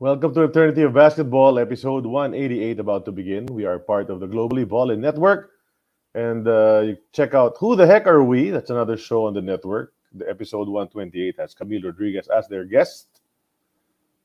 Welcome 0.00 0.32
to 0.34 0.42
Eternity 0.44 0.82
of 0.82 0.94
Basketball, 0.94 1.58
episode 1.58 2.06
188 2.06 2.78
about 2.78 3.04
to 3.06 3.10
begin. 3.10 3.46
We 3.46 3.66
are 3.66 3.80
part 3.80 4.10
of 4.10 4.20
the 4.20 4.28
Globally 4.28 4.62
Ballin 4.62 5.00
Network. 5.00 5.50
And 6.14 6.46
uh, 6.46 6.82
you 6.86 6.96
check 7.10 7.34
out 7.34 7.56
Who 7.58 7.74
the 7.74 7.84
Heck 7.84 8.06
Are 8.06 8.22
We? 8.22 8.50
That's 8.50 8.70
another 8.70 8.96
show 8.96 9.26
on 9.26 9.34
the 9.34 9.42
network. 9.42 9.92
The 10.14 10.30
episode 10.30 10.68
128 10.68 11.34
has 11.40 11.52
Camille 11.52 11.82
Rodriguez 11.82 12.28
as 12.28 12.46
their 12.46 12.64
guest. 12.64 13.22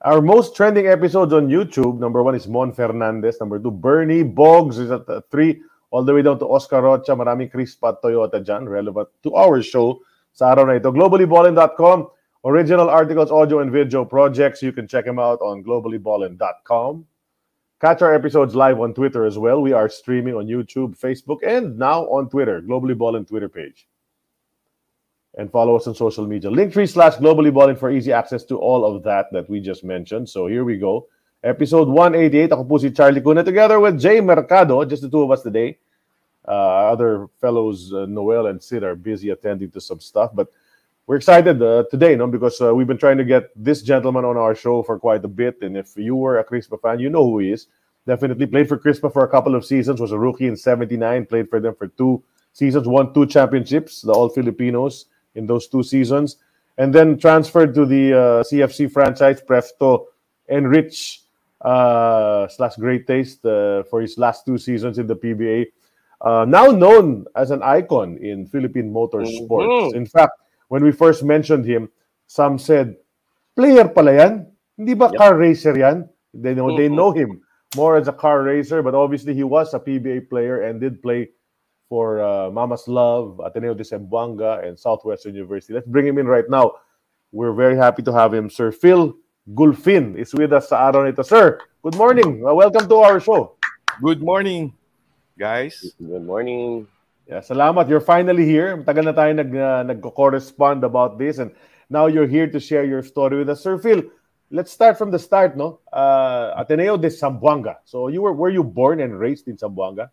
Our 0.06 0.22
most 0.22 0.56
trending 0.56 0.86
episodes 0.86 1.34
on 1.34 1.48
YouTube, 1.48 1.98
number 1.98 2.22
one 2.22 2.36
is 2.36 2.48
Mon 2.48 2.72
Fernandez. 2.72 3.40
Number 3.40 3.58
two, 3.58 3.72
Bernie 3.72 4.22
Boggs 4.22 4.78
is 4.78 4.92
at 4.92 5.10
three, 5.32 5.60
all 5.90 6.04
the 6.04 6.14
way 6.14 6.22
down 6.22 6.38
to 6.38 6.46
Oscar 6.46 6.84
Rocha. 6.84 7.16
Maraming 7.18 7.50
Chris 7.50 7.74
Pat 7.74 7.96
Toyota 8.00 8.46
dyan, 8.46 8.70
relevant 8.70 9.10
to 9.24 9.34
our 9.34 9.60
show 9.64 10.06
sa 10.34 10.54
araw 10.54 10.70
na 10.70 10.78
ito. 10.78 10.94
GloballyBallin.com 10.94 12.14
Original 12.46 12.90
articles, 12.90 13.32
audio, 13.32 13.60
and 13.60 13.72
video 13.72 14.04
projects. 14.04 14.62
You 14.62 14.74
can 14.74 14.86
check 14.86 15.06
them 15.06 15.18
out 15.18 15.40
on 15.40 15.64
globallyballin.com. 15.64 17.06
Catch 17.80 18.02
our 18.02 18.14
episodes 18.14 18.54
live 18.54 18.80
on 18.80 18.94
Twitter 18.94 19.26
as 19.26 19.38
well. 19.38 19.62
We 19.62 19.72
are 19.72 19.88
streaming 19.88 20.36
on 20.36 20.48
YouTube, 20.48 20.98
Facebook, 21.00 21.40
and 21.46 21.78
now 21.78 22.04
on 22.08 22.30
Twitter, 22.30 22.62
Globally 22.62 22.98
Ballin 22.98 23.26
Twitter 23.26 23.48
page. 23.48 23.88
And 25.38 25.52
follow 25.52 25.76
us 25.76 25.88
on 25.88 25.96
social 25.96 26.28
media. 26.28 26.50
Linktree 26.50 26.90
slash 26.90 27.16
Globally 27.16 27.54
Ballin 27.54 27.76
for 27.76 27.92
easy 27.92 28.12
access 28.12 28.44
to 28.46 28.58
all 28.58 28.86
of 28.86 29.04
that 29.04 29.32
that 29.32 29.50
we 29.50 29.60
just 29.60 29.84
mentioned. 29.84 30.30
So 30.30 30.48
here 30.48 30.64
we 30.64 30.78
go. 30.78 31.08
Episode 31.44 31.88
188. 31.88 32.52
Ako 32.52 32.64
po 32.64 32.78
si 32.78 32.92
Charlie 32.92 33.20
Cuna 33.20 33.44
together 33.44 33.80
with 33.80 34.00
Jay 34.00 34.22
Mercado. 34.22 34.84
Just 34.86 35.02
the 35.02 35.10
two 35.10 35.24
of 35.24 35.32
us 35.32 35.44
today. 35.44 35.78
Uh, 36.48 36.92
other 36.92 37.28
fellows, 37.40 37.94
uh, 37.94 38.06
Noel 38.06 38.48
and 38.48 38.62
Sid, 38.62 38.84
are 38.84 38.96
busy 38.96 39.32
attending 39.32 39.72
to 39.72 39.82
some 39.82 40.00
stuff. 40.00 40.32
But 40.34 40.48
we're 41.08 41.18
excited 41.18 41.62
uh, 41.62 41.84
today, 41.92 42.16
no, 42.16 42.28
because 42.28 42.62
uh, 42.62 42.74
we've 42.74 42.88
been 42.88 42.98
trying 42.98 43.18
to 43.18 43.26
get 43.26 43.50
this 43.56 43.82
gentleman 43.82 44.24
on 44.24 44.38
our 44.38 44.56
show 44.56 44.84
for 44.84 44.98
quite 44.98 45.24
a 45.26 45.28
bit. 45.28 45.58
And 45.62 45.76
if 45.76 45.98
you 45.98 46.16
were 46.16 46.40
a 46.40 46.46
Crispa 46.46 46.82
fan, 46.82 47.00
you 47.00 47.10
know 47.10 47.26
who 47.26 47.40
he 47.40 47.52
is. 47.52 47.68
Definitely 48.08 48.48
played 48.48 48.70
for 48.70 48.78
Crispa 48.78 49.12
for 49.12 49.24
a 49.24 49.28
couple 49.28 49.56
of 49.56 49.66
seasons. 49.66 50.00
Was 50.00 50.12
a 50.12 50.20
rookie 50.20 50.48
in 50.48 50.56
'79. 50.56 51.26
Played 51.26 51.50
for 51.50 51.60
them 51.60 51.76
for 51.76 51.88
two 51.88 52.24
seasons. 52.54 52.88
Won 52.88 53.14
two 53.14 53.26
championships, 53.26 54.02
the 54.02 54.12
All 54.12 54.30
Filipinos 54.30 55.06
in 55.36 55.46
those 55.48 55.68
two 55.68 55.84
seasons, 55.84 56.38
and 56.78 56.94
then 56.94 57.18
transferred 57.18 57.74
to 57.76 57.86
the 57.86 58.14
uh, 58.14 58.44
CFC 58.44 58.92
franchise 58.92 59.42
Prefto 59.42 60.06
Enrich 60.50 61.22
uh, 61.62 62.48
slash 62.50 62.76
Great 62.76 63.08
Taste 63.08 63.46
uh, 63.46 63.84
for 63.84 64.02
his 64.02 64.18
last 64.18 64.46
two 64.46 64.58
seasons 64.58 65.00
in 65.00 65.08
the 65.08 65.16
PBA. 65.16 65.68
Uh, 66.22 66.46
now 66.48 66.68
known 66.68 67.26
as 67.36 67.52
an 67.52 67.62
icon 67.64 68.18
in 68.18 68.48
Philippine 68.48 68.92
motorsports. 68.92 69.68
Mm-hmm. 69.68 69.98
In 69.98 70.06
fact, 70.06 70.34
when 70.74 70.82
we 70.82 70.92
first 70.92 71.22
mentioned 71.22 71.70
him, 71.70 71.86
some 72.26 72.58
said, 72.58 72.98
player 73.54 73.86
pala 73.86 74.18
yan? 74.18 74.34
Hindi 74.74 74.98
ba 74.98 75.14
yep. 75.14 75.22
car 75.22 75.38
racer 75.38 75.78
yan? 75.78 76.10
They 76.34 76.58
know, 76.58 76.74
mm-hmm. 76.74 76.82
they 76.82 76.90
know 76.90 77.14
him 77.14 77.46
more 77.78 77.94
as 77.96 78.10
a 78.10 78.12
car 78.18 78.42
racer, 78.42 78.82
but 78.82 78.98
obviously 78.98 79.38
he 79.38 79.46
was 79.46 79.78
a 79.78 79.80
PBA 79.80 80.34
player 80.34 80.66
and 80.66 80.82
did 80.82 80.98
play 81.06 81.30
for 81.90 82.26
uh, 82.26 82.50
Mama's 82.50 82.88
Love, 82.88 83.38
Ateneo 83.46 83.78
de 83.78 83.86
Zamboanga, 83.86 84.66
and 84.66 84.74
Southwestern 84.74 85.38
University. 85.38 85.78
Let's 85.78 85.86
bring 85.86 86.10
him 86.10 86.18
in 86.18 86.26
right 86.26 86.50
now. 86.50 86.82
We're 87.30 87.54
very 87.54 87.78
happy 87.78 88.02
to 88.10 88.12
have 88.12 88.34
him. 88.34 88.50
Sir 88.50 88.72
Phil 88.74 89.14
Gulfin 89.54 90.18
is 90.18 90.34
with 90.34 90.58
us 90.58 90.74
sa 90.74 90.90
araw 90.90 91.06
nito. 91.06 91.22
Sir, 91.22 91.62
good 91.86 91.94
morning. 92.02 92.42
Uh, 92.42 92.50
welcome 92.50 92.90
to 92.90 92.98
our 92.98 93.22
show. 93.22 93.62
Good 94.02 94.26
morning, 94.26 94.74
guys. 95.38 95.94
Good 96.02 96.26
morning. 96.26 96.90
Yeah, 97.28 97.40
salamat. 97.40 97.88
You're 97.88 98.04
finally 98.04 98.44
here. 98.44 98.76
Tagal 98.84 99.08
na 99.08 99.16
tayo 99.16 99.32
nag, 99.32 99.52
uh, 99.56 99.84
nagko-correspond 99.88 100.84
about 100.84 101.18
this 101.18 101.40
and 101.40 101.56
now 101.90 102.08
you're 102.08 102.28
here 102.28 102.48
to 102.48 102.60
share 102.60 102.84
your 102.84 103.04
story 103.04 103.38
with 103.38 103.50
us. 103.50 103.64
Sir 103.64 103.78
Phil, 103.78 104.04
let's 104.52 104.72
start 104.72 104.98
from 104.98 105.12
the 105.12 105.20
start, 105.20 105.56
no? 105.56 105.80
Uh, 105.92 106.54
Ateneo 106.58 106.98
de 106.98 107.08
Zamboanga. 107.08 107.78
So 107.86 108.08
you 108.08 108.22
were 108.22 108.34
were 108.34 108.50
you 108.50 108.64
born 108.64 109.00
and 109.00 109.18
raised 109.18 109.48
in 109.48 109.56
Zamboanga? 109.56 110.10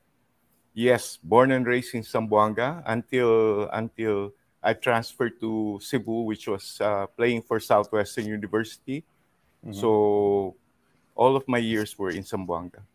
Yes, 0.73 1.19
born 1.19 1.51
and 1.51 1.67
raised 1.67 1.95
in 1.95 2.03
Zamboanga 2.03 2.83
until 2.87 3.69
until 3.73 4.31
I 4.63 4.75
transferred 4.75 5.41
to 5.41 5.81
Cebu, 5.83 6.29
which 6.31 6.47
was 6.47 6.79
uh, 6.81 7.07
playing 7.17 7.43
for 7.43 7.59
Southwestern 7.59 8.27
University. 8.27 9.03
Mm-hmm. 9.67 9.75
So 9.75 10.55
all 11.15 11.35
of 11.35 11.49
my 11.49 11.59
years 11.59 11.99
were 11.99 12.11
in 12.11 12.23
Zamboanga. 12.23 12.87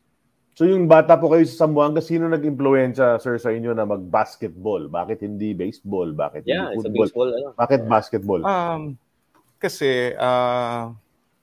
So 0.55 0.63
yung 0.63 0.87
bata 0.87 1.19
po 1.19 1.35
kayo 1.35 1.43
sa 1.43 1.67
Zamboanga, 1.67 1.99
sino 1.99 2.31
nag-impluensya, 2.31 3.19
sir, 3.19 3.35
sa 3.35 3.51
inyo 3.51 3.75
na 3.75 3.83
mag-basketball? 3.83 4.87
Bakit 4.87 5.27
hindi 5.27 5.51
baseball? 5.51 6.15
Bakit 6.15 6.47
yeah, 6.47 6.71
hindi 6.71 6.79
football? 6.79 7.03
Baseball, 7.03 7.29
ano? 7.35 7.47
Bakit 7.59 7.79
basketball? 7.91 8.41
Um, 8.47 8.81
kasi, 9.59 10.15
uh, 10.15 10.95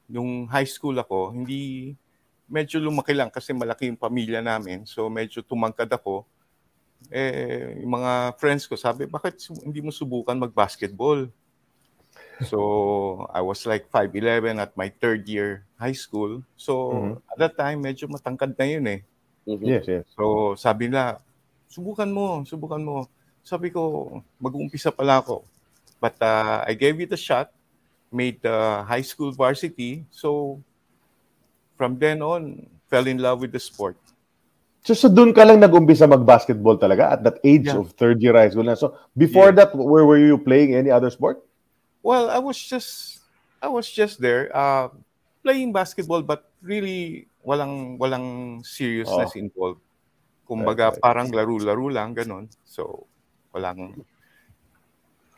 nung 0.08 0.48
high 0.48 0.64
school 0.64 0.96
ako, 0.96 1.28
hindi, 1.28 1.92
medyo 2.48 2.80
lumaki 2.80 3.12
lang 3.12 3.28
kasi 3.28 3.52
malaki 3.52 3.92
yung 3.92 4.00
pamilya 4.00 4.40
namin. 4.40 4.88
So, 4.88 5.12
medyo 5.12 5.44
tumangkad 5.44 5.92
ako. 5.92 6.24
Eh, 7.12 7.84
yung 7.84 8.00
mga 8.00 8.40
friends 8.40 8.64
ko 8.64 8.80
sabi, 8.80 9.04
bakit 9.04 9.44
hindi 9.60 9.84
mo 9.84 9.92
subukan 9.92 10.40
mag-basketball? 10.40 11.28
So, 12.46 13.26
I 13.32 13.40
was 13.40 13.66
like 13.66 13.90
5'11 13.90 14.58
at 14.58 14.76
my 14.76 14.88
third 14.88 15.28
year 15.28 15.66
high 15.78 15.96
school. 15.96 16.42
So, 16.56 16.72
mm-hmm. 16.94 17.14
at 17.32 17.38
that 17.38 17.54
time, 17.58 17.82
medyo 17.82 18.08
matangkad 18.08 18.54
na 18.58 18.66
yun 18.66 18.86
eh. 18.86 19.00
Mm-hmm. 19.46 19.66
Yes, 19.66 19.84
yes. 19.86 20.04
So, 20.14 20.54
sabi 20.54 20.88
nila, 20.88 21.18
subukan 21.66 22.10
mo, 22.10 22.46
subukan 22.46 22.82
mo. 22.82 23.08
Sabi 23.42 23.74
ko, 23.74 24.22
mag-uumpisa 24.38 24.94
pala 24.94 25.18
ako. 25.18 25.42
But 25.98 26.14
uh, 26.22 26.62
I 26.66 26.74
gave 26.74 26.98
it 27.02 27.14
a 27.14 27.18
shot, 27.18 27.50
made 28.10 28.42
the 28.42 28.86
high 28.86 29.02
school 29.02 29.32
varsity. 29.34 30.06
So, 30.10 30.60
from 31.74 31.98
then 31.98 32.22
on, 32.22 32.66
fell 32.86 33.06
in 33.06 33.18
love 33.18 33.40
with 33.40 33.50
the 33.50 33.62
sport. 33.62 33.96
So, 34.82 34.94
so 34.94 35.06
doon 35.06 35.30
ka 35.30 35.46
lang 35.46 35.62
nag-umpisa 35.62 36.10
mag-basketball 36.10 36.74
talaga 36.74 37.14
at 37.14 37.22
that 37.22 37.38
age 37.46 37.70
yeah. 37.70 37.78
of 37.78 37.94
third 37.94 38.18
year 38.18 38.34
high 38.34 38.50
school 38.50 38.66
na. 38.66 38.74
So, 38.74 38.98
before 39.14 39.54
yeah. 39.54 39.62
that, 39.62 39.70
where 39.74 40.02
were 40.02 40.18
you 40.18 40.38
playing 40.38 40.74
any 40.74 40.90
other 40.90 41.10
sport? 41.10 41.38
Well, 42.02 42.30
I 42.30 42.38
was 42.38 42.58
just 42.58 43.22
I 43.62 43.70
was 43.70 43.86
just 43.86 44.18
there 44.18 44.50
uh, 44.50 44.90
playing 45.46 45.72
basketball 45.72 46.22
but 46.22 46.50
really 46.62 47.30
walang 47.46 47.98
walang 47.98 48.60
seriousness 48.66 49.32
oh. 49.34 49.38
involved. 49.38 49.82
Kumbaga 50.46 50.92
right. 50.92 51.00
parang 51.00 51.30
laro-laro 51.30 51.86
lang 51.88 52.14
ganun. 52.14 52.50
So 52.66 53.06
walang 53.54 54.02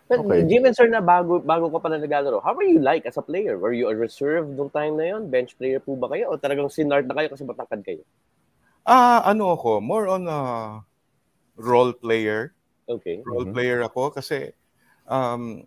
But 0.05 0.21
okay. 0.21 0.45
Jim 0.45 0.69
and 0.69 0.77
Sir, 0.77 0.85
na 0.93 1.01
bago, 1.01 1.41
bago 1.41 1.73
ka 1.73 1.81
pala 1.81 1.97
naglalaro, 1.97 2.45
how 2.45 2.53
were 2.53 2.69
you 2.69 2.77
like 2.77 3.09
as 3.09 3.17
a 3.17 3.25
player? 3.25 3.57
Were 3.57 3.73
you 3.73 3.89
a 3.89 3.97
reserve 3.97 4.45
nung 4.53 4.69
time 4.69 5.01
na 5.01 5.17
yon? 5.17 5.33
Bench 5.33 5.57
player 5.57 5.81
po 5.81 5.97
ba 5.97 6.13
kayo? 6.13 6.29
O 6.29 6.37
talagang 6.37 6.69
sinart 6.69 7.09
na 7.09 7.17
kayo 7.17 7.33
kasi 7.33 7.41
matangkad 7.41 7.81
kayo? 7.81 8.05
Ah, 8.85 9.25
uh, 9.25 9.33
ano 9.33 9.57
ako, 9.57 9.81
more 9.81 10.05
on 10.13 10.29
a 10.29 10.41
role 11.57 11.97
player. 11.97 12.53
Okay. 12.85 13.25
Role 13.25 13.49
mm-hmm. 13.49 13.57
player 13.57 13.81
ako 13.81 14.13
kasi 14.13 14.53
um, 15.09 15.65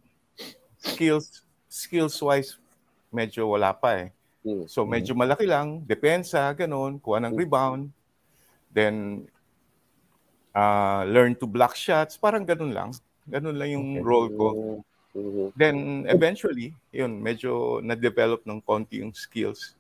skills 0.80 1.44
skills 1.68 2.16
wise 2.22 2.56
medyo 3.12 3.50
wala 3.50 3.74
pa 3.74 4.08
eh. 4.08 4.08
Hmm. 4.44 4.63
So 4.69 4.88
medyo 4.88 5.18
malaki 5.18 5.48
lang, 5.48 5.84
depensa, 5.84 6.48
ganun, 6.56 7.01
kuha 7.01 7.19
ng 7.19 7.34
hmm. 7.34 7.42
rebound. 7.42 7.84
Then 8.72 9.25
uh, 10.54 11.04
learn 11.07 11.36
to 11.38 11.46
block 11.50 11.75
shots, 11.75 12.16
parang 12.18 12.46
ganun 12.46 12.74
lang. 12.74 12.90
Ganun 13.28 13.57
lang 13.60 13.69
yung 13.75 13.88
role 14.01 14.30
ko. 14.31 14.48
Mm-hmm. 15.18 15.48
Then 15.57 15.75
eventually, 16.07 16.78
yun, 16.94 17.19
medyo 17.19 17.81
na-develop 17.81 18.46
ng 18.46 18.62
konti 18.62 19.01
yung 19.01 19.12
skills. 19.12 19.74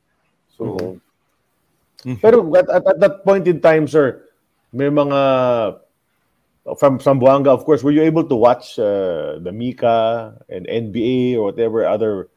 So 0.51 0.75
mm-hmm. 0.75 2.21
Pero 2.21 2.45
at, 2.53 2.67
at, 2.69 2.83
at 2.85 2.97
that 3.01 3.15
point 3.25 3.45
in 3.49 3.57
time, 3.57 3.89
sir, 3.89 4.21
may 4.69 4.89
mga 4.89 5.21
from 6.75 6.99
Zamboanga, 6.99 7.47
of 7.47 7.63
course, 7.63 7.83
were 7.83 7.91
you 7.91 8.01
able 8.01 8.23
to 8.25 8.35
watch 8.35 8.79
uh, 8.79 9.39
the 9.39 9.51
Mika 9.51 10.35
and 10.49 10.67
NBA 10.67 11.35
or 11.35 11.53
whatever 11.53 11.87
other 11.87 12.27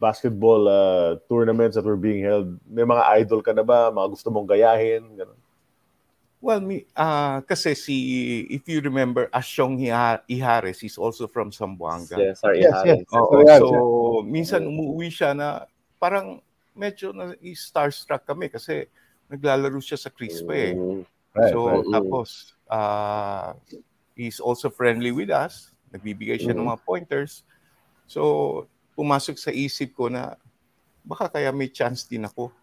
basketball 0.00 0.68
uh, 0.68 1.16
tournaments 1.28 1.74
that 1.76 1.84
were 1.84 1.96
being 1.96 2.22
held? 2.22 2.58
May 2.68 2.82
mga 2.82 3.04
idol 3.24 3.42
ka 3.42 3.52
na 3.52 3.62
ba? 3.62 3.90
Mga 3.90 4.08
gusto 4.14 4.30
mong 4.30 4.46
gayahin? 4.46 5.02
Ganun. 5.18 5.38
Well, 6.40 6.60
me, 6.64 6.88
uh, 6.96 7.44
kasi 7.44 7.76
si, 7.76 7.96
if 8.48 8.64
you 8.64 8.80
remember, 8.80 9.28
Asyong 9.28 9.76
Ihares 10.24 10.80
is 10.80 10.96
also 10.96 11.28
from 11.28 11.52
Zamboanga. 11.52 12.16
Yes, 12.16 12.40
sorry, 12.40 12.64
yes, 12.64 12.80
yes. 12.80 13.04
Oo, 13.12 13.44
so, 13.44 13.68
minsan 14.24 14.64
umuwi 14.64 15.12
siya 15.12 15.36
na 15.36 15.68
parang 16.00 16.40
medyo 16.72 17.12
na 17.12 17.36
starstruck 17.52 18.24
kami 18.24 18.48
kasi 18.48 18.88
naglalaro 19.28 19.84
siya 19.84 20.00
sa 20.00 20.08
Crispa 20.08 20.56
eh. 20.56 20.72
Mm. 20.72 21.04
Right, 21.36 21.52
so, 21.52 21.58
right. 21.68 21.84
tapos, 21.92 22.56
uh, 22.70 23.52
he's 24.14 24.38
also 24.38 24.70
friendly 24.70 25.10
with 25.10 25.28
us. 25.28 25.74
Nagbibigay 25.90 26.38
siya 26.38 26.54
ng 26.54 26.64
mga 26.64 26.80
pointers. 26.80 27.42
So, 28.06 28.66
pumasok 28.94 29.36
sa 29.36 29.50
isip 29.50 29.92
ko 29.92 30.06
na 30.06 30.38
baka 31.02 31.26
kaya 31.28 31.50
may 31.50 31.66
chance 31.68 32.06
din 32.06 32.22
ako. 32.22 32.54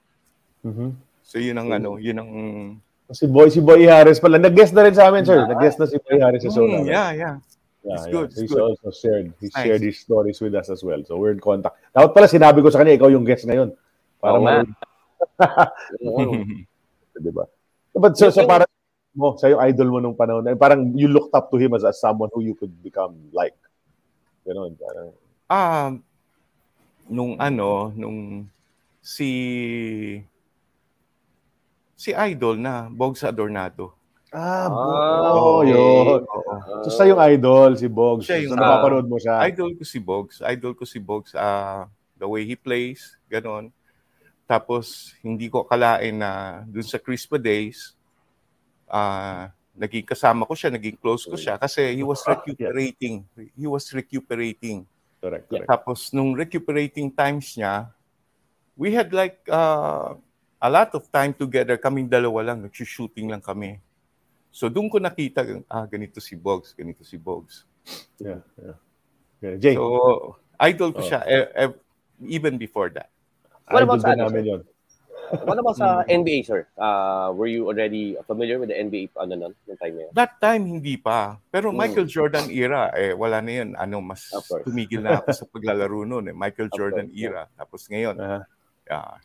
Mhm. 0.63 0.95
So, 1.21 1.37
yun 1.37 1.59
ang 1.59 1.69
ano, 1.69 1.99
yun 1.99 2.17
ang... 2.17 2.31
Si 3.11 3.23
Boy, 3.23 3.47
si 3.47 3.59
Boy 3.59 3.83
Harris 3.83 4.19
pala. 4.19 4.35
Nag-guest 4.35 4.71
na 4.71 4.83
rin 4.83 4.95
sa 4.95 5.07
amin, 5.07 5.23
sir. 5.23 5.43
Nag-guest 5.43 5.79
na 5.79 5.87
si 5.87 5.95
Boy 5.99 6.19
Harris 6.19 6.43
sa 6.43 6.51
show 6.51 6.63
Mm, 6.63 6.71
namin. 6.83 6.87
yeah, 6.87 7.09
yeah. 7.11 7.35
Yeah, 7.83 7.95
It's 7.95 8.03
yeah. 8.03 8.11
good, 8.11 8.27
it's 8.31 8.39
he's 8.43 8.51
good. 8.51 8.63
also 8.63 8.87
shared, 8.91 9.31
he 9.39 9.47
Nice. 9.47 9.63
shared 9.63 9.79
his 9.81 9.95
stories 9.97 10.39
with 10.39 10.51
us 10.51 10.67
as 10.67 10.83
well. 10.83 10.99
So 11.07 11.15
we're 11.15 11.31
in 11.31 11.39
contact. 11.39 11.79
Dapat 11.91 12.11
pala 12.11 12.27
sinabi 12.27 12.59
ko 12.59 12.67
sa 12.67 12.83
kanya, 12.83 12.99
ikaw 12.99 13.07
yung 13.07 13.23
guest 13.23 13.47
ngayon. 13.47 13.71
Para 14.19 14.35
Oo 14.35 14.43
nga. 14.43 14.55
ma- 14.67 14.75
Oo. 16.03 16.35
di 17.15 17.31
ba? 17.31 17.47
But 17.95 18.19
so, 18.19 18.27
so 18.27 18.43
para 18.43 18.67
mo, 19.17 19.33
sa 19.35 19.49
yung 19.49 19.59
idol 19.59 19.89
mo 19.89 19.97
nung 19.97 20.13
panahon, 20.13 20.45
na- 20.45 20.53
parang 20.53 20.93
you 20.93 21.09
looked 21.09 21.33
up 21.33 21.49
to 21.49 21.57
him 21.57 21.73
as, 21.73 21.81
as 21.81 21.97
someone 21.97 22.29
who 22.31 22.45
you 22.45 22.53
could 22.53 22.71
become 22.79 23.17
like. 23.33 23.57
Ganon. 24.45 24.77
Parang, 24.77 25.09
Ah, 25.49 25.89
nung 27.07 27.33
ano, 27.35 27.89
nung 27.91 28.45
si 29.01 29.29
si 31.97 32.13
Idol 32.13 32.61
na 32.61 32.85
Bogs 32.87 33.23
Adornado. 33.23 33.95
ah, 34.29 34.67
Ah, 34.67 35.33
oh, 35.33 35.63
okay. 35.63 35.71
yun. 35.71 36.21
So 36.85 36.89
siya 36.93 37.09
yung 37.09 37.21
idol, 37.25 37.69
si 37.73 37.87
Bogs. 37.89 38.27
Siya 38.27 38.37
yung- 38.37 38.53
so 38.53 38.59
napapanood 38.59 39.07
mo 39.07 39.17
siya. 39.17 39.41
Idol 39.49 39.73
ko 39.73 39.81
si 39.81 39.97
Bogs. 39.97 40.43
Idol 40.45 40.73
ko 40.75 40.83
si 40.85 40.99
Bogs. 41.01 41.33
ah 41.33 41.89
the 42.13 42.27
way 42.27 42.43
he 42.43 42.53
plays, 42.53 43.17
ganon. 43.25 43.69
Tapos, 44.45 45.11
hindi 45.19 45.49
ko 45.49 45.61
akalain 45.61 46.15
na 46.15 46.31
dun 46.63 46.81
sa 46.81 46.97
Crispa 46.97 47.35
Days, 47.35 47.96
ah 48.89 49.51
naging 49.77 50.03
kasama 50.09 50.41
ko 50.43 50.57
siya, 50.57 50.73
naging 50.73 50.97
close 50.97 51.23
ko 51.29 51.37
siya 51.37 51.61
kasi 51.61 51.93
he 51.93 52.01
was 52.01 52.25
recuperating. 52.25 53.21
He 53.53 53.69
was 53.69 53.85
recuperating. 53.93 54.89
Correct, 55.21 55.45
correct. 55.49 55.69
Tapos, 55.69 56.09
nung 56.13 56.33
recuperating 56.33 57.13
times 57.13 57.53
niya, 57.53 57.89
we 58.73 58.93
had 58.93 59.13
like 59.13 59.37
uh, 59.49 60.17
a 60.57 60.69
lot 60.69 60.89
of 60.97 61.05
time 61.13 61.33
together. 61.33 61.77
Kaming 61.77 62.09
dalawa 62.09 62.53
lang, 62.53 62.65
nag-shooting 62.65 63.29
lang 63.29 63.41
kami. 63.41 63.77
So, 64.49 64.69
doon 64.69 64.89
ko 64.89 64.97
nakita, 64.97 65.45
ah, 65.69 65.85
ganito 65.85 66.17
si 66.17 66.33
Bogs, 66.33 66.73
ganito 66.73 67.05
si 67.05 67.17
Bogs. 67.17 67.65
Yeah, 68.17 68.41
yeah. 68.57 68.77
Okay, 69.37 69.53
Jay, 69.61 69.75
So, 69.77 70.37
idol 70.57 70.89
ko 70.97 71.01
Oh. 71.01 71.07
siya 71.07 71.21
eh, 71.29 71.45
eh, 71.53 71.69
even 72.25 72.57
before 72.57 72.89
that. 72.89 73.13
What 73.69 73.85
idol 73.85 73.93
about 73.93 74.01
sa 74.01 74.09
din 74.17 74.19
namin 74.25 74.43
yun. 74.45 74.61
What 75.43 75.59
about 75.59 75.75
sa 75.75 76.03
NBA, 76.03 76.43
sir? 76.43 76.67
Uh, 76.73 77.35
were 77.35 77.47
you 77.47 77.67
already 77.67 78.15
familiar 78.23 78.57
with 78.57 78.69
the 78.69 78.77
NBA 78.77 79.11
ano 79.15 79.35
nun, 79.35 79.53
yung 79.67 79.77
time 79.77 79.93
na 79.95 80.01
yun? 80.07 80.11
That 80.15 80.39
time, 80.39 80.63
hindi 80.63 80.95
pa. 80.95 81.35
Pero 81.47 81.71
Hmm. 81.71 81.79
Michael 81.79 82.07
Jordan 82.07 82.47
era, 82.47 82.91
eh, 82.91 83.11
wala 83.11 83.43
na 83.43 83.51
yun. 83.51 83.69
Ano, 83.75 83.99
mas 83.99 84.31
tumigil 84.63 85.03
na 85.03 85.19
ako 85.19 85.27
sa 85.33 85.45
paglalaro 85.45 86.03
noon. 86.03 86.31
Eh. 86.31 86.35
Michael 86.35 86.69
Jordan 86.71 87.07
yeah. 87.11 87.27
era. 87.27 87.41
Tapos 87.53 87.83
ngayon, 87.87 88.15
Ah, 88.17 88.41
yeah. 88.87 89.19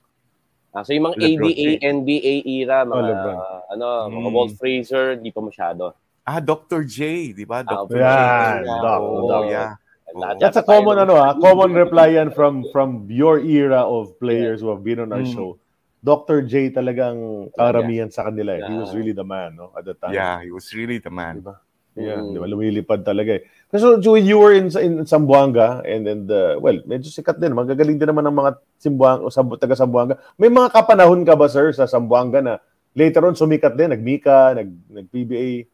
Ah, 0.72 0.80
so 0.80 0.90
yung 0.90 1.04
mga 1.06 1.16
LeBron 1.20 1.52
ABA, 1.52 1.52
James. 1.54 1.80
NBA 1.84 2.34
era, 2.48 2.76
mga 2.82 3.12
Oh, 3.12 3.60
ano, 3.70 3.86
mga 4.08 4.28
Mm. 4.32 4.34
Walt 4.34 4.52
Frazier, 4.56 5.20
di 5.20 5.28
pa 5.28 5.44
masyado. 5.44 5.92
Ah, 6.24 6.40
Dr. 6.40 6.82
J, 6.82 7.30
di 7.36 7.44
ba? 7.44 7.60
Dr. 7.60 8.00
Yan, 8.00 8.64
J. 8.64 8.68
Doc, 8.80 9.00
Oo, 9.00 9.28
Doc. 9.28 9.44
yeah. 9.46 9.76
Lahat 10.12 10.36
That's 10.40 10.60
a 10.60 10.64
common 10.64 11.00
ano 11.00 11.16
ah, 11.16 11.32
common 11.32 11.72
reply 11.72 12.20
yan 12.20 12.36
from 12.36 12.68
from 12.68 13.08
your 13.08 13.40
era 13.40 13.80
of 13.80 14.12
players 14.20 14.60
who 14.60 14.68
have 14.68 14.84
been 14.84 15.00
on 15.00 15.08
our 15.08 15.24
Mm. 15.24 15.32
show. 15.32 15.56
Dr. 16.02 16.42
J 16.42 16.74
talagang 16.74 17.48
karamihan 17.54 18.10
sa 18.10 18.26
kanila 18.26 18.58
eh. 18.58 18.62
He 18.66 18.74
was 18.74 18.90
Yeah. 18.90 18.98
really 18.98 19.14
the 19.14 19.22
man 19.22 19.54
no 19.54 19.70
at 19.78 19.86
the 19.86 19.94
time. 19.94 20.10
Yeah, 20.12 20.42
he 20.42 20.50
was 20.50 20.66
really 20.74 20.98
the 20.98 21.14
man. 21.14 21.38
Diba? 21.38 21.56
Yeah, 21.94 22.18
Mm. 22.24 22.32
di 22.34 22.38
ba? 22.42 22.46
Lumilipad 22.50 23.00
talaga 23.06 23.38
eh. 23.38 23.42
So, 23.70 24.00
so 24.02 24.18
when 24.18 24.26
you 24.26 24.40
were 24.40 24.50
in 24.56 24.66
in 24.80 25.04
Zamboanga 25.06 25.84
and 25.86 26.08
and 26.08 26.26
uh, 26.26 26.58
well, 26.58 26.80
medyo 26.88 27.06
sikat 27.06 27.38
din. 27.38 27.54
Magagaling 27.54 28.02
din 28.02 28.08
naman 28.10 28.26
ng 28.26 28.34
mga 28.34 28.50
Simbuanga 28.82 29.22
o 29.22 29.30
Sambu, 29.30 29.54
taga 29.60 29.78
Zamboanga. 29.78 30.18
May 30.40 30.50
mga 30.50 30.74
kapanahon 30.74 31.22
ka 31.22 31.38
ba 31.38 31.46
sir 31.46 31.70
sa 31.70 31.86
Zamboanga 31.86 32.42
na 32.42 32.54
later 32.98 33.22
on 33.24 33.38
sumikat 33.38 33.78
din, 33.78 33.92
nagmika, 33.94 34.52
nag 34.58 34.68
nag 34.90 35.06
PBA. 35.06 35.68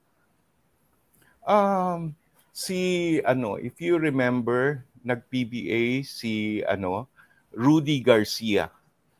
Um, 1.48 2.12
si, 2.52 2.78
ano, 3.24 3.56
if 3.56 3.80
you 3.80 3.96
remember, 3.96 4.84
nag-PBA 5.00 6.04
si, 6.04 6.60
ano, 6.68 7.08
Rudy 7.54 8.04
Garcia. 8.04 8.68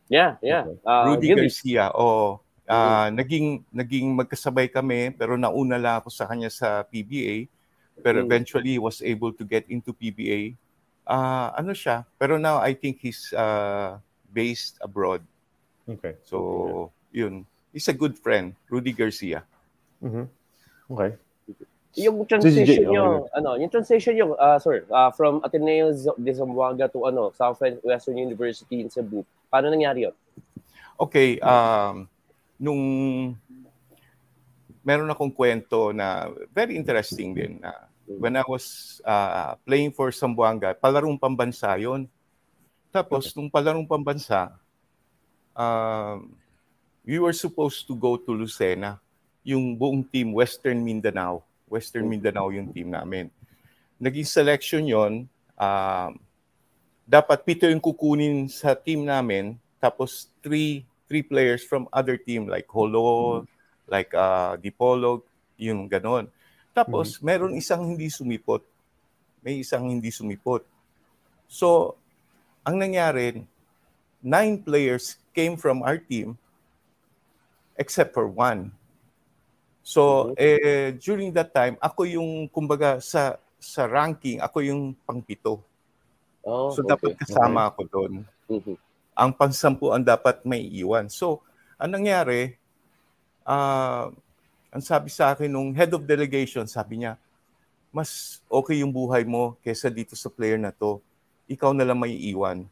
Yeah, 0.09 0.37
yeah. 0.41 0.65
Uh, 0.85 1.13
Rudy 1.13 1.29
Gillies. 1.33 1.61
Garcia, 1.61 1.93
oo. 1.93 2.41
Ah, 2.69 3.09
naging 3.09 3.65
naging 3.73 4.13
magkasabay 4.13 4.69
kami 4.69 5.09
pero 5.17 5.41
nauna 5.41 5.81
lang 5.81 6.05
ako 6.05 6.13
sa 6.13 6.29
kanya 6.29 6.53
sa 6.53 6.85
PBA 6.85 7.49
pero 8.05 8.21
Mm. 8.21 8.27
eventually 8.29 8.77
he 8.77 8.83
was 8.83 9.01
able 9.01 9.33
to 9.33 9.41
get 9.43 9.65
into 9.73 9.91
PBA. 9.91 10.53
Ah, 11.03 11.57
ano 11.57 11.73
siya? 11.73 12.05
Pero 12.21 12.37
now 12.37 12.61
I 12.61 12.77
think 12.77 13.01
he's 13.01 13.33
uh, 13.33 13.97
based 14.29 14.77
abroad. 14.85 15.25
Okay. 15.89 16.21
So, 16.29 16.93
yun. 17.09 17.49
He's 17.73 17.89
a 17.89 17.97
good 17.97 18.21
friend, 18.21 18.53
Rudy 18.69 18.93
Garcia. 18.93 19.49
Mhm. 20.05 20.29
Okay. 20.93 21.17
Yung 21.99 22.21
Si 22.23 22.29
transition 22.29 22.85
JJ, 22.85 22.93
nyo, 22.93 23.27
ano, 23.33 23.57
yung 23.57 23.73
transition 23.73 24.13
nyo, 24.15 24.37
uh, 24.37 24.61
sir, 24.61 24.85
uh, 24.93 25.09
from 25.11 25.41
Ateneo 25.41 25.91
de 26.15 26.33
Zamboanga 26.37 26.87
to 26.93 27.09
ano, 27.09 27.33
Southwestern 27.33 28.21
University 28.21 28.85
in 28.85 28.93
Cebu, 28.93 29.25
paano 29.49 29.73
nangyari 29.73 30.09
yun? 30.09 30.17
Okay, 30.99 31.41
um, 31.41 32.09
nung 32.61 32.83
meron 34.85 35.11
akong 35.13 35.33
kwento 35.33 35.93
na 35.93 36.33
very 36.53 36.77
interesting 36.79 37.37
din 37.37 37.61
na 37.61 37.89
when 38.09 38.41
I 38.41 38.45
was 38.49 38.99
uh, 39.05 39.53
playing 39.69 39.93
for 39.93 40.09
Sambuanga, 40.09 40.73
palarong 40.73 41.21
pambansa 41.21 41.77
yon. 41.77 42.09
Tapos, 42.89 43.37
nung 43.37 43.53
palarong 43.53 43.85
pambansa, 43.85 44.57
um, 45.53 46.33
we 47.05 47.21
were 47.21 47.37
supposed 47.37 47.85
to 47.85 47.93
go 47.93 48.17
to 48.17 48.33
Lucena. 48.33 48.97
Yung 49.45 49.77
buong 49.77 50.01
team, 50.09 50.33
Western 50.33 50.81
Mindanao. 50.81 51.45
Western 51.69 52.09
Mindanao 52.09 52.49
yung 52.49 52.73
team 52.73 52.89
namin. 52.89 53.29
Naging 54.01 54.25
selection 54.25 54.89
yon. 54.89 55.13
Um, 55.61 56.17
dapat 57.09 57.41
pito 57.49 57.65
yung 57.65 57.81
kukunin 57.81 58.53
sa 58.53 58.77
team 58.77 59.09
namin. 59.09 59.57
Tapos, 59.81 60.29
three 60.45 60.85
three 61.09 61.25
players 61.25 61.65
from 61.65 61.89
other 61.89 62.21
team 62.21 62.45
like 62.45 62.69
Holo, 62.69 63.49
like 63.89 64.13
uh, 64.13 64.61
Dipolog, 64.61 65.25
yung 65.57 65.89
ganon. 65.89 66.29
Tapos, 66.77 67.19
meron 67.25 67.57
isang 67.57 67.83
hindi 67.83 68.13
sumipot. 68.13 68.61
May 69.41 69.65
isang 69.65 69.89
hindi 69.89 70.13
sumipot. 70.13 70.63
So, 71.49 71.97
ang 72.61 72.77
nangyari, 72.77 73.41
nine 74.21 74.61
players 74.61 75.17
came 75.33 75.57
from 75.57 75.81
our 75.81 75.97
team 75.97 76.37
except 77.81 78.13
for 78.13 78.29
one. 78.29 78.69
So, 79.81 80.37
eh, 80.37 80.93
during 81.01 81.33
that 81.33 81.57
time, 81.57 81.81
ako 81.81 82.05
yung, 82.05 82.53
kumbaga, 82.53 83.01
sa 83.01 83.41
sa 83.57 83.89
ranking, 83.89 84.39
ako 84.39 84.61
yung 84.61 84.93
pangpito. 85.09 85.65
Oh, 86.47 86.71
So, 86.73 86.81
okay. 86.85 86.95
dapat 86.95 87.11
kasama 87.19 87.69
ako 87.69 87.83
doon 87.89 88.13
Mhm. 88.49 88.75
ang 89.19 89.31
pansampuan 89.35 90.01
dapat 90.01 90.41
may 90.47 90.63
iwan. 90.79 91.11
So, 91.11 91.43
ang 91.75 91.95
nangyari, 91.99 92.55
ah, 93.43 94.15
ang 94.71 94.83
sabi 94.85 95.11
sa 95.11 95.35
akin 95.35 95.51
nung 95.51 95.75
head 95.75 95.91
of 95.91 96.07
delegation, 96.07 96.69
sabi 96.71 97.03
niya, 97.03 97.19
mas 97.91 98.39
okay 98.47 98.85
yung 98.85 98.93
buhay 98.93 99.25
mo 99.25 99.57
kesa 99.65 99.89
dito 99.89 100.15
sa 100.15 100.29
player 100.29 100.61
na 100.61 100.71
to. 100.71 101.01
Ikaw 101.49 101.73
na 101.73 101.83
lang 101.89 101.99
may 101.99 102.13
iwan. 102.15 102.69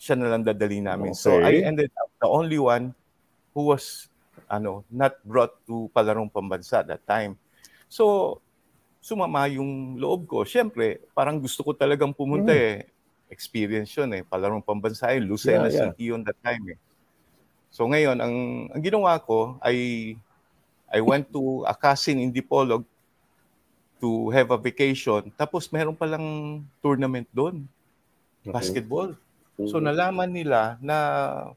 Siya 0.00 0.16
na 0.16 0.32
lang 0.32 0.42
dadali 0.42 0.80
namin. 0.80 1.12
So, 1.12 1.36
Okay. 1.36 1.62
I 1.62 1.68
ended 1.68 1.92
up 2.00 2.08
the 2.18 2.26
only 2.26 2.56
one 2.58 2.96
who 3.52 3.68
was 3.70 4.08
ano, 4.48 4.86
not 4.88 5.18
brought 5.26 5.52
to 5.68 5.92
palarong 5.92 6.32
pambansa 6.32 6.80
that 6.80 7.04
time. 7.04 7.36
So, 7.86 8.38
sumama 8.98 9.46
yung 9.48 9.96
loob 9.96 10.26
ko. 10.26 10.42
Siyempre, 10.44 11.02
parang 11.14 11.38
gusto 11.38 11.62
ko 11.62 11.72
talagang 11.72 12.12
pumunta 12.12 12.50
eh 12.52 12.86
experience 13.28 13.92
yun 13.92 14.10
eh. 14.16 14.22
Palarong 14.24 14.64
pambansa 14.64 15.12
yun. 15.12 15.28
Lucena 15.28 15.68
Yeah, 15.68 15.72
yeah. 15.72 15.92
City 15.92 16.04
yun 16.12 16.24
that 16.24 16.36
time 16.40 16.64
eh. 16.72 16.78
So 17.68 17.84
ngayon, 17.84 18.16
ang, 18.18 18.34
ang 18.72 18.82
ginawa 18.82 19.20
ko 19.20 19.60
ay 19.60 19.76
I 20.88 21.00
went 21.04 21.28
to 21.36 21.68
a 21.68 21.76
cousin 21.76 22.16
in 22.16 22.32
Dipolog 22.32 22.80
to 24.00 24.32
have 24.32 24.48
a 24.48 24.56
vacation. 24.56 25.28
Tapos 25.36 25.68
meron 25.68 25.92
palang 25.92 26.60
tournament 26.80 27.28
doon, 27.28 27.68
basketball. 28.48 29.12
So 29.68 29.82
Mhm. 29.82 29.84
nalaman 29.90 30.30
nila 30.32 30.60
na 30.80 30.96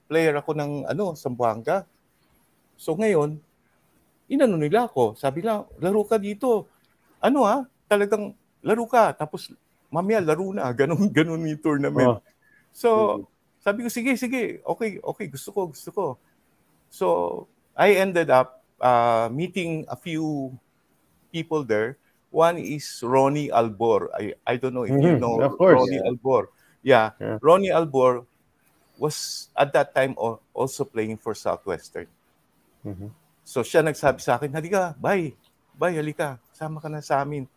player 0.09 0.35
ako 0.35 0.51
ng 0.57 0.71
ano, 0.89 1.15
Sambuanga. 1.15 1.87
So 2.75 2.97
ngayon, 2.97 3.37
inano 4.27 4.57
nila 4.57 4.89
ako. 4.89 5.15
Sabi 5.15 5.45
lang, 5.45 5.69
laro 5.79 6.03
ka 6.03 6.17
dito. 6.17 6.67
Ano 7.21 7.45
ah, 7.45 7.63
talagang 7.85 8.33
laro 8.65 8.85
ka. 8.89 9.13
Tapos 9.13 9.53
mamaya 9.93 10.19
laro 10.19 10.49
na. 10.51 10.73
Ganun, 10.79 11.07
ganun 11.13 11.45
yung 11.45 11.61
tournament. 11.61 12.17
Oh. 12.17 12.21
So, 12.73 12.89
Sabi 13.61 13.85
ko, 13.85 13.93
sige, 13.93 14.17
sige, 14.17 14.57
okay, 14.65 14.97
okay, 15.05 15.29
gusto 15.29 15.53
ko, 15.53 15.69
gusto 15.69 15.89
ko. 15.93 16.05
So, 16.89 17.05
I 17.77 17.93
ended 18.01 18.33
up 18.33 18.65
uh, 18.81 19.29
meeting 19.29 19.85
a 19.85 19.93
few 19.93 20.49
people 21.29 21.61
there. 21.61 22.01
One 22.33 22.57
is 22.57 22.89
Ronnie 23.05 23.53
Albor. 23.53 24.09
I, 24.17 24.33
I 24.49 24.57
don't 24.57 24.73
know 24.73 24.89
if 24.89 24.97
you 24.97 25.13
Mhm, 25.13 25.21
know 25.21 25.37
of 25.45 25.61
course. 25.61 25.77
Ronnie 25.77 26.01
Albor. 26.01 26.49
Yeah. 26.81 27.13
Yeah. 27.21 27.37
Ronnie 27.37 27.69
Albor 27.69 28.25
was 28.97 29.49
at 29.53 29.69
that 29.77 29.93
time 29.93 30.17
al- 30.17 30.41
also 30.57 30.81
playing 30.81 31.21
for 31.21 31.37
Southwestern. 31.37 32.09
Mhm. 32.81 33.13
So 33.45 33.61
siya 33.61 33.85
nagsabi 33.85 34.25
sa 34.25 34.41
akin, 34.41 34.49
halika, 34.57 34.97
bye, 34.97 35.37
bye, 35.77 35.93
halika, 35.93 36.41
sama 36.61 36.77
ka 36.77 36.89
na 36.93 37.01
sa 37.01 37.25
amin. 37.25 37.49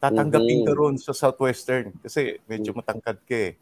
Tatanggapin 0.00 0.64
ka 0.64 0.72
Mhm. 0.72 0.78
ron 0.80 0.96
sa 0.96 1.12
Southwestern 1.12 1.92
kasi 2.00 2.40
medyo 2.48 2.72
matangkad 2.72 3.20
ka 3.28 3.52
eh. 3.52 3.60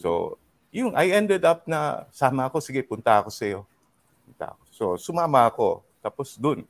So, 0.00 0.40
yung 0.72 0.96
I 0.96 1.12
ended 1.12 1.44
up 1.44 1.68
na 1.68 2.08
sama 2.08 2.48
ako, 2.48 2.64
sige, 2.64 2.80
punta 2.80 3.20
ako 3.20 3.28
sa 3.28 3.44
iyo. 3.44 3.68
Punta 4.24 4.56
ako. 4.56 4.62
So, 4.72 4.84
sumama 4.96 5.44
ako. 5.44 5.84
Tapos 6.00 6.40
dun, 6.40 6.64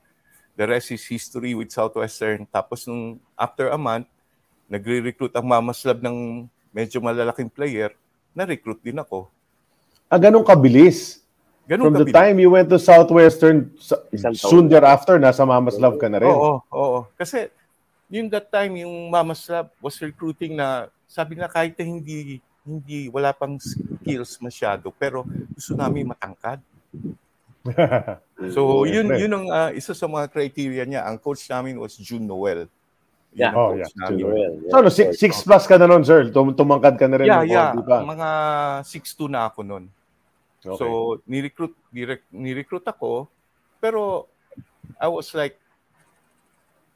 the 0.58 0.66
rest 0.66 0.90
is 0.90 1.06
history 1.06 1.54
with 1.54 1.70
Southwestern. 1.70 2.42
Tapos 2.50 2.82
nung 2.90 3.22
after 3.38 3.70
a 3.70 3.78
month, 3.78 4.10
nagre-recruit 4.66 5.30
ang 5.30 5.46
Mamas 5.46 5.86
Lab 5.86 6.02
ng 6.02 6.50
medyo 6.74 6.98
malalaking 6.98 7.50
player, 7.52 7.94
na-recruit 8.34 8.82
din 8.82 8.98
ako. 8.98 9.30
Ah, 10.10 10.18
ganun 10.18 10.42
kabilis. 10.42 11.19
Ganun 11.70 11.94
From 11.94 12.02
the 12.02 12.10
time 12.10 12.42
you 12.42 12.50
went 12.50 12.66
to 12.66 12.82
Southwestern, 12.82 13.70
soon 14.34 14.66
thereafter, 14.66 15.22
nasa 15.22 15.46
Mama's 15.46 15.78
Love 15.78 16.02
ka 16.02 16.10
na 16.10 16.18
rin. 16.18 16.34
Oo, 16.34 16.58
oo. 16.66 17.06
Kasi 17.14 17.46
yung 18.10 18.26
that 18.26 18.50
time, 18.50 18.82
yung 18.82 19.06
Mama 19.06 19.38
Slab 19.38 19.70
was 19.78 19.94
recruiting 20.02 20.58
na 20.58 20.90
sabi 21.06 21.38
na 21.38 21.46
kahit 21.46 21.78
na 21.78 21.86
hindi 21.86 22.42
hindi 22.66 23.06
wala 23.06 23.30
pang 23.30 23.54
skills 23.56 24.36
masyado 24.42 24.90
pero 24.90 25.22
gusto 25.54 25.78
namin 25.78 26.10
matangkad. 26.10 26.58
So 28.40 28.88
yun 28.88 29.12
yun 29.20 29.28
ang 29.36 29.46
ah, 29.52 29.68
isa 29.68 29.92
sa 29.92 30.08
mga 30.08 30.32
criteria 30.32 30.88
niya. 30.88 31.04
Ang 31.04 31.20
coach 31.20 31.44
namin 31.44 31.76
was 31.76 31.92
June 32.00 32.24
Noel. 32.24 32.64
Yun 32.64 32.80
Yeah. 33.30 33.54
Oh, 33.54 33.78
yeah. 33.78 33.86
Well, 33.94 34.18
yeah, 34.18 34.50
So, 34.66 34.74
ano, 34.82 34.90
of 34.90 34.94
six, 34.96 35.08
six 35.22 35.32
plus 35.46 35.62
ka 35.62 35.78
na 35.78 35.86
nun, 35.86 36.02
sir. 36.02 36.34
Tum- 36.34 36.50
tumangkad 36.50 36.98
ka 36.98 37.06
na 37.06 37.14
rin. 37.14 37.30
Yeah, 37.30 37.46
yeah. 37.46 37.70
konti 37.70 37.86
pa. 37.86 38.02
Mga 38.02 38.28
6'2 38.82 39.30
na 39.30 39.46
ako 39.46 39.60
noon. 39.62 39.84
Okay. 40.60 40.76
So 40.76 41.18
ni-recruit 41.24 41.72
direct 41.88 42.28
ni-recruit 42.28 42.84
ako 42.84 43.28
pero 43.80 44.28
I 45.00 45.08
was 45.08 45.32
like 45.32 45.56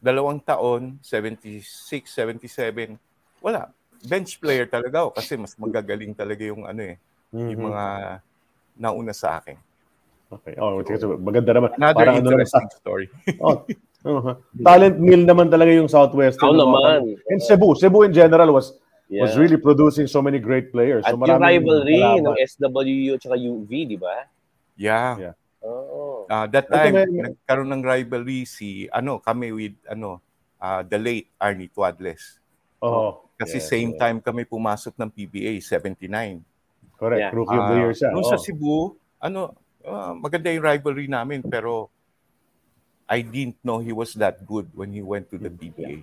dalawang 0.04 0.44
taon, 0.44 1.00
76, 1.00 1.64
77. 2.12 3.00
Wala. 3.40 3.72
Bench 4.04 4.36
player 4.36 4.68
talaga 4.68 5.08
ako 5.08 5.10
kasi 5.16 5.32
mas 5.40 5.56
magagaling 5.56 6.12
talaga 6.12 6.44
yung 6.44 6.68
ano 6.68 6.84
eh, 6.84 7.00
Mhm. 7.32 7.48
yung 7.56 7.62
mga 7.72 7.84
nauna 8.76 9.16
sa 9.16 9.40
akin. 9.40 9.56
Okay. 10.28 10.60
Oh, 10.60 10.76
kasi 10.84 11.08
maganda 11.08 11.56
naman. 11.56 11.72
Another 11.80 12.04
Parang 12.04 12.16
ano, 12.20 12.28
interesting 12.28 12.68
story. 12.76 13.06
oh, 13.44 13.64
uh-huh. 14.04 14.36
Talent 14.60 15.00
mill 15.00 15.24
naman 15.24 15.48
talaga 15.48 15.72
yung 15.72 15.88
Southwestern. 15.88 16.52
Oo 16.52 16.58
naman. 16.58 17.16
And 17.32 17.40
Cebu. 17.40 17.72
Cebu 17.80 18.04
in 18.04 18.12
general 18.12 18.52
was 18.52 18.76
Yeah. 19.06 19.22
was 19.22 19.36
really 19.36 19.56
producing 19.56 20.08
so 20.08 20.18
many 20.18 20.40
great 20.40 20.72
players. 20.72 21.04
At 21.04 21.12
So 21.12 21.20
yung 21.20 21.36
rivalry 21.38 22.00
ng 22.00 22.36
SWU 22.40 23.14
at 23.14 23.20
saka 23.20 23.36
UV, 23.36 23.70
di 23.84 23.98
ba? 24.00 24.24
Yeah. 24.74 25.12
Yeah. 25.20 25.34
Oo. 25.60 26.24
Ah, 26.26 26.48
that 26.48 26.66
Ito 26.66 26.72
time 26.72 26.92
may- 26.94 27.06
may- 27.06 27.24
nagkaroon 27.30 27.68
ng 27.68 27.82
rivalry 27.84 28.44
si 28.44 28.88
ano 28.88 29.20
kami 29.20 29.52
with 29.52 29.76
ano 29.84 30.24
ah, 30.56 30.80
the 30.80 30.96
late 30.96 31.28
Arnie 31.36 31.68
Tuadles. 31.68 32.40
Oo. 32.80 33.28
Kasi 33.34 33.60
Yes, 33.60 33.68
same 33.68 33.92
yes. 33.92 34.00
time 34.00 34.18
kami 34.18 34.42
pumasok 34.42 34.94
ng 34.94 35.10
PBA 35.10 35.60
79. 35.60 36.40
Correct. 36.96 37.20
Yeah. 37.20 37.32
Rookie 37.32 37.52
of 37.54 37.66
the 37.66 37.76
Ah, 37.76 37.80
year 37.80 37.92
siya. 37.92 38.08
Nung 38.08 38.24
Oo. 38.24 38.30
sa 38.30 38.40
Cebu, 38.40 38.96
ano, 39.18 39.52
ah, 39.82 40.12
maganda 40.12 40.48
yung 40.48 40.64
rivalry 40.64 41.06
namin 41.06 41.44
pero 41.44 41.92
I 43.04 43.20
didn't 43.20 43.60
know 43.60 43.78
he 43.78 43.92
was 43.92 44.16
that 44.16 44.40
good 44.42 44.72
when 44.72 44.88
he 44.88 45.04
went 45.04 45.28
to 45.28 45.36
the 45.36 45.52
PBA. 45.52 46.00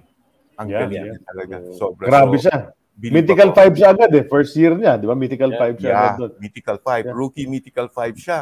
Ang 0.56 0.68
Yeah, 0.70 0.86
galing 0.86 1.02
yeah. 1.02 1.06
niya 1.12 1.22
talaga. 1.26 1.56
Sobra. 1.74 2.06
Grabe 2.06 2.38
So, 2.38 2.46
siya. 2.46 2.58
Mythical 2.98 3.50
ako. 3.50 3.62
5 3.72 3.78
siya 3.78 3.90
agad 3.92 4.12
eh. 4.14 4.26
First 4.28 4.54
year 4.56 4.74
niya. 4.76 5.00
Di 5.00 5.06
ba? 5.08 5.16
Mythical 5.16 5.52
Yeah. 5.52 5.62
5 5.74 5.80
siya 5.80 5.90
Yeah, 5.90 6.00
agad 6.02 6.14
doon. 6.18 6.32
Mythical 6.38 6.78
5. 6.78 7.06
Yeah. 7.08 7.16
Rookie 7.16 7.48
Mythical 7.48 7.88
5 7.88 8.16
siya. 8.18 8.40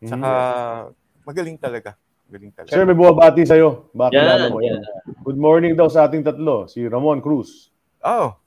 Tsaka, 0.00 0.28
Mhm. 0.30 1.26
magaling 1.26 1.58
talaga. 1.60 1.90
Magaling 2.30 2.52
talaga. 2.54 2.70
Sir, 2.72 2.82
may 2.86 2.96
bumabati 2.96 3.42
sa'yo. 3.44 3.90
Bakit 3.92 4.16
Yan, 4.16 4.48
mo? 4.48 4.62
yan. 4.62 4.80
Good 5.20 5.36
morning 5.36 5.72
daw 5.74 5.90
sa 5.90 6.06
ating 6.06 6.22
tatlo. 6.22 6.64
Si 6.64 6.80
Ramon 6.84 7.20
Cruz. 7.20 7.68
Oh, 8.00 8.38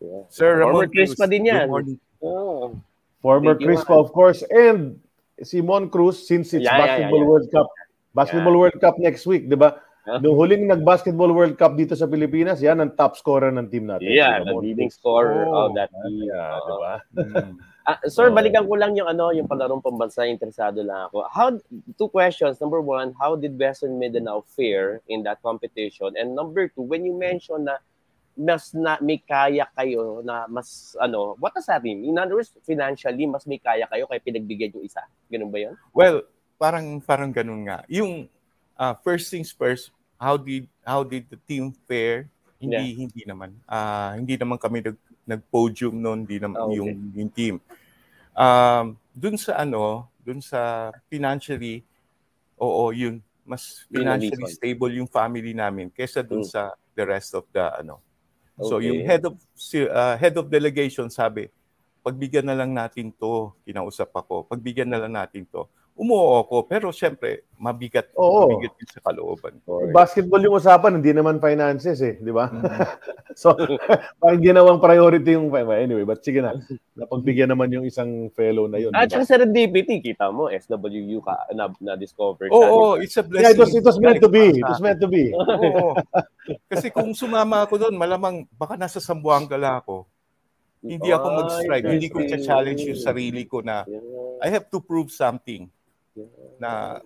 Yeah. 0.00 0.24
Sir 0.32 0.64
Former 0.64 0.88
Ramon 0.88 0.88
Chris 0.88 1.12
Cruz. 1.12 1.20
pa 1.20 1.26
din 1.28 1.44
Good 1.44 1.52
yan. 1.52 1.66
morning. 1.68 1.98
Oo. 2.24 2.72
Former 3.20 3.52
Crispa, 3.52 3.92
man. 3.92 4.00
of 4.00 4.08
course. 4.16 4.40
And 4.48 4.96
si 5.44 5.60
Mon 5.60 5.92
Cruz, 5.92 6.24
since 6.24 6.56
it's 6.56 6.64
Yeah, 6.64 6.72
yeah, 6.72 6.80
Basketball 6.80 7.20
yeah, 7.20 7.20
yeah. 7.20 7.32
World 7.36 7.48
Cup. 7.52 7.68
Basketball 8.10 8.56
World 8.56 8.78
Cup 8.80 8.96
next 8.96 9.28
week, 9.28 9.44
di 9.44 9.60
ba? 9.60 9.76
Nung 10.08 10.32
huling 10.32 10.64
nag-Basketball 10.64 11.28
World 11.30 11.60
Cup 11.60 11.76
dito 11.76 11.92
sa 11.92 12.08
Pilipinas, 12.08 12.58
yan 12.58 12.80
ang 12.80 12.96
top 12.96 13.20
scorer 13.20 13.52
ng 13.52 13.68
team 13.68 13.84
natin. 13.84 14.08
Yeah, 14.08 14.40
the 14.40 14.56
leading 14.56 14.88
scorer 14.88 15.44
Oh. 15.44 15.68
of 15.68 15.76
that 15.76 15.92
team. 15.92 16.24
Yeah, 16.24 16.56
Oo. 16.56 16.64
di 16.64 16.74
ba? 16.80 16.94
Mm. 17.16 17.52
Ah, 17.80 17.96
sir, 18.06 18.28
balikan 18.30 18.68
ko 18.68 18.76
lang 18.76 18.92
yung 18.94 19.08
ano, 19.08 19.32
yung 19.34 19.48
palarong 19.48 19.80
pambansa, 19.82 20.22
interesado 20.28 20.84
lang 20.84 21.08
ako. 21.10 21.26
How 21.26 21.48
two 21.96 22.12
questions. 22.12 22.60
Number 22.60 22.78
one, 22.78 23.16
how 23.18 23.34
did 23.34 23.56
Western 23.56 23.96
Mindanao 23.98 24.44
fare 24.46 25.00
in 25.08 25.24
that 25.24 25.40
competition? 25.42 26.12
And 26.14 26.36
number 26.36 26.68
two, 26.70 26.84
when 26.84 27.02
you 27.02 27.16
mention 27.16 27.66
na 27.66 27.80
mas 28.36 28.76
na 28.76 29.00
may 29.00 29.18
kaya 29.18 29.64
kayo 29.74 30.20
na 30.22 30.44
mas 30.46 30.92
ano, 31.02 31.34
what 31.42 31.56
does 31.56 31.66
that 31.66 31.82
mean? 31.82 32.04
In 32.04 32.20
other 32.20 32.38
words, 32.38 32.52
financially 32.62 33.26
mas 33.26 33.48
may 33.48 33.58
kaya 33.58 33.88
kayo 33.88 34.06
kaya 34.06 34.22
pinagbigyan 34.22 34.76
yung 34.76 34.84
isa. 34.86 35.02
Ganun 35.26 35.50
ba 35.50 35.58
'yon? 35.58 35.74
Well, 35.90 36.28
parang 36.60 37.00
parang 37.02 37.32
ganun 37.32 37.64
nga. 37.64 37.82
Yung 37.90 38.28
ah, 38.80 38.96
first 39.04 39.28
things 39.28 39.52
first, 39.52 39.92
how 40.16 40.40
did 40.40 40.64
how 40.80 41.04
did 41.04 41.28
the 41.28 41.36
team 41.44 41.76
fare? 41.84 42.24
Hindi 42.56 42.96
hindi 42.96 43.22
naman. 43.28 43.52
Ah, 43.68 44.16
hindi 44.16 44.40
naman 44.40 44.56
kami 44.56 44.80
nag 44.80 44.96
nag-podium 45.28 45.94
noon, 45.94 46.24
hindi 46.24 46.40
naman 46.40 46.56
Ah, 46.56 46.64
okay. 46.66 46.80
yung 46.80 46.90
yung 47.12 47.30
team. 47.30 47.54
Um, 48.32 48.96
dun 49.12 49.36
sa 49.36 49.60
ano, 49.60 50.08
dun 50.24 50.40
sa 50.40 50.88
financially 51.12 51.84
oo, 52.56 52.88
yun 52.92 53.20
mas 53.44 53.82
financially 53.90 54.46
stable 54.46 54.92
yung 54.94 55.10
family 55.10 55.50
namin 55.50 55.90
kaysa 55.90 56.22
dun 56.22 56.44
Mm. 56.46 56.50
sa 56.54 56.70
the 56.94 57.02
rest 57.04 57.34
of 57.34 57.44
the 57.50 57.64
ano. 57.76 57.98
So 58.60 58.76
Okay. 58.78 58.92
yung 58.92 59.00
head 59.04 59.22
of 59.26 59.34
ah, 59.90 60.14
head 60.16 60.36
of 60.36 60.46
delegation 60.52 61.08
sabi, 61.08 61.48
pagbigyan 62.04 62.46
na 62.46 62.56
lang 62.56 62.70
natin 62.72 63.10
to, 63.12 63.50
kinausap 63.64 64.12
ako, 64.12 64.44
pagbigyan 64.48 64.88
na 64.88 65.00
lang 65.00 65.16
natin 65.16 65.44
to. 65.48 65.66
Umuo 66.00 66.40
ako, 66.40 66.64
pero 66.64 66.88
syempre, 66.96 67.44
mabigat, 67.60 68.08
Oo. 68.16 68.48
mabigat 68.48 68.72
yun 68.72 68.88
sa 68.88 69.04
kalooban 69.04 69.60
ko. 69.68 69.84
Basketball 69.92 70.40
yung 70.40 70.56
usapan, 70.56 70.96
hindi 70.96 71.12
naman 71.12 71.36
finances 71.44 72.00
eh, 72.00 72.16
di 72.16 72.32
ba? 72.32 72.48
Mhm. 72.48 72.56
so, 73.36 73.52
parang 74.16 74.40
ginawang 74.40 74.80
priority 74.80 75.36
yung 75.36 75.52
anyway, 75.52 76.08
but 76.08 76.24
sige 76.24 76.40
na. 76.40 76.56
Napagbigyan 76.96 77.52
naman 77.52 77.68
yung 77.68 77.84
isang 77.84 78.32
fellow 78.32 78.64
na 78.64 78.80
yun. 78.80 78.96
At 78.96 79.12
di 79.12 79.20
ba? 79.20 79.20
saka 79.20 79.36
serendipity, 79.36 80.00
kita 80.00 80.32
mo, 80.32 80.48
SWU 80.48 81.20
ka 81.20 81.36
na, 81.52 81.68
na 81.84 82.00
discover 82.00 82.48
Oo, 82.48 82.64
oo, 82.64 82.90
it's 82.96 83.20
a 83.20 83.24
Yeah, 83.28 83.52
blessing. 83.52 83.52
it 83.52 83.60
was, 83.60 83.70
it 83.76 83.84
was 83.84 83.98
meant 84.00 84.24
to 84.24 84.32
be. 84.32 84.56
It 84.56 84.64
was 84.64 84.80
meant 84.80 85.04
to 85.04 85.08
be. 85.12 85.28
Oo. 85.36 86.00
Kasi 86.64 86.88
kung 86.88 87.12
sumama 87.12 87.68
ako 87.68 87.76
doon, 87.76 88.00
malamang 88.00 88.48
baka 88.56 88.80
nasa 88.80 89.04
Sambuanga 89.04 89.60
lang 89.60 89.84
ako. 89.84 90.08
Hindi 90.80 91.12
ako 91.12 91.26
mag-strike. 91.44 91.84
Hindi 91.84 92.08
ko 92.08 92.24
challenge 92.24 92.88
yung 92.88 92.96
sarili 92.96 93.44
ko 93.44 93.60
na 93.60 93.84
I 94.40 94.48
have 94.48 94.72
to 94.72 94.80
prove 94.80 95.12
something 95.12 95.68
na 96.58 97.00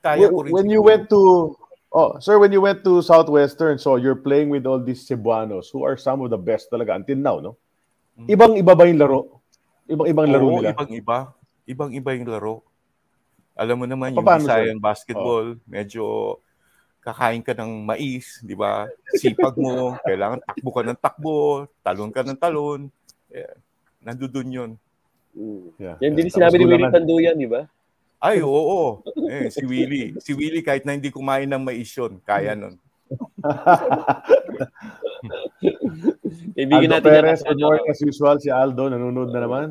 kaya 0.00 0.28
ko 0.28 0.44
rin. 0.44 0.52
when, 0.52 0.68
you 0.68 0.80
went 0.80 1.08
to 1.08 1.54
Oh, 1.90 2.22
sir, 2.22 2.38
when 2.38 2.54
you 2.54 2.62
went 2.62 2.86
to 2.86 3.02
Southwestern, 3.02 3.74
so 3.74 3.98
you're 3.98 4.14
playing 4.14 4.46
with 4.46 4.62
all 4.62 4.78
these 4.78 5.02
Cebuanos 5.02 5.74
who 5.74 5.82
are 5.82 5.98
some 5.98 6.22
of 6.22 6.30
the 6.30 6.38
best 6.38 6.70
talaga 6.70 6.94
until 6.94 7.18
now, 7.18 7.36
no? 7.42 7.58
Mm. 8.14 8.30
Ibang-iba 8.30 8.72
ba 8.78 8.84
yung 8.86 9.00
laro? 9.02 9.20
Ibang-ibang 9.90 10.28
laro 10.30 10.46
Oo, 10.46 10.56
nila? 10.62 10.70
ibang-iba. 10.70 11.34
Ibang-iba 11.66 12.10
yung 12.14 12.28
laro. 12.30 12.54
Alam 13.58 13.82
mo 13.82 13.86
naman, 13.90 14.14
yung 14.14 14.22
Paano, 14.22 14.46
Visayan 14.46 14.78
basketball, 14.78 15.58
medyo 15.66 16.38
kakain 17.02 17.42
ka 17.42 17.58
ng 17.58 17.82
mais, 17.82 18.38
di 18.46 18.54
ba? 18.54 18.86
Sipag 19.18 19.58
mo, 19.58 19.90
kailangan 20.06 20.46
takbo 20.46 20.70
ka 20.70 20.82
ng 20.86 21.00
takbo, 21.02 21.36
talon 21.82 22.14
ka 22.14 22.22
ng 22.22 22.38
talon. 22.38 22.80
Yeah. 23.34 23.58
Nandudun 23.98 24.48
yun. 24.54 24.70
Mm. 25.34 25.74
Yeah. 25.74 25.96
Yan 26.06 26.14
din 26.14 26.30
Tapos 26.30 26.38
sinabi 26.38 26.54
ni 26.62 26.64
Willie. 26.70 26.94
Tanduyan, 26.94 27.34
di 27.34 27.50
ba? 27.50 27.66
Ay, 28.20 28.44
oo. 28.44 29.00
Eh, 29.32 29.48
si 29.48 29.64
Willie. 29.64 30.12
Si 30.20 30.36
Willie, 30.36 30.60
kahit 30.60 30.84
na 30.84 30.92
hindi 30.92 31.08
kumain 31.08 31.48
ng 31.48 31.64
mais 31.64 31.88
yun, 31.88 32.20
kaya 32.20 32.52
nun. 32.52 32.76
Kaibigan 36.54 36.92
Aldo 36.92 36.94
natin 37.00 37.10
Perez, 37.10 37.40
good 37.42 37.56
ano, 37.56 37.64
morning 37.64 37.88
as 37.88 38.00
usual. 38.04 38.36
Si 38.38 38.52
Aldo, 38.52 38.92
nanonood 38.92 39.32
na 39.32 39.40
naman. 39.40 39.66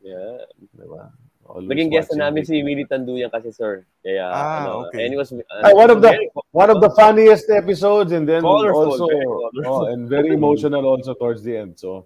Yeah. 0.00 0.46
Diba? 0.78 1.10
Always 1.48 1.66
Naging 1.66 1.90
guest 1.90 2.12
na 2.14 2.28
namin 2.28 2.44
si 2.44 2.60
Willie 2.60 2.84
Tanduyan 2.86 3.32
kasi, 3.32 3.50
sir. 3.50 3.82
Kaya, 4.04 4.28
Ah, 4.30 4.62
ano, 4.62 4.72
okay. 4.86 5.08
and 5.08 5.16
it 5.16 5.18
was, 5.18 5.32
uh, 5.32 5.40
Ay, 5.64 5.72
one 5.72 5.88
of 5.90 5.98
the 6.04 6.12
very- 6.12 6.30
one 6.52 6.70
of 6.70 6.78
the 6.84 6.92
funniest 6.92 7.48
episodes 7.50 8.12
and 8.12 8.28
then 8.28 8.44
Colorful, 8.44 8.94
also 8.94 9.04
very 9.08 9.24
colorful. 9.24 9.64
oh, 9.66 9.82
and 9.88 10.06
very 10.06 10.30
emotional 10.36 10.84
also 10.84 11.16
towards 11.16 11.40
the 11.42 11.56
end. 11.56 11.80
So 11.80 12.04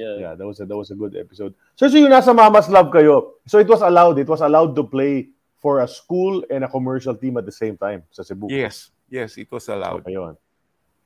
Yeah. 0.00 0.16
Yeah, 0.16 0.32
that 0.32 0.46
was 0.48 0.56
a, 0.60 0.64
that 0.64 0.76
was 0.76 0.88
a 0.90 0.96
good 0.96 1.12
episode. 1.12 1.52
So, 1.76 1.84
so 1.84 1.96
yung 2.00 2.08
nasa 2.08 2.32
Mama's 2.32 2.72
Love 2.72 2.88
kayo, 2.88 3.36
so 3.44 3.60
it 3.60 3.68
was 3.68 3.84
allowed, 3.84 4.16
it 4.16 4.28
was 4.28 4.40
allowed 4.40 4.72
to 4.80 4.84
play 4.88 5.28
for 5.60 5.84
a 5.84 5.88
school 5.88 6.40
and 6.48 6.64
a 6.64 6.68
commercial 6.72 7.12
team 7.12 7.36
at 7.36 7.44
the 7.44 7.52
same 7.52 7.76
time 7.76 8.00
sa 8.08 8.24
Cebu. 8.24 8.48
Yes, 8.48 8.88
yes, 9.12 9.36
it 9.36 9.52
was 9.52 9.68
allowed. 9.68 10.00
Okay, 10.00 10.16
yun. 10.16 10.40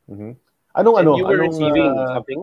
Mhm. 0.07 0.39
Anong 0.79 0.97
And 1.03 1.07
ano? 1.11 1.13
you 1.19 1.27
were 1.27 1.39
anong, 1.43 1.51
receiving 1.51 1.91
uh, 1.91 2.15
something? 2.15 2.41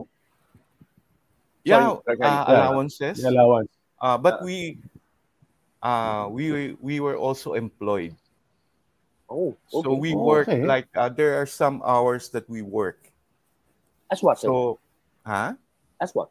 Yeah, 1.64 1.96
Sorry, 1.96 2.20
Kagay. 2.20 2.20
uh, 2.20 2.28
Yeah. 2.28 2.52
allowances. 2.52 3.16
the 3.16 3.28
allowance? 3.32 3.72
Uh, 3.96 4.18
but 4.20 4.44
we, 4.44 4.76
uh, 5.80 6.28
we 6.28 6.76
we 6.84 7.00
were 7.00 7.16
also 7.16 7.54
employed. 7.56 8.12
Oh, 9.30 9.56
okay. 9.72 9.80
So 9.80 9.96
we 9.96 10.12
Oh, 10.12 10.20
work 10.20 10.52
okay. 10.52 10.66
like 10.68 10.90
uh, 10.92 11.08
there 11.08 11.40
are 11.40 11.48
some 11.48 11.80
hours 11.80 12.28
that 12.36 12.44
we 12.50 12.60
work. 12.60 13.08
As 14.12 14.20
what? 14.20 14.36
sir? 14.36 14.52
So, 14.52 14.82
huh? 15.24 15.56
As 15.96 16.12
what? 16.12 16.28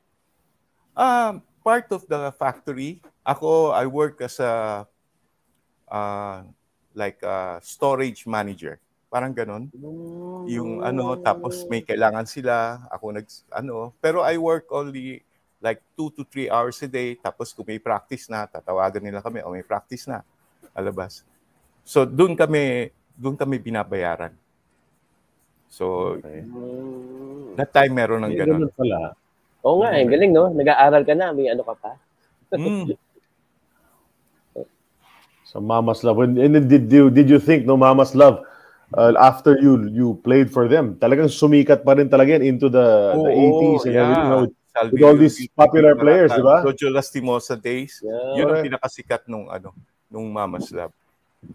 Um, 0.96 1.42
part 1.64 1.88
of 1.92 2.06
the 2.08 2.32
factory. 2.36 3.00
Ako, 3.26 3.72
I 3.72 3.86
work 3.86 4.20
as 4.22 4.42
a 4.42 4.86
uh, 5.88 6.44
like 6.96 7.22
a 7.24 7.60
storage 7.62 8.26
manager. 8.28 8.80
Parang 9.12 9.36
ganon. 9.36 9.68
Yung 10.48 10.80
ano, 10.80 11.20
tapos 11.20 11.68
may 11.68 11.84
kailangan 11.84 12.24
sila, 12.24 12.88
ako 12.88 13.12
nag, 13.12 13.28
ano, 13.52 13.92
pero 14.00 14.24
I 14.24 14.40
work 14.40 14.72
only 14.72 15.20
like 15.60 15.84
two 16.00 16.10
to 16.16 16.24
three 16.24 16.48
hours 16.48 16.80
a 16.82 16.88
day. 16.88 17.20
Tapos 17.20 17.52
kung 17.52 17.68
may 17.68 17.78
practice 17.78 18.32
na, 18.32 18.48
tatawagan 18.48 19.04
nila 19.04 19.20
kami, 19.20 19.44
o 19.44 19.52
may 19.52 19.68
practice 19.68 20.08
na, 20.08 20.24
alabas. 20.72 21.28
So, 21.84 22.08
doon 22.08 22.40
kami, 22.40 22.96
doon 23.20 23.36
kami 23.36 23.60
binabayaran. 23.60 24.32
So, 25.68 26.16
Okay. 26.20 26.48
That 27.60 27.76
time 27.76 27.92
meron 27.92 28.24
ng 28.24 28.36
ganon. 28.36 28.64
ganun 28.64 28.72
pala. 28.72 29.12
Oo 29.62 29.86
nga, 29.86 29.94
eh, 29.94 30.06
galing 30.10 30.34
no? 30.34 30.50
Nag-aaral 30.50 31.04
ka 31.06 31.14
na, 31.14 31.34
may 31.34 31.50
ano 31.50 31.62
ka 31.62 31.74
pa. 31.78 31.92
Mm. 32.54 32.94
So 35.52 35.60
Mama's 35.60 36.00
Love. 36.08 36.24
And, 36.24 36.40
and 36.40 36.56
then 36.56 36.72
did 36.72 36.88
you 36.88 37.12
did 37.12 37.28
you 37.28 37.36
think 37.36 37.68
no 37.68 37.76
Mama's 37.76 38.16
Love 38.16 38.40
uh, 38.96 39.12
after 39.20 39.60
you 39.60 39.84
you 39.92 40.16
played 40.24 40.48
for 40.48 40.72
them? 40.72 40.96
Talagang 40.96 41.28
sumikat 41.28 41.84
pa 41.84 41.92
rin 42.00 42.08
talaga 42.08 42.40
yan 42.40 42.56
into 42.56 42.72
the, 42.72 43.20
the 43.20 43.32
80s 43.36 43.84
and 43.84 43.96
everything. 44.00 44.24
you 44.24 44.32
know, 44.32 44.44
Salvi 44.72 44.96
with 44.96 45.04
all 45.04 45.18
these 45.20 45.36
popular 45.52 46.00
players, 46.00 46.32
di 46.32 46.40
ba? 46.40 46.64
Jojo 46.64 46.88
Lastimosa 46.88 47.60
days. 47.60 48.00
Yeah. 48.00 48.40
Yun 48.40 48.48
ang 48.48 48.64
pinakasikat 48.64 49.28
nung 49.28 49.52
ano, 49.52 49.76
nung 50.08 50.32
Mama's 50.32 50.72
Lab. 50.72 50.96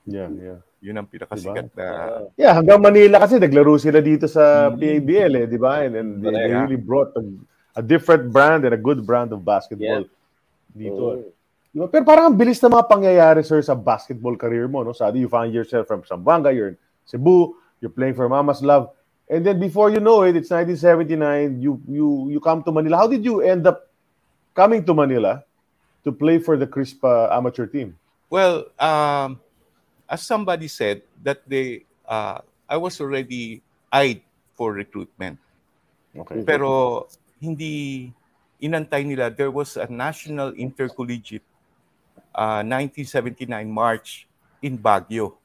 Yeah, 0.05 0.29
yeah. 0.37 0.61
Yun 0.85 1.01
ang 1.01 1.09
pinakasikat 1.09 1.73
na 1.73 1.87
Ah. 1.89 2.21
Yeah, 2.37 2.53
hanggang 2.53 2.85
Manila 2.85 3.25
kasi 3.25 3.41
naglaro 3.41 3.81
sila 3.81 4.05
dito 4.05 4.29
sa 4.29 4.69
Mm. 4.69 4.77
PABL 4.77 5.33
eh, 5.41 5.47
di 5.49 5.57
ba? 5.57 5.81
And, 5.89 5.97
and 5.97 6.09
they, 6.21 6.37
they 6.37 6.53
really 6.53 6.77
brought 6.77 7.17
a, 7.17 7.25
a 7.77 7.83
different 7.85 8.33
brand 8.33 8.65
and 8.65 8.73
a 8.73 8.81
good 8.81 9.05
brand 9.05 9.31
of 9.33 9.45
basketball 9.45 10.09
dito. 10.73 11.29
Oh. 11.77 11.89
Pero 11.93 12.03
parang 12.09 12.33
ang 12.33 12.37
bilis 12.37 12.57
na 12.65 12.73
mga 12.73 12.89
pangyayari, 12.89 13.45
sir, 13.45 13.61
sa 13.61 13.77
basketball 13.77 14.33
career 14.41 14.65
mo. 14.65 14.81
No? 14.81 14.97
Sadi, 14.97 15.21
you 15.21 15.29
find 15.29 15.53
yourself 15.53 15.85
from 15.85 16.01
Zamboanga, 16.09 16.49
you're 16.49 16.73
in 16.73 16.79
Cebu, 17.05 17.53
you're 17.85 17.93
playing 17.93 18.17
for 18.17 18.25
Mama's 18.33 18.65
Love. 18.65 18.89
And 19.29 19.45
then 19.45 19.61
before 19.61 19.93
you 19.93 20.01
know 20.01 20.25
it, 20.25 20.41
it's 20.41 20.49
1979, 20.49 21.61
you 21.61 21.77
you 21.85 22.33
you 22.33 22.41
come 22.41 22.65
to 22.65 22.73
Manila. 22.73 23.05
How 23.05 23.09
did 23.11 23.27
you 23.27 23.45
end 23.45 23.67
up 23.67 23.93
coming 24.57 24.87
to 24.89 24.95
Manila 24.95 25.45
to 26.07 26.15
play 26.15 26.39
for 26.41 26.57
the 26.57 26.65
Crispa 26.65 27.29
amateur 27.35 27.67
team? 27.67 27.99
Well, 28.31 28.71
um, 28.79 29.43
as 30.09 30.23
somebody 30.23 30.71
said 30.71 31.03
that 31.27 31.43
they 31.45 31.85
uh, 32.09 32.41
I 32.71 32.79
was 32.79 33.03
already 33.03 33.61
eyed 33.93 34.23
for 34.55 34.73
recruitment. 34.73 35.43
Okay. 36.17 36.41
Pero 36.47 37.05
hindi 37.41 38.09
inantay 38.57 39.05
nila 39.05 39.29
there 39.29 39.53
was 39.53 39.77
a 39.77 39.85
national 39.91 40.57
intercollegiate 40.57 41.45
uh, 42.33 42.65
1979 42.65 43.49
March 43.69 44.25
in 44.65 44.77
Baguio. 44.81 45.37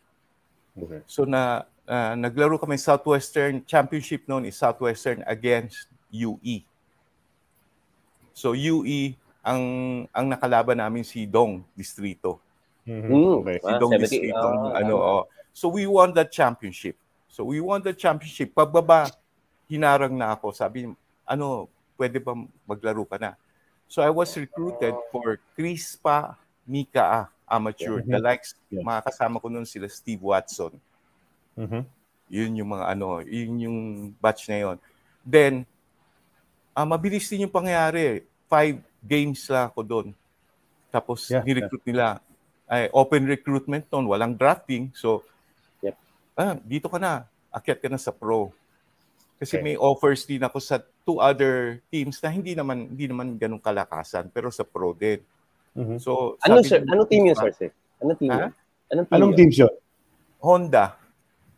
okay. 0.76 1.04
So 1.08 1.28
na 1.28 1.68
uh, 1.88 2.14
naglaro 2.16 2.56
kami 2.56 2.80
Southwestern 2.80 3.64
Championship 3.68 4.24
noon 4.28 4.48
is 4.48 4.56
Southwestern 4.56 5.24
against 5.28 5.92
UE. 6.12 6.64
So 8.32 8.56
UE 8.56 9.16
ang 9.44 9.64
ang 10.16 10.26
nakalaban 10.32 10.80
namin 10.80 11.04
si 11.04 11.28
Dong 11.28 11.66
Distrito. 11.76 12.40
Mhm. 12.88 13.10
Mm. 13.12 13.34
Okay. 13.44 13.58
Si 13.60 13.68
Ah, 13.68 13.78
Dong 13.78 13.94
70, 13.94 14.02
Distrito 14.08 14.48
ah, 14.48 14.80
ano 14.80 14.96
oh. 14.98 15.24
So 15.52 15.68
we 15.68 15.84
won 15.86 16.16
that 16.16 16.32
championship. 16.32 16.96
So 17.28 17.44
we 17.48 17.60
won 17.60 17.84
the 17.84 17.92
championship. 17.92 18.56
Pagbaba 18.56 19.12
hinarang 19.68 20.16
na 20.16 20.36
ako. 20.36 20.56
Sabi 20.56 20.88
ano, 21.28 21.68
pwede 22.02 22.18
ba 22.18 22.34
maglaro 22.66 23.06
ka 23.06 23.22
na? 23.22 23.38
So 23.86 24.02
I 24.02 24.10
was 24.10 24.34
recruited 24.34 24.98
for 25.14 25.38
Crispa 25.54 26.34
Mika 26.66 27.30
amateur. 27.46 28.02
The 28.02 28.18
likes 28.18 28.58
Yeah. 28.74 28.82
mga 28.82 29.06
kasama 29.06 29.38
ko 29.38 29.52
noon 29.52 29.68
sila 29.68 29.86
Steve 29.86 30.24
Watson. 30.24 30.74
Mhm. 31.54 31.84
Yun 32.32 32.52
yung 32.64 32.70
mga 32.72 32.86
ano, 32.96 33.20
yun 33.22 33.54
yung 33.60 33.80
batch 34.18 34.48
na 34.48 34.58
yun. 34.58 34.78
Then, 35.22 35.68
ah 36.72 36.88
mabilis 36.88 37.28
din 37.28 37.46
yung 37.46 37.54
pangyayari. 37.54 38.24
Five 38.48 38.80
games 39.04 39.44
lang 39.52 39.68
ako 39.68 39.84
doon. 39.84 40.08
Tapos, 40.88 41.28
Yeah, 41.28 41.44
ni-recruit 41.44 41.84
nila. 41.84 42.24
Ay, 42.72 42.88
open 42.96 43.28
recruitment 43.28 43.84
noon, 43.92 44.08
walang 44.08 44.36
drafting. 44.36 44.92
So, 44.96 45.24
Yep. 45.84 45.96
ah, 46.40 46.56
dito 46.64 46.88
ka 46.88 46.96
na. 46.96 47.28
Akyat 47.52 47.84
ka 47.84 47.88
na 47.92 48.00
sa 48.00 48.16
pro. 48.16 48.56
Kasi 49.36 49.60
Okay. 49.60 49.64
may 49.64 49.76
offers 49.76 50.24
din 50.24 50.40
ako 50.40 50.60
sa 50.64 50.80
two 51.02 51.18
other 51.18 51.82
teams 51.90 52.18
na 52.20 52.30
hindi 52.30 52.54
naman 52.54 52.90
hindi 52.90 53.06
naman 53.10 53.36
ganun 53.36 53.60
kalakasan 53.60 54.30
pero 54.30 54.50
sa 54.50 54.62
pro 54.62 54.94
din. 54.94 55.20
Mhm. 55.74 55.98
So, 55.98 56.36
Ano 56.44 56.60
sir? 56.62 56.84
Ano 56.84 57.08
team 57.08 57.26
yun, 57.26 57.36
sir? 57.36 57.52
sir? 57.56 57.72
Ano 57.98 58.12
team 58.14 58.30
Ha? 58.30 58.38
yun? 58.38 58.52
Anong 58.92 59.06
team 59.08 59.16
Anong 59.16 59.32
yun? 59.32 59.38
team 59.40 59.50
siya? 59.52 59.68
Honda. 60.42 60.86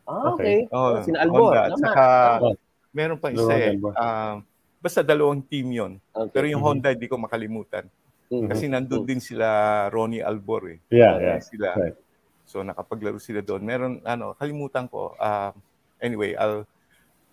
Ah, 0.03 0.36
okay. 0.36 0.67
Oh, 0.69 0.99
Oh, 0.99 1.01
Sina 1.01 1.17
Albor. 1.23 1.39
Honda. 1.56 1.62
At 1.63 1.71
Tama. 1.71 1.82
saka, 1.82 2.06
Oh. 2.43 2.56
meron 2.91 3.17
pa 3.17 3.32
isa 3.32 3.53
eh. 3.56 3.73
Ah, 3.95 4.43
basta 4.77 4.99
dalawang 5.01 5.41
team 5.41 5.71
yon. 5.71 5.91
Okay. 6.12 6.29
Pero 6.29 6.45
yung 6.45 6.62
Mhm. 6.62 6.67
Honda, 6.67 6.89
hindi 6.91 7.08
ko 7.08 7.15
makalimutan. 7.17 7.88
Mhm. 8.29 8.47
Kasi 8.51 8.63
nandun 8.67 9.03
din 9.03 9.17
sila 9.17 9.47
Ronnie 9.89 10.21
Albor 10.21 10.67
eh. 10.69 10.79
Yeah, 10.91 11.17
yeah. 11.17 11.39
Sila. 11.39 11.73
Right. 11.73 11.97
So 12.43 12.62
nakapaglaro 12.62 13.17
sila 13.17 13.39
doon. 13.39 13.63
Meron, 13.63 13.93
ano, 14.03 14.36
kalimutan 14.36 14.86
ko. 14.86 15.15
Ah, 15.17 15.56
anyway, 15.97 16.36
I'll 16.36 16.67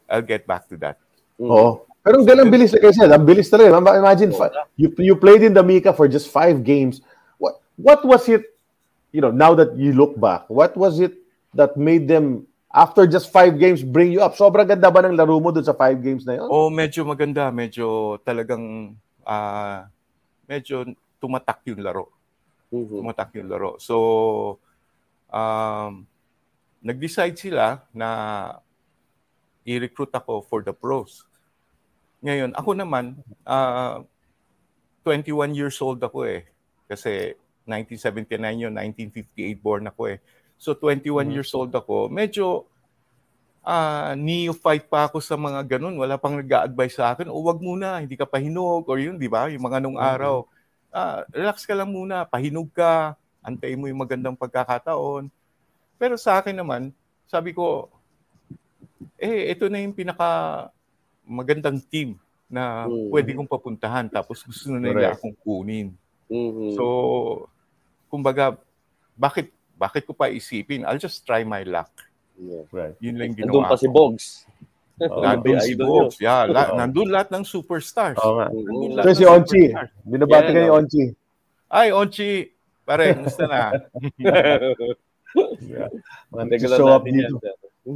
I'll 0.07 0.25
get 0.25 0.43
back 0.43 0.65
to 0.67 0.79
that. 0.81 0.97
Mhm. 1.37 1.51
Oo. 1.51 1.71
Pero 2.01 2.17
ang 2.17 2.27
galang 2.27 2.49
bilis, 2.49 2.73
like 2.73 2.89
I 2.89 2.97
said, 2.97 3.13
ang 3.13 3.29
bilis 3.29 3.53
talaga. 3.53 3.77
Ima- 3.77 4.01
Imagine, 4.01 4.33
you, 4.77 4.89
you 4.97 5.15
played 5.17 5.45
in 5.45 5.53
the 5.53 5.61
Mika 5.61 5.93
for 5.93 6.09
just 6.09 6.33
five 6.33 6.65
games. 6.65 7.05
What 7.37 7.61
what 7.77 8.01
was 8.05 8.25
it, 8.25 8.57
you 9.13 9.21
know, 9.21 9.29
now 9.29 9.53
that 9.53 9.77
you 9.77 9.93
look 9.93 10.17
back, 10.17 10.49
what 10.49 10.73
was 10.81 10.97
it 10.97 11.13
that 11.53 11.77
made 11.77 12.09
them, 12.09 12.49
after 12.73 13.05
just 13.05 13.29
five 13.29 13.61
games, 13.61 13.85
bring 13.85 14.09
you 14.09 14.25
up? 14.25 14.33
Sobrang 14.33 14.65
ganda 14.65 14.89
ba 14.89 15.05
ng 15.05 15.13
laro 15.13 15.37
mo 15.37 15.53
dun 15.53 15.65
sa 15.65 15.77
five 15.77 16.01
games 16.01 16.25
na 16.25 16.41
yun? 16.41 16.49
Oh, 16.49 16.73
medyo 16.73 17.05
maganda. 17.05 17.53
Medyo 17.53 18.17
talagang, 18.25 18.97
ah, 19.29 19.85
medyo 20.49 20.89
tumatak 21.21 21.61
yung 21.69 21.85
laro. 21.85 22.09
Mhm. 22.71 23.03
tumatak 23.03 23.35
yung 23.35 23.51
laro. 23.51 23.77
So, 23.83 23.97
um, 25.29 26.07
nag-decide 26.81 27.37
sila 27.37 27.83
na 27.91 28.09
i-recruit 29.67 30.15
ako 30.15 30.41
for 30.47 30.63
the 30.63 30.73
pros. 30.73 31.27
Ngayon, 32.21 32.53
ako 32.53 32.71
naman, 32.77 33.17
ah, 33.49 34.05
21 35.03 35.57
years 35.57 35.81
old 35.81 36.01
ako 36.05 36.29
eh. 36.29 36.45
Kasi 36.85 37.33
1979 37.65 38.37
yun, 38.61 38.73
1958 38.77 39.57
born 39.57 39.89
ako 39.89 40.13
eh. 40.13 40.19
So 40.61 40.77
21 40.77 41.33
Mhm. 41.33 41.35
years 41.41 41.53
old 41.57 41.73
ako. 41.73 42.13
Medyo 42.13 42.69
ah 43.61 44.17
neophyte 44.17 44.89
pa 44.89 45.09
ako 45.09 45.21
sa 45.21 45.37
mga 45.37 45.77
ganun. 45.77 45.97
Wala 45.97 46.17
pang 46.17 46.37
nag-a-advise 46.37 46.97
sa 46.97 47.13
akin, 47.13 47.29
o 47.29 47.41
wag 47.45 47.61
muna, 47.61 48.01
hindi 48.01 48.17
ka 48.17 48.25
pahinog, 48.25 48.89
or 48.89 48.97
yun, 48.97 49.17
di 49.21 49.29
ba? 49.29 49.49
Yung 49.49 49.61
mga 49.65 49.81
nung 49.81 49.97
Mhm. 50.01 50.05
araw. 50.05 50.37
Ah, 50.93 51.25
relax 51.33 51.65
ka 51.65 51.73
lang 51.73 51.89
muna, 51.89 52.25
pahinog 52.25 52.69
ka, 52.73 53.17
antayin 53.41 53.81
mo 53.81 53.89
yung 53.89 54.01
magandang 54.01 54.37
pagkakataon. 54.37 55.29
Pero 55.97 56.15
sa 56.17 56.41
akin 56.41 56.57
naman, 56.57 56.93
sabi 57.25 57.53
ko, 57.53 57.89
eh, 59.17 59.53
ito 59.53 59.69
na 59.69 59.81
yung 59.81 59.93
pinaka 59.95 60.69
magandang 61.31 61.79
team 61.81 62.19
na 62.51 62.85
Mm. 62.85 63.09
pwede 63.09 63.31
kong 63.33 63.47
papuntahan 63.47 64.11
tapos 64.11 64.43
gusto 64.43 64.67
na 64.69 64.83
nila 64.83 65.15
Correct. 65.15 65.15
akong 65.17 65.37
kunin. 65.39 65.95
Mhm. 66.27 66.75
So, 66.75 66.85
kumbaga, 68.07 68.59
bakit 69.15 69.49
bakit 69.75 70.05
ko 70.05 70.13
pa 70.13 70.27
isipin? 70.29 70.83
I'll 70.83 70.99
just 70.99 71.23
try 71.23 71.41
my 71.41 71.63
luck. 71.63 71.89
Yeah. 72.35 72.67
Right. 72.69 72.97
Yun 72.99 73.15
lang 73.17 73.33
yung 73.33 73.39
Nandun 73.39 73.63
ginawa 73.63 73.71
pa 73.71 73.77
si 73.77 73.87
ko. 73.87 73.93
Bogs. 73.95 74.27
Oo. 75.01 75.23
Nandun 75.23 75.59
si 75.59 75.73
idol 75.73 75.87
Bogs. 75.87 76.17
Yeah, 76.19 76.43
la- 76.45 76.69
Oo. 76.69 76.77
nandun 76.77 77.09
lahat 77.09 77.29
ng 77.31 77.45
superstars. 77.47 78.19
Nga. 78.19 78.47
Mhm. 78.51 78.61
Nandun 78.61 78.91
So 78.91 78.97
lahat 78.99 79.15
si 79.15 79.25
Onchi, 79.25 79.63
superstars. 79.65 79.93
binabati 80.05 80.43
Yeah, 80.43 80.53
kayo 80.53 80.67
no. 80.67 80.77
Onchi. 80.77 81.05
Ay, 81.71 81.89
Onchi, 81.91 82.31
pare, 82.83 83.05
musta 83.15 83.45
na? 83.47 83.61
Yeah. 85.63 85.87
Man, 86.35 86.51
show 86.59 86.91
up 86.91 87.07
natin 87.07 87.15
yan, 87.15 87.31
dito. 87.31 87.39
sir. 87.39 87.55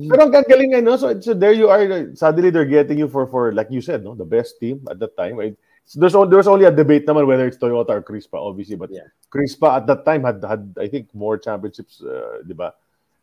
Pero 0.09 0.21
ang 0.27 0.33
gagaling 0.35 0.71
nga, 0.75 0.81
no? 0.83 0.97
So, 0.97 1.15
so 1.21 1.35
there 1.35 1.53
you 1.55 1.69
are. 1.69 2.11
Suddenly 2.17 2.51
they're 2.51 2.69
getting 2.69 2.99
you 2.99 3.09
for, 3.09 3.27
for 3.27 3.53
like 3.53 3.71
you 3.71 3.81
said, 3.81 4.03
no? 4.03 4.15
The 4.15 4.27
best 4.27 4.59
team 4.59 4.83
at 4.91 4.99
that 4.99 5.17
time. 5.17 5.37
Right? 5.37 5.57
there's 5.93 6.15
only, 6.17 6.33
there's 6.33 6.49
only 6.49 6.65
a 6.65 6.73
debate 6.73 7.05
naman 7.05 7.29
whether 7.29 7.45
it's 7.47 7.61
Toyota 7.61 8.01
or 8.01 8.03
Crispa, 8.03 8.41
obviously. 8.41 8.77
But 8.77 8.89
Yeah. 8.91 9.09
Crispa 9.29 9.77
at 9.77 9.87
that 9.87 10.05
time 10.05 10.25
had 10.25 10.41
had 10.41 10.73
I 10.81 10.89
think 10.89 11.13
more 11.13 11.37
championships, 11.37 12.01
uh, 12.01 12.41
di 12.47 12.57
ba? 12.57 12.73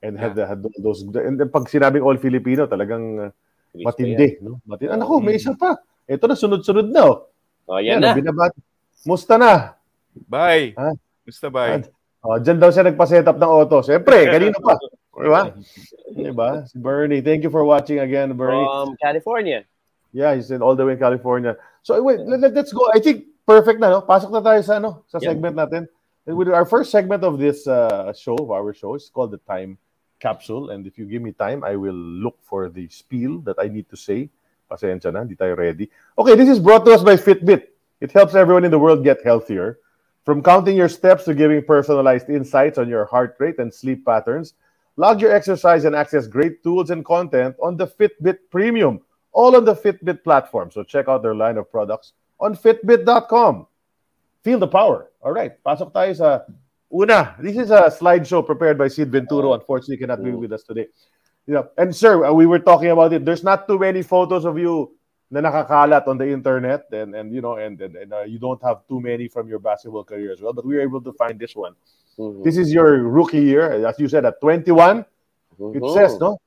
And 0.06 0.18
had 0.18 0.38
had 0.38 0.62
those 0.82 1.02
and 1.02 1.38
then 1.38 1.50
pag 1.50 1.66
sinabing 1.70 2.06
all 2.06 2.18
Filipino, 2.18 2.66
talagang 2.70 3.18
uh, 3.18 3.30
Crispa 3.74 3.86
matindi, 3.98 4.28
no? 4.46 4.62
Matindi. 4.70 4.94
Ano 4.94 5.10
ko, 5.10 5.18
may 5.18 5.42
isa 5.42 5.58
pa. 5.58 5.78
Ito 6.06 6.30
na 6.30 6.38
sunod-sunod 6.38 6.88
na. 6.90 7.02
Oh. 7.08 7.18
Oh, 7.70 7.80
yan 7.80 7.98
Yan, 7.98 8.02
na. 8.02 8.12
oh, 8.14 8.18
binabat. 8.18 8.52
Musta 9.06 9.38
na? 9.42 9.74
Bye. 10.28 10.76
Ah. 10.78 10.94
Basta 11.26 11.48
bye. 11.48 11.82
Oh, 12.22 12.38
diyan 12.38 12.58
daw 12.62 12.70
siya 12.70 12.86
nagpa-set 12.86 13.26
up 13.26 13.38
ng 13.42 13.50
auto. 13.50 13.82
Siyempre, 13.82 14.26
kanina 14.34 14.58
pa. 14.62 14.78
Di 15.12 15.28
ba? 15.28 15.52
Di 16.16 16.32
ba? 16.32 16.50
Si 16.68 16.78
Bernie. 16.80 17.22
Thank 17.22 17.44
you 17.44 17.52
for 17.52 17.64
watching 17.68 18.00
again, 18.00 18.32
Bernie. 18.34 18.64
From 18.64 18.96
California. 18.96 19.66
Yeah, 20.14 20.36
he's 20.36 20.52
in 20.52 20.62
all 20.62 20.76
the 20.76 20.86
way 20.86 20.94
in 20.94 21.00
California. 21.00 21.56
So 21.84 22.00
wait, 22.04 22.20
let, 22.20 22.40
let- 22.40 22.54
let's 22.54 22.72
go. 22.72 22.88
I 22.92 23.00
think 23.00 23.26
perfect 23.48 23.80
na, 23.80 23.90
no? 23.90 24.02
Pasok 24.04 24.32
na 24.32 24.40
tayo 24.44 24.64
sa 24.64 24.80
ano, 24.80 25.04
sa 25.08 25.20
Yeah. 25.20 25.32
segment 25.36 25.56
natin. 25.56 25.88
And 26.28 26.38
with 26.38 26.48
our 26.50 26.66
first 26.66 26.92
segment 26.92 27.24
of 27.24 27.40
this 27.40 27.66
uh, 27.68 28.14
show, 28.14 28.36
of 28.38 28.52
our 28.52 28.72
show, 28.74 28.96
is 28.96 29.10
called 29.10 29.32
the 29.32 29.42
Time 29.50 29.78
Capsule. 30.20 30.70
And 30.70 30.86
if 30.86 30.96
you 31.00 31.06
give 31.10 31.22
me 31.24 31.32
time, 31.34 31.64
I 31.64 31.76
will 31.76 31.96
look 31.98 32.38
for 32.44 32.70
the 32.70 32.88
spiel 32.88 33.40
that 33.50 33.58
I 33.58 33.68
need 33.68 33.90
to 33.90 33.98
say. 33.98 34.30
Pasensya 34.70 35.12
na, 35.12 35.26
hindi 35.28 35.36
tayo 35.36 35.58
ready. 35.58 35.90
Okay, 36.16 36.36
this 36.36 36.48
is 36.48 36.60
brought 36.60 36.86
to 36.86 36.92
us 36.96 37.04
by 37.04 37.18
Fitbit. 37.20 37.68
It 38.00 38.12
helps 38.16 38.36
everyone 38.36 38.64
in 38.64 38.72
the 38.72 38.80
world 38.80 39.04
get 39.04 39.20
healthier. 39.26 39.80
From 40.24 40.40
counting 40.46 40.78
your 40.78 40.88
steps 40.90 41.26
to 41.26 41.34
giving 41.34 41.66
personalized 41.66 42.30
insights 42.30 42.78
on 42.78 42.88
your 42.88 43.06
heart 43.10 43.36
rate 43.42 43.58
and 43.58 43.74
sleep 43.74 44.06
patterns, 44.06 44.54
log 45.02 45.20
your 45.20 45.34
exercise 45.34 45.84
and 45.86 45.96
access 45.96 46.28
great 46.28 46.62
tools 46.62 46.92
and 46.92 47.04
content 47.04 47.56
on 47.58 47.76
the 47.76 47.88
Fitbit 47.88 48.38
Premium, 48.52 49.02
all 49.34 49.56
on 49.58 49.66
the 49.66 49.74
Fitbit 49.74 50.24
platform. 50.24 50.70
So 50.70 50.84
check 50.84 51.08
out 51.10 51.24
their 51.24 51.34
line 51.34 51.58
of 51.58 51.72
products 51.72 52.14
on 52.40 52.56
fitbit.com. 52.56 53.66
Feel 54.44 54.60
the 54.60 54.68
power. 54.68 55.10
All 55.26 55.34
right, 55.34 55.58
pasok 55.66 55.90
tayo 55.94 56.14
sa 56.14 56.46
una. 56.94 57.34
This 57.42 57.58
is 57.58 57.74
a 57.74 57.90
slideshow 57.90 58.46
prepared 58.46 58.78
by 58.78 58.90
Sid 58.90 59.10
Venturo. 59.10 59.58
Unfortunately, 59.58 59.98
he 59.98 60.02
cannot 60.06 60.22
be 60.22 60.38
with 60.38 60.54
us 60.54 60.62
today. 60.62 60.86
Yeah, 61.50 61.66
and 61.78 61.90
sir, 61.90 62.26
uh, 62.26 62.34
we 62.34 62.46
were 62.46 62.62
talking 62.62 62.94
about 62.94 63.14
it. 63.14 63.26
There's 63.26 63.44
not 63.44 63.66
too 63.66 63.82
many 63.82 64.06
photos 64.06 64.46
of 64.46 64.58
you 64.58 64.94
na 65.34 65.42
nakakalat 65.42 66.06
on 66.06 66.18
the 66.18 66.30
internet, 66.30 66.86
and 66.94 67.18
and 67.18 67.34
you 67.34 67.42
know, 67.42 67.58
and 67.58 67.78
and, 67.82 67.98
and 67.98 68.10
uh, 68.14 68.26
you 68.26 68.38
don't 68.38 68.62
have 68.62 68.86
too 68.86 69.02
many 69.02 69.26
from 69.30 69.50
your 69.50 69.58
basketball 69.58 70.06
career 70.06 70.30
as 70.30 70.42
well. 70.42 70.54
But 70.54 70.66
we 70.66 70.78
were 70.78 70.86
able 70.86 71.02
to 71.02 71.14
find 71.14 71.38
this 71.38 71.58
one. 71.58 71.74
Mhm. 72.22 72.44
This 72.44 72.58
is 72.58 72.70
your 72.70 73.02
rookie 73.02 73.42
year, 73.42 73.86
as 73.86 73.98
you 73.98 74.08
said, 74.08 74.26
at 74.26 74.38
21. 74.42 75.06
It 75.58 75.82
Mhm. 75.82 75.94
says, 75.94 76.20
no? 76.22 76.38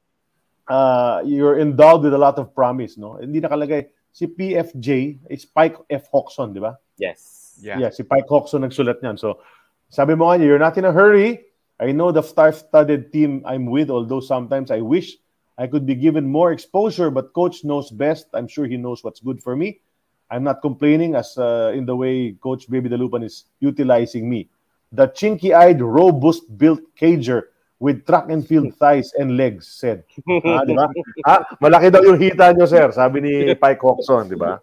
Uh, 0.66 1.20
you're 1.26 1.58
endowed 1.58 2.02
with 2.02 2.14
a 2.14 2.18
lot 2.18 2.38
of 2.38 2.54
promise, 2.54 2.96
no? 2.96 3.18
Hindi 3.18 3.42
nakalagay 3.42 3.90
si 4.14 4.26
PFJ 4.26 5.18
is 5.28 5.44
Pike 5.44 5.76
F. 5.90 6.08
Hoxon, 6.14 6.54
di 6.54 6.60
ba? 6.62 6.78
Yes. 6.96 7.58
Yeah. 7.60 7.78
Yeah, 7.78 7.90
si 7.90 8.02
Pike 8.02 8.30
Hoxon 8.30 8.62
nagsulat 8.62 9.02
niyan. 9.02 9.18
So, 9.18 9.42
sabi 9.90 10.14
mo 10.14 10.30
nga 10.30 10.38
niya, 10.38 10.46
you're 10.46 10.62
not 10.62 10.78
in 10.78 10.86
a 10.86 10.94
hurry. 10.94 11.42
I 11.78 11.90
know 11.90 12.14
the 12.14 12.22
star-studded 12.22 13.10
team 13.10 13.42
I'm 13.44 13.66
with, 13.66 13.90
although 13.90 14.22
sometimes 14.22 14.70
I 14.70 14.78
wish 14.80 15.18
I 15.58 15.66
could 15.66 15.86
be 15.86 15.94
given 15.94 16.26
more 16.26 16.50
exposure, 16.54 17.10
but 17.10 17.34
coach 17.34 17.62
knows 17.66 17.90
best. 17.90 18.26
I'm 18.34 18.46
sure 18.46 18.66
he 18.66 18.78
knows 18.78 19.02
what's 19.02 19.20
good 19.20 19.42
for 19.42 19.54
me. 19.54 19.82
I'm 20.30 20.42
not 20.42 20.62
complaining 20.62 21.14
as 21.14 21.36
uh, 21.36 21.70
in 21.74 21.84
the 21.86 21.94
way 21.94 22.32
Coach 22.40 22.70
Baby 22.70 22.88
Dalupan 22.88 23.22
is 23.22 23.44
utilizing 23.60 24.26
me. 24.26 24.48
The 24.94 25.10
chinky-eyed, 25.10 25.82
robust-built 25.82 26.94
cager 26.94 27.50
with 27.82 28.06
track 28.06 28.30
and 28.30 28.46
field 28.46 28.72
thighs 28.80 29.12
and 29.18 29.36
legs 29.36 29.66
said. 29.66 30.06
Ah, 30.46 30.62
di 30.62 30.72
ba? 30.72 30.86
Ah, 31.26 31.42
malaki 31.58 31.90
daw 31.90 32.00
yung 32.06 32.16
hita 32.16 32.54
nyo, 32.54 32.64
sir. 32.64 32.88
Sabi 32.94 33.18
ni 33.20 33.32
Pike 33.62 33.82
Hoxon, 33.82 34.30
di 34.30 34.38
ba? 34.38 34.62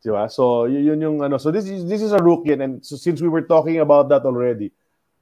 Di 0.00 0.10
ba? 0.10 0.26
So, 0.32 0.64
yun 0.64 0.98
yung 0.98 1.20
ano. 1.20 1.36
So, 1.36 1.52
this 1.52 1.68
is 1.68 1.84
this 1.84 2.00
is 2.00 2.16
a 2.16 2.18
rookie. 2.18 2.56
And, 2.56 2.62
and 2.64 2.74
so 2.80 2.96
since 2.96 3.20
we 3.20 3.28
were 3.28 3.44
talking 3.44 3.78
about 3.84 4.08
that 4.08 4.24
already, 4.24 4.72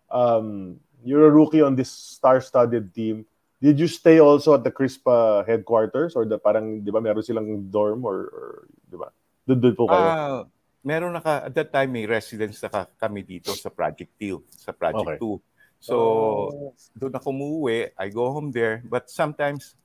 um, 0.09 0.79
you're 1.03 1.27
a 1.27 1.35
rookie 1.35 1.61
on 1.61 1.75
this 1.75 1.91
star-studded 1.91 2.95
team. 2.95 3.27
Did 3.61 3.77
you 3.77 3.93
stay 3.93 4.25
also 4.25 4.57
at 4.57 4.65
the 4.65 4.73
Crispa 4.73 5.45
headquarters 5.45 6.17
or 6.17 6.25
the 6.25 6.41
parang, 6.41 6.81
di 6.81 6.89
ba, 6.89 6.97
meron 6.97 7.21
silang 7.21 7.69
dorm 7.69 8.09
or, 8.09 8.33
or 8.33 8.51
di 8.89 8.97
ba? 8.97 9.13
Doon 9.45 9.61
doon 9.61 9.75
po 9.77 9.85
kayo. 9.85 10.09
Ah, 10.09 10.41
meron 10.81 11.13
na 11.13 11.21
ka, 11.21 11.45
at 11.49 11.53
that 11.53 11.71
time 11.73 11.93
may 11.93 12.09
residence 12.09 12.61
na 12.65 12.69
ka, 12.73 12.83
kami 12.97 13.21
dito 13.25 13.53
sa 13.53 13.69
Project 13.69 14.13
2, 14.17 14.41
sa 14.49 14.73
Project 14.73 15.21
Okay. 15.21 15.21
2. 15.21 15.41
So, 15.81 15.97
Oh. 15.97 16.73
doon 16.93 17.17
ako 17.17 17.33
umuwi, 17.33 17.89
I 17.97 18.07
go 18.13 18.29
home 18.33 18.53
there, 18.53 18.85
but 18.85 19.09
sometimes 19.09 19.77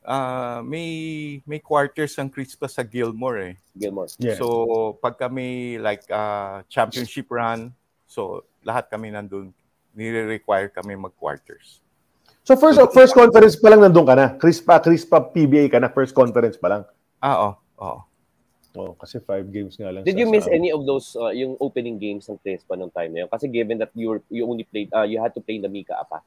ah 0.00 0.64
may 0.64 1.40
may 1.44 1.60
quarters 1.60 2.16
ang 2.16 2.32
Crispa 2.32 2.64
sa 2.68 2.80
Gilmore 2.80 3.52
eh. 3.52 3.54
Gilmore. 3.76 4.08
Yeah. 4.16 4.36
So, 4.36 4.96
pag 5.00 5.20
kami 5.20 5.76
like 5.80 6.08
ah, 6.08 6.64
championship 6.72 7.28
run, 7.28 7.72
so 8.08 8.44
lahat 8.64 8.88
kami 8.88 9.12
nandun, 9.12 9.52
nire-require 9.96 10.72
kami 10.72 10.96
mag-quarters. 10.96 11.80
So, 12.44 12.56
first 12.56 12.80
first 12.96 13.12
conference 13.12 13.56
pa 13.60 13.72
lang 13.72 13.84
nandun 13.84 14.08
ka 14.08 14.16
na. 14.16 14.26
Crispa, 14.40 14.80
Crispa 14.80 15.20
PBA 15.20 15.68
ka 15.68 15.80
na. 15.80 15.92
First 15.92 16.16
conference 16.16 16.56
pa 16.56 16.68
lang. 16.68 16.82
Ah, 17.20 17.36
oo. 17.36 17.50
oo. 17.80 18.00
Oh, 18.00 18.00
kasi 18.74 19.18
five 19.18 19.50
games 19.50 19.74
nga 19.74 19.90
lang. 19.90 20.06
Did 20.06 20.18
you 20.18 20.30
miss 20.30 20.46
sa- 20.46 20.54
any 20.54 20.70
of 20.70 20.86
those 20.86 21.18
uh, 21.18 21.34
yung 21.34 21.58
opening 21.58 21.98
games 21.98 22.30
ng 22.30 22.38
Crespa 22.38 22.78
nung 22.78 22.92
time 22.94 23.10
na 23.10 23.18
yun? 23.26 23.30
Kasi 23.30 23.50
given 23.50 23.82
that 23.82 23.90
you 23.98 24.14
were, 24.14 24.22
you 24.30 24.46
only 24.46 24.62
played 24.62 24.88
uh, 24.94 25.02
you 25.02 25.18
had 25.18 25.34
to 25.34 25.42
play 25.42 25.58
the 25.58 25.66
Mika 25.66 25.98
apa. 25.98 26.22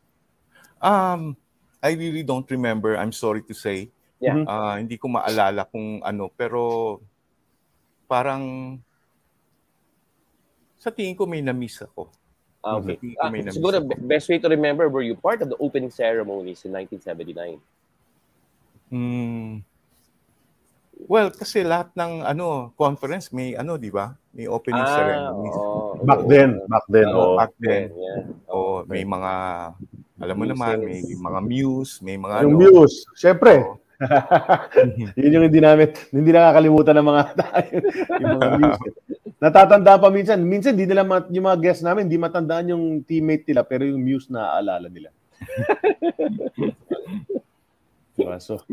Um, 0.83 1.39
I 1.79 1.95
really 1.95 2.23
don't 2.23 2.47
remember, 2.51 2.99
I'm 2.99 3.15
sorry 3.15 3.43
to 3.47 3.55
say. 3.55 3.87
Yeah. 4.19 4.43
Mhm. 4.43 4.47
Ah, 4.47 4.75
hindi 4.79 4.99
ko 4.99 5.07
maalala 5.07 5.67
kung 5.67 6.03
ano, 6.03 6.27
pero 6.35 6.99
parang 8.07 8.75
sa 10.79 10.91
tingin 10.91 11.15
ko 11.15 11.23
may 11.23 11.39
na-miss 11.39 11.79
ako. 11.79 12.11
Ah, 12.63 12.79
okay. 12.79 12.99
Mhm. 12.99 13.15
Ah, 13.19 13.31
siguro 13.51 13.79
ako. 13.79 13.87
be- 13.87 14.15
best 14.15 14.27
way 14.27 14.39
to 14.39 14.51
remember 14.51 14.87
were 14.91 15.03
you 15.03 15.15
part 15.15 15.39
of 15.39 15.47
the 15.47 15.59
opening 15.59 15.91
ceremonies 15.91 16.63
in 16.67 16.75
1979? 16.75 17.59
Hmm. 18.91 19.63
Well, 21.03 21.33
kasi 21.33 21.65
lahat 21.65 21.91
ng 21.97 22.23
ano 22.23 22.71
conference 22.79 23.33
may 23.35 23.57
ano, 23.57 23.75
'di 23.75 23.91
ba? 23.91 24.15
May 24.33 24.47
opening 24.47 24.87
ceremony. 24.87 25.49
Ah, 25.51 25.57
oo. 25.57 25.99
Back 26.05 26.21
then, 26.25 26.49
back 26.69 26.85
then. 26.89 27.07
Oo, 27.11 27.21
oh. 27.21 27.35
back 27.37 27.53
then. 27.59 27.91
Yeah. 27.93 28.21
O 28.49 28.81
may 28.87 29.03
mga 29.03 29.33
alam 30.23 30.35
mo 30.39 30.45
naman, 30.47 30.79
may 30.87 31.03
mga 31.03 31.39
muse, 31.43 31.99
may 31.99 32.15
mga 32.15 32.47
Yung 32.47 32.55
ano. 32.55 32.63
Muse, 32.63 33.03
syempre. 33.19 33.59
Oo. 33.59 33.83
Yun 35.19 35.35
yung 35.35 35.45
hindi 35.47 35.59
namin, 35.59 35.91
hindi 36.11 36.31
nakakalimutan 36.31 36.95
ng 36.99 37.07
mga 37.07 37.23
tayo. 37.39 37.75
yung 38.21 38.31
mga 38.39 38.49
Muse. 38.59 38.83
Natatanda 39.43 39.99
pa 39.99 40.07
minsan. 40.07 40.39
Minsan, 40.39 40.79
hindi 40.79 40.87
nila, 40.87 41.03
mat- 41.03 41.27
yung 41.27 41.43
mga 41.43 41.59
guests 41.59 41.83
namin, 41.83 42.07
hindi 42.07 42.15
matandaan 42.15 42.71
yung 42.71 42.85
teammate 43.03 43.43
nila, 43.51 43.67
pero 43.67 43.83
yung 43.83 43.99
Muse 43.99 44.31
na 44.31 44.55
aalala 44.55 44.87
nila. 44.87 45.11
diba? 48.15 48.39
So, 48.39 48.63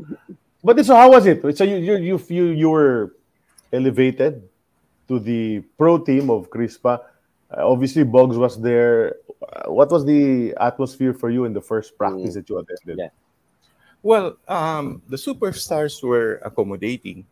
but 0.63 0.85
so 0.85 0.95
how 0.95 1.11
was 1.11 1.27
it? 1.27 1.41
So 1.57 1.65
you, 1.65 1.77
you, 1.77 1.97
you, 1.97 2.21
you, 2.29 2.45
you 2.53 2.71
were 2.71 3.17
elevated 3.73 4.43
to 5.09 5.19
the 5.19 5.61
pro 5.79 5.99
team 5.99 6.31
of 6.31 6.51
Crispa. 6.51 7.01
Uh, 7.51 7.67
obviously, 7.67 8.05
Boggs 8.05 8.37
was 8.37 8.61
there. 8.61 9.17
Uh, 9.43 9.73
what 9.73 9.91
was 9.91 10.05
the 10.05 10.55
atmosphere 10.61 11.15
for 11.15 11.31
you 11.31 11.45
in 11.45 11.53
the 11.53 11.61
first 11.61 11.97
practice 11.99 12.35
that 12.35 12.49
you 12.49 12.59
attended? 12.59 12.99
Yeah. 12.99 13.09
Well, 14.03 14.39
um, 14.49 15.03
the 15.09 15.17
superstars 15.17 16.03
were 16.03 16.41
accommodating. 16.45 17.27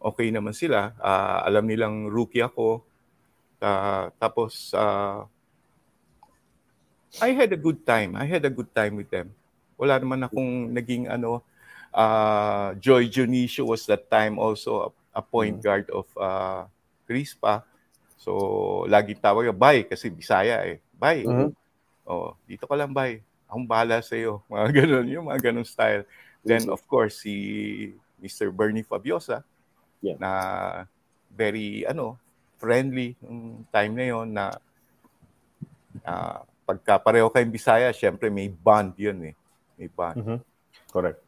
Okay 0.00 0.32
naman 0.32 0.56
sila. 0.56 0.96
Ah, 0.96 1.44
alam 1.44 1.68
nilang 1.68 2.08
rookie 2.08 2.40
ako. 2.40 2.80
Ah, 3.60 4.08
tapos, 4.16 4.72
ah, 4.72 5.28
I 7.20 7.34
had 7.34 7.52
a 7.52 7.60
good 7.60 7.84
time. 7.84 8.16
I 8.16 8.24
had 8.24 8.46
a 8.46 8.52
good 8.54 8.70
time 8.72 8.96
with 8.96 9.10
them. 9.10 9.34
Wala 9.76 9.98
naman 10.00 10.24
akong 10.24 10.70
naging 10.72 11.10
ano, 11.10 11.42
ah, 11.92 12.74
Joy 12.78 13.10
Junicio 13.10 13.66
was 13.66 13.86
that 13.86 14.10
time 14.10 14.38
also 14.38 14.90
a, 15.14 15.18
a 15.18 15.22
point 15.22 15.58
guard 15.58 15.90
of 15.90 16.06
uh, 16.16 16.64
Crispa. 17.06 17.62
So, 18.20 18.84
laging 18.86 19.18
tawag, 19.18 19.50
bye, 19.56 19.82
kasi 19.82 20.12
Bisaya 20.12 20.60
eh. 20.66 20.78
Bye. 20.92 21.24
Mhm. 21.24 21.50
Oh, 22.04 22.36
dito 22.44 22.68
ka 22.68 22.76
lang, 22.76 22.92
bye. 22.92 23.22
Akong 23.48 23.66
bahala 23.66 24.02
sa 24.04 24.14
iyo. 24.14 24.44
Mga 24.52 24.84
ganun, 24.84 25.06
yung 25.08 25.26
mga 25.30 25.50
ganun 25.50 25.66
style. 25.66 26.04
Then, 26.44 26.68
of 26.68 26.80
course, 26.86 27.24
si 27.24 27.34
Mr. 28.20 28.52
Bernie 28.52 28.84
Fabiosa, 28.84 29.44
Yeah. 30.00 30.16
na 30.16 30.32
very, 31.28 31.84
ano, 31.84 32.16
friendly 32.56 33.20
yung 33.20 33.68
time 33.68 33.92
na 33.92 34.04
yon 34.08 34.28
na 34.32 34.56
ah, 36.04 36.40
pagka 36.64 36.96
pareho 36.96 37.28
kayong 37.28 37.52
Bisaya, 37.52 37.92
syempre 37.92 38.32
may 38.32 38.48
bond 38.48 38.96
yun 38.96 39.32
eh. 39.32 39.34
May 39.76 39.88
bond. 39.92 40.16
Mhm. 40.16 40.38
Correct. 40.88 41.20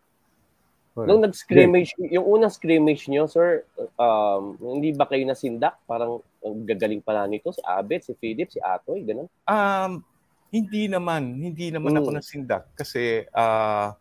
Correct. 0.92 1.09
Nung 1.09 1.24
nag-scrimmage, 1.24 1.96
yung 2.12 2.26
unang 2.28 2.52
scrimmage 2.52 3.09
nyo, 3.09 3.24
sir, 3.24 3.64
um, 3.96 4.61
hindi 4.61 4.92
ba 4.92 5.09
kayo 5.09 5.24
nasindak? 5.24 5.81
Parang 5.88 6.20
ang 6.44 6.68
gagaling 6.68 7.00
pala 7.00 7.24
nito, 7.24 7.48
si 7.48 7.64
Abet, 7.64 8.05
si 8.05 8.12
Philip, 8.12 8.52
si 8.52 8.61
Atoy, 8.61 9.00
ganun. 9.00 9.24
Um, 9.48 10.05
hindi 10.52 10.92
naman, 10.92 11.40
hindi 11.40 11.72
naman 11.72 11.96
ako 11.96 12.12
Mm. 12.12 12.16
nasindak 12.20 12.68
kasi 12.76 13.24
ah 13.33 13.96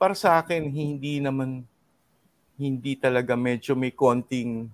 para 0.00 0.16
sa 0.16 0.40
akin 0.40 0.64
hindi 0.64 1.20
naman 1.20 1.60
hindi 2.56 2.96
talaga 2.96 3.36
medyo 3.36 3.76
may 3.76 3.92
konting 3.92 4.72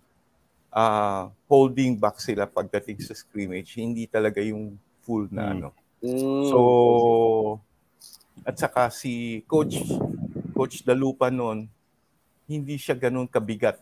ah, 0.70 1.35
holding 1.50 1.98
back 1.98 2.22
sila 2.22 2.46
pagdating 2.46 3.02
sa 3.02 3.11
scrimmage. 3.11 3.74
Hindi 3.74 4.06
talaga 4.06 4.38
yung 4.38 4.78
full 5.02 5.26
na 5.35 5.50
Mm. 5.50 5.52
ano. 5.59 5.68
Mm. 5.98 6.46
So, 6.46 6.59
at 8.46 8.54
saka 8.54 8.87
si 8.94 9.42
Coach, 9.50 9.83
Coach 10.60 10.84
Dalupa 10.84 11.32
noon, 11.32 11.64
hindi 12.44 12.76
siya 12.76 12.92
ganun 12.92 13.24
kabigat 13.24 13.80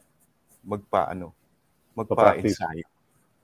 magpa, 0.63 1.11
ano, 1.11 1.35
Pa-practice. 1.99 2.55
magpa-ensayo. 2.55 2.87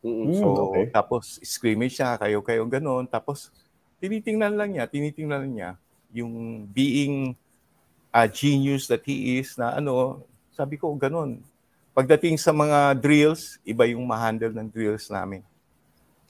Mm-mm. 0.07 0.27
Mm, 0.31 0.39
So, 0.39 0.47
okay. 0.71 0.87
tapos 0.95 1.43
scrimmage 1.43 1.99
siya, 1.99 2.15
kayo-kayo 2.15 2.63
ganun. 2.71 3.11
Tapos, 3.11 3.51
tinitingnan 3.99 4.55
lang 4.55 4.71
niya, 4.71 4.87
tinitingnan 4.87 5.51
niya 5.51 5.71
yung 6.15 6.63
being 6.71 7.35
a 8.15 8.31
genius 8.31 8.87
that 8.87 9.03
he 9.03 9.43
is 9.43 9.59
na 9.59 9.83
ano, 9.83 10.23
sabi 10.55 10.79
ko 10.79 10.95
ganun. 10.95 11.43
Pagdating 11.91 12.39
sa 12.39 12.55
mga 12.55 12.95
drills, 12.95 13.59
iba 13.67 13.83
yung 13.91 14.07
ma-handle 14.07 14.55
ng 14.55 14.71
drills 14.71 15.11
namin. 15.11 15.43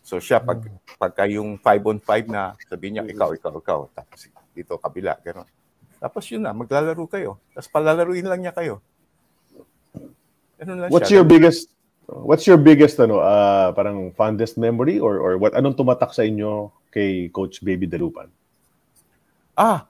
So 0.01 0.17
siya, 0.17 0.41
pag, 0.41 0.65
pagka 0.97 1.29
yung 1.29 1.61
5 1.61 1.85
on 1.85 2.01
5 2.01 2.33
na, 2.33 2.57
sabi 2.65 2.97
niya, 2.97 3.05
ikaw, 3.05 3.37
ikaw, 3.37 3.53
ikaw. 3.61 3.81
Tapos 3.93 4.29
dito, 4.57 4.81
kabila, 4.81 5.21
gano'n. 5.21 5.64
Tapos 6.05 6.29
yun 6.29 6.45
na, 6.45 6.53
maglalaro 6.53 7.09
kayo. 7.09 7.41
Tapos 7.57 7.73
palalaruin 7.73 8.29
lang 8.29 8.45
niya 8.45 8.53
kayo. 8.53 8.85
Ganun 10.61 10.85
lang 10.85 10.93
What's 10.93 11.09
siya. 11.09 11.25
your 11.25 11.25
biggest 11.25 11.73
What's 12.05 12.45
your 12.45 12.61
biggest 12.61 13.01
ano 13.01 13.25
ah, 13.25 13.73
parang 13.73 14.13
fondest 14.13 14.61
memory 14.61 15.01
or 15.01 15.17
or 15.17 15.41
what 15.41 15.57
anong 15.57 15.73
tumatak 15.73 16.13
sa 16.13 16.21
inyo 16.21 16.69
kay 16.93 17.33
Coach 17.33 17.65
Baby 17.65 17.89
Dalupan? 17.89 18.29
Ah, 19.57 19.89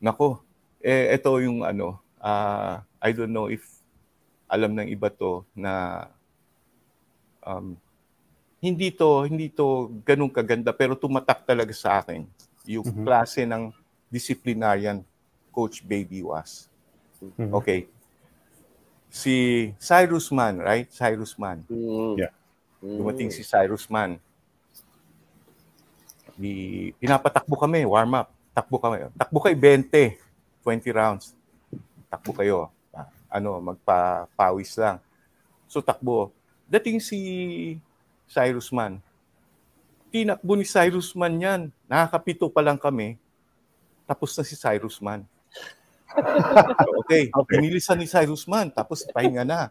nako. 0.00 0.40
Eh, 0.80 1.12
ito 1.12 1.28
yung 1.44 1.60
ano, 1.68 2.00
ah, 2.16 2.80
I 3.04 3.12
don't 3.12 3.28
know 3.28 3.52
if 3.52 3.60
alam 4.48 4.72
ng 4.72 4.88
iba 4.88 5.12
to 5.12 5.44
na 5.52 6.06
um, 7.44 7.76
hindi 8.64 8.88
to, 8.88 9.28
hindi 9.28 9.52
to 9.52 9.92
ganun 10.00 10.32
kaganda 10.32 10.72
pero 10.72 10.96
tumatak 10.96 11.44
talaga 11.44 11.76
sa 11.76 12.00
akin 12.00 12.24
yung 12.64 12.88
Mhm. 12.88 13.04
klase 13.04 13.44
ng 13.44 13.68
disciplinarian 14.08 15.02
Coach 15.50 15.82
Baby 15.82 16.22
was. 16.22 16.68
Mhm. 17.20 17.50
Okay. 17.56 17.88
Si 19.08 19.34
Cyrus 19.80 20.28
Man, 20.28 20.60
right? 20.60 20.86
Cyrus 20.92 21.32
Man. 21.40 21.64
Mm. 21.66 22.20
Yeah. 22.20 22.32
Dumating 22.84 23.32
si 23.32 23.40
Cyrus 23.40 23.88
Man. 23.88 24.20
Di, 26.36 26.92
pinapatakbo 27.00 27.56
kami, 27.56 27.88
warm 27.88 28.12
up. 28.20 28.28
Takbo 28.52 28.76
kami. 28.76 29.08
Takbo 29.16 29.38
kayo 29.40 29.56
20, 29.56 30.16
20 30.60 30.92
rounds. 30.92 31.32
Takbo 32.12 32.32
kayo. 32.36 32.68
Ah, 32.92 33.08
Ano, 33.32 33.56
magpapawis 33.60 34.76
lang. 34.76 35.00
So 35.68 35.80
takbo. 35.80 36.32
Dating 36.68 37.00
si 37.00 37.18
Cyrus 38.28 38.68
Man. 38.68 39.00
Tinakbo 40.12 40.52
ni 40.56 40.64
Cyrus 40.68 41.12
Man 41.16 41.40
yan. 41.40 41.60
Nakakapito 41.88 42.48
pa 42.52 42.60
lang 42.60 42.76
kami. 42.76 43.16
Tapos 44.06 44.32
na 44.38 44.46
si 44.46 44.54
Cyrus 44.54 45.02
Man. 45.02 45.26
Okay. 47.04 47.28
Okay. 47.28 47.54
Binilisan 47.58 47.98
ni 47.98 48.08
Cyrus 48.08 48.46
Man. 48.48 48.70
Tapos 48.72 49.04
pahinga 49.10 49.44
na. 49.44 49.68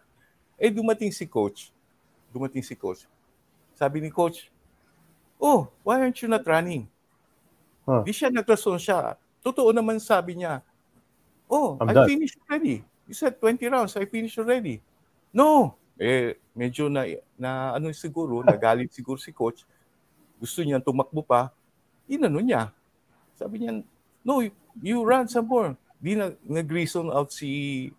Eh, 0.60 0.70
dumating 0.70 1.10
si 1.10 1.26
coach. 1.26 1.72
Dumating 2.30 2.62
si 2.62 2.76
coach. 2.78 3.08
Sabi 3.74 4.04
ni 4.04 4.12
coach, 4.12 4.52
Oh, 5.36 5.68
why 5.84 6.00
aren't 6.00 6.16
you 6.24 6.32
not 6.32 6.48
running? 6.48 6.88
Huh. 7.84 8.04
Di 8.08 8.16
siya 8.16 8.32
nagrason 8.32 8.80
siya. 8.80 9.20
Totoo 9.44 9.72
naman 9.76 10.00
sabi 10.00 10.40
niya, 10.40 10.64
Oh, 11.52 11.76
I'm 11.82 11.92
I 11.92 11.94
done." 11.94 12.08
finished 12.08 12.40
already. 12.48 12.82
You 13.06 13.14
said 13.14 13.38
20 13.38 13.68
rounds, 13.70 13.94
I 14.00 14.06
finished 14.10 14.40
already. 14.40 14.82
No! 15.36 15.76
Eh, 16.00 16.36
medyo 16.56 16.90
na, 16.90 17.06
na 17.38 17.76
ano 17.78 17.92
siguro, 17.94 18.42
nagalit 18.48 18.92
siguro 18.96 19.20
si 19.20 19.30
coach. 19.36 19.68
Gusto 20.40 20.64
niya 20.64 20.80
tumakbo 20.82 21.22
pa. 21.22 21.52
Inano 22.08 22.40
niya. 22.40 22.72
Sabi 23.36 23.60
niya, 23.62 23.84
no, 24.26 24.42
you 24.82 25.06
run 25.06 25.30
some 25.30 25.46
more. 25.46 25.78
Di 26.02 26.18
na, 26.18 26.34
nag-reason 26.42 27.08
out 27.14 27.32
si 27.32 27.94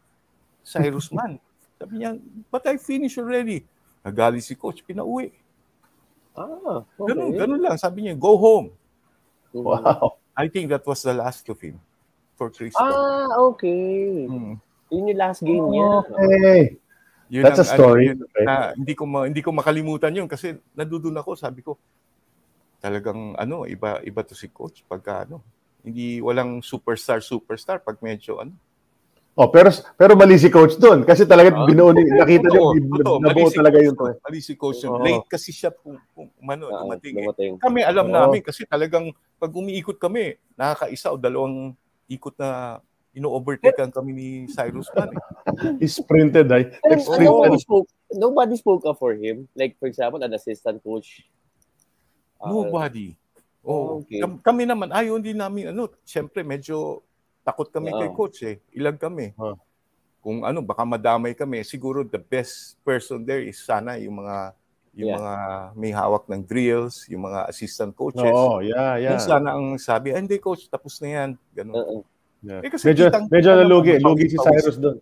Cyrus 0.60 1.08
Man. 1.14 1.38
Sabi 1.78 2.02
niya, 2.02 2.18
but 2.50 2.66
I 2.66 2.76
finished 2.76 3.16
already. 3.16 3.62
Nagalit 4.02 4.42
si 4.42 4.58
coach, 4.58 4.82
pinauwi. 4.82 5.30
Ah, 6.36 6.84
okay. 6.98 7.14
Ganun, 7.14 7.30
ganun 7.32 7.60
lang. 7.62 7.76
Sabi 7.78 8.04
niya, 8.04 8.14
go 8.18 8.36
home. 8.36 8.68
Mm. 9.54 9.64
Wow. 9.64 10.20
I 10.36 10.52
think 10.52 10.68
that 10.68 10.84
was 10.84 11.00
the 11.00 11.16
last 11.16 11.48
of 11.48 11.56
him 11.56 11.80
for 12.36 12.52
Cristo. 12.52 12.76
Ah, 12.76 13.32
okay. 13.40 14.28
Hmm. 14.28 14.60
Yun 14.92 15.08
yung 15.08 15.16
last 15.16 15.40
game 15.40 15.64
niya. 15.64 15.88
Okay. 16.04 16.60
Yun 17.32 17.42
That's 17.42 17.64
a 17.64 17.66
ang- 17.66 17.72
story. 17.74 18.12
ano, 18.12 18.28
yun, 18.28 18.44
na 18.44 18.54
hindi 18.76 18.92
ko 18.94 19.02
ma- 19.08 19.26
hindi 19.26 19.40
ko 19.40 19.50
makalimutan 19.50 20.12
yun 20.14 20.28
kasi 20.28 20.60
nadudun 20.76 21.16
ako, 21.16 21.34
sabi 21.34 21.64
ko 21.64 21.74
talagang 22.78 23.34
ano, 23.34 23.64
iba 23.66 23.98
iba 24.04 24.20
to 24.22 24.36
si 24.36 24.46
coach 24.46 24.84
pagka 24.86 25.24
ano, 25.26 25.40
hindi 25.86 26.18
walang 26.18 26.58
superstar 26.60 27.22
superstar 27.22 27.78
pag 27.78 27.94
medyo 28.02 28.42
ano. 28.42 28.50
Oh, 29.36 29.52
pero 29.52 29.68
pero 29.94 30.16
mali 30.16 30.34
si 30.34 30.48
coach 30.48 30.80
doon 30.80 31.04
kasi 31.04 31.28
talaga 31.28 31.52
Ah, 31.52 31.68
binuo 31.68 31.92
ni 31.92 32.08
nakita 32.08 32.48
niyo 32.48 32.72
nabuo 33.20 33.52
si 33.52 33.60
talaga 33.60 33.76
coach 33.78 33.86
yun. 33.86 33.94
yun. 33.94 34.14
Mali 34.18 34.38
si 34.40 34.52
coach 34.56 34.80
yun. 34.80 34.90
Oo. 34.90 35.04
Late 35.04 35.28
kasi 35.28 35.52
siya 35.52 35.70
kung, 35.70 36.00
kung 36.10 36.26
ano, 36.42 36.72
Ah, 36.72 36.80
dumating. 36.82 37.14
eh. 37.14 37.22
dumating. 37.22 37.52
Kami 37.60 37.80
alam 37.84 38.08
Oo. 38.08 38.16
namin 38.16 38.40
kasi 38.40 38.64
talagang 38.64 39.12
pag 39.36 39.52
umiikot 39.52 40.00
kami, 40.00 40.34
nakakaisa 40.56 41.12
o 41.12 41.20
dalawang 41.20 41.76
ikot 42.08 42.32
na 42.34 42.80
ino-overtakean 43.12 43.92
kami 43.92 44.10
ni 44.12 44.28
Cyrus 44.48 44.88
Man. 44.92 45.12
Eh. 45.12 45.20
He 45.84 45.86
sprinted 45.86 46.48
ay. 46.48 46.72
Nag-sprint 46.82 47.28
Oo. 47.28 47.44
nobody 47.44 47.58
spoke, 47.60 47.88
nobody 48.12 48.54
spoke 48.56 48.84
up 48.84 48.96
for 48.96 49.12
him. 49.12 49.44
Like, 49.52 49.76
for 49.76 49.84
example, 49.84 50.24
an 50.24 50.32
assistant 50.32 50.80
coach. 50.80 51.28
Ah, 52.40 52.48
Nobody. 52.48 53.12
Oh, 53.66 53.98
Okay. 53.98 54.22
Kam- 54.22 54.38
kami 54.38 54.62
naman 54.62 54.88
ayaw 54.88 55.18
din 55.18 55.34
namin 55.34 55.74
ano, 55.74 55.90
syempre 56.02 56.40
medyo 56.40 57.02
takot 57.42 57.66
kami 57.66 57.90
Oo. 57.90 57.98
kay 57.98 58.10
coach 58.12 58.38
eh. 58.42 58.56
Ilag 58.72 58.96
kami. 58.96 59.34
Ah. 59.34 59.58
Kung 60.20 60.42
ano, 60.42 60.58
baka 60.60 60.82
madamay 60.82 61.32
kami. 61.32 61.62
Siguro 61.62 62.02
the 62.02 62.18
best 62.18 62.78
person 62.80 63.20
there 63.20 63.42
is 63.42 63.58
sana 63.58 63.94
yung 63.96 64.18
mga 64.18 64.54
yung 64.92 65.08
Yeah. 65.08 65.18
mga 65.18 65.34
may 65.76 65.92
hawak 65.92 66.24
ng 66.24 66.42
drills, 66.42 67.04
yung 67.06 67.26
mga 67.26 67.46
assistant 67.46 67.92
coaches. 67.92 68.24
Oo, 68.24 68.58
yeah, 68.60 68.96
yeah. 68.96 69.12
Yung 69.12 69.20
sana 69.20 69.52
ang 69.52 69.76
sabi, 69.76 70.08
"Ah, 70.08 70.18
hindi 70.18 70.38
coach, 70.38 70.66
tapos 70.66 70.96
na 70.98 71.08
yan. 71.12 71.30
Ganun. 71.52 71.74
Oo. 71.74 71.96
yeah. 72.40 72.64
Eh, 72.64 72.70
kasi 72.70 72.88
Medyo 72.88 73.04
kitang- 73.06 73.28
medyo 73.28 73.50
nalugi, 73.52 73.92
ano, 73.92 74.06
lugi 74.08 74.26
si 74.26 74.38
Cyrus 74.38 74.76
doon. 74.76 74.96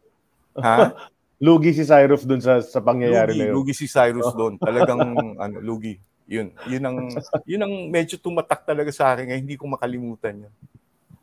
ha? 0.57 0.93
Lugi 1.37 1.71
si 1.71 1.85
Cyrus 1.85 2.23
doon 2.23 2.41
sa 2.41 2.59
sa 2.59 2.81
pangyayari 2.81 3.33
Lugi, 3.33 3.39
na 3.39 3.45
yun. 3.47 3.55
lugi 3.55 3.73
si 3.73 3.87
Cyrus 3.87 4.29
doon. 4.35 4.59
Talagang 4.59 4.99
ano, 5.45 5.57
lugi. 5.61 5.95
Yun. 6.25 6.49
Yun 6.69 6.83
ang 6.85 6.97
yun 7.45 7.63
ang 7.65 7.75
medyo 7.93 8.17
tumatak 8.17 8.65
talaga 8.65 8.89
sa 8.89 9.13
akin, 9.13 9.29
eh, 9.29 9.39
hindi 9.41 9.61
ko 9.61 9.69
makalimutan 9.69 10.49
yun. 10.49 10.55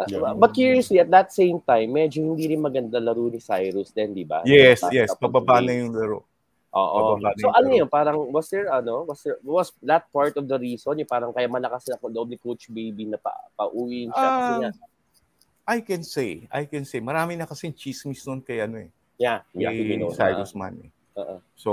Yeah. 0.09 0.33
But 0.33 0.57
curiously, 0.57 0.97
at 0.97 1.13
that 1.13 1.29
same 1.29 1.61
time, 1.61 1.93
medyo 1.93 2.25
hindi 2.25 2.49
rin 2.49 2.61
maganda 2.61 2.97
laro 2.97 3.29
ni 3.29 3.37
Cyrus 3.37 3.93
din, 3.93 4.17
di 4.17 4.25
ba? 4.25 4.41
Yes, 4.49 4.81
Tapos 4.81 4.97
yes, 4.97 5.09
pababa 5.13 5.61
na 5.61 5.77
yung 5.77 5.93
laro. 5.93 6.25
Oo. 6.73 7.21
So 7.37 7.51
yung 7.51 7.53
ano 7.53 7.67
laro. 7.69 7.79
yun, 7.83 7.89
parang 7.91 8.17
was 8.31 8.47
there 8.49 8.71
ano, 8.71 9.05
was 9.05 9.21
there, 9.21 9.37
was 9.43 9.69
that 9.83 10.07
part 10.09 10.33
of 10.39 10.47
the 10.47 10.57
reason 10.57 10.95
yung 10.97 11.09
parang 11.09 11.29
kaya 11.35 11.45
malakas 11.45 11.85
na 11.91 11.99
loob 11.99 12.31
ni 12.31 12.39
Coach 12.39 12.71
Baby 12.71 13.11
na 13.11 13.19
pa, 13.19 13.35
pauwiin 13.59 14.09
siya 14.09 14.29
kasi 14.31 14.51
Um, 14.51 14.61
nga, 14.63 14.71
I 15.67 15.77
can 15.85 16.01
say, 16.01 16.49
I 16.49 16.63
can 16.65 16.87
say, 16.87 17.03
marami 17.03 17.37
na 17.37 17.45
kasing 17.45 17.75
chismis 17.75 18.25
noon 18.25 18.41
kay 18.41 18.63
ano 18.63 18.81
eh, 18.81 18.89
yeah, 19.21 19.45
kay 19.53 19.67
yeah, 19.67 19.73
you 19.75 19.99
know, 19.99 20.15
Cyrus 20.15 20.55
Man 20.57 20.79
eh. 20.81 20.89
Oo. 21.19 21.35
So, 21.53 21.71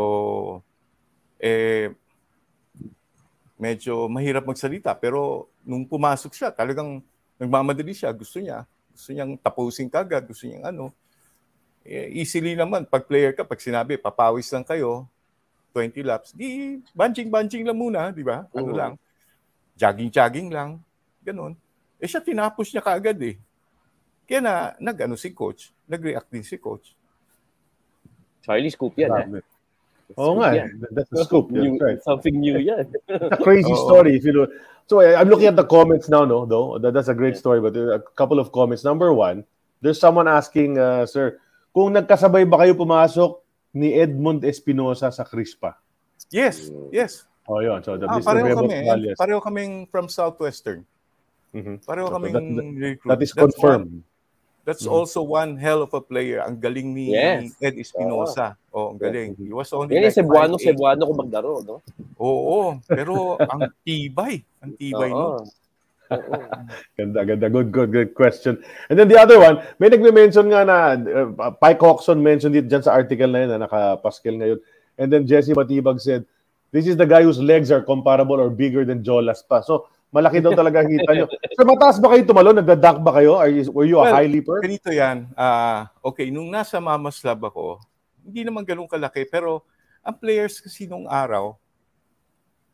eh, 1.39 1.95
medyo 3.59 4.07
mahirap 4.07 4.47
magsalita. 4.47 4.95
Pero 4.95 5.51
nung 5.67 5.85
pumasok 5.85 6.33
siya, 6.33 6.49
talagang 6.55 7.03
nagmamadali 7.37 7.93
siya. 7.93 8.15
Gusto 8.15 8.39
niya. 8.39 8.65
Gusto 8.95 9.11
niyang 9.13 9.35
tapusin 9.37 9.91
kagad. 9.91 10.25
Gusto 10.25 10.47
niyang 10.47 10.71
ano. 10.71 10.95
Eh, 11.83 12.23
easily 12.23 12.55
naman, 12.55 12.87
pag 12.87 13.05
player 13.05 13.35
ka, 13.35 13.43
pag 13.43 13.59
sinabi, 13.59 13.99
papawis 13.99 14.49
lang 14.53 14.63
kayo, 14.63 15.09
20 15.73 16.05
laps, 16.05 16.37
di 16.37 16.81
banjing-banjing 16.93 17.65
lang 17.65 17.79
muna, 17.79 18.13
di 18.13 18.21
ba? 18.21 18.45
Ano 18.53 18.73
Oo. 18.73 18.77
lang. 18.77 18.93
Jogging-jogging 19.79 20.53
lang. 20.53 20.85
Ganon. 21.25 21.57
Eh 21.97 22.05
siya 22.05 22.21
tinapos 22.21 22.71
niya 22.71 22.83
kaagad 22.85 23.17
eh. 23.25 23.41
Kaya 24.29 24.41
na, 24.45 24.55
nag-ano 24.77 25.17
si 25.17 25.33
coach, 25.33 25.73
nag-react 25.89 26.29
din 26.29 26.45
si 26.45 26.61
coach. 26.61 26.93
Charlie 28.45 28.73
Scoop 28.73 28.93
yan, 29.01 29.41
eh. 29.41 29.45
Oo 30.17 30.41
nga, 30.41 30.57
eh. 30.57 30.73
that's 30.97 31.11
the 31.13 31.21
scoop. 31.27 31.53
Yeah, 31.53 31.69
New, 31.69 31.77
that's 31.77 31.83
right. 31.85 32.01
Something 32.01 32.41
new 32.41 32.57
yan. 32.57 32.89
It's 33.13 33.29
a 33.29 33.37
crazy 33.37 33.69
Oo. 33.69 33.83
story. 33.91 34.17
If 34.17 34.25
you 34.25 34.33
know. 34.33 34.49
So 34.89 35.05
I'm 35.05 35.29
looking 35.29 35.53
at 35.53 35.57
the 35.61 35.69
comments 35.69 36.09
now, 36.09 36.25
no, 36.25 36.49
though. 36.49 36.81
That, 36.81 36.97
that's 36.97 37.13
a 37.13 37.15
great 37.15 37.37
story, 37.37 37.61
but 37.61 37.77
there 37.77 37.93
are 37.93 38.01
a 38.01 38.05
couple 38.17 38.41
of 38.41 38.49
comments. 38.57 38.89
Number 38.89 39.13
one, 39.13 39.45
there's 39.85 40.01
someone 40.01 40.25
asking, 40.25 40.81
uh, 40.81 41.05
sir, 41.05 41.37
kung 41.77 41.93
nagkasabay 41.93 42.49
ba 42.49 42.65
kayo 42.65 42.73
pumasok 42.73 43.37
ni 43.77 43.93
Edmund 44.01 44.49
Espinosa 44.49 45.13
sa 45.13 45.29
Crispa? 45.29 45.77
Yes, 46.33 46.73
yes. 46.89 47.29
Oh, 47.45 47.61
yun. 47.61 47.85
So 47.85 48.01
the 48.01 48.09
Ah, 48.09 48.17
pareho 48.25 48.57
kami. 48.57 48.81
Valdez. 48.81 49.17
Pareho 49.21 49.45
kaming 49.45 49.93
from 49.93 50.09
Southwestern. 50.09 50.89
Mhm. 51.53 51.85
Pareho 51.85 52.09
So 52.09 52.17
kaming 52.17 52.33
that- 52.33 52.49
recruit. 52.81 53.09
That 53.13 53.21
is 53.21 53.33
That's 53.37 53.41
confirmed. 53.45 54.08
That's 54.69 54.85
Mhm. 54.85 54.93
also 54.93 55.25
one 55.25 55.57
hell 55.57 55.81
of 55.81 55.97
a 55.97 56.03
player. 56.05 56.45
Ang 56.45 56.61
galing 56.61 56.93
ni 56.93 57.17
Yes. 57.17 57.57
Ed 57.57 57.81
Espinosa. 57.81 58.53
Oh, 58.69 58.93
ang 58.93 59.01
galing. 59.01 59.33
He 59.41 59.49
was 59.49 59.73
only 59.73 59.97
Yan 59.97 60.13
like 60.13 60.13
Cebuano, 60.13 60.61
5'8". 60.61 60.77
Cebuano 60.77 61.03
kung 61.09 61.19
maglaro, 61.25 61.53
no? 61.65 61.81
Oo, 62.21 62.77
pero 62.85 63.41
ang 63.41 63.73
tibay. 63.81 64.45
Ang 64.61 64.77
tibay 64.77 65.09
Oo. 65.09 65.41
no. 65.41 65.49
Ganda, 67.01 67.21
ganda. 67.25 67.49
Good, 67.49 67.73
good, 67.73 67.91
good 67.93 68.13
question. 68.13 68.61
And 68.93 68.97
then 69.01 69.09
the 69.09 69.17
other 69.17 69.41
one, 69.41 69.61
may 69.81 69.89
nagme-mention 69.89 70.53
nga 70.53 70.65
na, 70.65 70.77
uh, 70.97 71.53
Pike 71.57 71.81
Hawkson 71.81 72.21
mentioned 72.21 72.57
it 72.57 72.69
dyan 72.69 72.85
sa 72.85 72.93
article 72.93 73.29
na 73.29 73.45
yun 73.45 73.51
na 73.57 73.65
naka-paskel 73.65 74.37
ngayon. 74.37 74.61
And 74.97 75.09
then 75.09 75.25
Jesse 75.25 75.53
Batibag 75.53 76.01
said, 76.01 76.25
this 76.73 76.85
is 76.85 76.97
the 76.97 77.09
guy 77.09 77.25
whose 77.25 77.41
legs 77.41 77.73
are 77.73 77.81
comparable 77.81 78.37
or 78.37 78.53
bigger 78.53 78.85
than 78.85 79.01
Jolas 79.01 79.41
pa. 79.41 79.61
So, 79.61 79.89
malaki 80.09 80.41
daw 80.41 80.57
talaga 80.57 80.85
kita 80.85 81.11
nyo. 81.13 81.27
So, 81.53 81.69
mataas 81.69 82.01
ba 82.01 82.13
kayo 82.13 82.25
tumalo? 82.25 82.51
Nagda-dunk 82.57 82.99
ba 83.05 83.13
kayo? 83.21 83.37
Are 83.37 83.53
you, 83.53 83.69
were 83.73 83.85
you 83.85 84.01
a 84.01 84.09
Well, 84.09 84.17
high 84.17 84.31
leaper? 84.31 84.59
Ganito 84.65 84.89
yan. 84.89 85.29
ah 85.37 85.93
okay, 86.01 86.33
nung 86.33 86.49
nasa 86.49 86.81
Mama's 86.81 87.21
Lab 87.21 87.45
ako, 87.45 87.81
hindi 88.25 88.45
naman 88.45 88.65
ganun 88.65 88.89
kalaki, 88.89 89.29
pero 89.29 89.65
ang 90.01 90.17
players 90.17 90.61
kasi 90.61 90.89
nung 90.89 91.05
araw, 91.05 91.57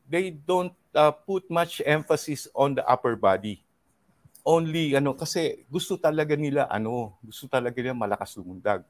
they 0.07 0.31
don't 0.31 0.75
uh, 0.94 1.11
put 1.11 1.42
much 1.51 1.83
emphasis 1.83 2.47
on 2.55 2.79
the 2.79 2.85
upper 2.87 3.18
body. 3.18 3.59
Only, 4.44 4.92
ano, 4.92 5.16
kasi 5.16 5.64
gusto 5.73 5.97
talaga 5.97 6.37
nila, 6.37 6.68
ano, 6.68 7.16
gusto 7.25 7.49
talaga 7.49 7.81
nila 7.81 7.97
malakas 7.97 8.37
lumundag. 8.37 8.85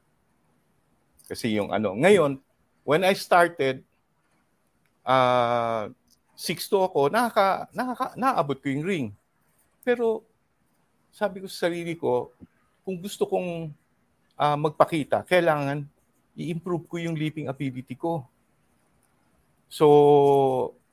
Kasi 1.24 1.54
yung 1.56 1.70
ano, 1.70 1.94
ngayon, 1.94 2.42
when 2.82 3.06
I 3.06 3.14
started, 3.14 3.80
uh, 5.06 5.88
6'2 6.34 6.82
ako, 6.86 7.08
nakaka, 7.10 7.70
nakaka, 7.70 8.06
naabot 8.18 8.58
ko 8.58 8.66
yung 8.70 8.86
ring. 8.86 9.06
Pero, 9.86 10.26
sabi 11.14 11.38
ko 11.42 11.46
sa 11.46 11.70
sarili 11.70 11.94
ko, 11.94 12.34
kung 12.82 12.98
gusto 12.98 13.24
kong 13.24 13.70
ah, 14.36 14.58
magpakita, 14.58 15.22
kailangan 15.24 15.86
i-improve 16.34 16.84
ko 16.90 16.96
yung 16.98 17.14
leaping 17.14 17.46
ability 17.46 17.94
ko. 17.94 18.26
So, 19.70 19.86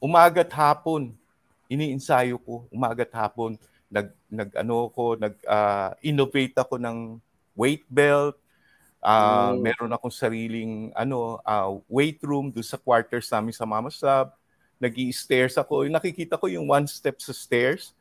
umaga't 0.02 0.50
hapon, 0.54 1.14
iniinsayo 1.70 2.38
ko, 2.42 2.66
umaga't 2.70 3.14
hapon, 3.14 3.58
nag, 3.92 4.14
nag 4.30 4.50
ano 4.58 4.90
ko, 4.94 5.18
nag 5.18 5.36
ah, 5.50 5.94
innovate 6.06 6.56
ako 6.58 6.78
ng 6.78 7.18
weight 7.58 7.86
belt, 7.90 8.38
ah, 9.02 9.54
Mm. 9.54 9.62
meron 9.66 9.94
akong 9.94 10.14
sariling 10.14 10.94
ano, 10.94 11.42
ah, 11.46 11.70
weight 11.90 12.22
room 12.22 12.54
doon 12.54 12.66
sa 12.66 12.78
quarters 12.78 13.28
namin 13.34 13.54
sa 13.54 13.66
Mama's 13.66 13.98
Lab. 14.82 14.90
Nag-i-stairs 14.90 15.56
ako. 15.62 15.86
Yung 15.86 15.94
nakikita 15.94 16.42
ko 16.42 16.50
yung 16.50 16.66
one 16.66 16.90
step 16.90 17.22
sa 17.22 17.30
stairs, 17.32 17.94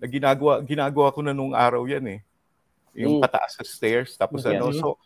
na 0.00 0.08
ginagawa, 0.10 0.64
ginagawa 0.64 1.12
ko 1.12 1.20
na 1.22 1.30
nung 1.30 1.52
araw 1.54 1.84
yan 1.86 2.18
eh. 2.18 2.20
Yung 2.96 3.20
Mm. 3.20 3.22
pataas 3.22 3.54
sa 3.54 3.62
stairs. 3.62 4.16
Tapos 4.16 4.42
Yeah. 4.42 4.58
ano, 4.58 4.74
so, 4.74 4.98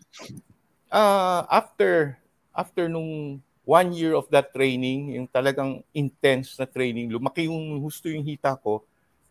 ah 0.88 1.44
after, 1.50 2.16
after 2.56 2.88
nung 2.88 3.42
one 3.66 3.90
year 3.92 4.14
of 4.14 4.30
that 4.30 4.54
training, 4.54 5.18
yung 5.18 5.28
talagang 5.28 5.82
intense 5.92 6.54
na 6.56 6.64
training, 6.64 7.10
lumaki 7.10 7.50
yung 7.50 7.82
husto 7.82 8.06
yung 8.08 8.24
hita 8.24 8.54
ko, 8.56 8.86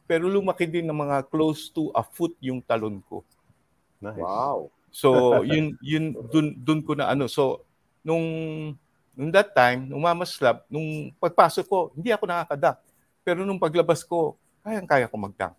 pero 0.05 0.29
lumaki 0.29 0.69
din 0.69 0.86
ng 0.86 0.99
mga 1.01 1.25
close 1.31 1.71
to 1.73 1.89
a 1.95 2.03
foot 2.05 2.36
yung 2.43 2.62
talon 2.62 3.01
ko. 3.10 3.25
Nice. 4.03 4.21
Wow. 4.21 4.69
So, 4.93 5.10
yun 5.47 5.73
yun 5.81 6.13
dun 6.29 6.53
dun 6.62 6.79
ko 6.86 6.93
na 6.93 7.10
ano. 7.10 7.25
So, 7.25 7.65
nung 8.05 8.21
nung 9.15 9.32
that 9.32 9.49
time, 9.51 9.88
nung 9.88 10.04
Mama's 10.04 10.36
Lab, 10.38 10.62
nung 10.67 11.10
pagpasok 11.17 11.65
ko, 11.65 11.80
hindi 11.95 12.12
ako 12.12 12.28
nakakadak. 12.28 12.78
Pero 13.23 13.41
nung 13.41 13.58
paglabas 13.58 14.04
ko, 14.04 14.36
kayang-kaya 14.62 15.10
ko 15.10 15.15
magdunk. 15.17 15.56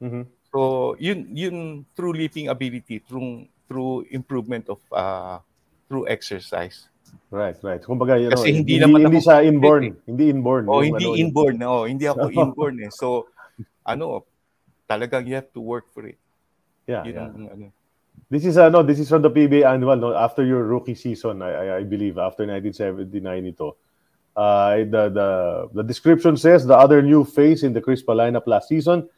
Mhm. 0.00 0.24
So, 0.50 0.58
yun 0.98 1.28
yun 1.30 1.56
through 1.94 2.16
leaping 2.16 2.50
ability, 2.50 2.98
through 3.04 3.46
through 3.70 4.02
improvement 4.10 4.66
of 4.66 4.80
uh, 4.90 5.38
through 5.86 6.10
exercise. 6.10 6.90
Right, 7.30 7.54
right. 7.62 7.82
Kumbaga, 7.82 8.18
you 8.18 8.30
know, 8.30 8.34
Kasi 8.34 8.50
hindi 8.50 8.78
hindi, 8.78 8.82
naman 8.82 9.06
hindi 9.06 9.22
ako 9.22 9.26
siya 9.30 9.38
inborn. 9.46 9.82
eh. 9.86 9.94
Hindi 10.06 10.24
inborn. 10.30 10.64
Oh, 10.66 10.82
hindi 10.82 11.06
ano, 11.06 11.14
inborn, 11.14 11.56
oh, 11.62 11.84
hindi 11.86 12.06
ako 12.06 12.26
inborn 12.42 12.76
eh. 12.82 12.90
So, 12.90 13.30
ano, 13.86 14.26
talagang 14.90 15.26
you 15.26 15.38
have 15.38 15.50
to 15.54 15.62
work 15.62 15.86
for 15.94 16.06
it. 16.06 16.18
Yeah, 16.86 17.06
Yun 17.06 17.14
yeah. 17.14 17.26
ang 17.30 17.46
ano. 17.46 17.64
This 18.28 18.44
is 18.44 18.58
ano, 18.58 18.82
this 18.82 18.98
is 18.98 19.08
from 19.08 19.22
the 19.22 19.30
PBA 19.30 19.64
annual 19.64 19.96
no 19.96 20.14
after 20.14 20.44
your 20.44 20.64
rookie 20.64 20.94
season 20.94 21.42
I 21.42 21.50
I, 21.50 21.76
I 21.78 21.82
believe 21.84 22.18
after 22.18 22.44
1979 22.46 23.46
ito. 23.46 23.76
Uh, 24.36 24.84
the 24.86 25.10
the 25.10 25.28
the 25.74 25.82
description 25.82 26.36
says 26.36 26.66
the 26.66 26.76
other 26.76 27.02
new 27.02 27.24
face 27.24 27.62
in 27.62 27.72
the 27.72 27.80
Crispa 27.80 28.14
lineup 28.14 28.46
last 28.46 28.68
season 28.68 29.08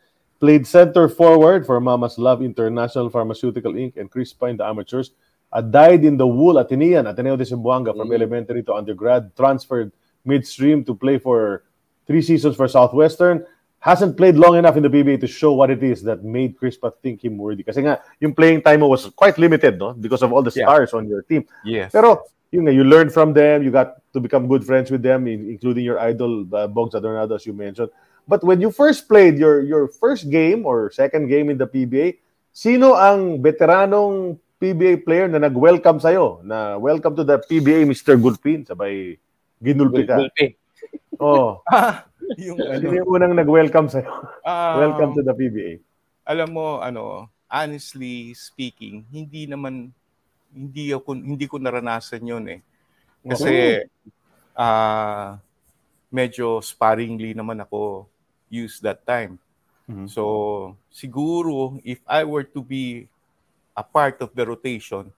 played 0.40 0.66
center 0.66 1.08
forward 1.08 1.66
for 1.66 1.78
Mama's 1.80 2.18
Love 2.18 2.42
International 2.42 3.08
Pharmaceutical 3.10 3.72
Inc. 3.74 3.96
and 3.96 4.10
Crispa 4.10 4.50
in 4.50 4.56
the 4.56 4.64
amateurs. 4.66 5.12
Uh, 5.52 5.60
died 5.60 6.02
in 6.04 6.16
the 6.16 6.26
wool 6.26 6.56
Atenean, 6.56 7.04
Ateneo 7.06 7.36
de 7.36 7.44
Zamboanga 7.44 7.92
from 7.94 8.08
Mm. 8.08 8.14
elementary 8.16 8.62
to 8.64 8.72
undergrad, 8.72 9.36
transferred 9.36 9.92
midstream 10.24 10.82
to 10.82 10.94
play 10.96 11.18
for 11.18 11.62
three 12.08 12.22
seasons 12.22 12.56
for 12.56 12.66
Southwestern. 12.66 13.44
Hasn't 13.82 14.14
played 14.14 14.38
long 14.38 14.54
enough 14.54 14.78
in 14.78 14.86
the 14.86 14.88
PBA 14.88 15.18
to 15.20 15.26
show 15.26 15.58
what 15.58 15.66
it 15.66 15.82
is 15.82 16.06
that 16.06 16.22
made 16.22 16.54
Crispa 16.54 16.94
think 17.02 17.26
him 17.26 17.34
worthy. 17.34 17.66
Kasi 17.66 17.82
nga, 17.82 17.98
yung 18.22 18.30
playing 18.30 18.62
time 18.62 18.86
was 18.86 19.10
quite 19.10 19.34
limited, 19.42 19.74
no? 19.74 19.90
Because 19.90 20.22
of 20.22 20.30
all 20.30 20.38
the 20.42 20.54
Yeah. 20.54 20.70
stars 20.70 20.94
on 20.94 21.10
your 21.10 21.26
team. 21.26 21.42
Yes. 21.66 21.90
Pero, 21.90 22.22
yun 22.54 22.70
nga, 22.70 22.72
you 22.72 22.86
learned 22.86 23.10
from 23.10 23.34
them, 23.34 23.66
you 23.66 23.74
got 23.74 23.98
to 24.14 24.22
become 24.22 24.46
good 24.46 24.62
friends 24.62 24.86
with 24.94 25.02
them, 25.02 25.26
in- 25.26 25.50
including 25.50 25.82
your 25.82 25.98
idol, 25.98 26.46
uh, 26.54 26.70
Bogs 26.70 26.94
Adornado, 26.94 27.34
as 27.34 27.42
you 27.42 27.50
mentioned. 27.58 27.90
But 28.30 28.46
when 28.46 28.62
you 28.62 28.70
first 28.70 29.10
played 29.10 29.34
your 29.34 29.66
your 29.66 29.90
first 29.90 30.30
game 30.30 30.62
or 30.62 30.94
second 30.94 31.26
game 31.26 31.50
in 31.50 31.58
the 31.58 31.66
PBA, 31.66 32.22
sino 32.54 32.94
ang 32.94 33.42
veteranong 33.42 34.38
PBA 34.62 35.02
player 35.02 35.26
na 35.26 35.42
nag-welcome 35.42 35.98
sa'yo? 35.98 36.38
Na 36.46 36.78
welcome 36.78 37.18
to 37.18 37.26
the 37.26 37.42
PBA, 37.50 37.82
Mr. 37.82 38.14
Gulpin. 38.14 38.62
Sabay, 38.62 39.18
ginulpi 39.58 40.06
ka. 40.06 40.22
Gulpi. 40.22 40.54
Oh, 41.18 41.58
Ah, 41.66 42.06
yung 42.48 42.60
ano, 42.60 42.84
yung 42.88 43.08
unang 43.08 43.34
nag-welcome 43.36 43.88
sa'yo? 43.88 44.08
ah, 44.42 44.78
welcome 44.78 45.12
to 45.12 45.22
the 45.22 45.34
PBA. 45.34 45.70
alam 46.22 46.54
mo 46.54 46.78
ano 46.78 47.26
honestly 47.50 48.30
speaking 48.32 49.02
hindi 49.10 49.44
naman 49.44 49.90
hindi 50.52 50.92
ako 50.94 51.18
hindi 51.18 51.46
ko 51.50 51.58
naranasan 51.58 52.22
yon 52.22 52.44
eh 52.46 52.60
kasi 53.24 53.82
ah 54.54 55.38
medyo 56.08 56.60
sparingly 56.60 57.32
naman 57.32 57.58
ako 57.58 58.06
use 58.48 58.78
that 58.78 59.02
time 59.02 59.36
Mhm. 59.82 60.06
so 60.06 60.22
siguro 60.88 61.76
if 61.82 61.98
I 62.06 62.22
were 62.22 62.46
to 62.46 62.62
be 62.62 63.10
a 63.74 63.82
part 63.82 64.22
of 64.22 64.30
the 64.30 64.44
rotation 64.46 65.10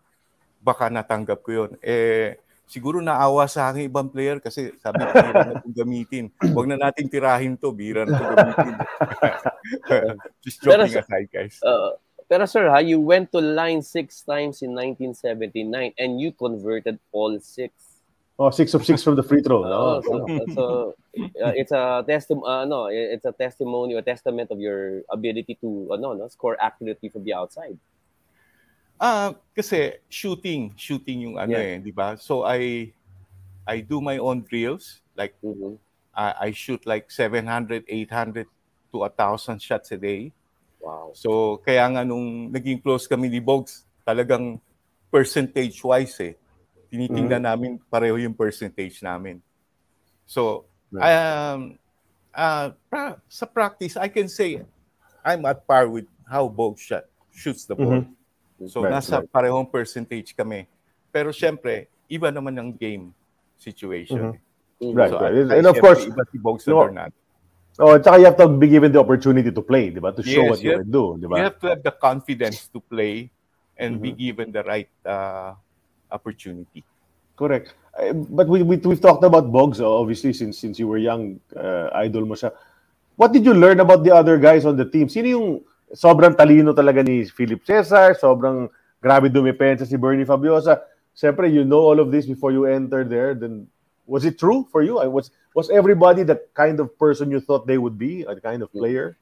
baka 0.58 0.88
natanggap 0.88 1.44
ko 1.44 1.50
yon 1.52 1.70
eh 1.84 2.40
siguro 2.64 2.98
naawa 2.98 3.44
sa 3.44 3.68
akin 3.68 3.84
ibang 3.84 4.08
player 4.08 4.40
kasi 4.40 4.72
sabi 4.80 5.04
ko 5.04 5.12
bira 5.12 5.40
na 5.44 5.52
itong 5.60 5.76
gamitin 5.76 6.24
wag 6.56 6.68
na 6.68 6.80
nating 6.80 7.12
tirahin 7.12 7.54
to 7.60 7.68
bira 7.70 8.08
na 8.08 8.16
itong 8.16 8.36
gamitin 8.36 8.74
just 10.44 10.58
Pero 10.60 10.84
joking 10.84 10.96
sa- 10.96 11.04
aside 11.04 11.28
guys 11.30 11.56
Uh, 11.60 11.92
pero 12.24 12.48
sir, 12.48 12.72
ha, 12.72 12.80
you 12.80 12.96
went 13.04 13.28
to 13.28 13.36
line 13.36 13.84
six 13.84 14.24
times 14.24 14.64
in 14.64 14.72
1979 14.72 15.92
and 16.00 16.16
you 16.16 16.32
converted 16.32 16.96
all 17.12 17.36
six. 17.36 18.00
Oh, 18.40 18.48
six 18.48 18.72
of 18.72 18.80
six 18.80 19.04
from 19.04 19.14
the 19.14 19.22
free 19.22 19.44
throw. 19.44 19.60
Oh, 19.62 20.00
No? 20.00 20.00
so, 20.00 20.14
so 20.56 20.62
uh, 21.44 21.52
it's 21.52 21.70
a 21.70 22.00
testim 22.08 22.40
uh, 22.42 22.64
no, 22.64 22.88
it's 22.88 23.28
a 23.28 23.30
testimony 23.36 23.92
or 23.94 24.00
testament 24.00 24.48
of 24.50 24.56
your 24.58 25.04
ability 25.12 25.54
to 25.60 25.92
ano, 25.92 26.16
no, 26.16 26.26
score 26.32 26.56
accurately 26.58 27.12
from 27.12 27.22
the 27.28 27.36
outside. 27.36 27.76
Ah, 28.98 29.34
kasi 29.52 29.98
shooting, 30.08 30.72
shooting 30.78 31.26
yung 31.28 31.36
ano 31.36 31.54
Yeah. 31.58 31.76
eh, 31.76 31.78
'di 31.82 31.92
ba? 31.92 32.14
So 32.16 32.46
I 32.46 32.92
I 33.66 33.80
do 33.82 33.98
my 34.00 34.20
own 34.20 34.44
drills, 34.46 35.00
like 35.16 35.34
Mhm. 35.42 35.76
I, 36.14 36.48
I 36.48 36.48
shoot 36.54 36.86
like 36.86 37.10
700, 37.10 37.84
800 37.90 38.46
to 38.94 39.02
1,000 39.02 39.58
shots 39.58 39.90
a 39.90 39.98
day. 39.98 40.30
Wow. 40.78 41.10
So 41.16 41.58
kaya 41.64 41.90
nga 41.90 42.06
nung 42.06 42.54
naging 42.54 42.78
close 42.78 43.10
kami 43.10 43.26
ni 43.26 43.42
Bogs, 43.42 43.82
talagang 44.06 44.60
percentage 45.10 45.80
wise 45.82 46.14
eh. 46.22 46.34
Tinitingnan 46.92 47.42
namin 47.42 47.70
pareho 47.90 48.14
yung 48.20 48.36
percentage 48.36 49.02
namin. 49.02 49.42
So 50.28 50.64
um 50.94 51.74
uh, 52.30 52.70
pra- 52.86 53.18
sa 53.26 53.44
practice 53.48 53.98
I 53.98 54.06
can 54.06 54.30
say 54.30 54.62
I'm 55.26 55.42
at 55.50 55.66
par 55.66 55.90
with 55.90 56.06
how 56.30 56.46
Bogs 56.46 56.84
shot 56.84 57.10
shoots 57.34 57.66
the 57.66 57.74
ball. 57.74 58.06
So 58.62 58.86
Right, 58.86 58.94
nasa 58.94 59.18
right. 59.20 59.28
parehong 59.30 59.66
percentage 59.66 60.32
kami. 60.32 60.66
Pero 61.10 61.34
syempre, 61.34 61.90
iba 62.06 62.30
naman 62.30 62.54
ang 62.54 62.70
game 62.70 63.10
situation. 63.58 64.34
Mhm. 64.80 64.94
Right, 64.94 65.10
So, 65.10 65.18
right. 65.18 65.34
And 65.58 65.66
ay, 65.66 65.70
of 65.70 65.78
course, 65.80 66.06
iba 66.06 66.22
si 66.30 66.38
Bogs 66.38 66.66
no, 66.66 66.86
Adornado. 66.86 67.14
Oh, 67.74 67.98
at 67.98 68.06
saka 68.06 68.22
you 68.22 68.26
have 68.30 68.38
to 68.38 68.46
be 68.46 68.70
given 68.70 68.94
the 68.94 69.02
opportunity 69.02 69.50
to 69.50 69.58
play, 69.58 69.90
di 69.90 69.98
ba? 69.98 70.14
To 70.14 70.22
show 70.22 70.46
Yes, 70.46 70.50
what 70.54 70.60
you 70.62 70.70
you 70.70 70.78
can 70.78 70.90
do, 70.94 71.04
di 71.18 71.26
You 71.26 71.30
ba? 71.34 71.50
have 71.50 71.58
to 71.58 71.66
have 71.74 71.82
the 71.82 71.90
confidence 71.90 72.70
to 72.70 72.78
play 72.78 73.34
and 73.74 73.98
be 73.98 74.14
Mhm. 74.14 74.18
given 74.18 74.46
the 74.54 74.62
right 74.62 74.90
uh, 75.02 75.58
opportunity. 76.06 76.86
Correct. 77.34 77.74
Uh, 77.90 78.14
But 78.14 78.46
we, 78.46 78.62
we 78.62 78.78
we've 78.78 79.02
talked 79.02 79.26
about 79.26 79.50
Bogs 79.50 79.82
obviously 79.82 80.30
since 80.30 80.62
since 80.62 80.78
you 80.78 80.86
were 80.86 81.02
young, 81.02 81.42
uh, 81.50 81.90
idol 81.98 82.30
mo 82.30 82.38
siya. 82.38 82.54
What 83.18 83.34
did 83.34 83.42
you 83.42 83.54
learn 83.54 83.82
about 83.82 84.06
the 84.06 84.14
other 84.14 84.38
guys 84.38 84.62
on 84.62 84.78
the 84.78 84.86
team? 84.86 85.10
Sino 85.10 85.26
yung 85.26 85.48
sobrang 85.94 86.34
talino 86.34 86.74
talaga 86.74 87.00
ni 87.00 87.24
Philip 87.30 87.62
Cesar, 87.62 88.18
sobrang 88.18 88.68
grabe 88.98 89.30
dumepensa 89.30 89.86
si 89.86 89.94
Bernie 89.94 90.26
Fabiosa. 90.26 90.82
Siyempre, 91.14 91.46
you 91.46 91.62
know 91.62 91.78
all 91.78 92.02
of 92.02 92.10
this 92.10 92.26
before 92.26 92.50
you 92.50 92.66
enter 92.66 93.06
there. 93.06 93.38
Then, 93.38 93.70
was 94.02 94.26
it 94.26 94.36
true 94.36 94.66
for 94.68 94.82
you? 94.82 94.98
Was 95.08 95.30
was 95.54 95.70
everybody 95.70 96.26
the 96.26 96.42
kind 96.52 96.82
of 96.82 96.90
person 96.98 97.30
you 97.30 97.38
thought 97.38 97.64
they 97.64 97.78
would 97.78 97.94
be, 97.94 98.26
a 98.26 98.34
kind 98.34 98.60
of 98.66 98.68
player? 98.74 99.14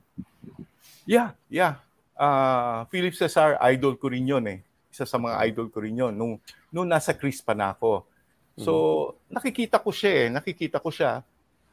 Yeah, 1.04 1.36
yeah. 1.52 1.84
Uh, 2.16 2.88
Philip 2.88 3.12
Cesar, 3.12 3.60
idol 3.60 4.00
ko 4.00 4.08
rin 4.08 4.24
yun 4.24 4.44
eh. 4.48 4.64
Isa 4.88 5.04
sa 5.04 5.20
mga 5.20 5.36
idol 5.52 5.68
ko 5.68 5.84
rin 5.84 5.96
yun. 5.98 6.14
Nung, 6.16 6.40
nung 6.72 6.88
nasa 6.88 7.12
Chris 7.12 7.44
pa 7.44 7.52
na 7.52 7.76
ako. 7.76 8.08
So, 8.56 8.72
mm-hmm. 8.72 9.32
nakikita 9.36 9.76
ko 9.80 9.90
siya 9.90 10.12
eh. 10.12 10.26
Nakikita 10.32 10.76
ko 10.80 10.88
siya. 10.88 11.20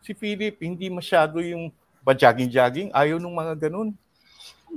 Si 0.04 0.16
Philip, 0.16 0.56
hindi 0.64 0.88
masyado 0.88 1.39
yung 1.43 1.72
pa-jogging-jogging. 2.04 2.91
Ayaw 2.95 3.20
nung 3.20 3.36
mga 3.36 3.70
ganun. 3.70 3.91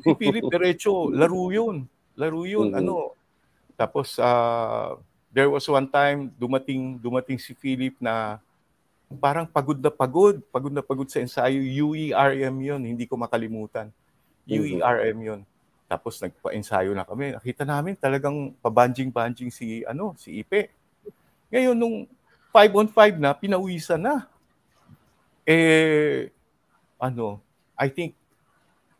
Si 0.00 0.10
Philip, 0.16 0.48
diretso, 0.48 1.12
laro 1.12 1.52
yun. 1.52 1.84
Laro 2.16 2.48
yun. 2.48 2.72
Mm-hmm. 2.72 2.80
Ano? 2.80 3.12
Tapos, 3.76 4.16
uh, 4.16 4.96
there 5.32 5.48
was 5.48 5.64
one 5.68 5.88
time 5.88 6.28
dumating 6.36 7.00
dumating 7.00 7.40
si 7.40 7.56
Philip 7.56 7.96
na 8.00 8.36
parang 9.20 9.44
pagod 9.48 9.76
na 9.76 9.92
pagod, 9.92 10.40
pagod 10.52 10.72
na 10.72 10.84
pagod 10.84 11.08
sa 11.08 11.20
ensayo, 11.20 11.60
UERM 11.60 12.56
'yon, 12.64 12.80
hindi 12.84 13.04
ko 13.04 13.16
makalimutan. 13.16 13.92
UERM 14.48 15.18
'yon. 15.20 15.40
Tapos 15.88 16.16
nagpa-ensayo 16.20 16.96
na 16.96 17.04
kami. 17.04 17.36
Nakita 17.36 17.68
namin 17.68 17.92
talagang 17.96 18.56
pabanjing-banjing 18.64 19.52
si 19.52 19.84
ano, 19.84 20.16
si 20.16 20.40
Ipe. 20.40 20.72
Ngayon 21.52 21.76
nung 21.76 22.08
5 22.48 22.72
on 22.72 22.88
5 22.88 23.20
na, 23.20 23.36
pinawisan 23.36 24.00
na. 24.00 24.24
Eh 25.44 26.32
ano, 26.96 27.40
I 27.76 27.92
think 27.92 28.16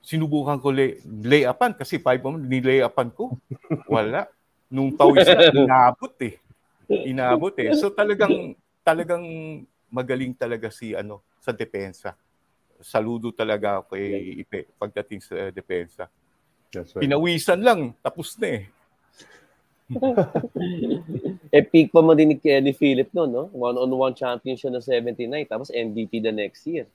sinubukan 0.03 0.59
ko 0.59 0.75
lay, 0.75 0.99
lay-upan 1.07 1.79
kasi 1.79 2.03
5 2.03 2.27
on 2.27 2.43
nilay-upan 2.43 3.09
ko. 3.15 3.39
Wala 3.87 4.27
nung 4.73 4.97
pawis 4.97 5.29
na, 5.29 5.53
inaabot 5.53 6.13
eh. 6.25 6.35
Inaabot 6.89 7.55
eh. 7.61 7.77
So 7.79 7.93
talagang 7.93 8.57
talagang 8.83 9.25
magaling 9.93 10.33
talaga 10.35 10.73
si 10.73 10.97
ano 10.97 11.23
sa 11.39 11.53
depensa. 11.53 12.17
Saludo 12.83 13.31
talaga 13.31 13.79
ako 13.79 13.95
kay 13.95 14.43
Ipe 14.43 14.73
pagdating 14.81 15.21
sa 15.23 15.53
depensa. 15.53 16.09
That's 16.73 16.97
right. 16.97 17.05
Pinawisan 17.05 17.61
lang, 17.61 17.93
tapos 18.01 18.35
na 18.41 18.49
eh. 18.49 18.65
eh, 21.53 21.65
peak 21.69 21.93
pa 21.93 22.01
mo 22.01 22.17
din 22.17 22.33
ni, 22.33 22.37
ni 22.41 22.73
Philip 22.73 23.13
no, 23.13 23.29
no? 23.29 23.53
One-on-one 23.53 24.17
champion 24.17 24.57
siya 24.57 24.73
na 24.73 24.81
79, 24.81 25.29
tapos 25.53 25.69
MVP 25.69 26.25
the 26.25 26.33
next 26.33 26.65
year. 26.65 26.89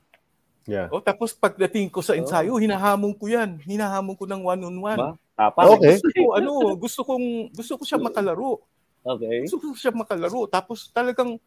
Yeah. 0.67 0.91
Oh, 0.91 0.99
tapos 0.99 1.31
pagdating 1.31 1.87
ko 1.87 2.03
sa 2.03 2.13
ensayo, 2.13 2.59
oh. 2.59 2.61
hinahamon 2.61 3.15
ko 3.15 3.31
'yan. 3.31 3.55
Hinahamon 3.63 4.19
ko 4.19 4.27
ng 4.27 4.43
one-on-one. 4.43 4.99
Ba? 4.99 5.11
Tapos 5.39 5.79
okay. 5.79 5.95
gusto 5.95 6.07
ko 6.11 6.23
ano, 6.35 6.51
gusto 6.75 7.01
kong 7.07 7.25
gusto 7.55 7.73
ko 7.79 7.83
siya 7.87 7.99
makalaro. 8.03 8.59
Okay. 9.07 9.47
Gusto 9.47 9.57
ko 9.63 9.65
siya 9.79 9.95
makalaro. 9.95 10.43
Tapos 10.51 10.91
talagang 10.91 11.39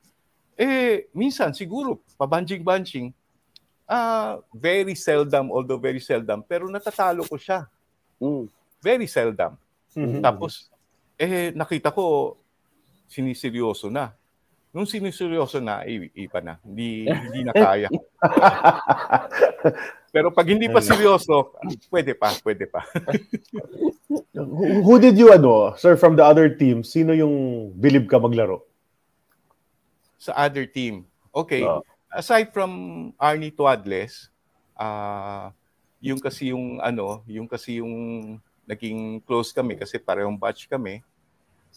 eh 0.57 1.13
minsan 1.13 1.53
siguro 1.53 2.01
pabanjing-banjing 2.17 3.13
uh, 3.89 4.41
very 4.53 4.93
seldom 4.97 5.49
although 5.53 5.81
very 5.81 6.01
seldom 6.01 6.41
pero 6.41 6.65
natatalo 6.73 7.21
ko 7.29 7.37
siya. 7.37 7.69
Mm. 8.17 8.49
Very 8.81 9.05
seldom. 9.05 9.53
Mm-hmm. 9.93 10.25
Tapos 10.25 10.73
eh 11.21 11.53
nakita 11.53 11.93
ko 11.93 12.37
siniseryoso 13.05 13.93
na. 13.93 14.17
Nung 14.71 14.87
siniseryoso 14.87 15.59
na, 15.59 15.83
ipa 15.87 16.39
na. 16.39 16.63
Hindi, 16.63 17.11
hindi 17.27 17.41
na 17.43 17.53
kaya. 17.55 17.91
Pero 20.15 20.31
pag 20.31 20.47
hindi 20.47 20.67
pa 20.71 20.83
seryoso, 20.83 21.55
pwede 21.91 22.15
pa, 22.15 22.31
pwede 22.43 22.67
pa. 22.71 22.83
Who 24.87 24.99
did 24.99 25.19
you, 25.19 25.31
ano, 25.35 25.75
sir, 25.75 25.95
from 25.95 26.15
the 26.15 26.23
other 26.27 26.51
team, 26.55 26.83
sino 26.83 27.15
yung 27.15 27.71
believe 27.79 28.07
ka 28.07 28.19
maglaro? 28.19 28.67
Sa 30.19 30.35
other 30.35 30.67
team. 30.67 31.07
Okay. 31.31 31.63
Oh. 31.63 31.83
Aside 32.11 32.51
from 32.51 32.71
Arnie 33.23 33.55
Tuadles, 33.55 34.31
uh, 34.75 35.55
yung 36.03 36.19
kasi 36.19 36.51
yung 36.51 36.83
ano, 36.83 37.23
yung 37.31 37.47
kasi 37.47 37.79
yung 37.79 37.95
naging 38.67 39.23
close 39.23 39.55
kami 39.55 39.79
kasi 39.79 39.99
parehong 39.99 40.39
batch 40.39 40.67
kami. 40.67 41.03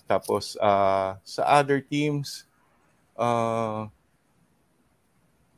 Tapos 0.09 0.57
uh, 0.57 1.13
sa 1.21 1.41
other 1.61 1.81
teams, 1.81 2.49
uh, 3.17 3.87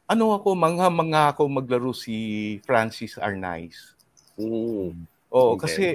ano 0.06 0.26
ako, 0.38 0.53
mangha-mangha 0.53 1.34
ako 1.34 1.49
maglaro 1.49 1.91
si 1.91 2.58
Francis 2.62 3.18
Arnaiz. 3.18 3.97
Mm. 4.38 4.93
Oo, 5.34 5.58
okay. 5.58 5.62
kasi 5.66 5.86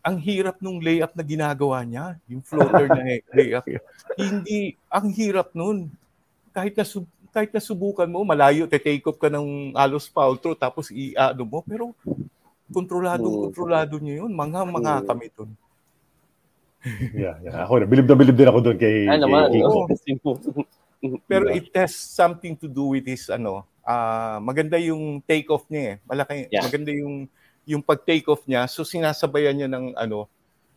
ang 0.00 0.16
hirap 0.22 0.62
nung 0.62 0.78
layup 0.78 1.12
na 1.12 1.24
ginagawa 1.26 1.82
niya, 1.82 2.16
yung 2.30 2.40
floater 2.40 2.86
na 2.88 3.02
layup. 3.36 3.66
Hindi, 4.14 4.78
ang 4.86 5.10
hirap 5.12 5.50
nun. 5.52 5.90
Kahit 6.54 6.78
na 6.78 6.86
kahit 7.36 7.52
na 7.52 7.60
subukan 7.60 8.08
mo, 8.08 8.24
malayo, 8.24 8.64
te-take 8.64 9.04
off 9.04 9.20
ka 9.20 9.28
ng 9.28 9.76
alos 9.76 10.08
foul 10.08 10.40
throw, 10.40 10.56
tapos 10.56 10.88
i-ano 10.88 11.44
mo, 11.44 11.60
pero 11.60 11.92
kontrolado, 12.72 13.28
mm. 13.28 13.38
kontrolado 13.50 13.94
niya 14.00 14.24
yun. 14.24 14.32
Mangha-mangha 14.32 15.04
mm. 15.04 15.06
kami 15.06 15.26
dun. 15.36 15.50
Yeah, 17.14 17.34
yeah. 17.42 17.64
Ako 17.66 17.82
na, 17.82 17.86
bilib 17.88 18.06
na 18.06 18.16
bilib 18.16 18.36
din 18.36 18.48
ako 18.48 18.58
doon 18.62 18.78
kay, 18.78 19.06
Ay, 19.06 19.18
naman, 19.18 19.50
kay 19.50 19.62
Kiko. 20.06 20.30
Pero 21.30 21.52
it 21.52 21.70
has 21.76 21.92
something 21.94 22.56
to 22.56 22.66
do 22.66 22.96
with 22.96 23.04
his 23.04 23.28
ano, 23.28 23.68
uh, 23.84 24.40
maganda 24.40 24.80
yung 24.80 25.22
take 25.22 25.46
off 25.52 25.68
niya 25.70 25.82
eh. 25.82 25.94
Malaki, 26.08 26.34
yeah. 26.50 26.64
maganda 26.64 26.90
yung 26.90 27.28
yung 27.66 27.82
pag-take 27.82 28.26
off 28.30 28.42
niya. 28.48 28.64
So 28.70 28.82
sinasabayan 28.86 29.54
niya 29.54 29.68
ng 29.70 29.94
ano, 29.94 30.30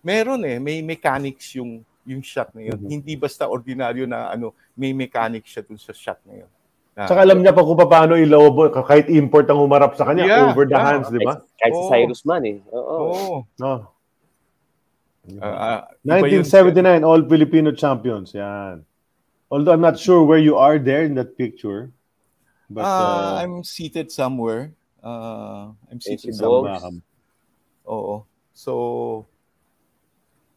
meron 0.03 0.43
eh, 0.45 0.57
may 0.57 0.82
mechanics 0.84 1.55
yung 1.55 1.86
yung 2.10 2.26
shot 2.26 2.49
na 2.57 2.66
yun. 2.66 2.78
Mm-hmm. 2.78 2.91
Hindi 2.91 3.14
basta 3.16 3.45
ordinaryo 3.45 4.10
na 4.10 4.34
ano, 4.34 4.57
may 4.74 4.91
mechanics 4.91 5.53
siya 5.53 5.64
dun 5.66 5.78
sa 5.78 5.93
shot 5.93 6.20
na 6.26 6.41
yun. 6.45 6.51
Na, 6.97 7.05
Saka 7.05 7.22
alam 7.22 7.39
niya 7.39 7.53
pa 7.53 7.62
kung 7.62 7.78
paano 7.78 8.18
ilobo, 8.18 8.68
kahit 8.74 9.07
import 9.14 9.45
ang 9.47 9.62
humarap 9.62 9.93
sa 9.95 10.10
kanya, 10.10 10.26
yeah, 10.26 10.49
over 10.49 10.66
the 10.66 10.76
yeah. 10.76 10.84
hands, 10.84 11.07
di 11.14 11.22
ba? 11.22 11.39
Kahit 11.55 11.74
oh. 11.78 11.80
si 11.80 11.84
Cyrus 11.93 12.22
man 12.26 12.43
eh. 12.43 12.57
Oo. 12.74 12.97
Oh. 12.97 13.39
Oh. 13.62 13.64
Uh, 13.64 13.80
uh, 15.38 15.86
1979, 16.01 17.03
All 17.03 17.21
Filipino 17.27 17.71
Champions. 17.71 18.34
Yan. 18.34 18.86
Although 19.51 19.73
I'm 19.73 19.82
not 19.82 19.97
sure 19.97 20.23
where 20.23 20.41
you 20.41 20.57
are 20.57 20.77
there 20.77 21.03
in 21.03 21.13
that 21.15 21.38
picture. 21.38 21.91
But, 22.69 22.86
uh, 22.86 22.88
uh, 22.88 23.34
I'm 23.41 23.63
seated 23.63 24.11
somewhere. 24.11 24.73
Uh, 25.03 25.73
I'm 25.89 26.01
seated 26.01 26.36
somewhere. 26.36 26.77
Oo. 27.89 28.25
So, 28.53 29.25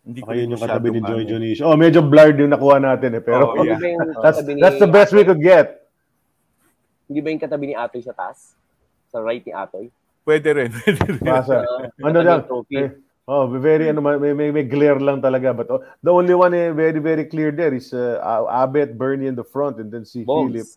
hindi 0.02 0.20
ko 0.20 0.34
Ayun 0.34 0.52
yung 0.52 0.60
katabi 0.60 0.88
ni 0.92 1.00
Joy 1.00 1.22
Jonish. 1.24 1.60
Oh, 1.62 1.78
medyo 1.78 2.02
blurred 2.02 2.36
yung 2.36 2.50
nakuha 2.52 2.82
natin 2.82 3.16
eh. 3.16 3.22
Pero 3.22 3.54
oh, 3.54 3.64
yeah. 3.64 3.78
that's, 4.20 4.42
that's 4.44 4.78
the 4.82 4.90
best 4.90 5.14
we 5.14 5.22
could 5.22 5.40
get. 5.40 5.86
Hindi 7.06 7.22
ba 7.22 7.28
yung 7.30 7.42
katabi 7.42 7.64
ni 7.70 7.74
Atoy 7.78 8.02
sa 8.02 8.12
taas? 8.12 8.58
Sa 9.14 9.22
right 9.22 9.40
ni 9.46 9.54
Atoy? 9.54 9.88
Pwede 10.26 10.50
rin. 10.52 10.70
Pwede 10.82 11.02
rin. 11.06 11.22
Masa. 11.22 11.62
Uh, 11.62 11.86
ano 12.02 12.18
lang? 12.20 12.40
Eh, 12.74 12.90
Oh, 13.32 13.48
very 13.48 13.88
ano 13.88 14.04
may, 14.04 14.36
may, 14.36 14.52
may 14.52 14.66
glare 14.68 15.00
lang 15.00 15.24
talaga 15.24 15.56
but 15.56 15.66
oh, 15.72 15.80
the 16.04 16.12
only 16.12 16.36
one 16.36 16.52
eh, 16.52 16.68
very 16.68 17.00
very 17.00 17.24
clear 17.24 17.48
there 17.48 17.72
is 17.72 17.96
uh, 17.96 18.20
Abet, 18.44 18.92
Bernie 18.92 19.24
in 19.24 19.32
the 19.32 19.44
front 19.44 19.80
and 19.80 19.88
then 19.88 20.04
si 20.04 20.20
Bones. 20.20 20.52
Philip. 20.52 20.68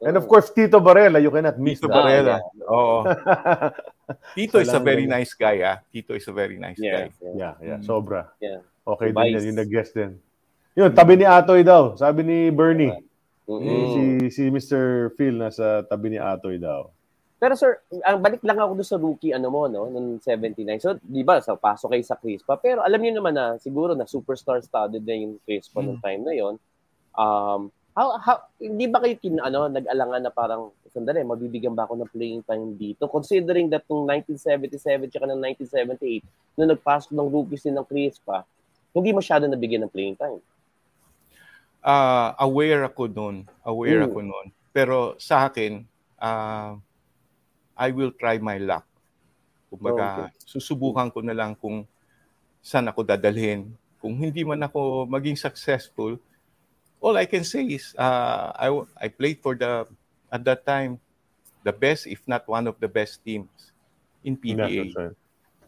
And 0.00 0.16
of 0.16 0.24
course 0.24 0.48
Tito 0.48 0.80
Barella, 0.80 1.20
you 1.20 1.28
cannot 1.28 1.60
miss 1.60 1.76
Tito 1.76 1.92
that. 1.92 2.00
Barella. 2.00 2.36
Oh. 2.64 3.04
Tito 4.34 4.64
is 4.64 4.72
a 4.72 4.80
very 4.80 5.04
nice 5.04 5.36
guy, 5.36 5.60
ah. 5.60 5.76
Tito 5.92 6.16
is 6.16 6.24
a 6.24 6.32
very 6.32 6.56
nice 6.56 6.80
yeah, 6.80 7.12
guy. 7.12 7.36
Yeah, 7.36 7.54
yeah, 7.60 7.76
mm. 7.76 7.84
sobra. 7.84 8.32
Yeah. 8.40 8.64
Okay 8.88 9.12
din 9.12 9.36
yan, 9.36 9.44
yung 9.52 9.60
nag-guest 9.60 9.92
din. 9.92 10.16
Yun, 10.80 10.96
tabi 10.96 11.20
ni 11.20 11.28
Atoy 11.28 11.60
daw, 11.60 12.00
sabi 12.00 12.24
ni 12.24 12.48
Bernie. 12.48 12.96
Mm-hmm. 13.44 13.84
Si 13.92 14.02
si 14.32 14.42
Mr. 14.48 15.12
Phil 15.20 15.36
nasa 15.36 15.84
tabi 15.84 16.16
ni 16.16 16.18
Atoy 16.22 16.56
daw. 16.56 16.88
Pero 17.40 17.56
sir, 17.56 17.80
ang 18.04 18.20
balik 18.20 18.44
lang 18.44 18.60
ako 18.60 18.76
doon 18.76 18.90
sa 18.92 19.00
rookie 19.00 19.32
ano 19.32 19.48
mo 19.48 19.64
no, 19.64 19.88
nung 19.88 20.20
79. 20.20 20.60
So, 20.76 21.00
'di 21.00 21.24
ba, 21.24 21.40
sa 21.40 21.56
so, 21.56 21.58
pasok 21.58 21.96
kay 21.96 22.04
sa 22.04 22.20
Crispa, 22.20 22.60
pero 22.60 22.84
alam 22.84 23.00
niyo 23.00 23.16
naman 23.16 23.32
na 23.32 23.56
siguro 23.56 23.96
na 23.96 24.04
superstar 24.04 24.60
studded 24.60 25.00
na 25.08 25.16
yung 25.16 25.40
Crispa 25.48 25.80
mm. 25.80 25.84
nung 25.88 26.00
time 26.04 26.20
na 26.20 26.36
'yon. 26.36 26.54
Um, 27.16 27.72
how, 27.96 28.20
how 28.20 28.36
hindi 28.60 28.84
ba 28.92 29.00
kayo 29.00 29.16
kin, 29.16 29.40
ano, 29.40 29.72
nag-alangan 29.72 30.20
na 30.20 30.28
parang 30.28 30.68
sandali, 30.92 31.24
mabibigyan 31.24 31.72
ba 31.72 31.88
ako 31.88 32.04
ng 32.04 32.12
playing 32.12 32.42
time 32.44 32.76
dito? 32.76 33.08
Considering 33.08 33.72
that 33.72 33.88
nung 33.88 34.04
1977 34.04 35.08
tsaka 35.08 35.24
ng 35.32 35.40
1978, 35.40 36.60
nung 36.60 36.70
nagpasok 36.76 37.10
ng 37.16 37.28
rookies 37.32 37.64
din 37.64 37.72
ng 37.72 37.88
Crispa, 37.88 38.44
hindi 38.92 39.16
masyado 39.16 39.48
nabigyan 39.48 39.88
ng 39.88 39.92
playing 39.96 40.18
time. 40.20 40.44
Uh, 41.80 42.36
aware 42.36 42.84
ako 42.84 43.08
noon. 43.08 43.48
Aware 43.64 44.04
mm. 44.04 44.08
ako 44.12 44.18
noon. 44.28 44.46
Pero 44.76 45.16
sa 45.16 45.48
akin, 45.48 45.80
uh, 46.20 46.76
I 47.80 47.88
will 47.96 48.12
try 48.12 48.36
my 48.36 48.60
luck. 48.60 48.84
Kumbaga, 49.72 50.28
okay. 50.28 50.36
susubukan 50.44 51.08
ko 51.08 51.24
na 51.24 51.32
lang 51.32 51.56
kung 51.56 51.88
saan 52.60 52.84
ako 52.92 53.00
dadalhin. 53.08 53.72
Kung 53.96 54.20
hindi 54.20 54.44
man 54.44 54.60
ako 54.60 55.08
maging 55.08 55.40
successful, 55.40 56.20
all 57.00 57.16
I 57.16 57.24
can 57.24 57.40
say 57.48 57.64
is 57.64 57.96
uh, 57.96 58.52
I, 58.52 58.68
I 59.00 59.08
played 59.08 59.40
for 59.40 59.56
the, 59.56 59.88
at 60.28 60.44
that 60.44 60.68
time, 60.68 61.00
the 61.64 61.72
best, 61.72 62.04
if 62.04 62.20
not 62.28 62.44
one 62.44 62.68
of 62.68 62.76
the 62.76 62.88
best 62.88 63.24
teams 63.24 63.72
in 64.20 64.36
PBA. 64.36 64.92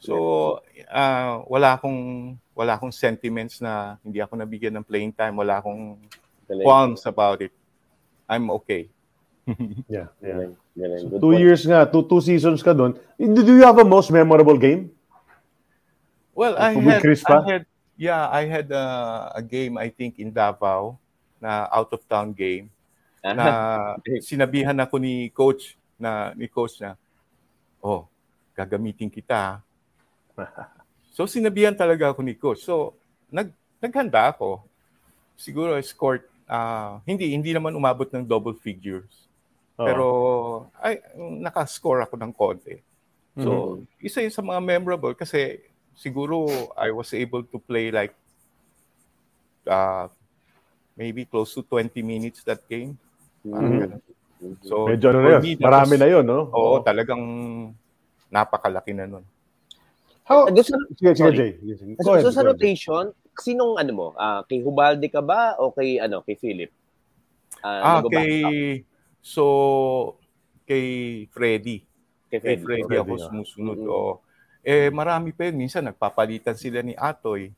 So, 0.02 0.58
uh, 0.90 1.46
wala 1.46 1.78
akong 1.78 2.34
wala 2.52 2.74
akong 2.74 2.92
sentiments 2.92 3.62
na 3.62 3.96
hindi 4.02 4.18
ako 4.18 4.34
nabigyan 4.34 4.74
ng 4.76 4.84
playing 4.84 5.14
time, 5.14 5.38
wala 5.38 5.62
akong 5.62 5.96
qualms 6.44 7.06
about 7.06 7.40
it. 7.40 7.54
I'm 8.26 8.50
okay. 8.60 8.90
yeah, 9.88 10.10
yeah. 10.18 10.36
Galing, 10.36 10.54
galing. 10.76 11.10
So, 11.10 11.20
two 11.20 11.32
point. 11.36 11.40
years 11.40 11.62
nga, 11.66 11.88
two, 11.88 12.04
two 12.08 12.20
seasons 12.20 12.62
ka 12.62 12.72
doon. 12.72 12.96
Do 13.18 13.40
you 13.44 13.62
have 13.62 13.78
a 13.78 13.86
most 13.86 14.10
memorable 14.10 14.56
game? 14.56 14.90
Well, 16.32 16.56
I 16.56 16.72
had, 16.72 17.04
I 17.04 17.40
had 17.44 17.62
yeah, 17.96 18.24
I 18.28 18.48
had 18.48 18.72
uh, 18.72 19.30
a 19.36 19.42
game 19.44 19.76
I 19.76 19.92
think 19.92 20.18
in 20.18 20.32
Davao 20.32 20.96
na 21.38 21.68
out 21.68 21.92
of 21.92 22.00
town 22.08 22.32
game 22.32 22.72
na 23.22 23.94
sinabihan 24.26 24.74
ako 24.80 24.98
ni 24.98 25.28
coach 25.30 25.78
na 26.00 26.34
ni 26.34 26.50
coach 26.50 26.82
na 26.82 26.98
oh, 27.78 28.10
gagamitin 28.56 29.10
kita. 29.10 29.62
So 31.12 31.28
sinabihan 31.28 31.76
talaga 31.76 32.08
ako 32.08 32.24
ni 32.24 32.32
coach. 32.32 32.64
So 32.64 32.96
nag 33.28 33.52
naghanda 33.84 34.32
ako. 34.32 34.64
Siguro 35.36 35.76
I 35.76 35.84
scored 35.84 36.24
ah, 36.48 37.04
hindi 37.04 37.36
hindi 37.36 37.52
naman 37.52 37.76
umabot 37.76 38.08
ng 38.08 38.24
double 38.24 38.56
figures. 38.56 39.28
Pero 39.86 40.06
ay 40.78 41.00
naka-score 41.16 42.04
ako 42.04 42.14
ng 42.18 42.32
konti. 42.32 42.76
So, 43.38 43.50
Mm-hmm. 43.80 44.04
isa 44.04 44.18
yun 44.20 44.34
sa 44.34 44.44
mga 44.44 44.60
memorable 44.60 45.16
kasi 45.16 45.56
siguro 45.96 46.44
I 46.76 46.92
was 46.92 47.08
able 47.16 47.40
to 47.48 47.56
play 47.56 47.88
like 47.88 48.12
uh, 49.64 50.08
maybe 50.92 51.24
close 51.24 51.56
to 51.56 51.64
20 51.64 51.96
minutes 52.04 52.44
that 52.44 52.60
game. 52.68 52.96
Parang 53.40 53.72
Mhm. 53.72 53.80
ganun. 53.80 54.02
So, 54.66 54.90
Medyo 54.90 55.06
ano 55.14 55.18
na 55.22 55.28
yun. 55.38 55.40
me, 55.40 55.52
Marami 55.56 55.94
was- 55.96 56.02
na 56.02 56.08
yun, 56.10 56.24
no? 56.26 56.40
Oo, 56.50 56.82
talagang 56.82 57.22
napakalaki 58.28 58.90
na 58.92 59.06
nun. 59.06 59.24
How, 60.26 60.46
Doon 60.50 60.66
sa, 60.66 60.76
sige, 60.94 61.12
sige. 61.14 61.30
Jay. 61.34 61.52
Go 61.98 62.02
so, 62.02 62.10
ahead. 62.14 62.24
so 62.26 62.30
sa 62.30 62.42
rotation, 62.46 63.04
sinong 63.38 63.78
ano 63.78 63.92
mo? 63.94 64.06
Ah, 64.14 64.42
kay 64.46 64.62
Hubalde 64.62 65.08
ka 65.10 65.18
ba 65.22 65.56
o 65.58 65.72
kay 65.74 65.98
ano, 65.98 66.22
kay 66.22 66.36
Philip? 66.38 66.70
Ah, 67.62 68.02
nagbaback 68.02 68.22
kay... 68.22 68.34
up? 68.42 68.52
So, 69.22 70.18
kay 70.66 71.24
Freddy. 71.30 71.86
kay 72.28 72.42
Kay 72.42 72.58
Freddy. 72.58 72.62
Freddy 72.66 72.82
Freddy, 72.90 73.00
ako 73.00 73.12
ah. 73.14 73.24
sumusunod. 73.30 73.78
Mhm. 73.78 73.88
oo. 73.88 74.12
Eh, 74.62 74.90
marami 74.90 75.30
pa 75.34 75.46
yun. 75.50 75.58
Minsan, 75.58 75.86
nagpapalitan 75.90 76.54
sila 76.54 76.82
ni 76.82 76.94
Atoy. 76.94 77.50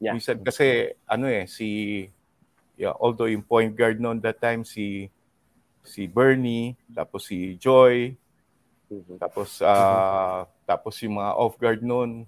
Yeah. 0.00 0.12
Minsan, 0.16 0.40
kasi, 0.40 0.92
ano 1.04 1.28
eh, 1.28 1.44
si... 1.46 1.68
Yeah, 2.74 2.90
although 2.98 3.30
yung 3.30 3.46
point 3.46 3.70
guard 3.70 4.02
noon 4.02 4.18
that 4.18 4.42
time, 4.42 4.66
si 4.66 5.06
si 5.86 6.10
Bernie, 6.10 6.74
tapos 6.90 7.30
si 7.30 7.54
Joy, 7.54 8.18
Mhm. 8.90 9.14
tapos 9.22 9.62
ah 9.62 10.42
tapos 10.66 10.98
yung 10.98 11.22
mga 11.22 11.32
off 11.38 11.54
guard 11.54 11.86
noon, 11.86 12.26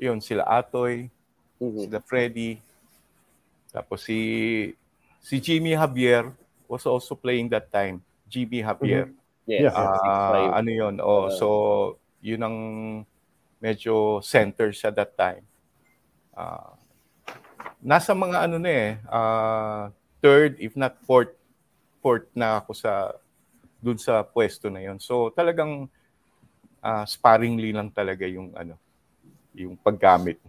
yun 0.00 0.24
sila 0.24 0.48
Atoy, 0.48 1.12
Mhm. 1.60 1.84
sila 1.84 1.98
Freddy, 2.00 2.64
tapos 3.68 4.08
si 4.08 4.18
si 5.20 5.36
Jimmy 5.36 5.76
Javier 5.76 6.32
was 6.72 6.88
also 6.88 7.12
playing 7.12 7.52
that 7.52 7.68
time. 7.68 8.00
Jimmy 8.24 8.64
Javier. 8.64 9.12
Yes, 9.44 9.68
Yeah. 9.68 9.76
six, 9.76 10.08
Ah, 10.08 10.32
five. 10.32 10.50
ano 10.56 10.70
yun? 10.72 10.94
Oh, 11.04 11.28
Uh, 11.28 11.36
so 11.36 11.46
yun 12.24 12.40
ang 12.40 12.56
medyo 13.60 14.24
center 14.24 14.72
siya 14.72 14.88
that 14.88 15.12
time. 15.12 15.44
Ah, 16.32 16.72
nasa 17.84 18.16
mga 18.16 18.48
ano 18.48 18.56
na 18.56 18.70
eh, 18.72 18.90
ah, 19.12 19.92
third 20.24 20.56
if 20.56 20.72
not 20.72 20.96
fourth 21.04 21.36
fourth 22.00 22.24
na 22.32 22.64
ako 22.64 22.72
sa 22.72 23.12
dun 23.82 24.00
sa 24.00 24.24
pwesto 24.24 24.72
na 24.72 24.80
yon. 24.80 24.96
So 24.96 25.28
talagang 25.28 25.90
ah, 26.80 27.04
sparingly 27.04 27.76
lang 27.76 27.92
talaga 27.92 28.24
yung 28.24 28.56
ano, 28.56 28.80
yung 29.52 29.76
paggamit. 29.76 30.40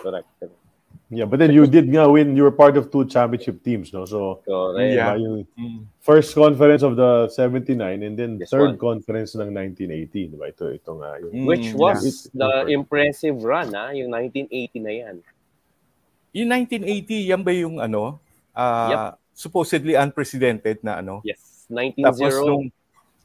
Correct. 0.00 0.63
Yeah, 1.14 1.24
but 1.24 1.38
then 1.38 1.50
you 1.50 1.64
did 1.64 1.86
nga 1.86 2.04
win. 2.04 2.34
You 2.34 2.42
were 2.42 2.52
part 2.52 2.74
of 2.74 2.90
two 2.90 3.06
championship 3.06 3.62
teams, 3.62 3.88
no? 3.90 4.02
So, 4.04 4.42
Correct. 4.42 4.90
Yeah. 4.90 5.14
yung 5.14 5.46
first 5.98 6.34
conference 6.34 6.82
of 6.82 6.94
the 6.94 7.30
79 7.30 7.78
and 8.02 8.14
then 8.14 8.38
This 8.38 8.50
third 8.50 8.74
one. 8.74 8.98
conference 8.98 9.32
ng 9.32 9.48
1980, 9.48 10.28
diba? 10.28 10.50
Ito, 10.50 10.74
ito 10.74 10.90
nga. 10.96 11.10
Yung, 11.18 11.32
Mm, 11.32 11.46
Which 11.46 11.66
yeah. 11.66 11.78
was 11.78 11.98
Yeah. 12.02 12.30
the 12.34 12.50
impressive 12.72 13.38
run, 13.38 13.70
ha? 13.70 13.90
Yung 13.90 14.10
1980 14.10 14.78
na 14.78 14.92
yan. 14.92 15.14
Yung 16.32 16.48
1980, 16.50 17.16
yan 17.24 17.40
ba 17.40 17.52
yung 17.52 17.78
ano? 17.78 18.18
ah, 18.52 19.14
supposedly 19.30 19.94
unprecedented 19.94 20.78
na 20.80 20.98
ano? 20.98 21.18
Yes. 21.22 21.66
Tapos 21.66 22.22
19-0. 22.22 22.46
nung 22.46 22.64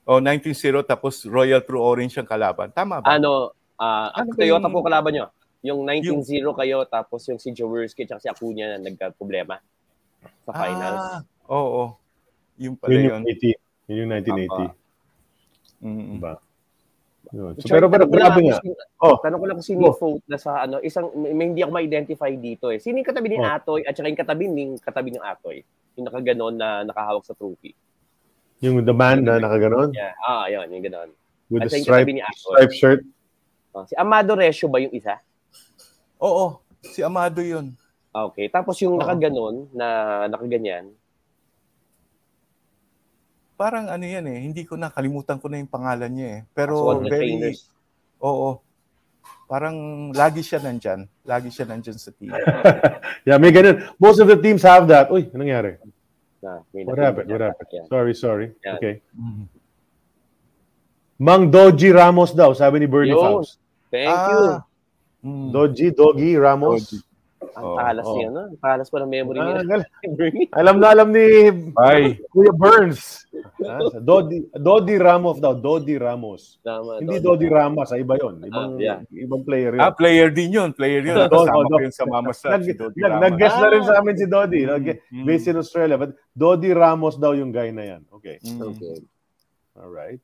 oh 0.03 0.17
19-0 0.17 0.81
tapos 0.81 1.21
Royal 1.23 1.61
True 1.61 1.77
Orange 1.77 2.17
ang 2.17 2.25
kalaban. 2.25 2.71
Tama 2.71 2.97
ba? 2.97 3.05
ano, 3.11 3.53
ah 3.75 4.09
Ano 4.11 4.33
ba 4.33 4.41
Toyota 4.41 4.65
yung- 4.65 4.73
po 4.73 4.81
kalaban 4.81 5.11
nyo. 5.11 5.25
Yung 5.59 5.83
19-0 5.83 6.23
kayo, 6.55 6.87
tapos 6.87 7.27
yung 7.27 7.35
si 7.35 7.51
Jaworski 7.51 8.07
at 8.07 8.23
si 8.23 8.31
Acuna 8.31 8.75
na 8.75 8.79
nagka-problema 8.79 9.59
sa 10.47 10.51
finals. 10.55 11.03
Ah, 11.03 11.19
oo. 11.51 11.59
oo. 11.59 11.85
Yung 12.59 12.75
pala 12.75 12.91
yun 12.91 13.03
yun. 13.03 13.11
yung 13.11 13.25
80. 13.27 13.87
Yun 13.87 13.97
yung 13.97 14.11
1980. 14.11 14.75
Mm-mm. 15.79 16.07
Diba? 16.15 16.33
Yun. 17.29 17.53
So, 17.61 17.67
pero, 17.69 17.85
pero 17.91 18.03
grabe 18.07 18.39
nga. 18.41 18.57
Oh, 18.99 19.19
Tanong 19.19 19.39
ko 19.39 19.45
lang 19.47 19.55
kung 19.59 19.67
sino 19.67 19.79
Go. 19.79 19.87
yung 19.91 19.99
vote 19.99 20.25
na 20.27 20.37
sa 20.39 20.63
ano, 20.63 20.79
isang, 20.79 21.11
may, 21.13 21.31
may 21.31 21.45
hindi 21.51 21.61
ako 21.61 21.71
ma-identify 21.71 22.31
dito 22.33 22.71
eh. 22.71 22.79
Sino 22.79 22.99
yung 22.99 23.07
katabi 23.07 23.27
ni 23.29 23.37
Oh. 23.37 23.47
Atoy 23.47 23.83
at 23.83 23.93
saka 23.93 24.07
yung 24.07 24.17
katabi 24.19 24.43
ni 24.47 24.63
katabi 24.79 25.09
ng 25.11 25.23
Atoy? 25.23 25.57
Yung 25.95 26.05
nakaganon 26.07 26.55
na 26.55 26.83
nakahawak 26.83 27.23
sa 27.23 27.35
trophy. 27.35 27.75
yung 28.59 28.83
the 28.83 28.91
man 28.91 29.23
na 29.23 29.39
nakaganon 29.39 29.91
Yeah. 29.95 30.11
Ah, 30.19 30.47
yun, 30.47 30.67
yung 30.67 30.83
ganon. 30.83 31.09
with 31.47 31.63
At 31.63 31.71
the 31.71 31.79
saka 31.79 31.79
yung 31.79 31.85
stripe, 31.85 31.99
katabi 32.03 32.13
ni 32.15 32.23
Atoy. 32.23 32.55
stripe 32.55 32.73
shirt. 32.75 33.01
Oh, 33.71 33.83
si 33.85 33.93
Amado 33.95 34.33
Resio 34.33 34.67
ba 34.67 34.79
yung 34.79 34.91
isa? 34.91 35.21
Oo, 36.19 36.59
si 36.83 36.99
Amado 37.01 37.39
yun. 37.39 37.73
Ah, 38.11 38.27
Okay. 38.27 38.49
Tapos 38.49 38.75
yung 38.83 38.97
Oo. 38.97 39.01
nakaganon 39.01 39.67
na 39.71 39.87
nakaganyan, 40.27 40.91
Parang 43.59 43.91
ano 43.91 44.07
yan 44.07 44.23
eh, 44.23 44.39
hindi 44.39 44.63
ko 44.63 44.79
na, 44.79 44.87
kalimutan 44.87 45.35
ko 45.35 45.51
na 45.51 45.59
yung 45.59 45.67
pangalan 45.67 46.07
niya 46.07 46.29
eh. 46.31 46.41
Pero 46.55 46.79
so 46.79 47.03
very, 47.03 47.35
trainers. 47.35 47.67
oo. 48.23 48.63
Parang 49.51 49.75
lagi 50.15 50.39
siya 50.39 50.63
nandyan. 50.63 51.03
Lagi 51.27 51.51
siya 51.51 51.67
nandyan 51.67 51.99
sa 51.99 52.15
team. 52.15 52.31
Yeah, 53.27 53.35
may 53.35 53.51
ganun. 53.51 53.83
Most 53.99 54.23
of 54.23 54.31
the 54.31 54.39
teams 54.39 54.63
have 54.63 54.87
that. 54.87 55.11
Uy, 55.11 55.27
anong 55.35 55.43
nangyari? 55.43 55.71
Na, 56.39 56.63
may 56.71 56.87
What 56.87 57.03
happened? 57.03 57.27
What 57.27 57.43
happened? 57.43 57.67
Yeah. 57.67 57.85
Sorry, 57.91 58.13
sorry. 58.15 58.47
Yan. 58.63 58.79
Okay. 58.79 58.93
Mang 61.19 61.51
Doji 61.51 61.91
Ramos 61.91 62.31
daw, 62.31 62.55
sabi 62.55 62.79
ni 62.79 62.87
Bernie 62.87 63.11
Yun. 63.11 63.43
Faust. 63.43 63.59
Thank 63.91 64.07
you. 64.07 64.63
Mm. 65.19 65.51
Doji, 65.51 65.87
Doggy, 65.91 66.31
Ramos. 66.39 66.83
Doji. 66.87 66.97
Ang 67.55 67.65
Oo, 67.65 67.75
talas 67.75 68.05
oo. 68.05 68.15
niya, 68.15 68.29
no? 68.29 68.41
Ang 68.51 68.59
talas 68.59 68.87
pa 68.87 68.97
ng 68.99 69.09
memory 69.09 69.39
Ah, 69.39 69.63
niya. 69.63 69.79
alam 70.53 70.75
na 70.79 70.87
alam 70.91 71.07
ni 71.11 71.25
Ay, 71.75 72.19
Kuya 72.29 72.51
Burns. 72.53 73.01
Ah, 73.59 73.79
Dodi, 73.99 74.43
Dodi 74.51 74.95
Ramos 74.95 75.39
daw, 75.39 75.51
Dodi 75.53 75.95
Ramos. 75.95 76.59
Tama, 76.59 76.99
Hindi 76.99 77.19
Dodi. 77.19 77.45
Dodi 77.45 77.47
Ramos, 77.47 77.87
ah, 77.91 77.99
iba 77.99 78.15
yun. 78.15 78.39
Ibang, 78.43 78.71
Ah, 78.75 78.79
yeah. 78.79 78.99
ibang 79.13 79.43
player 79.43 79.75
yun. 79.75 79.83
ah, 79.83 79.91
player 79.91 80.27
din 80.31 80.49
yun. 80.51 80.69
Player 80.71 81.03
yun. 81.03 81.15
Kasama 81.31 81.63
ko 81.63 81.75
yun 81.77 81.91
sa 81.93 82.03
Mama. 82.03 82.31
Nag, 82.31 82.63
si 82.63 82.73
Dodi 82.73 82.97
nag, 82.97 83.11
Ramos. 83.11 83.23
nag-guess 83.23 83.55
na 83.55 83.67
rin 83.69 83.81
Ah. 83.83 83.87
sa 83.87 83.93
amin 83.99 84.15
si 84.15 84.25
Dodi. 84.25 84.61
Nag- 84.63 84.99
Mm. 85.11 85.25
Based 85.25 85.47
in 85.47 85.55
Australia. 85.55 85.95
But 85.95 86.11
Dodi 86.31 86.71
Ramos 86.71 87.15
daw 87.15 87.31
yung 87.31 87.51
guy 87.51 87.71
na 87.71 87.83
yan. 87.85 88.01
Okay. 88.09 88.39
Mm. 88.41 88.59
Okay. 88.73 88.95
All 89.75 89.91
right. 89.91 90.19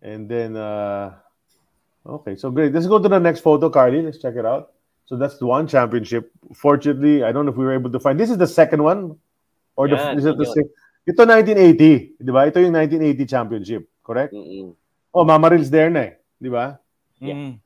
And 0.00 0.26
then, 0.26 0.54
uh, 0.54 1.14
okay, 2.06 2.36
so 2.36 2.50
great. 2.50 2.72
Let's 2.72 2.86
go 2.86 2.98
to 2.98 3.08
the 3.08 3.18
next 3.18 3.40
photo, 3.40 3.68
Carly. 3.70 4.02
Let's 4.02 4.18
check 4.18 4.36
it 4.36 4.44
out. 4.46 4.72
So 5.04 5.16
that's 5.16 5.36
the 5.36 5.46
one 5.46 5.68
championship. 5.68 6.32
Fortunately, 6.54 7.24
I 7.24 7.32
don't 7.32 7.44
know 7.44 7.52
if 7.52 7.58
we 7.58 7.64
were 7.64 7.74
able 7.74 7.92
to 7.92 8.00
find. 8.00 8.18
This 8.18 8.30
is 8.30 8.38
the 8.38 8.46
second 8.48 8.82
one, 8.82 9.16
or 9.76 9.88
the 9.88 10.00
is 10.16 10.24
it 10.24 10.38
the 10.38 10.48
same? 10.48 10.68
Ito 11.04 11.28
1980, 11.28 12.16
di 12.16 12.32
ba? 12.32 12.48
Ito 12.48 12.64
yung 12.64 12.72
1980 12.72 13.28
championship, 13.28 13.84
correct? 14.00 14.32
Mm-mm. 14.32 14.72
Oh, 15.12 15.20
Mama 15.28 15.52
Ril's 15.52 15.68
there 15.68 15.92
na 15.92 16.08
eh, 16.08 16.12
di 16.40 16.48
ba? 16.48 16.80
Mm. 17.20 17.60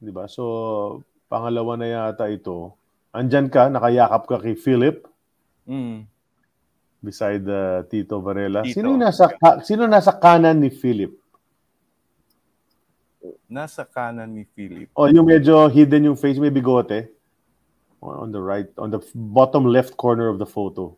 Di 0.00 0.08
ba? 0.08 0.24
So 0.24 1.04
pangalawa 1.28 1.76
na 1.76 1.86
yata 1.92 2.24
ito. 2.32 2.72
Andyan 3.12 3.52
ka, 3.52 3.68
nakayakap 3.68 4.24
ka 4.24 4.36
kay 4.40 4.56
Philip 4.56 5.04
Mm. 5.68 6.08
beside 7.04 7.44
uh, 7.44 7.84
Tito 7.84 8.18
Varela. 8.24 8.64
Tito. 8.64 8.80
Sino 8.80 8.96
nasa 8.96 9.28
ka- 9.28 9.60
sino 9.60 9.84
nasa 9.84 10.16
kanan 10.16 10.56
ni 10.64 10.72
Philip? 10.72 11.12
Nasa 13.50 13.84
kanan 13.84 14.30
ni 14.32 14.46
Philip. 14.56 14.88
Oh, 14.96 15.10
yung 15.10 15.28
medyo 15.28 15.68
hidden 15.68 16.08
yung 16.08 16.18
face, 16.18 16.40
may 16.40 16.52
bigote. 16.52 17.12
On 18.00 18.26
on 18.26 18.30
the 18.32 18.40
right, 18.40 18.68
on 18.80 18.88
the 18.88 19.02
bottom 19.12 19.68
left 19.68 19.98
corner 20.00 20.32
of 20.32 20.40
the 20.40 20.48
photo. 20.48 20.96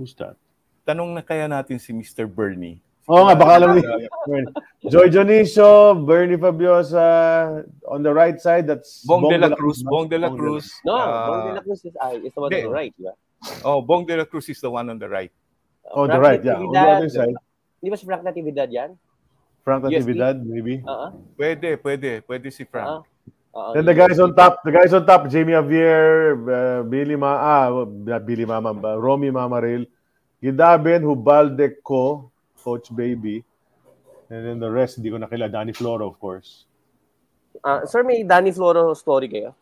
Who's 0.00 0.16
that? 0.16 0.40
Tanong 0.88 1.12
na 1.12 1.20
kaya 1.20 1.44
natin 1.44 1.76
si 1.76 1.92
Mr. 1.92 2.24
Bernie. 2.24 2.80
Oo 3.08 3.24
nga, 3.24 3.36
baka 3.36 3.52
alam 3.56 3.70
ni 3.76 3.82
Joy 4.92 5.08
Jonicio, 5.08 5.96
Bernie 5.96 6.36
Fabiosa, 6.36 7.64
on 7.88 8.04
the 8.04 8.12
right 8.12 8.36
side, 8.36 8.68
that's 8.68 9.00
Bong 9.08 9.24
de 9.32 9.40
la 9.40 9.48
Cruz. 9.56 9.80
Bong 9.80 10.12
de 10.12 10.20
la 10.20 10.28
Cruz. 10.28 10.68
No, 10.84 10.92
ah, 10.92 11.24
Bong 11.24 11.40
de 11.48 11.52
la 11.56 11.62
Cruz 11.64 11.80
is, 11.88 11.96
ah, 12.00 12.12
is 12.12 12.32
the 12.36 12.40
one 12.40 12.52
Hindi. 12.52 12.68
on 12.68 12.68
the 12.68 12.76
right, 12.76 12.92
di 12.92 13.02
ba? 13.04 13.12
Oh, 13.64 13.80
Bong 13.80 14.04
de 14.04 14.16
la 14.16 14.28
Cruz 14.28 14.52
is 14.52 14.60
the 14.60 14.68
one 14.68 14.92
on 14.92 15.00
the 15.00 15.08
right. 15.08 15.32
Oh, 15.88 16.04
the 16.04 16.20
Frank 16.20 16.24
right, 16.24 16.40
yeah. 16.44 16.60
On 16.60 16.68
the 16.68 16.84
other 16.84 17.08
side. 17.08 17.36
Di 17.80 17.88
ba 17.88 17.96
si 17.96 18.04
Frank 18.04 18.28
Natividad 18.28 18.68
yan? 18.68 18.92
Frank? 19.68 19.84
Natividad, 19.84 20.40
maybe. 20.40 20.80
Oo. 20.88 21.08
Pwede, 21.36 21.76
pwede. 21.76 22.24
Pwede 22.24 22.48
si 22.48 22.64
Frank. 22.64 23.04
Oo. 23.52 23.72
Then 23.76 23.84
the 23.84 23.92
guys 23.92 24.16
on 24.16 24.32
top, 24.32 24.64
the 24.64 24.72
guys 24.72 24.96
on 24.96 25.04
top, 25.04 25.28
Jamie 25.28 25.52
Javier, 25.52 26.40
uh, 26.40 26.80
Billy 26.88 27.16
Ma, 27.16 27.36
ah, 27.36 27.84
not 27.84 28.24
Billy 28.24 28.48
Mama, 28.48 28.72
uh, 28.72 28.96
Romy 28.96 29.28
Mamaril, 29.28 29.84
Gidaben, 30.40 31.02
Hubalde 31.02 31.76
Ko, 31.82 32.30
Coach 32.62 32.94
Baby, 32.94 33.44
and 34.30 34.46
then 34.46 34.56
the 34.60 34.70
rest, 34.70 34.96
hindi 34.96 35.10
ko 35.10 35.18
nakila, 35.18 35.50
Danny 35.50 35.72
Floro, 35.72 36.06
of 36.06 36.20
course. 36.20 36.64
Ah, 37.64 37.82
sir, 37.84 38.06
may 38.06 38.22
Danny 38.22 38.54
Floro 38.54 38.94
story 38.94 39.26
kayo? 39.26 39.52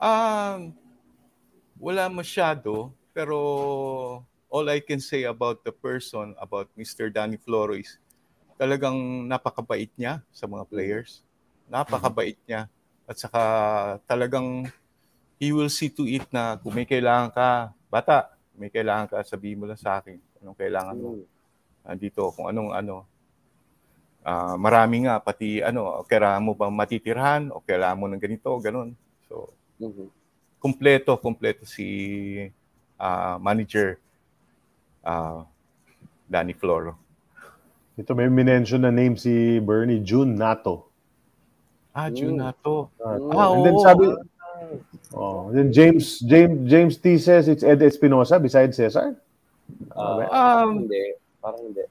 Um, 0.00 0.74
wala 1.78 2.10
masyado, 2.10 2.90
pero 3.14 4.24
all 4.50 4.66
I 4.66 4.80
can 4.80 4.98
say 4.98 5.30
about 5.30 5.62
the 5.62 5.70
person, 5.70 6.34
about 6.40 6.66
Mr. 6.74 7.12
Danny 7.12 7.38
Floro 7.38 7.78
is 7.78 8.00
talagang 8.60 9.24
napakabait 9.24 9.88
niya 9.96 10.20
sa 10.28 10.44
mga 10.44 10.68
players. 10.68 11.24
Napakabait 11.64 12.36
niya. 12.44 12.68
At 13.08 13.16
saka 13.16 13.42
talagang 14.04 14.68
he 15.40 15.48
will 15.56 15.72
see 15.72 15.88
to 15.88 16.04
it 16.04 16.28
na 16.28 16.60
kung 16.60 16.76
may 16.76 16.84
kailangan 16.84 17.32
ka, 17.32 17.72
bata, 17.88 18.36
may 18.52 18.68
kailangan 18.68 19.08
ka, 19.08 19.24
sabihin 19.24 19.56
mo 19.56 19.64
lang 19.64 19.80
sa 19.80 20.04
akin 20.04 20.20
anong 20.44 20.58
kailangan 20.60 20.92
mo. 21.00 21.08
Mm. 21.16 21.24
Andito, 21.88 22.28
kung 22.36 22.52
anong 22.52 22.76
ano. 22.76 23.08
Ah, 24.20 24.60
marami 24.60 25.08
nga, 25.08 25.16
pati 25.16 25.64
ano, 25.64 26.04
kailangan 26.04 26.44
mo 26.44 26.52
ba 26.52 26.68
matitirhan 26.68 27.48
o 27.56 27.64
kailangan 27.64 27.96
mo 27.96 28.04
ng 28.12 28.20
ganito, 28.20 28.52
ganun. 28.60 28.92
So, 29.24 29.56
Mhm. 29.80 30.12
kompleto, 30.60 31.16
kompleto 31.16 31.64
si 31.64 31.88
ah, 33.00 33.40
manager 33.40 33.96
ah, 35.00 35.48
Danny 36.28 36.52
Floro. 36.52 37.00
Ito 38.00 38.16
may 38.16 38.32
minention 38.32 38.80
na 38.80 38.90
name 38.90 39.14
si 39.14 39.60
Bernie 39.60 40.00
June 40.00 40.32
Nato. 40.32 40.88
Ah. 41.92 42.08
June 42.08 42.38
na 42.38 42.54
to. 42.64 42.88
Nato. 42.96 43.28
Ah, 43.34 43.52
and 43.52 43.60
then 43.66 43.76
sabi, 43.82 44.04
oh, 45.12 45.50
then 45.52 45.68
James 45.68 46.22
James 46.22 46.64
James 46.64 46.94
T 46.96 47.18
says 47.18 47.50
it's 47.50 47.66
Ed 47.66 47.82
Espinosa 47.82 48.40
besides 48.40 48.78
Cesar. 48.78 49.18
Ah, 49.92 50.64
Um, 50.64 50.86
hindi. 50.86 51.18
Parang 51.42 51.60
hindi. 51.66 51.84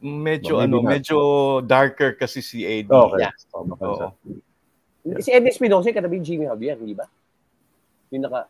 medyo 0.00 0.60
ano, 0.60 0.80
not. 0.80 0.90
medyo 0.92 1.16
darker 1.62 2.16
kasi 2.16 2.40
si 2.40 2.64
AD. 2.64 2.88
Okay. 2.90 3.20
Yeah. 3.20 3.34
Oh, 3.54 3.64
Oo. 3.64 3.96
sa- 3.96 4.14
Si 5.24 5.32
Eddie 5.32 5.48
Espinosa, 5.48 5.88
katabi 5.96 6.20
ni 6.20 6.24
Jimmy 6.28 6.44
Javier, 6.44 6.76
hindi 6.76 6.92
ba? 6.92 7.08
Yung 8.12 8.20
naka... 8.20 8.44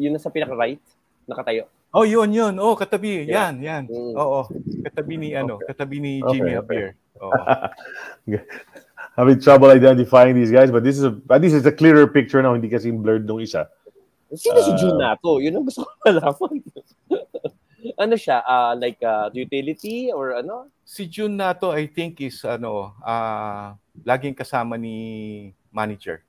Yung 0.00 0.16
nasa 0.16 0.32
pinaka-right, 0.32 0.80
nakatayo. 1.28 1.68
Oh, 1.94 2.02
yun, 2.02 2.34
yun. 2.34 2.58
Oh, 2.58 2.74
katabi. 2.74 3.22
Yeah. 3.22 3.54
Yan, 3.54 3.54
yan. 3.62 3.82
Mm. 3.86 4.18
Oo. 4.18 4.50
Katabi 4.82 5.14
ni 5.14 5.28
ano, 5.38 5.62
katabi 5.62 6.02
ni 6.02 6.12
Okay, 6.18 6.30
Jimmy 6.34 6.58
okay. 6.58 6.58
Javier. 6.58 6.90
Oo. 7.22 7.32
Having 9.14 9.38
trouble 9.38 9.70
identifying 9.70 10.34
these 10.34 10.50
guys, 10.50 10.74
but 10.74 10.82
this 10.82 10.98
is 10.98 11.06
a, 11.06 11.14
at 11.30 11.38
least 11.38 11.54
it's 11.54 11.70
a 11.70 11.72
clearer 11.72 12.10
picture 12.10 12.42
now, 12.42 12.58
hindi 12.58 12.66
kasi 12.66 12.90
blurred 12.90 13.22
nung 13.30 13.38
isa. 13.38 13.70
Sino 14.34 14.58
si 14.58 14.74
Ah. 14.74 14.78
June 14.78 14.98
Nato? 14.98 15.38
Yun 15.38 15.54
ang 15.54 15.64
gusto 15.70 15.86
ko 15.86 15.90
malaman. 16.02 16.58
ano 18.02 18.14
siya? 18.18 18.42
ah 18.42 18.74
like 18.74 18.98
uh, 19.06 19.30
utility 19.30 20.10
or 20.10 20.34
ano? 20.34 20.66
si 20.82 21.06
June 21.06 21.38
Nato, 21.38 21.70
I 21.70 21.86
think 21.86 22.18
is 22.18 22.42
ano, 22.42 22.90
ah 22.98 23.78
laging 24.02 24.34
kasama 24.34 24.74
ni 24.74 25.54
manager. 25.70 26.26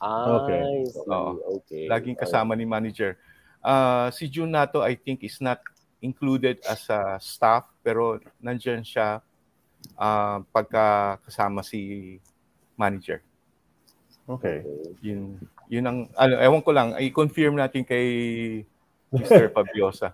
Ah, 0.00 0.40
Okay. 0.48 0.60
I 0.64 0.88
see. 0.88 1.04
Oo. 1.12 1.60
okay. 1.60 1.84
Laging 1.92 2.16
kasama 2.16 2.56
ni 2.56 2.64
manager. 2.64 3.20
Ah, 3.62 4.08
si 4.14 4.30
June 4.30 4.54
Nato, 4.54 4.80
I 4.80 4.94
think 4.94 5.24
is 5.26 5.40
not 5.42 5.58
included 6.00 6.62
as 6.62 6.86
a 6.90 7.18
staff, 7.18 7.66
pero 7.82 8.22
nandiyan 8.38 8.86
siya 8.86 9.18
ah, 9.98 10.38
pagka 10.54 11.18
kasama 11.26 11.66
si 11.66 12.16
manager. 12.78 13.20
Okay. 14.28 14.60
Yun, 15.00 15.40
yun 15.72 15.84
ang, 15.88 15.98
ano, 16.12 16.34
ewan 16.36 16.62
ko 16.62 16.70
lang, 16.70 16.92
i-confirm 17.00 17.56
natin 17.56 17.82
kay 17.82 18.06
Mr. 19.08 19.48
Fabiosa. 19.56 20.12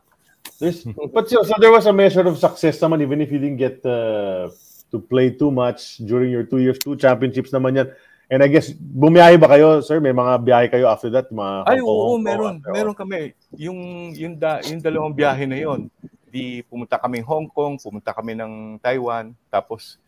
There's, 0.63 0.87
but 0.87 1.27
so, 1.27 1.43
so 1.43 1.55
there 1.59 1.75
was 1.75 1.87
a 1.87 1.93
measure 1.93 2.23
of 2.23 2.39
success 2.39 2.79
naman 2.79 3.03
even 3.03 3.21
if 3.21 3.33
you 3.33 3.43
didn't 3.43 3.59
get 3.59 3.83
uh, 3.83 4.47
to 4.95 5.03
play 5.03 5.35
too 5.35 5.51
much 5.51 5.99
during 5.99 6.31
your 6.31 6.47
two 6.47 6.63
years, 6.63 6.79
two 6.79 6.95
championships 6.95 7.51
naman 7.51 7.75
yan. 7.75 7.89
And 8.25 8.41
I 8.41 8.49
guess, 8.49 8.73
bumiyahe 8.73 9.37
ba 9.37 9.53
kayo, 9.53 9.85
sir? 9.85 10.01
May 10.01 10.17
mga 10.17 10.41
biyahe 10.41 10.67
kayo 10.73 10.89
after 10.89 11.13
that? 11.13 11.29
Mga 11.29 11.69
Ay, 11.69 11.81
oo, 11.85 12.17
Kong, 12.17 12.25
meron. 12.25 12.55
after? 12.57 12.73
Meron 12.73 12.97
kami. 12.97 13.37
Yung, 13.61 13.81
yung, 14.17 14.35
da, 14.41 14.65
yung 14.65 14.81
dalawang 14.81 15.13
biyahe 15.13 15.45
na 15.45 15.61
yon. 15.61 15.93
Di 16.33 16.65
pumunta 16.65 16.97
kami 16.97 17.21
Hong 17.21 17.47
Kong, 17.53 17.77
pumunta 17.77 18.17
kami 18.17 18.33
ng 18.33 18.81
Taiwan. 18.81 19.37
Tapos, 19.53 20.01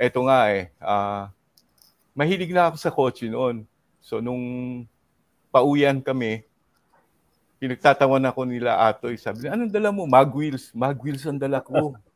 eto 0.00 0.24
nga 0.24 0.48
eh, 0.48 0.72
ah, 0.80 1.28
mahilig 2.16 2.50
na 2.56 2.72
ako 2.72 2.76
sa 2.80 2.90
kotse 2.90 3.28
noon. 3.28 3.68
So, 4.00 4.24
nung 4.24 4.42
pauwian 5.52 6.00
kami, 6.00 6.48
pinagtatawan 7.60 8.24
ako 8.24 8.48
nila 8.48 8.80
Atoy. 8.80 9.20
Sabi 9.20 9.44
nila, 9.44 9.58
anong 9.58 9.74
dala 9.74 9.90
mo? 9.92 10.08
Mag 10.08 10.30
wheels. 10.32 10.72
Mag 10.72 10.96
wheels 11.02 11.26
ang 11.28 11.38
dala 11.40 11.60
ko. 11.60 11.94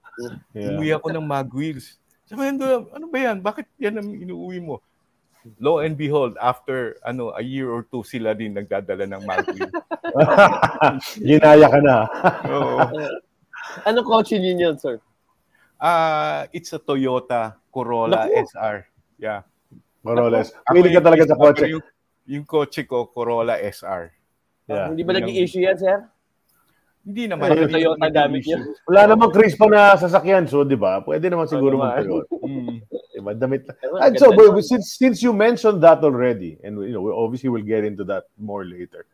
Yeah. 0.52 0.76
Umuwi 0.76 0.92
ako 0.92 1.08
ng 1.08 1.24
mag 1.24 1.48
wheels. 1.56 1.96
Sabi 2.28 2.44
ano, 2.52 2.84
ano 2.92 3.08
ba 3.08 3.16
yan? 3.16 3.40
Bakit 3.40 3.64
yan 3.80 3.96
ang 3.96 4.12
inuuwi 4.12 4.60
mo? 4.60 4.84
Lo 5.58 5.82
and 5.82 5.98
behold, 5.98 6.38
after 6.38 6.94
ano 7.02 7.34
a 7.34 7.42
year 7.42 7.66
or 7.66 7.82
two 7.82 8.06
sila 8.06 8.30
din 8.30 8.54
nagdadala 8.54 9.10
ng 9.10 9.22
mag 9.26 9.42
wheels. 9.50 9.74
Ginaya 11.28 11.66
ka 11.66 11.80
na. 11.82 11.96
Oo. 12.46 12.78
Anong 13.88 14.06
kotse 14.06 14.38
niyo 14.38 14.54
yun, 14.58 14.76
sir? 14.78 15.02
Ah, 15.82 16.46
it's 16.54 16.70
a 16.70 16.78
Toyota 16.78 17.58
Corolla 17.74 18.30
Naku. 18.30 18.38
SR. 18.54 18.76
Yeah. 19.18 19.42
Moroles. 20.06 20.54
Ako 20.66 20.74
Pili 20.78 20.94
ka 20.94 21.02
talaga 21.02 21.26
sa 21.26 21.34
kotse. 21.34 21.66
Yung, 21.66 21.82
yung 22.26 22.44
kotse 22.46 22.86
ko, 22.86 23.10
Corolla 23.10 23.58
SR. 23.58 24.14
Yeah. 24.70 24.94
Hindi 24.94 25.02
ba 25.02 25.10
Yun 25.14 25.18
naging 25.26 25.36
ang- 25.38 25.44
issue 25.46 25.62
yan, 25.62 25.78
sir? 25.78 25.98
Hindi 27.02 27.26
naman. 27.26 27.50
Ay, 27.50 27.66
Toyota 27.66 28.06
gamit 28.14 28.46
yun. 28.46 28.62
Wala 28.86 29.10
namang 29.10 29.34
Chris 29.34 29.58
pa 29.58 29.66
na 29.66 29.98
sasakyan, 29.98 30.46
so 30.46 30.62
di 30.62 30.78
ba? 30.78 31.02
Pwede 31.02 31.26
naman 31.26 31.50
siguro 31.50 31.74
mag 31.74 31.98
naman. 31.98 32.22
Mm. 32.30 32.71
Diba? 33.22 33.38
Damit 33.38 33.70
And 34.02 34.18
so, 34.18 34.30
nun. 34.30 34.62
since 34.62 34.98
since 34.98 35.22
you 35.22 35.32
mentioned 35.32 35.82
that 35.82 36.02
already, 36.02 36.58
and 36.62 36.82
you 36.82 36.92
know, 36.92 37.02
we 37.02 37.10
obviously 37.10 37.48
we'll 37.48 37.62
get 37.62 37.84
into 37.84 38.04
that 38.04 38.26
more 38.38 38.64
later. 38.64 39.06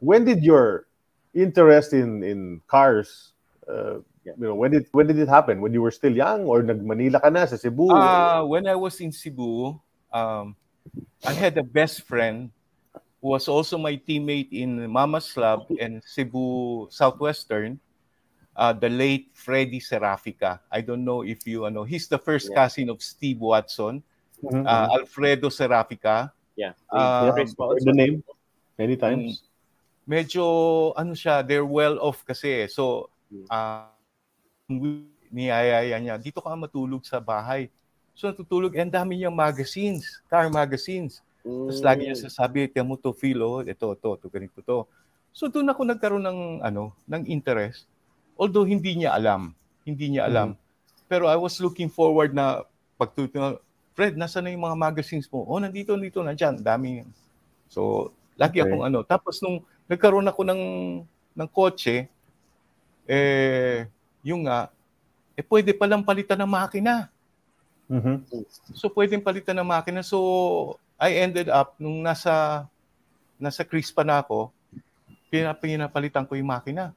When 0.00 0.24
did 0.24 0.42
your 0.42 0.88
interest 1.34 1.92
in 1.92 2.24
in 2.24 2.60
cars, 2.66 3.32
uh, 3.68 4.00
you 4.24 4.34
know, 4.38 4.54
when 4.54 4.72
did 4.72 4.88
when 4.92 5.06
did 5.06 5.18
it 5.18 5.28
happen? 5.28 5.60
When 5.60 5.72
you 5.72 5.82
were 5.82 5.92
still 5.92 6.14
young, 6.14 6.48
or 6.48 6.64
nag-Manila 6.64 7.20
ka 7.20 7.28
na 7.28 7.44
sa 7.44 7.60
Cebu? 7.60 7.92
Ah, 7.92 8.44
when 8.44 8.64
I 8.66 8.74
was 8.74 8.96
in 9.04 9.12
Cebu, 9.12 9.76
um, 10.12 10.56
I 11.24 11.32
had 11.32 11.58
a 11.60 11.66
best 11.66 12.08
friend 12.08 12.48
who 13.20 13.28
was 13.36 13.48
also 13.48 13.76
my 13.76 13.96
teammate 13.96 14.52
in 14.52 14.88
Mama's 14.88 15.32
Club 15.32 15.68
and 15.80 16.00
Cebu 16.04 16.88
Southwestern, 16.88 17.80
uh, 18.56 18.72
the 18.72 18.88
late 18.88 19.30
Freddy 19.34 19.78
Serafica. 19.78 20.62
I 20.70 20.80
don't 20.80 21.04
know 21.04 21.22
if 21.22 21.42
you 21.46 21.66
know. 21.70 21.84
He's 21.84 22.06
the 22.06 22.18
first 22.18 22.50
Yeah. 22.50 22.64
cousin 22.64 22.88
of 22.90 23.02
Steve 23.02 23.38
Watson, 23.42 24.02
Mhm. 24.40 24.64
uh, 24.64 24.86
Alfredo 24.98 25.50
Serafica. 25.50 26.30
Yeah. 26.54 26.78
Ah, 26.86 27.34
also. 27.34 27.74
the 27.82 27.92
name 27.94 28.22
many 28.78 28.94
times. 28.94 29.42
Medyo 30.06 30.44
ano 30.94 31.16
siya, 31.16 31.42
they're 31.42 31.66
well 31.66 31.98
off 31.98 32.22
kasi. 32.22 32.68
So, 32.70 33.08
uh, 33.50 33.88
niyayaya 35.34 35.98
niya, 35.98 36.14
dito 36.20 36.38
ka 36.38 36.54
matulog 36.54 37.02
sa 37.02 37.18
bahay. 37.18 37.68
So 38.14 38.30
natutulog, 38.30 38.78
and 38.78 38.94
dami 38.94 39.18
niyang 39.18 39.34
magazines, 39.34 40.22
car 40.30 40.46
magazines. 40.46 41.18
Tapos 41.42 41.82
Mm. 41.82 41.84
lagi 41.84 42.02
niya 42.06 42.16
sasabi, 42.16 42.70
tiyan 42.70 42.86
mo 42.86 42.94
to, 42.94 43.10
feel, 43.10 43.42
oh, 43.42 43.60
ito, 43.60 43.90
ito, 43.90 44.08
ito, 44.14 44.26
ganito 44.30 44.62
to. 44.62 44.86
So 45.34 45.50
doon 45.50 45.66
ako 45.66 45.82
nagkaroon 45.82 46.22
ng, 46.22 46.40
ano, 46.62 46.94
ng 47.10 47.26
interest. 47.26 47.90
Although 48.34 48.66
hindi 48.66 48.98
niya 48.98 49.14
alam. 49.14 49.54
Hindi 49.86 50.16
niya 50.16 50.26
alam. 50.26 50.58
Pero 51.06 51.28
I 51.28 51.36
was 51.36 51.60
looking 51.60 51.92
forward 51.92 52.32
na 52.34 52.64
pagtutungo, 52.96 53.60
Fred, 53.94 54.18
nasa 54.18 54.42
na 54.42 54.50
yung 54.50 54.66
mga 54.66 54.74
magazines 54.74 55.30
mo? 55.30 55.46
Oh, 55.46 55.62
nandito, 55.62 55.94
nandito, 55.94 56.18
nandyan. 56.18 56.58
Dami. 56.58 57.06
So, 57.70 58.10
lagi 58.34 58.58
Okay. 58.58 58.66
akong 58.66 58.82
ano. 58.82 59.06
Tapos 59.06 59.38
nung 59.38 59.62
nagkaroon 59.86 60.26
ako 60.26 60.42
ng, 60.42 60.62
ng 61.38 61.48
kotse, 61.54 62.10
eh, 63.06 63.86
yung 64.24 64.48
nga, 64.48 64.72
eh 65.36 65.44
pwede 65.46 65.70
palang 65.76 66.02
palitan 66.02 66.40
ng 66.42 66.50
makina. 66.50 67.10
Mhm. 67.90 68.24
So 68.72 68.88
pwedeng 68.88 69.20
palitan 69.20 69.60
ng 69.60 69.68
makina. 69.68 70.00
So 70.00 70.18
I 70.96 71.20
ended 71.20 71.52
up 71.52 71.76
nung 71.76 72.00
nasa 72.00 72.64
nasa 73.36 73.66
Crispa 73.66 74.06
na 74.06 74.22
ako, 74.24 74.48
pina- 75.28 75.58
pinapalitan 75.58 76.24
ko 76.24 76.38
yung 76.38 76.48
makina. 76.48 76.96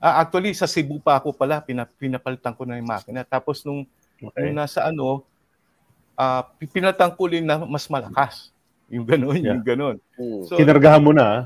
Ah, 0.00 0.24
actually 0.24 0.56
sa 0.56 0.64
Cebu 0.64 0.96
pa 0.96 1.20
ako 1.20 1.36
pala 1.36 1.60
pina, 1.60 1.84
pinapalitan 1.84 2.56
ko 2.56 2.64
na 2.64 2.80
yung 2.80 2.88
makina. 2.88 3.26
Tapos 3.26 3.60
nung, 3.66 3.84
Okay. 4.22 4.48
nung 4.48 4.56
nasa 4.62 4.86
ano 4.86 5.26
ah 6.14 6.46
pi- 6.56 6.70
pinalitan 6.70 7.10
ko 7.12 7.26
rin 7.26 7.42
na 7.42 7.58
mas 7.66 7.90
malakas. 7.90 8.54
Yung 8.92 9.08
gano'n, 9.08 9.40
Yeah. 9.40 9.56
yung 9.56 9.64
gano'n. 9.64 9.96
Mm. 10.20 10.40
So 10.46 10.56
Kinargahan 10.56 11.02
mo 11.02 11.10
na. 11.16 11.24
ah. 11.24 11.40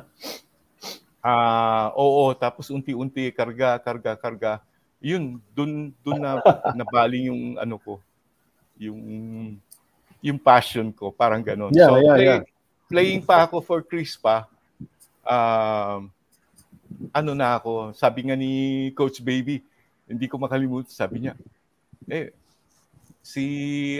Ah, 1.22 1.86
oo, 1.98 2.30
tapos 2.34 2.70
unti-unti 2.70 3.34
karga, 3.34 3.78
karga, 3.82 4.14
karga. 4.14 4.52
yun, 4.96 5.38
dun, 5.54 5.90
dun 6.02 6.18
na 6.18 6.38
nabaling 6.78 7.30
yung 7.30 7.42
ano 7.58 7.76
ko, 7.78 7.98
yung 8.80 8.98
yung 10.18 10.38
passion 10.40 10.90
ko, 10.90 11.12
parang 11.14 11.42
ganun. 11.44 11.70
Yeah, 11.70 11.86
so, 11.92 11.98
yeah, 12.02 12.16
play, 12.16 12.26
yeah. 12.26 12.40
playing 12.90 13.22
pa 13.22 13.46
ako 13.46 13.62
for 13.62 13.78
Crispa, 13.84 14.48
um, 15.22 16.10
ano 17.12 17.32
na 17.32 17.58
ako, 17.58 17.92
sabi 17.92 18.26
nga 18.26 18.36
ni 18.36 18.52
Coach 18.92 19.20
Baby, 19.22 19.62
hindi 20.06 20.26
ko 20.30 20.38
makalimutan, 20.38 20.90
sabi 20.92 21.26
niya, 21.26 21.34
eh, 22.06 22.30
si 23.26 23.44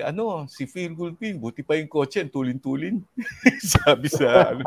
ano 0.07 0.47
si 0.47 0.71
Phil 0.71 0.95
Gulpin 0.95 1.35
buti 1.35 1.67
pa 1.67 1.75
yung 1.75 1.91
kotse 1.91 2.23
tulin-tulin. 2.31 3.03
Sabi 3.75 4.07
sa 4.07 4.55
ano 4.55 4.63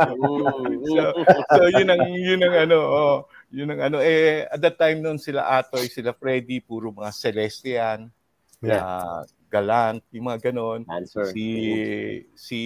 so, 0.83 0.99
so 1.47 1.63
yun 1.71 1.87
ang 1.87 2.03
yun 2.11 2.43
ang 2.43 2.67
ano 2.67 2.77
oh, 2.83 3.17
yun 3.55 3.71
ang 3.71 3.87
ano 3.87 3.97
eh 4.03 4.43
at 4.51 4.59
that 4.59 4.75
time 4.75 4.99
noon 4.99 5.15
sila 5.15 5.47
Atoy 5.47 5.87
sila 5.87 6.11
Freddy 6.11 6.59
puro 6.59 6.91
mga 6.91 7.07
Celestian 7.15 8.11
Yeah. 8.59 8.83
uh, 8.83 9.21
Galant 9.49 10.05
yung 10.13 10.29
mga 10.29 10.51
ganon. 10.53 10.85
Answer. 10.85 11.33
si 11.33 11.47
si 12.37 12.61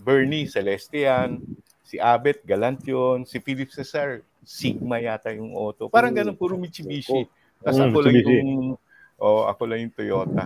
Bernie 0.00 0.48
Celestian. 0.48 1.36
Si 1.84 2.00
Abet 2.00 2.40
Galant 2.48 2.80
yun. 2.86 3.28
Si 3.28 3.36
Philip 3.44 3.68
Cesar 3.68 4.24
Sigma 4.42 4.96
yata 4.98 5.30
yung 5.32 5.52
auto 5.52 5.88
parang 5.88 6.12
ganon 6.12 6.34
puro 6.34 6.56
Mitsubishi 6.56 7.28
tapos 7.60 7.76
Mm, 7.76 7.86
ako 7.92 7.98
lang 8.00 8.14
yung 8.16 8.64
oh, 9.20 9.44
ako 9.44 9.62
lang 9.68 9.78
yung 9.84 9.94
Toyota 9.94 10.44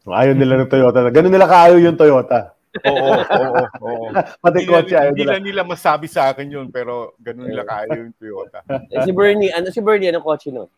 Ayaw 0.00 0.32
nila 0.32 0.56
ng 0.64 0.70
Toyota. 0.72 1.06
Ganun 1.12 1.28
nila 1.30 1.44
kaayaw 1.44 1.76
yung 1.76 1.94
Toyota. 1.94 2.56
oo 2.86 3.10
oo 3.20 3.62
oo 3.82 4.04
Pati 4.42 4.62
hindi, 4.62 4.70
kotse 4.70 4.94
ayaw 4.96 5.10
hindi 5.12 5.22
nila. 5.26 5.32
na 5.36 5.42
nila 5.42 5.62
masabi 5.66 6.06
sa 6.06 6.30
akin 6.30 6.46
yun 6.48 6.66
pero 6.70 7.12
ganun 7.20 7.50
nila 7.50 7.66
kaya 7.66 7.98
yung 7.98 8.14
Toyota 8.16 8.62
Eh, 8.94 9.02
si 9.04 9.10
Bernie, 9.12 9.50
ano 9.50 9.68
si 9.68 9.82
Bernie, 9.82 10.08
anong 10.08 10.22
kotse 10.24 10.48
nun? 10.48 10.70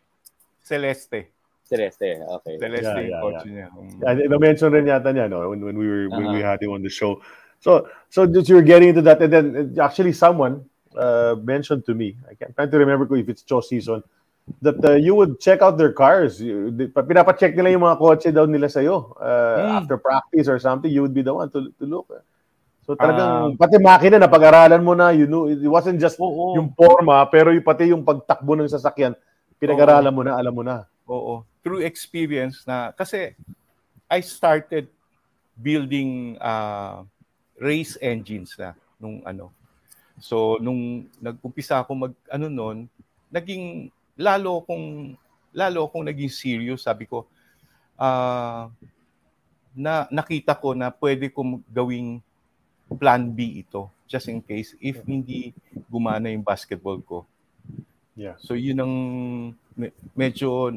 Celeste 0.64 1.28
Celeste, 1.62 2.18
okay. 2.26 2.56
Celeste 2.58 2.82
Yeah, 2.82 2.98
yung 2.98 3.12
yeah, 3.12 3.22
kotse 3.22 3.48
niya 3.48 3.66
Um, 3.72 3.88
Yeah, 4.02 4.28
na-mention 4.28 4.72
rin 4.72 4.88
yata 4.88 5.12
niya 5.12 5.28
no, 5.28 5.44
when, 5.52 5.60
when 5.62 5.76
we 5.78 5.86
were 5.86 6.06
when 6.10 6.32
we 6.32 6.40
Uh-huh. 6.40 6.48
had 6.48 6.60
him 6.60 6.72
on 6.72 6.82
the 6.82 6.90
show. 6.90 7.20
So 7.60 7.86
so 8.08 8.26
just 8.26 8.48
you 8.50 8.56
were 8.58 8.66
getting 8.66 8.90
into 8.90 9.04
that 9.04 9.22
and 9.22 9.30
then 9.30 9.44
actually 9.78 10.12
someone 10.12 10.66
uh, 10.96 11.36
mentioned 11.42 11.86
to 11.86 11.94
me, 11.94 12.16
I 12.28 12.34
can't 12.34 12.70
to 12.70 12.78
remember 12.78 13.08
if 13.16 13.28
it's 13.28 13.42
Cho 13.42 13.60
season, 13.60 14.02
that 14.60 14.82
uh, 14.84 14.98
you 14.98 15.14
would 15.14 15.38
check 15.38 15.62
out 15.62 15.78
their 15.78 15.92
cars. 15.92 16.40
You, 16.42 16.74
pinapacheck 16.92 17.54
nila 17.54 17.70
yung 17.70 17.86
mga 17.86 17.98
kotse 17.98 18.28
daw 18.34 18.44
nila 18.44 18.66
sa'yo. 18.66 19.14
Uh, 19.16 19.54
Hmm. 19.62 19.78
After 19.78 19.96
practice 19.96 20.48
or 20.48 20.58
something, 20.58 20.90
you 20.90 21.02
would 21.02 21.14
be 21.14 21.22
the 21.22 21.32
one 21.32 21.48
to, 21.50 21.70
to 21.78 21.84
look. 21.86 22.10
So 22.82 22.98
talagang, 22.98 23.54
pati 23.54 23.78
makina, 23.78 24.18
napag-aralan 24.18 24.82
mo 24.82 24.98
na, 24.98 25.14
you 25.14 25.30
know, 25.30 25.46
it 25.46 25.62
wasn't 25.62 26.02
just 26.02 26.18
Oo. 26.18 26.58
yung 26.58 26.74
forma, 26.74 27.22
pero 27.30 27.54
yung, 27.54 27.62
pati 27.62 27.94
yung 27.94 28.02
pagtakbo 28.02 28.58
ng 28.58 28.66
sasakyan, 28.66 29.14
pinag-aralan 29.62 30.10
mo 30.10 30.22
na, 30.26 30.34
alam 30.34 30.50
mo 30.50 30.66
na. 30.66 30.90
Oo. 31.06 31.46
Through 31.62 31.86
experience 31.86 32.66
na, 32.66 32.90
kasi 32.90 33.38
I 34.10 34.18
started 34.18 34.90
building 35.54 36.34
uh, 36.42 37.06
race 37.62 37.94
engines 38.02 38.58
na 38.58 38.74
nung 38.98 39.22
ano. 39.22 39.54
So, 40.22 40.62
nung 40.62 41.10
nag-umpisa 41.18 41.82
ako 41.82 41.90
mag, 41.98 42.14
ano 42.30 42.46
nun, 42.46 42.86
naging, 43.26 43.90
lalo 44.14 44.62
kung, 44.62 45.18
lalo 45.50 45.90
akong 45.90 46.06
naging 46.06 46.30
serious, 46.30 46.86
sabi 46.86 47.10
ko, 47.10 47.26
ah, 47.98 48.70
na 49.72 50.06
nakita 50.12 50.52
ko 50.54 50.76
na 50.76 50.92
pwede 50.92 51.32
kong 51.32 51.64
gawing 51.72 52.20
plan 53.00 53.24
B 53.24 53.64
ito 53.64 53.88
just 54.04 54.28
in 54.28 54.44
case 54.44 54.76
if 54.76 55.00
hindi 55.08 55.56
gumana 55.88 56.28
yung 56.28 56.44
basketball 56.44 57.00
ko. 57.00 57.24
Yeah. 58.12 58.36
So 58.44 58.52
yun 58.52 58.84
ang 58.84 58.94
me- 59.72 59.96
medyo 60.12 60.68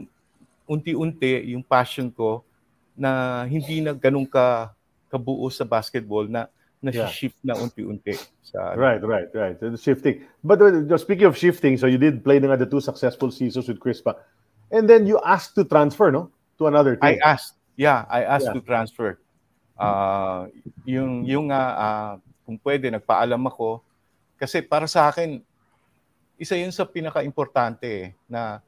unti-unti 0.64 1.52
yung 1.52 1.60
passion 1.68 2.08
ko 2.08 2.48
na 2.96 3.44
hindi 3.44 3.84
na 3.84 3.92
ganun 3.92 4.24
ka 4.24 4.72
kabuo 5.12 5.52
sa 5.52 5.68
basketball 5.68 6.32
na 6.32 6.48
Yeah. 6.84 7.10
na-shift 7.10 7.40
na 7.42 7.56
unti-unti 7.58 8.14
sa 8.46 8.78
Right, 8.78 9.02
right, 9.02 9.30
right. 9.34 9.58
So, 9.58 9.74
the 9.74 9.78
shifting. 9.80 10.22
But 10.44 10.62
uh, 10.62 10.98
speaking 11.02 11.26
of 11.26 11.34
shifting, 11.34 11.78
so 11.78 11.88
you 11.88 11.98
did 11.98 12.22
play 12.22 12.38
na 12.38 12.54
the 12.56 12.70
two 12.70 12.82
successful 12.82 13.32
seasons 13.32 13.66
with 13.68 13.80
Crispa. 13.80 14.16
And 14.70 14.86
then 14.90 15.08
you 15.10 15.18
asked 15.26 15.56
to 15.56 15.66
transfer, 15.66 16.12
no? 16.12 16.30
To 16.62 16.68
another 16.68 16.98
I 17.02 17.18
team. 17.18 17.22
asked, 17.26 17.58
yeah, 17.76 18.06
I 18.06 18.22
asked 18.24 18.50
Yeah. 18.50 18.58
to 18.58 18.62
transfer. 18.62 19.18
Uh, 19.76 20.48
yung 20.88 21.28
yung 21.28 21.52
nga 21.52 21.62
ah, 21.76 22.12
kung 22.48 22.56
pwede 22.64 22.88
nagpaalam 22.88 23.44
ako 23.52 23.84
kasi 24.40 24.64
para 24.64 24.88
sa 24.88 25.12
akin 25.12 25.44
isa 26.40 26.56
yun 26.56 26.72
sa 26.72 26.88
pinaka-importante 26.88 27.84
eh, 27.84 28.08
na 28.24 28.64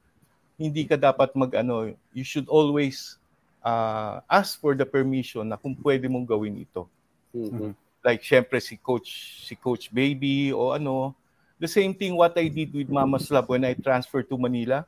hindi 0.59 0.83
ka 0.83 0.99
dapat 0.99 1.31
mag 1.31 1.53
ano, 1.55 1.95
you 2.11 2.27
should 2.27 2.49
always 2.51 3.15
ah, 3.63 4.19
ask 4.27 4.59
for 4.59 4.75
the 4.75 4.83
permission 4.83 5.47
na 5.47 5.55
kung 5.55 5.79
pwede 5.79 6.11
mong 6.11 6.27
gawin 6.27 6.59
ito. 6.59 6.91
Mhm. 7.31 7.71
Like 8.07 8.23
syempre 8.23 8.63
si 8.63 8.79
coach 8.79 9.43
si 9.43 9.59
coach 9.59 9.91
baby 9.91 10.55
o 10.55 10.71
ano. 10.71 11.11
The 11.59 11.67
same 11.67 11.91
thing 11.91 12.15
what 12.15 12.31
I 12.39 12.47
did 12.47 12.71
with 12.71 12.87
Mama's 12.87 13.27
Lab 13.27 13.51
when 13.51 13.67
I 13.67 13.75
transferred 13.75 14.31
to 14.31 14.39
Manila. 14.39 14.87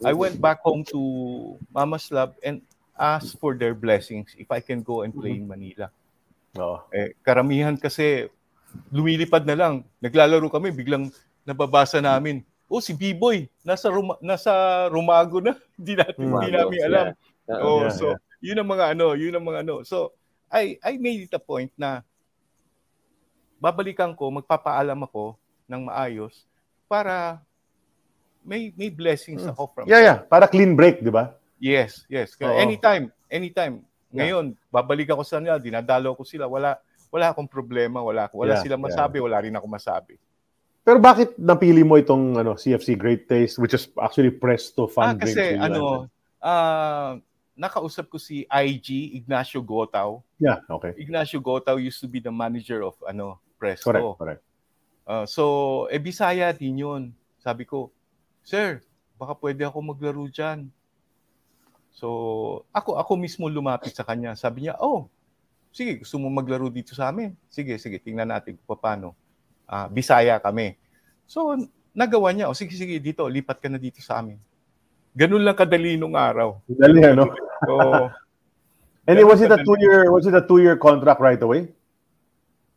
I 0.00 0.16
went 0.16 0.40
back 0.40 0.64
home 0.64 0.80
to 0.88 1.00
Mama's 1.68 2.08
Lab 2.08 2.32
and 2.40 2.64
asked 2.96 3.36
for 3.36 3.52
their 3.52 3.76
blessings 3.76 4.32
if 4.40 4.48
I 4.48 4.64
can 4.64 4.80
go 4.80 5.04
and 5.04 5.12
play 5.12 5.36
in 5.36 5.44
Manila. 5.44 5.92
Oo. 6.56 6.80
eh 6.94 7.12
karamihan 7.20 7.76
kasi 7.76 8.32
lumilipad 8.88 9.44
na 9.44 9.58
lang. 9.58 9.74
Naglalaro 10.00 10.48
kami 10.48 10.72
biglang 10.72 11.12
nababasa 11.44 12.00
namin 12.00 12.46
oh 12.74 12.80
si 12.80 12.96
B-boy 12.96 13.46
nasa 13.62 13.86
Roma, 13.92 14.16
nasa 14.18 14.50
Romago 14.88 15.38
na. 15.38 15.54
Hindi 15.78 15.94
natin 15.98 16.26
hindi 16.26 16.50
namin 16.50 16.80
alam. 16.86 17.06
Yeah. 17.44 17.60
Oh, 17.60 17.84
Yeah, 17.84 17.92
so 17.92 18.06
yun 18.40 18.60
ang 18.60 18.68
mga 18.68 18.84
ano, 18.96 19.12
yun 19.12 19.34
ang 19.36 19.44
mga 19.44 19.60
ano. 19.66 19.74
So 19.84 20.16
I 20.48 20.80
I 20.80 20.96
made 20.96 21.28
it 21.28 21.34
a 21.36 21.42
point 21.42 21.68
na 21.76 22.00
babalikan 23.58 24.12
ko, 24.14 24.30
magpapaalam 24.30 24.98
ako 25.04 25.34
ng 25.66 25.88
maayos 25.88 26.46
para 26.84 27.40
may 28.44 28.70
may 28.76 28.92
blessings 28.92 29.40
ako 29.44 29.72
from 29.72 29.84
Yeah, 29.88 30.04
yeah. 30.04 30.18
Para 30.20 30.44
clean 30.44 30.76
break, 30.76 31.00
di 31.00 31.08
ba? 31.08 31.32
Yes, 31.56 32.04
yes. 32.12 32.36
Oo. 32.44 32.52
anytime, 32.60 33.08
anytime. 33.32 33.80
Yeah. 34.12 34.28
Ngayon, 34.30 34.44
babalik 34.68 35.08
ako 35.10 35.24
sa 35.24 35.40
nila, 35.40 35.56
dinadalo 35.56 36.12
ko 36.12 36.22
sila, 36.22 36.44
wala 36.44 36.76
wala 37.08 37.32
akong 37.32 37.48
problema, 37.48 38.04
wala 38.04 38.28
wala 38.36 38.60
Yeah, 38.60 38.62
sila 38.62 38.76
yeah. 38.76 38.84
masabi, 38.84 39.16
wala 39.22 39.40
rin 39.40 39.56
ako 39.56 39.66
masabi. 39.66 40.20
Pero 40.84 41.00
bakit 41.00 41.32
napili 41.40 41.80
mo 41.80 41.96
itong 41.96 42.36
ano, 42.36 42.60
CFC 42.60 43.00
Great 43.00 43.24
Taste, 43.24 43.56
which 43.56 43.72
is 43.72 43.88
actually 43.96 44.28
Presto 44.28 44.84
Fun 44.84 45.16
Ah, 45.16 45.16
Drink? 45.16 45.32
kasi 45.32 45.56
ano, 45.56 46.04
Anton? 46.44 47.24
Nakausap 47.54 48.10
ko 48.10 48.18
si 48.18 48.44
IG 48.50 49.14
Ignacio 49.18 49.62
Gotao. 49.62 50.22
Yeah, 50.42 50.60
okay. 50.66 50.92
Ignacio 50.98 51.38
Gotao 51.38 51.78
used 51.78 52.02
to 52.02 52.10
be 52.10 52.18
the 52.18 52.34
manager 52.34 52.82
of 52.82 52.98
ano 53.06 53.38
Presto. 53.58 53.90
Correct, 53.90 54.18
correct. 54.18 54.42
Uh, 55.06 55.24
so, 55.24 55.44
eh, 55.88 56.02
Bisaya 56.02 56.50
din 56.50 56.82
yun. 56.82 57.02
Sabi 57.38 57.64
ko, 57.64 57.92
Sir, 58.44 58.82
baka 59.16 59.32
pwede 59.38 59.64
ako 59.64 59.80
maglaro 59.80 60.24
dyan. 60.28 60.68
So, 61.94 62.66
ako 62.74 62.98
ako 62.98 63.12
mismo 63.16 63.46
lumapit 63.46 63.94
sa 63.94 64.02
kanya. 64.02 64.34
Sabi 64.34 64.66
niya, 64.66 64.76
oh, 64.82 65.06
sige, 65.70 66.02
gusto 66.02 66.18
mo 66.18 66.26
maglaro 66.28 66.66
dito 66.68 66.92
sa 66.92 67.08
amin? 67.08 67.32
Sige, 67.46 67.78
sige, 67.78 68.02
tingnan 68.02 68.28
natin 68.34 68.58
kung 68.66 68.76
paano. 68.76 69.14
Ah, 69.64 69.86
Bisaya 69.88 70.36
kami. 70.42 70.76
So, 71.24 71.56
nagawa 71.94 72.34
niya, 72.34 72.50
oh, 72.50 72.56
sige, 72.58 72.74
sige, 72.74 72.98
dito, 72.98 73.22
lipat 73.24 73.62
ka 73.62 73.68
na 73.70 73.78
dito 73.78 74.02
sa 74.02 74.20
amin. 74.20 74.36
Ganun 75.14 75.46
lang 75.46 75.54
kadali 75.54 75.94
nung 75.94 76.18
araw. 76.18 76.58
Dali, 76.66 77.00
ano? 77.02 77.30
So, 77.64 78.12
And 79.08 79.16
it, 79.16 79.24
was 79.24 79.40
it 79.40 79.48
a 79.48 79.56
two-year, 79.56 80.12
was 80.12 80.28
it 80.28 80.36
a 80.36 80.44
two-year 80.44 80.76
contract 80.76 81.16
right 81.20 81.40
away? 81.40 81.72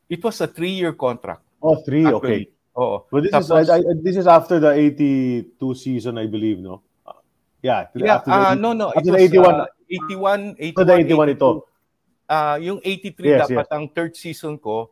it 0.09 0.23
was 0.23 0.39
a 0.41 0.47
three-year 0.47 0.93
contract. 0.93 1.43
Oh, 1.61 1.75
three, 1.83 2.05
okay. 2.05 2.15
Actually. 2.15 2.51
Oo. 2.77 2.97
But 3.11 3.23
this 3.23 3.33
is 3.33 3.49
Tapos- 3.49 3.69
I, 3.69 3.77
I, 3.77 3.93
this 3.99 4.15
is 4.15 4.27
after 4.27 4.59
the 4.59 4.71
82 4.71 5.75
season, 5.75 6.17
I 6.17 6.27
believe, 6.27 6.59
no? 6.59 6.81
Uh, 7.05 7.19
yeah, 7.61 7.87
Yeah, 7.95 8.21
after 8.21 8.29
the 8.29 8.37
ah 8.37 8.53
80 8.53 8.61
no, 8.61 8.69
no. 8.73 8.87
It 8.93 8.97
after 9.03 9.11
was 9.11 9.19
the 9.19 9.37
81 9.41 9.55
uh, 9.55 9.65
81, 9.89 10.55
81, 10.59 10.67
after 10.69 10.85
the 10.85 10.95
81 10.95 11.29
ito. 11.29 11.49
Ah, 12.27 12.55
yung 12.59 12.79
83 12.83 13.23
Yes, 13.23 13.47
dapat 13.47 13.67
ang 13.71 13.87
third 13.91 14.13
season 14.15 14.59
ko. 14.59 14.91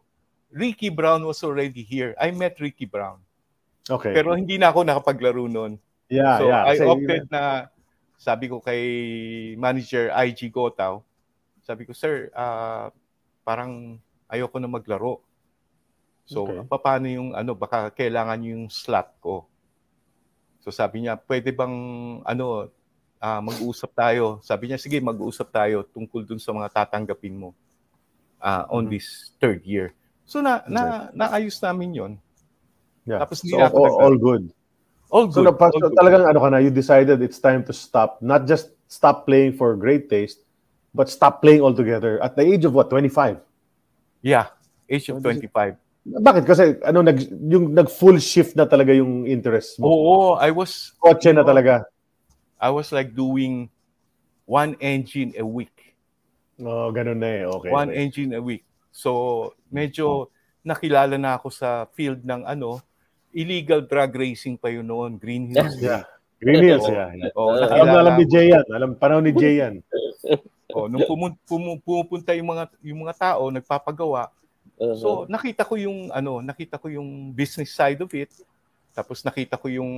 Ricky 0.55 0.87
Brown 0.87 1.19
was 1.27 1.43
already 1.43 1.83
here. 1.83 2.15
I 2.15 2.31
met 2.31 2.55
Ricky 2.63 2.87
Brown. 2.87 3.19
Okay. 3.85 4.15
Pero 4.15 4.33
hindi 4.39 4.55
na 4.55 4.71
ako 4.71 4.87
nakapaglaro 4.87 5.45
noon. 5.51 5.75
Yeah, 6.07 6.37
so 6.37 6.43
yeah. 6.47 6.63
I 6.63 6.75
Kasi- 6.75 6.87
opted 6.87 7.23
na 7.29 7.43
sabi 8.15 8.45
ko 8.47 8.57
kay 8.59 8.81
manager 9.55 10.09
IG 10.09 10.49
Gotao, 10.49 11.03
sabi 11.61 11.83
ko, 11.83 11.91
"Sir, 11.91 12.31
ah, 12.31 12.89
parang 13.41 13.97
ayoko 14.25 14.57
na 14.57 14.69
maglaro." 14.69 15.21
So, 16.25 16.41
Okay. 16.41 16.65
paano 16.81 17.05
yung 17.05 17.29
ano, 17.33 17.53
baka 17.53 17.93
kailangan 17.93 18.41
yung 18.41 18.65
slot 18.65 19.13
ko. 19.21 19.45
So 20.65 20.73
sabi 20.73 21.05
niya, 21.05 21.21
pwede 21.21 21.53
bang 21.53 21.75
ano, 22.25 22.73
ah, 23.21 23.37
mag-usap 23.37 23.93
tayo. 23.93 24.41
Sabi 24.41 24.65
niya, 24.65 24.81
sige, 24.81 24.97
mag-usap 24.97 25.53
tayo 25.53 25.85
tungkol 25.85 26.25
dun 26.25 26.41
sa 26.41 26.49
mga 26.49 26.73
tatanggapin 26.73 27.37
mo 27.37 27.53
ah, 28.41 28.65
on 28.69 28.85
Mhm. 28.85 28.91
this 28.91 29.33
third 29.37 29.61
year. 29.61 29.93
So 30.25 30.41
na, 30.41 30.65
na 30.65 31.09
naayos 31.13 31.61
namin 31.61 31.89
'yon. 31.93 32.13
yeah. 33.05 33.21
tapos 33.21 33.45
so, 33.45 33.53
ako 33.53 33.77
all, 34.01 34.17
nag- 34.17 34.49
all 35.15 35.27
good. 35.31 35.39
So, 35.39 35.43
good. 35.47 35.55
na, 35.55 35.65
all 35.71 35.79
good. 35.79 35.95
talagang 35.95 36.23
ano 36.27 36.39
ka 36.43 36.49
na, 36.51 36.59
you 36.59 36.69
decided 36.69 37.23
it's 37.23 37.39
time 37.39 37.63
to 37.63 37.73
stop. 37.73 38.19
Not 38.19 38.43
just 38.43 38.75
stop 38.91 39.23
playing 39.23 39.55
for 39.55 39.71
great 39.79 40.11
taste, 40.11 40.43
but 40.91 41.07
stop 41.07 41.39
playing 41.39 41.63
altogether 41.63 42.19
at 42.19 42.35
the 42.35 42.43
age 42.43 42.67
of 42.67 42.75
what, 42.75 42.91
25? 42.91 43.39
Yeah, 44.19 44.51
age 44.91 45.07
Oh, 45.09 45.17
of 45.17 45.23
25. 45.23 45.79
Bakit? 46.05 46.43
Kasi 46.45 46.63
ano, 46.83 47.01
nag, 47.01 47.17
yung 47.31 47.71
nag-full 47.71 48.19
shift 48.19 48.53
na 48.59 48.67
talaga 48.67 48.93
yung 48.93 49.25
interest 49.25 49.79
mo. 49.79 49.87
Oo, 49.87 50.15
I 50.35 50.51
was 50.51 50.93
Kotse 50.99 51.31
na 51.31 51.41
talaga. 51.41 51.87
I 52.59 52.69
was 52.69 52.91
like 52.91 53.15
doing 53.15 53.71
one 54.45 54.77
engine 54.83 55.33
a 55.39 55.45
week. 55.45 55.95
Oh, 56.61 56.93
ganun 56.93 57.19
na 57.19 57.29
eh. 57.41 57.43
Okay. 57.45 57.71
One 57.71 57.89
okay. 57.89 57.99
engine 57.99 58.31
a 58.37 58.41
week. 58.41 58.63
So, 58.93 59.51
medyo 59.73 60.29
nakilala 60.63 61.17
na 61.19 61.35
ako 61.35 61.51
sa 61.51 61.89
field 61.93 62.23
ng 62.23 62.45
ano, 62.45 62.79
illegal 63.35 63.83
drug 63.83 64.15
racing 64.15 64.55
pa 64.55 64.71
yun 64.71 64.87
noon, 64.87 65.19
Green 65.19 65.51
Hills. 65.51 65.75
Yeah. 65.77 66.07
Green 66.39 66.63
Hills, 66.63 66.87
Oo. 66.87 66.95
yeah. 66.95 67.11
yeah. 67.27 67.75
Alam 67.75 67.87
na 67.91 67.99
alam 67.99 68.15
ni. 68.15 68.25
Jay 68.25 68.55
yan. 68.55 68.65
Alam, 68.71 68.89
panahon 68.95 69.23
ni 69.27 69.35
Jay 69.35 69.59
yan. 69.59 69.83
Oh, 70.75 70.91
nung 70.91 71.07
pumun- 71.07 71.39
pumu- 71.47 71.79
pumupunta 71.79 72.35
yung 72.35 72.51
mga 72.51 72.67
yung 72.83 72.99
mga 73.07 73.15
tao 73.15 73.47
nagpapagawa. 73.47 74.27
Uh-huh. 74.75 74.97
So, 74.99 75.07
nakita 75.31 75.63
ko 75.63 75.79
yung 75.79 76.11
ano, 76.11 76.43
nakita 76.43 76.75
ko 76.75 76.91
yung 76.91 77.31
business 77.31 77.71
side 77.71 78.03
of 78.03 78.11
it. 78.11 78.27
Tapos 78.91 79.23
nakita 79.23 79.55
ko 79.55 79.71
yung 79.71 79.91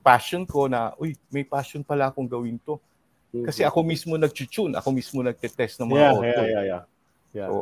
passion 0.00 0.48
ko 0.48 0.64
na, 0.64 0.96
uy, 0.96 1.12
may 1.28 1.44
passion 1.44 1.84
pala 1.84 2.08
akong 2.08 2.24
gawin 2.24 2.56
to. 2.64 2.80
Kasi 3.44 3.60
ako 3.60 3.84
mismo 3.84 4.16
nag-tune, 4.16 4.72
ako 4.80 4.88
mismo 4.96 5.20
nagte-test 5.20 5.76
ng 5.76 5.92
mga 5.92 6.00
Yeah, 6.00 6.12
auto. 6.16 6.24
yeah, 6.24 6.40
yeah, 6.40 6.64
yeah. 6.64 6.82
yeah. 7.36 7.48
So, 7.52 7.54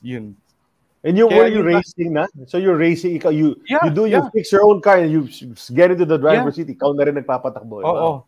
yun. 0.00 0.24
And 1.04 1.20
you 1.20 1.28
were 1.28 1.46
you 1.52 1.60
racing 1.60 2.16
na? 2.16 2.24
So 2.48 2.56
you're 2.56 2.80
racing, 2.80 3.20
ikaw, 3.20 3.28
you, 3.28 3.60
Yeah, 3.68 3.84
you 3.84 3.90
do, 3.92 4.08
you 4.08 4.24
yeah. 4.24 4.32
fix 4.32 4.48
your 4.50 4.64
own 4.64 4.80
car 4.80 4.96
and 5.04 5.12
you 5.12 5.28
get 5.76 5.92
into 5.92 6.08
the 6.08 6.16
driver's 6.16 6.56
seat, 6.56 6.72
ikaw 6.72 6.96
na 6.96 7.04
rin 7.04 7.20
nagpapatakbo. 7.20 7.84
Oo. 7.84 8.24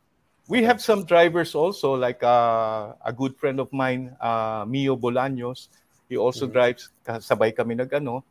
We 0.47 0.63
have 0.63 0.79
some 0.85 1.09
drivers 1.09 1.57
also, 1.57 1.97
like 1.97 2.23
uh, 2.23 2.93
a 3.01 3.13
good 3.17 3.35
friend 3.41 3.59
of 3.59 3.73
mine, 3.73 4.15
uh, 4.21 4.69
Mio 4.69 4.95
Bolaños. 4.95 5.73
He 6.07 6.21
also 6.21 6.47
drives, 6.47 6.93
kasabay 7.03 7.57
kami 7.57 7.81
nag 7.81 7.91
ano. 7.97 8.23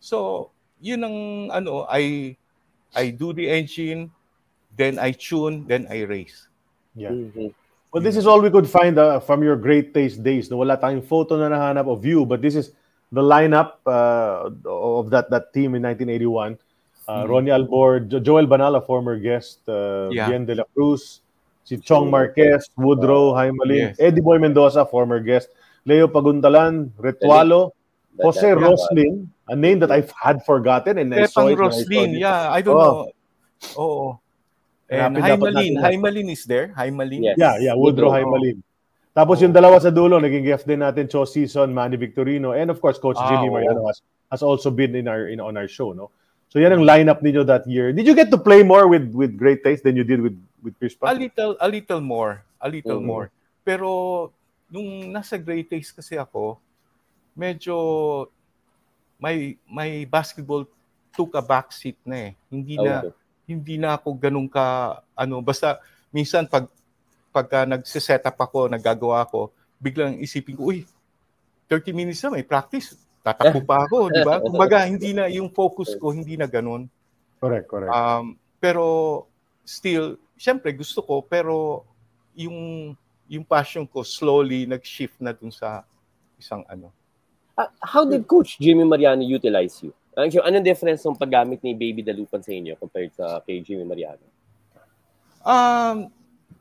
So, 0.00 0.48
yun 0.80 1.04
ang 1.04 1.16
ano, 1.52 1.84
I 1.86 2.34
I 2.96 3.12
do 3.14 3.36
the 3.36 3.46
engine, 3.46 4.10
then 4.74 4.98
I 4.98 5.12
tune, 5.12 5.68
then 5.68 5.86
I 5.92 6.08
race. 6.08 6.48
Yeah. 6.96 7.12
Mhm. 7.12 7.54
Well, 7.92 8.02
this 8.02 8.16
is 8.16 8.26
all 8.26 8.40
we 8.40 8.50
could 8.50 8.66
find 8.66 8.98
uh, 8.98 9.20
from 9.20 9.44
your 9.44 9.54
great 9.60 9.92
taste 9.92 10.24
days. 10.24 10.48
No, 10.50 10.58
wala 10.58 10.74
tayong 10.80 11.04
photo 11.06 11.36
na 11.36 11.52
nahanap 11.52 11.86
of 11.86 12.02
you, 12.02 12.24
but 12.24 12.40
this 12.42 12.56
is 12.56 12.72
the 13.12 13.22
lineup 13.22 13.82
uh, 13.86 14.50
of 14.66 15.10
that 15.10 15.30
that 15.30 15.52
team 15.52 15.74
in 15.74 15.82
1981. 15.82 16.58
Uh, 17.10 17.26
Ronnie 17.26 17.50
Albor, 17.50 18.06
Jo- 18.06 18.20
Joel 18.22 18.46
Banala, 18.46 18.78
former 18.86 19.18
guest, 19.18 19.66
uh, 19.66 20.06
Yeah. 20.14 20.30
Bien 20.30 20.46
de 20.46 20.54
la 20.54 20.64
Cruz, 20.70 21.22
si 21.66 21.74
Chong 21.82 22.06
Marquez, 22.06 22.70
Woodrow, 22.78 23.34
Haimalin, 23.34 23.90
Yes. 23.90 23.96
Eddie 23.98 24.22
Boy 24.22 24.38
Mendoza, 24.38 24.86
former 24.86 25.18
guest, 25.18 25.50
Leo 25.84 26.06
Paguntalan, 26.06 26.90
Retualo, 27.02 27.72
Jose 28.22 28.46
Yeah. 28.46 28.54
Roslin, 28.54 29.26
a 29.50 29.56
name 29.58 29.80
that 29.82 29.90
I've 29.90 30.12
had 30.14 30.46
forgotten 30.46 30.98
and 31.02 31.10
I 31.10 31.26
saw 31.26 31.50
Pepang 31.50 31.50
it 31.50 31.58
when 31.58 31.58
I 31.58 31.66
Roslin, 31.66 32.10
yeah, 32.14 32.40
I 32.46 32.60
don't 32.62 32.78
Oh. 32.78 32.86
know. 32.86 33.02
Oh, 33.76 34.18
And 34.90 35.14
Hanapin 35.18 35.22
dapat 35.22 35.50
Haimalin, 35.54 35.72
natin. 35.74 35.82
Haimalin 35.86 36.28
is 36.30 36.42
there? 36.46 36.66
Haimalin? 36.78 37.22
Yes. 37.26 37.36
Yeah, 37.38 37.54
yeah, 37.58 37.74
Woodrow 37.74 38.10
Woodrow. 38.10 38.14
Haimalin. 38.14 38.62
Tapos 39.20 39.36
yung 39.44 39.52
dalawa 39.52 39.76
sa 39.76 39.92
dulo, 39.92 40.16
naging 40.16 40.48
guest 40.48 40.64
din 40.64 40.80
natin, 40.80 41.04
Cho 41.04 41.28
Season, 41.28 41.68
Manny 41.68 42.00
Victorino, 42.00 42.56
and 42.56 42.72
of 42.72 42.80
course, 42.80 42.96
Coach 42.96 43.20
Ah, 43.20 43.28
Jimmy. 43.28 43.52
Mariano 43.52 43.84
has, 43.84 44.00
has 44.32 44.40
also 44.40 44.72
been 44.72 44.96
in 44.96 45.04
our 45.12 45.28
in 45.28 45.44
on 45.44 45.60
our 45.60 45.68
show, 45.68 45.92
no? 45.92 46.08
So 46.48 46.56
yan 46.56 46.72
ang 46.72 46.88
lineup 46.88 47.20
ninyo 47.20 47.44
that 47.44 47.68
year. 47.68 47.92
Did 47.92 48.08
you 48.08 48.16
get 48.16 48.32
to 48.32 48.40
play 48.40 48.64
more 48.64 48.88
with 48.88 49.12
with 49.12 49.36
Great 49.36 49.60
Taste 49.60 49.84
than 49.84 49.92
you 49.92 50.08
did 50.08 50.24
with 50.24 50.40
with 50.64 50.72
Chris 50.80 50.96
A 50.96 51.12
Pat? 51.12 51.20
little, 51.20 51.52
a 51.60 51.68
little 51.68 52.00
more. 52.00 52.40
A 52.64 52.68
little 52.72 52.96
Mhm. 52.96 53.04
more. 53.12 53.26
Pero, 53.60 53.88
nung 54.72 55.12
nasa 55.12 55.36
Great 55.36 55.68
Taste 55.68 55.92
kasi 55.92 56.16
ako, 56.16 56.56
medyo 57.36 57.76
may 59.20 59.60
may 59.68 60.08
basketball 60.08 60.64
took 61.12 61.36
a 61.36 61.44
back 61.44 61.76
seat 61.76 62.00
na 62.08 62.32
eh. 62.32 62.32
Hindi 62.48 62.80
na 62.80 63.04
Okay. 63.04 63.12
hindi 63.52 63.74
na 63.76 64.00
ako 64.00 64.16
ganun 64.16 64.48
ka 64.48 64.96
ano 65.12 65.44
basta 65.44 65.76
minsan 66.08 66.48
pag 66.48 66.70
pagka 67.30 67.66
nagse-set 67.66 68.26
up 68.26 68.38
ako, 68.38 68.66
naggagawa 68.66 69.24
ako, 69.24 69.54
biglang 69.78 70.18
isipin 70.18 70.58
ko, 70.58 70.70
uy, 70.74 70.84
30 71.70 71.94
minutes 71.94 72.20
na 72.26 72.34
may 72.34 72.44
practice. 72.46 72.98
Tatakbo 73.22 73.62
pa 73.62 73.86
ako, 73.86 74.06
di 74.14 74.22
ba? 74.26 74.42
Kumbaga, 74.42 74.84
hindi 74.84 75.14
na 75.14 75.30
yung 75.30 75.48
focus 75.50 75.94
ko, 75.96 76.10
hindi 76.10 76.34
na 76.34 76.50
ganun. 76.50 76.90
Correct, 77.40 77.66
correct. 77.70 77.92
Um, 77.94 78.36
pero 78.60 78.84
still, 79.64 80.20
syempre 80.40 80.72
gusto 80.72 81.04
ko 81.04 81.20
pero 81.20 81.84
yung 82.32 82.90
yung 83.30 83.44
passion 83.44 83.84
ko 83.84 84.00
slowly 84.00 84.64
nag-shift 84.64 85.20
na 85.20 85.36
dun 85.36 85.52
sa 85.52 85.84
isang 86.40 86.64
ano. 86.66 86.90
Ah, 87.54 87.68
how 87.84 88.02
did 88.08 88.24
Coach 88.24 88.56
Jimmy 88.58 88.82
Mariano 88.82 89.22
utilize 89.22 89.84
you? 89.84 89.92
Ano 90.16 90.26
anong 90.42 90.66
difference 90.66 91.06
ng 91.06 91.14
paggamit 91.14 91.62
ni 91.62 91.76
Baby 91.76 92.02
Dalupan 92.02 92.42
sa 92.42 92.50
inyo 92.50 92.74
compared 92.74 93.14
sa 93.14 93.38
kay 93.46 93.62
Jimmy 93.62 93.86
Mariano? 93.86 94.24
Um 95.46 96.10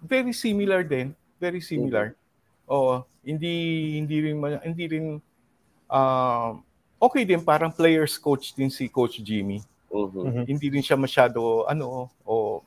very 0.03 0.33
similar 0.33 0.83
din, 0.83 1.15
very 1.39 1.61
similar. 1.61 2.15
Oo, 2.69 3.03
hindi 3.25 3.95
hindi 3.97 4.17
rin 4.29 4.37
hindi 4.63 4.85
rin 4.87 5.05
um 5.89 6.61
okay 7.01 7.25
din 7.25 7.41
parang 7.41 7.73
players 7.73 8.15
coach 8.19 8.53
din 8.53 8.69
si 8.69 8.87
Coach 8.87 9.19
Jimmy. 9.23 9.59
Mhm. 9.89 10.21
Mhm. 10.21 10.43
Hindi 10.45 10.67
rin 10.69 10.83
siya 10.85 10.95
masyado 10.99 11.65
ano 11.65 12.13
o 12.23 12.61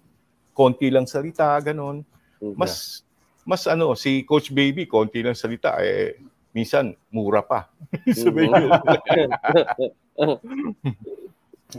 konti 0.52 0.90
lang 0.90 1.06
salita 1.06 1.56
ganon. 1.62 2.04
Mhm. 2.42 2.58
mas 2.58 3.06
mas 3.46 3.62
ano 3.70 3.94
si 3.94 4.26
Coach 4.26 4.50
Baby 4.50 4.86
konti 4.90 5.22
lang 5.22 5.38
salita 5.38 5.78
eh 5.78 6.18
minsan 6.50 6.92
mura 7.10 7.40
pa. 7.42 7.70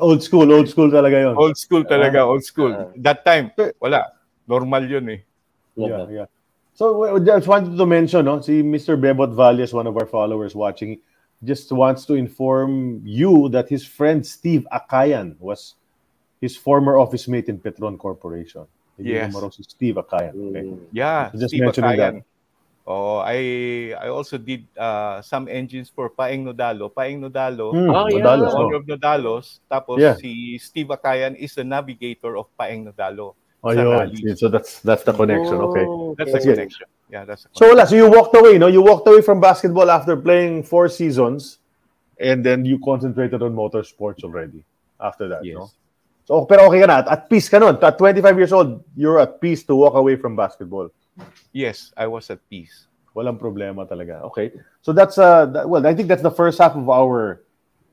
Old 0.02 0.26
school, 0.26 0.50
old 0.50 0.66
school 0.66 0.90
talaga 0.90 1.22
yon. 1.22 1.38
old 1.38 1.54
school 1.54 1.86
talaga, 1.86 2.26
old 2.26 2.42
school. 2.42 2.74
Ah. 2.74 2.90
That 2.98 3.22
time 3.22 3.54
wala, 3.78 4.10
normal 4.50 4.90
'yun 4.90 5.06
eh. 5.14 5.22
Yeah, 5.76 6.08
yeah. 6.10 6.26
So 6.74 6.98
we 6.98 7.20
we 7.20 7.26
just 7.26 7.48
wanted 7.48 7.78
to 7.78 7.86
mention, 7.86 8.26
no, 8.26 8.42
si 8.42 8.62
Mr. 8.64 8.98
Bebot 8.98 9.34
Valles, 9.34 9.74
one 9.74 9.86
of 9.86 9.94
our 9.98 10.06
followers 10.10 10.56
watching, 10.56 10.98
just 11.44 11.72
wants 11.72 12.06
to 12.10 12.14
inform 12.18 13.02
you 13.06 13.50
that 13.50 13.70
his 13.70 13.86
friend 13.86 14.26
Steve 14.26 14.66
Akayan 14.74 15.38
was 15.40 15.76
his 16.42 16.58
former 16.58 16.98
office 16.98 17.28
mate 17.28 17.48
in 17.50 17.60
Petron 17.60 17.98
Corporation. 17.98 18.66
Yes. 18.98 19.34
naman 19.34 19.42
raw 19.42 19.50
si 19.50 19.64
Steve 19.66 19.98
Akayan. 19.98 20.34
Okay? 20.34 20.64
Mhm. 20.70 20.78
Yeah, 20.94 21.30
So 21.34 21.38
just 21.42 21.50
Steve 21.54 21.66
mentioning 21.66 21.98
Bakayan. 21.98 22.16
Oh, 22.84 23.24
I 23.24 23.40
I 23.96 24.12
also 24.12 24.36
did 24.36 24.68
uh, 24.76 25.24
some 25.24 25.48
engines 25.48 25.88
for 25.88 26.12
Paeng 26.12 26.44
Nodalo. 26.44 26.92
Paeng 26.92 27.24
Nodalo, 27.24 27.72
Hmm, 27.72 27.88
Oh, 27.90 28.06
yeah. 28.12 28.20
Madalos, 28.20 28.44
the 28.44 28.54
oh. 28.54 28.62
owner 28.68 28.76
of 28.76 28.86
Nodalos. 28.86 29.46
Tapos 29.72 29.98
Yeah. 30.04 30.20
si 30.20 30.60
Steve 30.60 30.92
Akayan 30.92 31.32
is 31.40 31.56
the 31.56 31.64
navigator 31.64 32.36
of 32.36 32.52
Paeng 32.60 32.86
Nodalo. 32.92 33.40
Oh, 33.64 33.72
sa 33.72 33.80
yun. 33.82 33.92
rally. 33.96 34.36
So 34.36 34.50
that's 34.52 34.84
that's 34.84 35.04
the 35.08 35.14
connection. 35.16 35.56
Okay. 35.72 35.86
Oh, 35.88 36.16
That's 36.20 36.32
That's 36.36 36.46
the 36.46 36.52
connection. 36.54 36.88
Yeah, 37.10 37.24
that's 37.24 37.44
the 37.48 37.50
So 37.56 37.72
wala. 37.72 37.88
So 37.88 37.96
you 37.96 38.12
walked 38.12 38.36
away, 38.36 38.58
no? 38.60 38.68
You 38.68 38.82
walked 38.84 39.08
away 39.08 39.22
from 39.24 39.40
basketball 39.40 39.88
after 39.90 40.18
playing 40.20 40.64
four 40.68 40.90
seasons, 40.92 41.60
and 42.20 42.44
then 42.44 42.66
you 42.68 42.76
concentrated 42.84 43.40
on 43.42 43.56
motorsports 43.56 44.24
already 44.28 44.64
after 45.00 45.28
that, 45.32 45.46
Yes. 45.48 45.56
no? 45.56 45.72
So 46.28 46.44
pero 46.44 46.68
okay 46.68 46.84
ka 46.84 46.88
na. 46.88 46.98
At, 47.04 47.08
at 47.08 47.22
peace 47.32 47.48
ka 47.48 47.60
nun. 47.60 47.80
At 47.80 47.96
25 47.98 48.36
years 48.36 48.52
old, 48.52 48.84
you're 49.00 49.20
at 49.20 49.40
peace 49.40 49.64
to 49.72 49.76
walk 49.76 49.96
away 49.96 50.16
from 50.20 50.36
basketball. 50.36 50.92
Yes, 51.56 51.94
I 51.96 52.08
was 52.08 52.28
at 52.32 52.44
peace. 52.50 52.88
Walang 53.16 53.38
problema 53.40 53.88
talaga. 53.88 54.24
Okay. 54.34 54.52
So 54.82 54.92
that's 54.92 55.16
uh 55.22 55.46
that, 55.56 55.70
well, 55.70 55.86
I 55.86 55.94
think 55.96 56.08
that's 56.12 56.24
the 56.26 56.34
first 56.34 56.58
half 56.60 56.76
of 56.76 56.90
our 56.90 57.44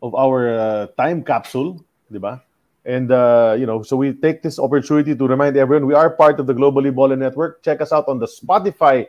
of 0.03 0.15
our 0.17 0.39
uh, 0.57 0.87
time 0.97 1.21
capsule, 1.23 1.79
di 2.11 2.17
ba? 2.19 2.41
And 2.85 3.13
uh, 3.13 3.57
you 3.59 3.67
know, 3.67 3.83
so 3.83 3.97
we 3.97 4.13
take 4.15 4.43
this 4.43 4.59
opportunity 4.59 5.15
to 5.15 5.27
remind 5.27 5.57
everyone 5.57 5.87
we 5.87 5.95
are 5.95 6.09
part 6.09 6.41
of 6.41 6.47
the 6.47 6.55
Globally 6.55 6.95
Ballin 6.95 7.19
Network. 7.21 7.63
Check 7.63 7.81
us 7.81 7.93
out 7.93 8.09
on 8.09 8.19
the 8.19 8.27
Spotify 8.27 9.09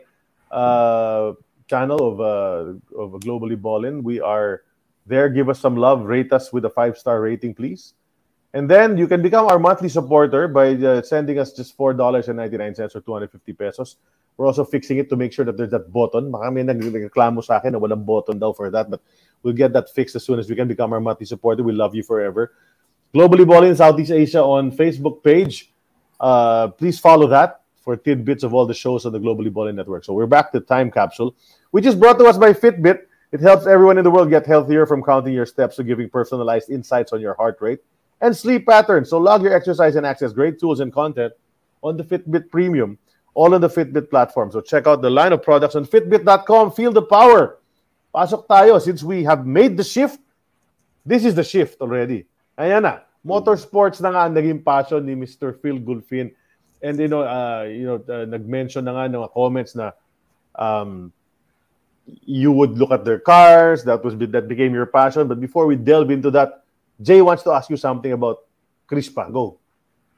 uh, 0.50 1.32
channel 1.68 1.96
of 2.04 2.20
uh, 2.20 3.00
of 3.00 3.16
Globally 3.24 3.56
Ballin. 3.56 4.04
We 4.04 4.20
are 4.20 4.62
there. 5.06 5.32
Give 5.32 5.48
us 5.48 5.58
some 5.58 5.76
love. 5.76 6.04
Rate 6.04 6.32
us 6.32 6.52
with 6.52 6.66
a 6.66 6.70
five 6.70 6.98
star 6.98 7.20
rating, 7.22 7.54
please. 7.54 7.94
And 8.52 8.68
then 8.68 8.98
you 9.00 9.08
can 9.08 9.22
become 9.22 9.48
our 9.48 9.58
monthly 9.58 9.88
supporter 9.88 10.46
by 10.48 10.76
uh, 10.76 11.00
sending 11.00 11.38
us 11.38 11.56
just 11.56 11.72
four 11.72 11.96
dollars 11.96 12.28
and 12.28 12.36
ninety 12.36 12.60
nine 12.60 12.74
cents 12.74 12.94
or 12.94 13.00
two 13.00 13.16
hundred 13.16 13.32
fifty 13.32 13.54
pesos. 13.56 13.96
We're 14.36 14.46
also 14.46 14.64
fixing 14.64 14.98
it 14.98 15.08
to 15.08 15.16
make 15.16 15.32
sure 15.32 15.44
that 15.44 15.56
there's 15.56 15.72
that 15.72 15.92
button. 15.92 16.30
Baka 16.30 16.50
may 16.52 16.62
nag- 16.62 16.80
nagreklamo 16.80 17.40
sa 17.44 17.56
akin 17.56 17.72
na 17.72 17.80
walang 17.80 18.04
button 18.04 18.36
daw 18.36 18.52
for 18.52 18.68
that, 18.68 18.92
but 18.92 19.00
we'll 19.42 19.56
get 19.56 19.72
that 19.72 19.88
fixed 19.88 20.16
as 20.16 20.24
soon 20.24 20.38
as 20.38 20.48
we 20.48 20.56
can 20.56 20.68
become 20.68 20.92
our 20.92 21.00
monthly 21.00 21.24
supporter. 21.24 21.62
We 21.64 21.72
love 21.72 21.94
you 21.96 22.02
forever. 22.02 22.52
Globally 23.14 23.46
Balling 23.46 23.74
Southeast 23.74 24.10
Asia 24.10 24.42
on 24.42 24.72
Facebook 24.72 25.22
page. 25.22 25.70
Uh, 26.18 26.68
please 26.68 26.98
follow 26.98 27.26
that 27.26 27.60
for 27.82 27.96
tidbits 27.96 28.42
of 28.42 28.54
all 28.54 28.64
the 28.64 28.74
shows 28.74 29.04
on 29.04 29.12
the 29.12 29.20
Globally 29.20 29.52
Balling 29.52 29.76
Network. 29.76 30.04
So 30.04 30.14
we're 30.14 30.26
back 30.26 30.50
to 30.52 30.60
Time 30.60 30.90
Capsule, 30.90 31.34
which 31.72 31.84
is 31.84 31.94
brought 31.94 32.18
to 32.20 32.24
us 32.24 32.38
by 32.38 32.52
Fitbit. 32.52 33.00
It 33.32 33.40
helps 33.40 33.66
everyone 33.66 33.98
in 33.98 34.04
the 34.04 34.10
world 34.10 34.30
get 34.30 34.46
healthier 34.46 34.86
from 34.86 35.02
counting 35.02 35.34
your 35.34 35.46
steps 35.46 35.76
to 35.76 35.84
giving 35.84 36.08
personalized 36.08 36.70
insights 36.70 37.12
on 37.12 37.20
your 37.20 37.34
heart 37.34 37.58
rate 37.60 37.80
and 38.22 38.34
sleep 38.34 38.66
patterns. 38.66 39.10
So 39.10 39.18
log 39.18 39.42
your 39.42 39.52
exercise 39.52 39.96
and 39.96 40.06
access 40.06 40.32
great 40.32 40.58
tools 40.58 40.80
and 40.80 40.92
content 40.92 41.34
on 41.82 41.96
the 41.96 42.04
Fitbit 42.04 42.50
Premium, 42.50 42.98
all 43.34 43.54
on 43.54 43.60
the 43.60 43.68
Fitbit 43.68 44.08
platform. 44.08 44.50
So 44.52 44.60
check 44.60 44.86
out 44.86 45.02
the 45.02 45.10
line 45.10 45.32
of 45.32 45.42
products 45.42 45.74
on 45.74 45.84
fitbit.com. 45.84 46.72
Feel 46.72 46.92
the 46.92 47.02
power. 47.02 47.58
Pasok 48.14 48.46
tayo 48.46 48.80
since 48.80 49.02
we 49.02 49.24
have 49.24 49.46
made 49.46 49.76
the 49.76 49.84
shift. 49.84 50.20
This 51.04 51.24
is 51.24 51.34
the 51.34 51.44
shift 51.44 51.80
already. 51.80 52.26
Ayan 52.58 52.84
na. 52.84 53.06
Motorsports 53.22 54.02
na 54.02 54.10
nga 54.10 54.22
ang 54.26 54.34
naging 54.34 54.60
passion 54.60 55.00
ni 55.04 55.14
Mr. 55.14 55.54
Phil 55.62 55.78
Gulfin. 55.78 56.34
And 56.82 56.98
you 56.98 57.06
know, 57.06 57.22
uh, 57.22 57.64
you 57.70 57.86
know, 57.86 58.02
uh, 58.02 58.26
nag-mention 58.26 58.82
na 58.82 58.98
nga 58.98 59.06
ng 59.06 59.22
comments 59.30 59.78
na 59.78 59.94
um, 60.58 61.14
you 62.26 62.50
would 62.50 62.74
look 62.78 62.90
at 62.90 63.06
their 63.06 63.22
cars. 63.22 63.84
That 63.84 64.02
was 64.02 64.18
that 64.18 64.48
became 64.50 64.74
your 64.74 64.90
passion. 64.90 65.30
But 65.30 65.38
before 65.38 65.70
we 65.70 65.78
delve 65.78 66.10
into 66.10 66.30
that, 66.34 66.66
Jay 66.98 67.22
wants 67.22 67.46
to 67.46 67.54
ask 67.54 67.70
you 67.70 67.78
something 67.78 68.10
about 68.10 68.42
Crispa. 68.90 69.30
Go. 69.30 69.62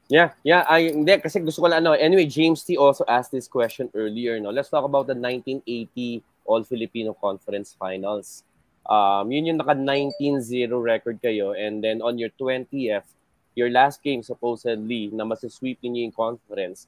Yeah, 0.08 0.36
yeah. 0.44 0.68
I, 0.68 0.92
hindi, 0.92 1.16
kasi 1.16 1.40
gusto 1.40 1.64
ko 1.64 1.68
lang 1.68 1.84
ano. 1.84 1.96
Anyway, 1.96 2.28
James 2.28 2.64
T 2.64 2.76
also 2.76 3.04
asked 3.08 3.32
this 3.32 3.48
question 3.48 3.88
earlier. 3.94 4.36
No? 4.40 4.52
Let's 4.52 4.68
talk 4.68 4.84
about 4.84 5.08
the 5.08 5.16
1980 5.16 6.20
All-Filipino 6.44 7.16
Conference 7.16 7.72
Finals. 7.72 8.44
Um, 8.84 9.32
yun 9.32 9.48
yung 9.54 9.58
naka 9.60 9.72
19-0 9.72 10.44
record 10.80 11.16
kayo. 11.24 11.56
And 11.56 11.80
then 11.80 12.04
on 12.04 12.20
your 12.20 12.30
20th, 12.36 13.08
your 13.56 13.70
last 13.70 14.02
game 14.02 14.20
supposedly 14.22 15.08
na 15.14 15.24
masasweep 15.24 15.80
niyo 15.80 16.10
yung 16.10 16.16
conference, 16.16 16.86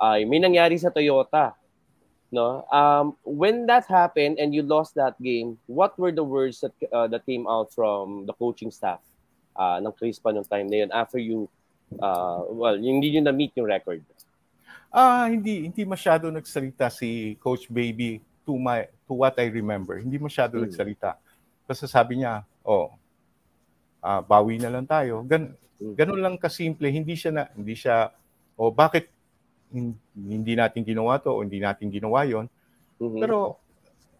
ay 0.00 0.24
may 0.26 0.42
nangyari 0.42 0.74
sa 0.76 0.90
Toyota. 0.90 1.54
No? 2.34 2.66
Um, 2.74 3.14
when 3.22 3.70
that 3.70 3.86
happened 3.86 4.42
and 4.42 4.50
you 4.50 4.66
lost 4.66 4.98
that 4.98 5.14
game, 5.22 5.56
what 5.70 5.94
were 5.94 6.10
the 6.10 6.26
words 6.26 6.60
that 6.60 6.74
uh, 6.90 7.06
that 7.06 7.22
came 7.22 7.46
out 7.46 7.70
from 7.70 8.26
the 8.26 8.34
coaching 8.34 8.74
staff 8.74 8.98
uh, 9.54 9.78
ng 9.78 9.94
Crispa 9.94 10.34
nung 10.34 10.44
time 10.44 10.66
na 10.66 10.82
yun 10.84 10.90
after 10.90 11.22
you 11.22 11.46
uh, 12.02 12.42
well, 12.50 12.74
hindi 12.74 13.14
nyo 13.14 13.30
na-meet 13.30 13.54
yung 13.54 13.70
record? 13.70 14.02
Ah, 14.90 15.30
hindi 15.30 15.70
hindi 15.70 15.86
masyado 15.86 16.26
nagsalita 16.32 16.90
si 16.90 17.38
Coach 17.38 17.70
Baby 17.70 18.18
to 18.42 18.58
my 18.58 18.90
to 19.06 19.12
what 19.14 19.38
I 19.38 19.46
remember. 19.46 20.02
Hindi 20.02 20.18
masyado 20.18 20.58
Hmm. 20.58 20.66
nagsalita. 20.66 21.20
Kasi 21.66 21.84
sabi 21.86 22.22
niya, 22.22 22.46
oh, 22.62 22.94
ah, 23.98 24.22
bawi 24.22 24.56
na 24.56 24.70
lang 24.70 24.86
tayo. 24.86 25.26
Gan, 25.26 25.52
Hmm. 25.76 25.92
ganun 25.92 26.22
lang 26.24 26.34
kasimple. 26.40 26.88
Hindi 26.88 27.12
siya 27.12 27.32
na 27.36 27.42
hindi 27.52 27.76
siya 27.76 28.08
oh, 28.56 28.72
bakit 28.72 29.12
hin- 29.68 29.98
hindi 30.16 30.56
natin 30.56 30.80
ginawa 30.80 31.20
to 31.20 31.28
o 31.28 31.44
hindi 31.44 31.60
natin 31.60 31.92
ginawa 31.92 32.24
yon. 32.24 32.48
Mhm. 32.96 33.20
Pero 33.20 33.60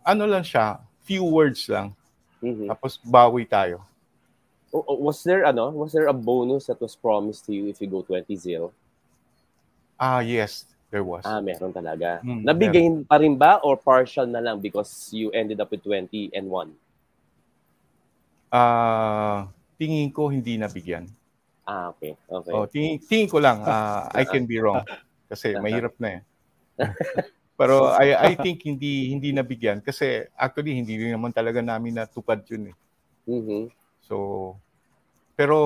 ano 0.05 0.29
lang 0.29 0.45
siya, 0.45 0.77
few 1.01 1.25
words 1.25 1.65
lang. 1.73 1.97
Mhm. 2.45 2.69
Tapos 2.69 3.01
bawi 3.01 3.49
tayo. 3.49 3.81
Was 4.77 5.25
there 5.25 5.49
ano? 5.49 5.73
Was 5.73 5.97
there 5.97 6.05
a 6.05 6.13
bonus 6.13 6.69
that 6.69 6.77
was 6.77 6.93
promised 6.93 7.49
to 7.49 7.57
you 7.57 7.73
if 7.73 7.81
you 7.81 7.89
go 7.89 8.05
20-0? 8.05 8.69
Ah, 9.97 10.21
yes, 10.21 10.69
there 10.93 11.01
was. 11.01 11.25
Ah, 11.25 11.41
meron 11.41 11.73
talaga. 11.73 12.21
Hmm, 12.21 12.45
Nabigay 12.45 12.85
pa 13.09 13.17
rin 13.17 13.33
ba 13.33 13.65
or 13.65 13.81
partial 13.81 14.29
na 14.29 14.45
lang 14.45 14.61
because 14.61 15.09
you 15.09 15.33
ended 15.33 15.57
up 15.57 15.73
with 15.73 15.81
20 15.81 16.29
and 16.37 16.53
1? 16.53 16.69
Ah, 18.53 19.51
tingin 19.77 20.11
ko 20.15 20.31
hindi 20.31 20.57
nabigyan. 20.57 21.11
Ah, 21.67 21.91
okay. 21.91 22.15
Okay. 22.31 22.53
Oh, 22.55 22.67
tingin, 22.71 23.03
tingin 23.03 23.29
ko 23.29 23.43
lang, 23.43 23.63
ah, 23.67 24.07
I 24.15 24.23
can 24.23 24.47
be 24.47 24.63
wrong. 24.63 24.87
Kasi 25.27 25.55
mahirap 25.63 25.99
na 25.99 26.21
eh. 26.21 26.23
Pero 27.57 27.89
I 27.89 28.13
I 28.13 28.33
think 28.37 28.69
hindi 28.69 29.09
hindi 29.09 29.33
nabigyan 29.33 29.81
kasi 29.81 30.29
actually 30.37 30.77
hindi 30.77 31.01
rin 31.01 31.17
naman 31.17 31.33
talaga 31.33 31.65
namin 31.65 31.97
natupad 31.97 32.45
yun 32.53 32.69
eh. 32.69 32.77
Mhm. 33.25 33.73
So 34.05 34.17
pero 35.33 35.57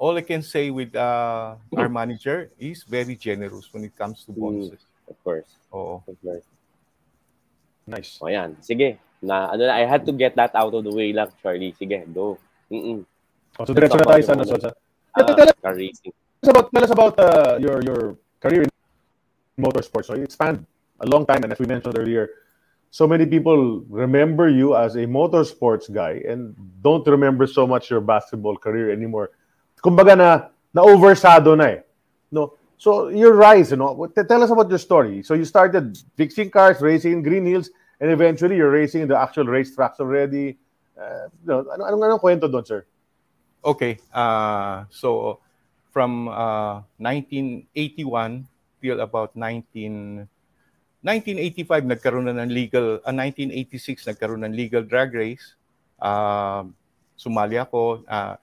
all 0.00 0.16
I 0.16 0.24
can 0.24 0.40
say 0.40 0.72
with 0.72 0.96
uh, 0.96 1.60
our 1.76 1.92
manager 1.92 2.48
is 2.56 2.88
very 2.88 3.20
generous 3.20 3.68
when 3.68 3.84
it 3.84 3.92
comes 3.92 4.24
to 4.24 4.32
bonuses. 4.32 4.80
Of 5.04 5.20
course. 5.20 5.48
Oo. 5.76 6.00
Of 6.08 6.16
course. 6.24 6.48
Nice. 7.84 8.16
O 8.24 8.32
yan. 8.32 8.56
Sige. 8.64 8.96
Na, 9.26 9.50
ano, 9.50 9.66
na, 9.66 9.74
I 9.74 9.84
had 9.90 10.06
to 10.06 10.14
get 10.14 10.38
that 10.38 10.54
out 10.54 10.70
of 10.70 10.86
the 10.86 10.94
way 10.94 11.10
lang, 11.10 11.34
Charlie. 11.42 11.74
Sige, 11.74 12.06
go. 12.14 12.38
Mm-mm. 12.70 13.02
Oh, 13.58 13.64
so 13.66 13.74
diretso 13.74 13.98
na 13.98 14.06
tayo 14.06 14.22
sa, 14.22 14.38
sa, 14.46 14.70
sa 14.70 14.70
Ah, 15.16 15.32
tell 15.32 15.48
us 15.48 15.56
car 15.64 15.72
racing. 15.72 16.12
about 16.44 16.68
tell 16.68 16.84
us 16.84 16.92
about 16.92 17.14
uh, 17.16 17.56
your 17.56 17.80
your 17.80 18.00
career 18.38 18.68
in 18.68 18.70
motorsports. 19.56 20.12
So 20.12 20.14
you 20.14 20.28
spanned 20.28 20.60
a 21.00 21.08
long 21.08 21.24
time, 21.24 21.40
and 21.42 21.50
as 21.52 21.58
we 21.58 21.64
mentioned 21.64 21.96
earlier, 21.96 22.28
so 22.92 23.08
many 23.08 23.24
people 23.24 23.80
remember 23.88 24.48
you 24.48 24.76
as 24.76 24.96
a 25.00 25.08
motorsports 25.08 25.88
guy 25.88 26.20
and 26.28 26.52
don't 26.84 27.06
remember 27.08 27.48
so 27.48 27.66
much 27.66 27.88
your 27.88 28.04
basketball 28.04 28.60
career 28.60 28.92
anymore. 28.92 29.32
Kumbaga 29.80 30.14
na 30.16 30.30
na 30.76 30.84
overshadow 30.84 31.56
na 31.56 31.64
eh. 31.64 31.80
No. 32.30 32.60
So 32.76 33.08
your 33.08 33.32
rise, 33.32 33.72
you 33.72 33.80
know, 33.80 33.96
tell 34.12 34.44
us 34.44 34.52
about 34.52 34.68
your 34.68 34.78
story. 34.78 35.24
So 35.24 35.32
you 35.32 35.48
started 35.48 35.96
fixing 36.12 36.52
cars, 36.52 36.76
racing 36.84 37.12
in 37.12 37.22
Green 37.24 37.48
Hills, 37.48 37.72
and 38.00 38.10
eventually 38.10 38.56
you're 38.56 38.70
racing 38.70 39.02
in 39.02 39.08
the 39.08 39.18
actual 39.18 39.44
racetracks 39.44 40.00
already. 40.00 40.56
Uh, 40.96 41.28
you 41.44 41.48
know, 41.48 41.60
ano 41.72 41.84
anong 41.88 42.02
anong 42.04 42.22
kwento 42.22 42.48
doon, 42.48 42.64
sir? 42.64 42.80
Okay. 43.64 43.98
Uh, 44.12 44.84
so 44.92 45.40
from 45.92 46.28
uh, 46.28 46.84
1981 47.00 48.44
till 48.80 49.00
about 49.00 49.32
19 49.34 50.28
1985 51.04 51.86
nagkaroon 51.86 52.26
na 52.26 52.34
ng 52.42 52.50
legal 52.50 52.98
uh, 53.04 53.14
1986 53.14 54.10
nagkaroon 54.10 54.42
ng 54.44 54.54
legal 54.56 54.82
drag 54.82 55.12
race. 55.14 55.54
Uh, 55.96 56.68
sumali 57.16 57.56
ako 57.56 58.04
uh, 58.04 58.36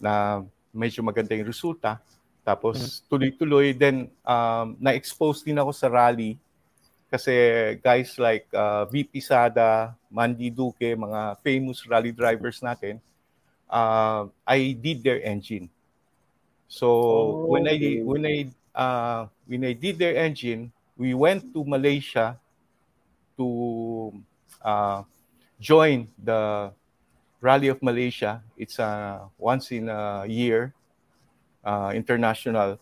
na 0.00 0.40
medyo 0.72 1.04
maganda 1.04 1.36
yung 1.36 1.48
resulta. 1.48 2.00
Tapos 2.40 3.04
tuloy-tuloy 3.10 3.76
then 3.76 4.08
um, 4.24 4.74
na-expose 4.80 5.44
din 5.44 5.60
ako 5.60 5.76
sa 5.76 5.92
rally 5.92 6.40
kasi 7.10 7.34
guys 7.82 8.14
like 8.22 8.46
uh, 8.54 8.86
VP 8.86 9.18
Sada, 9.18 9.98
Mandy 10.06 10.48
Duque, 10.48 10.94
mga 10.94 11.42
famous 11.42 11.82
rally 11.90 12.14
drivers 12.14 12.62
natin, 12.62 13.02
uh, 13.66 14.30
I 14.46 14.78
did 14.78 15.02
their 15.02 15.18
engine. 15.20 15.66
So 16.70 16.86
Oh, 16.86 17.50
when 17.50 17.66
I 17.66 17.98
when 18.06 18.22
I 18.22 18.36
uh, 18.78 19.26
when 19.50 19.66
I 19.66 19.74
did 19.74 19.98
their 19.98 20.14
engine, 20.14 20.70
we 20.94 21.18
went 21.18 21.50
to 21.50 21.66
Malaysia 21.66 22.38
to 23.34 24.14
uh, 24.62 25.02
join 25.58 26.06
the 26.14 26.70
Rally 27.42 27.74
of 27.74 27.82
Malaysia. 27.82 28.38
It's 28.54 28.78
a 28.78 29.26
once 29.34 29.74
in 29.74 29.90
a 29.90 30.30
year 30.30 30.78
uh, 31.66 31.90
international. 31.90 32.78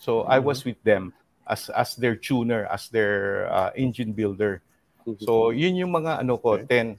So 0.00 0.24
I 0.24 0.40
was 0.40 0.64
with 0.64 0.80
them 0.82 1.12
as 1.46 1.68
as 1.74 1.94
their 1.98 2.14
tuner, 2.14 2.66
as 2.70 2.88
their 2.88 3.48
uh, 3.50 3.70
engine 3.74 4.12
builder. 4.14 4.62
Mhm. 5.02 5.18
So 5.22 5.50
yun 5.50 5.74
yung 5.74 5.90
mga 5.90 6.22
ano 6.22 6.38
ko, 6.38 6.58
Okay. 6.62 6.86
10 6.86 6.98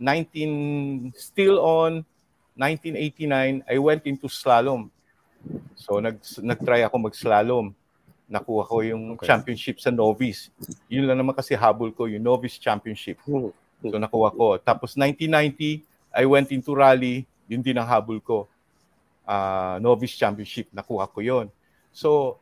19 0.00 1.12
still 1.12 1.60
on 1.60 2.04
1989 2.56 3.64
I 3.68 3.76
went 3.80 4.04
into 4.08 4.28
slalom. 4.28 4.88
So 5.76 6.00
nag 6.00 6.20
nagtry 6.40 6.84
ako 6.84 6.96
mag-slalom. 7.08 7.72
Nakuha 8.30 8.62
ko 8.68 8.76
yung 8.84 9.16
Okay. 9.16 9.26
championship 9.26 9.80
sa 9.80 9.90
novice. 9.90 10.52
Yun 10.88 11.08
lang 11.08 11.18
naman 11.18 11.34
kasi 11.34 11.56
habol 11.56 11.90
ko 11.92 12.06
yung 12.08 12.22
novice 12.22 12.60
championship. 12.60 13.16
Mhm. 13.24 13.52
So 13.88 13.96
nakuha 13.96 14.28
ko. 14.36 14.56
Tapos 14.60 14.96
1990 14.96 15.84
I 16.10 16.26
went 16.26 16.50
into 16.50 16.74
rally, 16.74 17.24
yun 17.46 17.62
din 17.62 17.78
ang 17.78 17.86
habol 17.86 18.18
ko. 18.20 18.50
Ah, 19.24 19.78
novice 19.78 20.18
championship, 20.18 20.66
nakuha 20.74 21.06
ko 21.06 21.22
yon. 21.22 21.46
So 21.94 22.39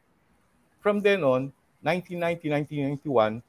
from 0.89 1.05
then 1.05 1.21
on, 1.21 1.53
1990, 1.85 2.49
1991, 2.97 3.45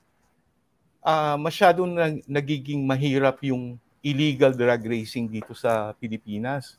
ah 1.00 1.40
masyadong 1.40 1.96
nag- 1.96 2.28
nagiging 2.28 2.84
mahirap 2.84 3.40
yung 3.48 3.80
illegal 4.04 4.52
drag 4.52 4.84
racing 4.84 5.32
dito 5.32 5.56
sa 5.56 5.96
Pilipinas. 5.96 6.76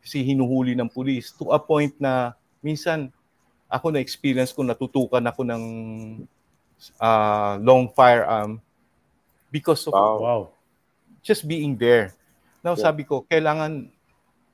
Kasi 0.00 0.24
hinuhuli 0.24 0.72
ng 0.72 0.88
pulis 0.88 1.36
to 1.36 1.52
a 1.52 1.60
point 1.60 1.92
na 2.00 2.32
minsan 2.64 3.12
ako 3.68 3.92
na 3.92 4.00
experience 4.00 4.56
ko 4.56 4.64
natutukan 4.64 5.20
ako 5.28 5.44
ng 5.44 5.62
ah, 6.96 7.60
long 7.60 7.92
firearm 7.92 8.56
because 9.52 9.84
of 9.84 9.92
Wow. 9.92 10.16
Wow. 10.24 10.42
just 11.20 11.44
being 11.44 11.76
there. 11.76 12.16
Now 12.64 12.72
Yeah. 12.72 12.88
sabi 12.88 13.04
ko, 13.04 13.28
kailangan 13.28 13.92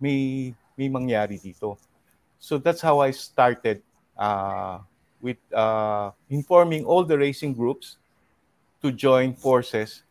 may 0.02 0.50
may 0.74 0.90
mangyari 0.90 1.38
dito. 1.38 1.78
So 2.42 2.58
that's 2.58 2.82
how 2.82 2.98
I 2.98 3.14
started 3.14 3.86
uh, 4.18 4.82
with 5.24 5.40
uh, 5.56 6.12
informing 6.28 6.84
all 6.84 7.08
the 7.08 7.16
racing 7.16 7.56
groups 7.56 7.96
to 8.84 8.92
join 8.92 9.32
forces 9.32 10.04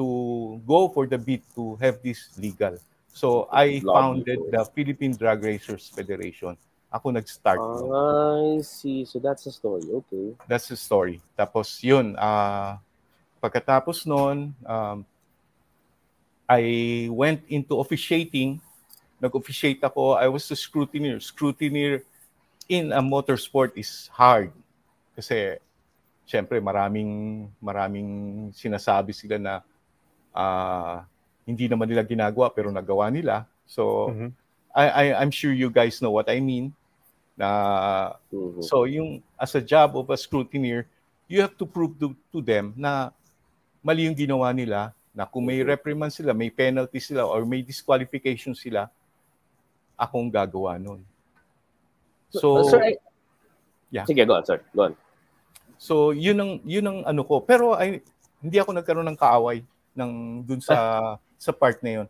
to 0.00 0.56
go 0.64 0.88
for 0.88 1.04
the 1.04 1.20
bid 1.20 1.44
to 1.52 1.76
have 1.76 2.00
this 2.00 2.32
legal. 2.40 2.80
So 3.12 3.52
I 3.52 3.84
founded 3.84 4.40
the 4.48 4.64
Philippine 4.72 5.12
Drag 5.12 5.44
Racers 5.44 5.92
Federation. 5.92 6.56
Ako 6.88 7.12
nag-start. 7.12 7.60
I 7.60 7.84
nun. 7.84 8.64
see. 8.64 9.04
So 9.04 9.20
that's 9.20 9.44
the 9.44 9.52
story. 9.52 9.84
Okay. 9.84 10.32
That's 10.48 10.72
the 10.72 10.80
story. 10.80 11.20
Tapos 11.36 11.84
yun, 11.84 12.16
ah 12.16 12.80
pagkatapos 13.44 14.08
noon, 14.08 14.56
um, 14.64 15.04
I 16.48 17.08
went 17.12 17.44
into 17.52 17.76
officiating 17.76 18.60
nag-officiate 19.22 19.78
ako, 19.86 20.18
I 20.18 20.26
was 20.26 20.50
the 20.50 20.58
scrutineer. 20.58 21.22
Scrutineer 21.22 22.02
in 22.68 22.92
a 22.92 23.00
motorsport 23.00 23.72
is 23.74 24.10
hard. 24.12 24.52
Kasi, 25.16 25.58
syempre, 26.26 26.60
maraming, 26.62 27.46
maraming 27.60 28.10
sinasabi 28.54 29.12
sila 29.12 29.36
na 29.36 29.54
uh, 30.32 31.04
hindi 31.44 31.68
naman 31.68 31.88
nila 31.88 32.06
ginagawa 32.06 32.48
pero 32.54 32.70
nagawa 32.70 33.10
nila. 33.12 33.44
So, 33.66 34.10
mm-hmm. 34.10 34.30
I, 34.72 34.84
I, 34.88 35.04
I'm 35.20 35.30
sure 35.30 35.52
you 35.52 35.68
guys 35.68 36.00
know 36.00 36.12
what 36.12 36.30
I 36.30 36.40
mean. 36.40 36.72
Na, 37.36 38.16
mm-hmm. 38.32 38.64
So, 38.64 38.84
yung 38.84 39.22
as 39.36 39.54
a 39.54 39.62
job 39.62 39.96
of 39.96 40.08
a 40.08 40.16
scrutineer, 40.16 40.86
you 41.28 41.40
have 41.40 41.56
to 41.56 41.64
prove 41.64 41.96
to, 42.00 42.16
to 42.32 42.40
them 42.40 42.72
na 42.76 43.10
mali 43.82 44.06
yung 44.06 44.16
ginawa 44.16 44.54
nila, 44.54 44.94
na 45.12 45.28
kung 45.28 45.44
may 45.44 45.60
reprimand 45.60 46.08
sila, 46.08 46.32
may 46.32 46.48
penalty 46.48 46.96
sila, 46.96 47.28
or 47.28 47.44
may 47.44 47.60
disqualification 47.60 48.56
sila, 48.56 48.88
akong 49.92 50.32
gagawa 50.32 50.80
nun. 50.80 51.04
So, 52.32 52.64
uh, 52.64 52.64
sir, 52.64 52.80
I... 52.80 52.96
yeah. 53.92 54.08
Sige, 54.08 54.24
go 54.24 54.34
on, 54.34 54.44
sir. 54.48 54.64
Go 54.72 54.88
on. 54.88 54.96
So, 55.76 56.16
yun 56.16 56.40
ang, 56.40 56.52
yun 56.64 56.86
ang 56.88 56.98
ano 57.04 57.22
ko. 57.22 57.44
Pero 57.44 57.76
ay, 57.76 58.00
hindi 58.42 58.56
ako 58.58 58.74
nagkaroon 58.74 59.06
ng 59.12 59.20
kaaway 59.20 59.62
ng 59.94 60.42
dun 60.42 60.60
sa 60.64 60.76
sa 61.38 61.52
part 61.54 61.78
na 61.84 62.02
yun. 62.02 62.08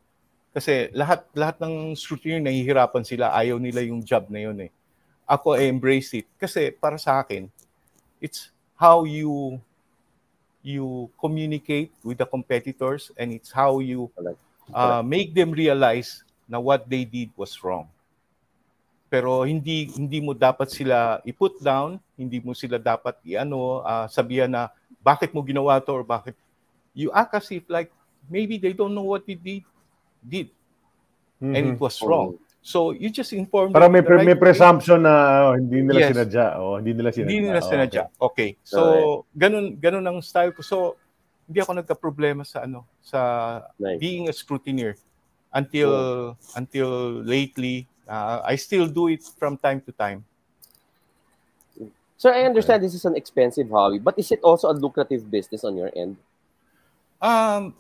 Kasi 0.52 0.92
lahat 0.92 1.24
lahat 1.32 1.56
ng 1.60 1.96
scrutineer 1.96 2.40
nahihirapan 2.40 3.04
sila, 3.04 3.32
ayaw 3.36 3.56
nila 3.56 3.80
yung 3.84 4.04
job 4.04 4.28
na 4.28 4.40
yun 4.44 4.68
eh. 4.68 4.70
Ako 5.28 5.56
I 5.56 5.72
embrace 5.72 6.12
it 6.12 6.28
kasi 6.36 6.72
para 6.72 7.00
sa 7.00 7.24
akin, 7.24 7.48
it's 8.20 8.52
how 8.76 9.08
you 9.08 9.56
you 10.60 11.08
communicate 11.18 11.90
with 12.04 12.20
the 12.20 12.28
competitors 12.28 13.10
and 13.16 13.32
it's 13.32 13.50
how 13.50 13.80
you 13.80 14.12
uh, 14.70 15.02
make 15.02 15.32
them 15.32 15.50
realize 15.50 16.22
na 16.46 16.60
what 16.60 16.84
they 16.84 17.08
did 17.08 17.32
was 17.34 17.56
wrong. 17.64 17.88
Pero 19.12 19.44
hindi 19.44 19.92
hindi 19.92 20.24
mo 20.24 20.32
dapat 20.32 20.72
sila 20.72 21.20
i-put 21.28 21.60
down, 21.60 22.00
hindi 22.16 22.40
mo 22.40 22.56
sila 22.56 22.80
dapat 22.80 23.20
iano 23.28 23.84
uh, 23.84 24.08
sabihan 24.08 24.48
na 24.48 24.72
bakit 25.04 25.36
mo 25.36 25.44
ginawa 25.44 25.76
to 25.84 25.92
or 25.92 26.00
bakit 26.00 26.32
you 26.96 27.12
act 27.12 27.36
as 27.36 27.44
if 27.52 27.60
like 27.68 27.92
maybe 28.32 28.56
they 28.56 28.72
don't 28.72 28.96
know 28.96 29.04
what 29.04 29.20
they 29.28 29.36
did 29.36 29.68
did 30.24 30.48
mm-hmm. 31.36 31.52
and 31.52 31.76
it 31.76 31.76
was 31.76 32.00
wrong. 32.00 32.40
So 32.64 32.96
you 32.96 33.12
just 33.12 33.36
inform 33.36 33.76
Para 33.76 33.92
may, 33.92 34.00
right 34.00 34.24
may 34.24 34.38
presumption 34.38 35.04
na 35.04 35.52
oh, 35.52 35.60
hindi 35.60 35.84
nila 35.84 36.08
yes. 36.08 36.10
sinadya 36.16 36.46
o 36.56 36.62
oh, 36.64 36.74
hindi 36.80 36.96
nila 36.96 37.12
sinadya. 37.12 37.28
Hindi 37.28 37.38
nila 37.44 37.60
sinadya. 37.60 38.02
Oh, 38.16 38.32
okay. 38.32 38.56
okay. 38.56 38.64
So 38.64 38.80
ganun 39.36 39.76
ganun 39.76 40.08
ang 40.08 40.24
style 40.24 40.56
ko. 40.56 40.64
So 40.64 40.96
hindi 41.44 41.60
ako 41.60 41.84
nagka-problema 41.84 42.48
sa 42.48 42.64
ano 42.64 42.88
sa 43.04 43.20
nice. 43.76 44.00
being 44.00 44.30
a 44.30 44.32
scrutineer 44.32 44.96
until 45.52 45.92
yeah. 46.32 46.56
until 46.56 47.20
lately 47.28 47.91
uh, 48.12 48.44
I 48.44 48.60
still 48.60 48.86
do 48.86 49.08
it 49.08 49.24
from 49.40 49.56
time 49.56 49.80
to 49.88 49.92
time. 49.96 50.24
So 52.20 52.30
I 52.30 52.44
understand 52.44 52.84
this 52.84 52.94
is 52.94 53.08
an 53.08 53.16
expensive 53.16 53.72
hobby, 53.72 53.98
but 53.98 54.14
is 54.18 54.30
it 54.30 54.38
also 54.44 54.70
a 54.70 54.76
lucrative 54.76 55.26
business 55.30 55.64
on 55.64 55.74
your 55.80 55.90
end? 55.96 56.20
Um 57.22 57.74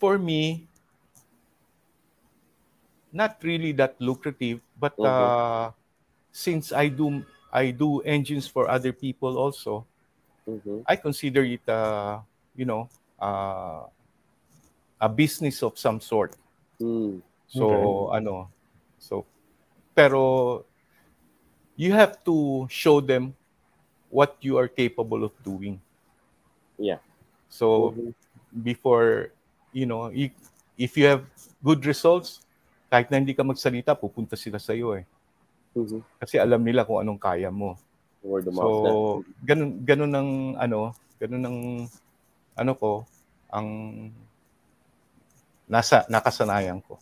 for 0.00 0.18
me 0.18 0.66
not 3.14 3.38
really 3.46 3.70
that 3.78 3.94
lucrative, 4.00 4.58
but 4.78 4.98
mm-hmm. 4.98 5.06
uh, 5.06 5.70
since 6.34 6.74
I 6.74 6.88
do 6.90 7.22
I 7.54 7.70
do 7.70 8.02
engines 8.02 8.50
for 8.50 8.66
other 8.66 8.90
people 8.90 9.38
also, 9.38 9.86
mm-hmm. 10.42 10.82
I 10.90 10.98
consider 10.98 11.46
it 11.46 11.62
uh, 11.70 12.18
you 12.58 12.66
know 12.66 12.90
uh, 13.22 13.86
a 15.00 15.08
business 15.08 15.62
of 15.62 15.78
some 15.78 16.02
sort. 16.02 16.34
Mm. 16.82 17.22
So 17.46 17.70
okay. 18.10 18.18
ano, 18.18 18.50
so 18.98 19.22
pero 19.94 20.62
you 21.78 21.94
have 21.94 22.18
to 22.26 22.66
show 22.70 23.00
them 23.00 23.34
what 24.10 24.38
you 24.42 24.58
are 24.58 24.70
capable 24.70 25.26
of 25.26 25.34
doing. 25.42 25.78
Yeah. 26.78 27.02
So 27.50 27.94
mm-hmm. 27.94 28.10
before 28.62 29.30
you 29.74 29.86
know, 29.86 30.10
if 30.78 30.94
you 30.94 31.06
have 31.06 31.26
good 31.62 31.82
results, 31.86 32.42
kahit 32.90 33.10
na 33.10 33.18
hindi 33.18 33.34
ka 33.34 33.42
magsalita, 33.42 33.98
pupunta 33.98 34.38
sila 34.38 34.62
sa 34.62 34.74
iyo 34.74 34.94
eh. 34.94 35.06
Mm-hmm. 35.74 36.00
Kasi 36.22 36.38
alam 36.38 36.62
nila 36.62 36.86
kung 36.86 37.02
anong 37.02 37.18
kaya 37.18 37.50
mo. 37.50 37.74
Word 38.22 38.48
of 38.48 38.56
so, 38.56 38.62
mouth 38.62 39.26
ganun 39.44 39.84
ganun 39.84 40.12
ng 40.14 40.30
ano, 40.56 40.96
ganun 41.20 41.42
ng 41.44 41.58
ano 42.56 42.72
ko 42.78 43.04
ang 43.52 43.68
nasa 45.68 46.06
nakasanayan 46.06 46.80
ko. 46.84 46.96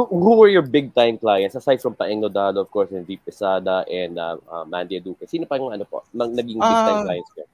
Who, 0.00 0.08
who 0.08 0.32
were 0.40 0.48
your 0.48 0.64
big 0.64 0.96
time 0.96 1.20
clients 1.20 1.52
aside 1.60 1.84
from 1.84 1.92
Paeng 1.92 2.24
Nodalo, 2.24 2.64
of 2.64 2.72
course, 2.72 2.88
and 2.88 3.04
Deep 3.04 3.20
Pesada 3.20 3.84
and 3.84 4.16
uh, 4.16 4.40
uh, 4.48 4.64
Mandy 4.64 4.96
Duque? 4.96 5.28
Sino 5.28 5.44
pa 5.44 5.60
yung 5.60 5.76
ano 5.76 5.84
po, 5.84 6.00
naging 6.16 6.56
big 6.56 6.80
time 6.88 6.96
uh, 6.96 7.04
clients 7.04 7.30
ko? 7.36 7.44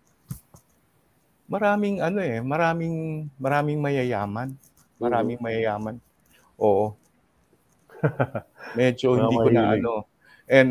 Maraming 1.51 1.99
ano 1.99 2.23
eh, 2.23 2.39
maraming 2.39 3.27
maraming 3.43 3.83
mayayaman. 3.83 4.55
Maraming 5.03 5.43
mm-hmm. 5.43 5.59
mayayaman. 5.59 5.99
Oo. 6.63 6.95
Medyo 8.79 9.19
hindi 9.19 9.37
ko 9.43 9.51
na 9.51 9.75
ano. 9.75 9.93
And 10.47 10.71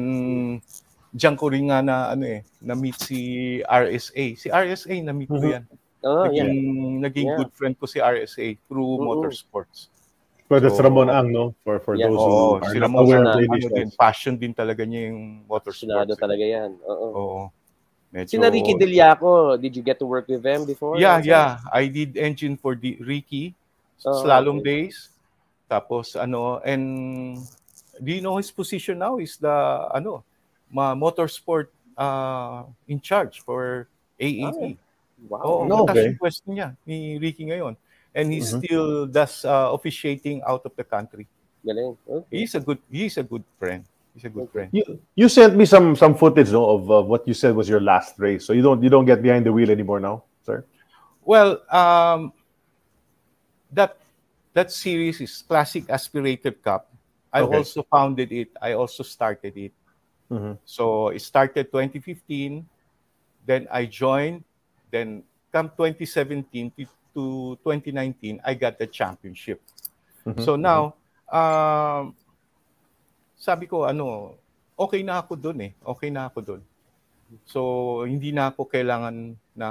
diyan 1.11 1.35
ko 1.35 1.51
rin 1.51 1.67
nga 1.75 1.83
na 1.83 2.15
ano 2.15 2.23
eh, 2.23 2.47
na-meet 2.63 3.03
si 3.03 3.19
RSA. 3.67 4.25
Si 4.39 4.47
RSA 4.47 4.95
na-meet 5.03 5.27
ko 5.27 5.43
mm-hmm. 5.43 5.55
yan. 5.59 5.63
Oh, 6.07 6.23
naging, 6.23 6.55
yeah. 6.55 6.99
naging 7.03 7.27
yeah. 7.35 7.37
good 7.43 7.51
friend 7.51 7.75
ko 7.75 7.83
si 7.83 7.99
RSA 7.99 8.55
through 8.71 8.95
mm-hmm. 8.95 9.11
motorsports. 9.11 9.91
But 10.45 10.61
that's 10.61 10.77
so, 10.77 10.85
Ramon 10.85 11.09
Ang, 11.09 11.33
no? 11.33 11.55
For 11.65 11.81
for 11.81 11.97
yeah. 11.97 12.05
those 12.05 12.21
who 12.21 12.33
oh, 12.33 12.61
are 12.61 12.69
si 12.69 12.77
Ramon 12.77 13.01
aware 13.01 13.25
of 13.25 13.33
ano 13.33 13.67
din, 13.69 13.89
passion 13.97 14.37
din 14.37 14.53
talaga 14.53 14.85
niya 14.85 15.09
yung 15.09 15.41
motorsports. 15.49 15.89
Sinado 15.89 16.13
eh. 16.13 16.19
talaga 16.21 16.43
yan. 16.45 16.77
Oo. 16.85 17.07
Oo. 17.17 17.41
Medyo... 18.13 18.29
Si 18.29 18.37
Ricky 18.37 18.73
Deliaco, 18.79 19.59
did 19.59 19.75
you 19.75 19.83
get 19.83 19.99
to 19.99 20.05
work 20.05 20.29
with 20.29 20.45
them 20.45 20.63
before? 20.63 20.95
Yeah, 20.95 21.19
yeah. 21.19 21.59
I 21.73 21.91
did 21.91 22.15
engine 22.15 22.55
for 22.55 22.77
the 22.77 22.95
Ricky, 23.01 23.57
oh, 24.05 24.23
slalom 24.23 24.61
okay. 24.61 24.87
days. 24.87 25.09
Tapos 25.67 26.15
ano, 26.15 26.61
and 26.61 27.41
do 27.99 28.09
you 28.13 28.21
know 28.21 28.37
his 28.37 28.53
position 28.53 29.01
now 29.01 29.17
is 29.17 29.41
the 29.41 29.51
ano, 29.91 30.23
ma 30.69 30.93
motorsport 30.93 31.73
uh, 31.97 32.63
in 32.87 33.01
charge 33.01 33.41
for 33.41 33.89
AAT. 34.21 34.55
Oh, 34.55 34.77
wow. 35.27 35.41
Oh, 35.43 35.59
no, 35.65 35.83
okay. 35.83 36.13
question 36.15 36.55
niya 36.55 36.77
ni 36.85 37.17
Ricky 37.17 37.49
ngayon. 37.49 37.75
And 38.15 38.31
he 38.31 38.39
mm-hmm. 38.39 38.59
still 38.63 39.05
does 39.05 39.43
uh, 39.43 39.75
officiating 39.75 40.41
out 40.47 40.63
of 40.63 40.71
the 40.75 40.83
country. 40.87 41.27
Galing. 41.65 41.97
Okay. 42.07 42.39
He's 42.39 42.55
a 42.55 42.61
good 42.63 42.79
he's 42.89 43.17
a 43.17 43.23
good 43.23 43.43
friend. 43.59 43.83
He's 44.15 44.23
a 44.23 44.31
good 44.31 44.47
okay. 44.47 44.51
friend. 44.51 44.69
You 44.71 44.83
you 45.15 45.27
sent 45.27 45.59
me 45.59 45.65
some 45.67 45.95
some 45.99 46.15
footage 46.15 46.51
no, 46.55 46.79
of 46.79 46.81
uh, 46.89 47.03
what 47.03 47.27
you 47.27 47.33
said 47.35 47.55
was 47.55 47.67
your 47.67 47.81
last 47.81 48.15
race. 48.15 48.47
So 48.47 48.53
you 48.53 48.63
don't 48.63 48.79
you 48.81 48.89
don't 48.89 49.05
get 49.05 49.21
behind 49.21 49.45
the 49.45 49.51
wheel 49.51 49.69
anymore 49.69 49.99
now, 49.99 50.23
sir? 50.47 50.63
Well, 51.25 51.59
um 51.67 52.31
that 53.75 53.99
that 54.55 54.71
series 54.71 55.19
is 55.19 55.43
Classic 55.43 55.83
Aspirated 55.91 56.63
Cup. 56.63 56.87
I 57.33 57.43
okay. 57.43 57.57
also 57.59 57.83
founded 57.91 58.31
it. 58.31 58.55
I 58.61 58.79
also 58.79 59.03
started 59.03 59.51
it. 59.57 59.75
Mm-hmm. 60.31 60.63
So 60.63 61.09
it 61.11 61.19
started 61.19 61.67
2015. 61.67 62.63
Then 63.43 63.67
I 63.67 63.83
joined. 63.85 64.47
Then 64.87 65.27
come 65.51 65.67
2017 65.75 66.71
to 67.15 67.55
2019, 67.63 68.43
I 68.43 68.53
got 68.53 68.75
the 68.75 68.85
championship. 68.85 69.63
Mm-hmm. 70.27 70.43
So 70.43 70.59
now, 70.59 70.99
um, 71.31 72.13
sabi 73.39 73.65
ko, 73.65 73.87
ano, 73.87 74.35
okay 74.75 75.01
na 75.01 75.23
ako 75.23 75.39
doon 75.39 75.71
eh. 75.71 75.73
Okay 75.79 76.11
na 76.11 76.27
ako 76.27 76.39
doon. 76.43 76.61
So, 77.47 77.61
hindi 78.05 78.29
na 78.29 78.53
ako 78.53 78.69
kailangan 78.69 79.33
na 79.57 79.69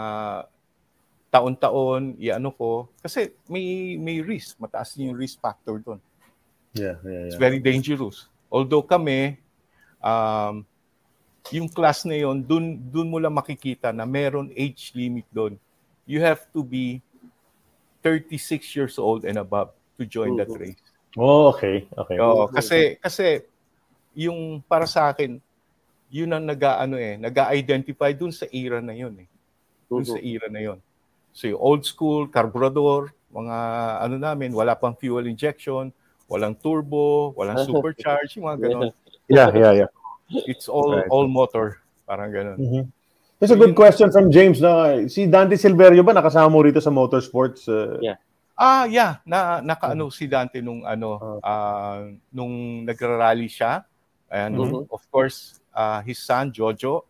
taon-taon, 1.31 2.19
iano 2.19 2.51
ko. 2.55 2.89
Kasi 2.99 3.35
may, 3.47 3.95
may 4.01 4.19
risk. 4.25 4.59
Mataas 4.59 4.97
yung 4.99 5.15
risk 5.15 5.39
factor 5.39 5.79
doon. 5.79 6.01
Yeah, 6.75 6.99
yeah, 7.07 7.27
yeah. 7.27 7.31
It's 7.31 7.39
very 7.39 7.63
dangerous. 7.63 8.27
Although 8.51 8.83
kami, 8.83 9.39
um, 10.03 10.67
yung 11.53 11.69
class 11.69 12.09
na 12.09 12.17
yon, 12.17 12.41
dun, 12.41 12.81
dun 12.81 13.11
mo 13.11 13.21
lang 13.21 13.37
makikita 13.37 13.93
na 13.93 14.09
meron 14.09 14.49
age 14.57 14.95
limit 14.97 15.29
doon. 15.29 15.61
You 16.09 16.25
have 16.25 16.49
to 16.57 16.65
be 16.65 17.04
36 18.05 18.77
years 18.77 19.01
old 19.01 19.25
and 19.25 19.41
above 19.41 19.73
to 19.97 20.05
join 20.05 20.37
that 20.37 20.53
race. 20.53 20.77
Oh, 21.17 21.49
okay. 21.57 21.89
Okay. 21.97 22.21
Oo, 22.21 22.53
kasi 22.53 23.01
kasi 23.01 23.49
yung 24.13 24.61
para 24.69 24.85
sa 24.85 25.09
akin, 25.09 25.41
yun 26.13 26.31
ang 26.31 26.45
nag-ano 26.45 27.01
eh, 27.01 27.17
nag-identify 27.17 28.13
dun 28.13 28.31
sa 28.31 28.45
era 28.53 28.85
na 28.85 28.93
yun 28.93 29.17
eh. 29.25 29.29
Dun 29.89 30.05
sa 30.05 30.21
era 30.21 30.53
na 30.53 30.61
yun. 30.61 30.79
So 31.33 31.49
yung 31.49 31.59
old 31.59 31.83
school, 31.89 32.29
carburetor, 32.29 33.11
mga 33.33 33.57
ano 34.05 34.17
namin, 34.21 34.55
wala 34.55 34.79
pang 34.79 34.95
fuel 34.95 35.27
injection, 35.27 35.91
walang 36.31 36.55
turbo, 36.55 37.35
walang 37.35 37.59
supercharge, 37.67 38.39
yung 38.39 38.47
mga 38.53 38.59
ganun. 38.69 38.91
Yeah, 39.27 39.51
yeah, 39.57 39.73
yeah. 39.87 39.91
It's 40.47 40.69
all 40.69 40.99
right. 40.99 41.09
all 41.11 41.27
motor, 41.27 41.81
parang 42.07 42.31
ganun. 42.31 42.59
Mm-hmm. 42.61 42.85
There's 43.45 43.61
a 43.61 43.61
good 43.61 43.77
question 43.77 44.09
from 44.09 44.33
James 44.33 44.57
na 44.57 45.05
si 45.05 45.29
Dante 45.29 45.61
Silverio 45.61 46.01
ba 46.01 46.17
nakasama 46.17 46.49
mo 46.49 46.65
rito 46.65 46.81
sa 46.81 46.89
motorsports? 46.89 47.69
Uh, 47.69 48.01
yeah. 48.01 48.17
Ah, 48.57 48.89
yeah, 48.89 49.21
na 49.29 49.61
nakaano 49.61 50.09
si 50.09 50.25
Dante 50.25 50.65
nung 50.65 50.81
ano 50.81 51.21
ah, 51.45 52.09
nung 52.33 52.89
nagrarally 52.89 53.53
siya. 53.53 53.85
And 54.33 54.57
Mhm. 54.57 54.89
of 54.89 55.05
course, 55.13 55.61
uh, 55.77 56.01
his 56.01 56.25
son 56.25 56.57
Jojo. 56.57 57.05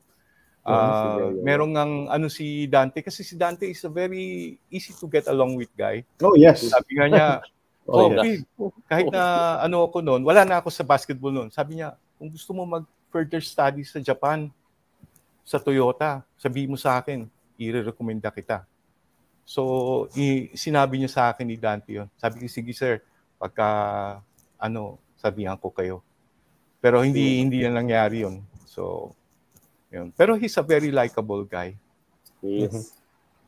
Uh, 0.66 1.39
merong 1.47 1.78
ang 1.78 1.93
ano 2.11 2.27
si 2.27 2.66
Dante 2.66 2.98
kasi 2.98 3.23
si 3.23 3.39
Dante 3.39 3.70
is 3.70 3.86
a 3.86 3.93
very 3.93 4.59
easy 4.74 4.90
to 4.90 5.06
get 5.06 5.31
along 5.31 5.55
with 5.55 5.70
guy. 5.78 6.02
Oh, 6.19 6.35
yes. 6.35 6.66
Sabi 6.66 6.98
nga 6.98 7.06
niya, 7.06 7.28
Oh, 7.85 8.09
oh, 8.09 8.16
yes. 8.16 8.24
Phil, 8.24 8.73
kahit 8.89 9.12
na 9.12 9.23
ano 9.61 9.85
ako 9.85 10.01
noon, 10.01 10.24
wala 10.24 10.43
na 10.43 10.59
ako 10.59 10.73
sa 10.73 10.82
basketball 10.82 11.28
noon. 11.28 11.52
Sabi 11.52 11.78
niya, 11.78 11.94
kung 12.16 12.32
gusto 12.32 12.56
mo 12.56 12.65
mag 12.65 12.89
further 13.12 13.44
studies 13.44 13.93
sa 13.93 14.01
Japan, 14.01 14.48
sa 15.45 15.61
Toyota, 15.61 16.25
sabi 16.35 16.65
mo 16.65 16.75
sa 16.75 16.99
akin, 16.99 17.29
i-recommenda 17.61 18.33
kita. 18.33 18.65
So, 19.45 20.09
i- 20.16 20.49
sinabi 20.57 20.97
niya 20.99 21.11
sa 21.12 21.23
akin 21.31 21.45
ni 21.45 21.61
Dante 21.61 21.93
yun. 21.93 22.09
Sabi 22.16 22.41
ko, 22.41 22.49
sige 22.49 22.73
sir, 22.73 23.05
pagka, 23.37 23.69
ano, 24.57 24.97
sabihan 25.21 25.61
ko 25.61 25.69
kayo. 25.69 26.01
Pero 26.81 27.05
hindi 27.05 27.45
hindi 27.45 27.61
na 27.61 27.81
nangyari 27.81 28.25
yun. 28.25 28.41
So, 28.65 29.12
yun. 29.93 30.11
Pero 30.16 30.35
he's 30.35 30.57
a 30.57 30.65
very 30.65 30.89
likable 30.89 31.45
guy. 31.45 31.77
Yes. 32.41 32.97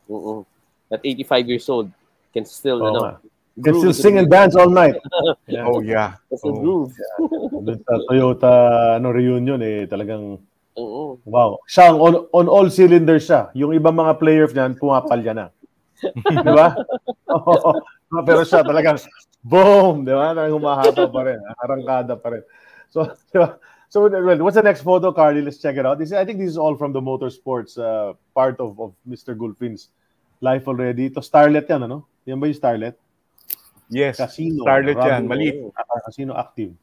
Oo. 0.05 0.45
At 0.87 1.01
85 1.03 1.45
years 1.49 1.67
old, 1.67 1.89
can 2.31 2.45
still, 2.45 2.79
Oo 2.79 2.87
ano. 2.87 3.01
You 3.57 3.65
can 3.65 3.73
groove 3.73 3.89
still 3.89 3.97
sing 3.97 4.15
and 4.21 4.29
dance 4.29 4.53
all 4.53 4.69
night. 4.69 5.01
Yeah. 5.49 5.65
Oh, 5.69 5.81
yeah. 5.81 6.21
Still 6.29 6.53
Oh. 6.53 6.61
groove. 6.61 6.93
Sa 7.81 7.93
Toyota 8.05 8.51
ano, 9.01 9.09
reunion, 9.09 9.57
eh, 9.65 9.89
talagang 9.89 10.37
Oo. 10.77 11.17
Wow. 11.25 11.57
Siya, 11.65 11.89
on, 11.91 12.29
on 12.29 12.45
all 12.45 12.69
cylinders 12.69 13.25
siya. 13.25 13.49
Yung 13.57 13.73
ibang 13.73 13.97
mga 13.97 14.13
players 14.21 14.53
niyan, 14.53 14.77
pumapalya 14.77 15.33
na. 15.33 15.45
di 16.45 16.53
ba? 16.53 16.77
Oo. 17.33 17.81
Pero 18.23 18.45
siya 18.45 18.61
talagang, 18.61 19.01
boom! 19.41 20.05
Di 20.05 20.13
ba? 20.13 20.37
Talagang 20.37 20.55
humahataw 20.61 21.09
pa 21.09 21.21
rin. 21.25 21.39
Arangkada 21.57 22.13
pa 22.13 22.37
rin. 22.37 22.43
So, 22.93 23.09
di 23.33 23.41
ba? 23.41 23.57
So, 23.89 24.05
well, 24.05 24.43
what's 24.43 24.59
the 24.59 24.63
next 24.63 24.83
photo, 24.83 25.15
Carly? 25.15 25.41
Let's 25.41 25.57
check 25.57 25.79
it 25.79 25.85
out. 25.87 25.97
This, 25.97 26.11
I 26.11 26.25
think 26.27 26.39
this 26.39 26.51
is 26.51 26.59
all 26.59 26.75
from 26.75 26.91
the 26.91 27.01
motorsports 27.01 27.79
uh, 27.79 28.13
part 28.35 28.59
of, 28.59 28.77
of 28.79 28.93
Mr. 29.07 29.33
Gulfin's 29.33 29.89
life 30.43 30.67
already. 30.67 31.07
Ito, 31.07 31.23
Starlet 31.23 31.65
yan, 31.65 31.87
ano? 31.87 32.05
Yan 32.27 32.37
ba 32.37 32.51
yung 32.51 32.59
Starlet? 32.59 32.99
Yes. 33.87 34.19
Casino. 34.19 34.67
Starlet 34.67 34.99
yan. 34.99 35.25
Maliit. 35.25 35.71
Ah, 35.73 36.03
Casino 36.03 36.35
Active. 36.35 36.75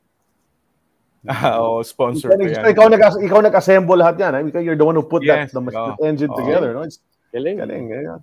Oo, 1.24 1.80
sponsor 1.82 2.36
ko 2.36 2.36
Ikaw, 2.36 2.68
yan. 2.68 2.72
ikaw, 2.76 2.86
nag, 2.92 3.02
ikaw 3.24 3.40
nag-assemble 3.40 3.96
lahat 3.96 4.20
yan. 4.20 4.32
I 4.36 4.40
mean, 4.44 4.52
you're 4.60 4.76
the 4.76 4.84
one 4.84 4.94
who 4.94 5.02
put 5.02 5.24
Yes, 5.24 5.52
that, 5.52 5.56
the, 5.56 5.72
oh. 5.72 5.96
engine 6.04 6.28
Oh. 6.28 6.36
together. 6.36 6.76
No? 6.76 6.84
It's 6.84 7.00
Galing. 7.32 7.58
galing. 7.64 7.88
Yeah. 7.90 8.20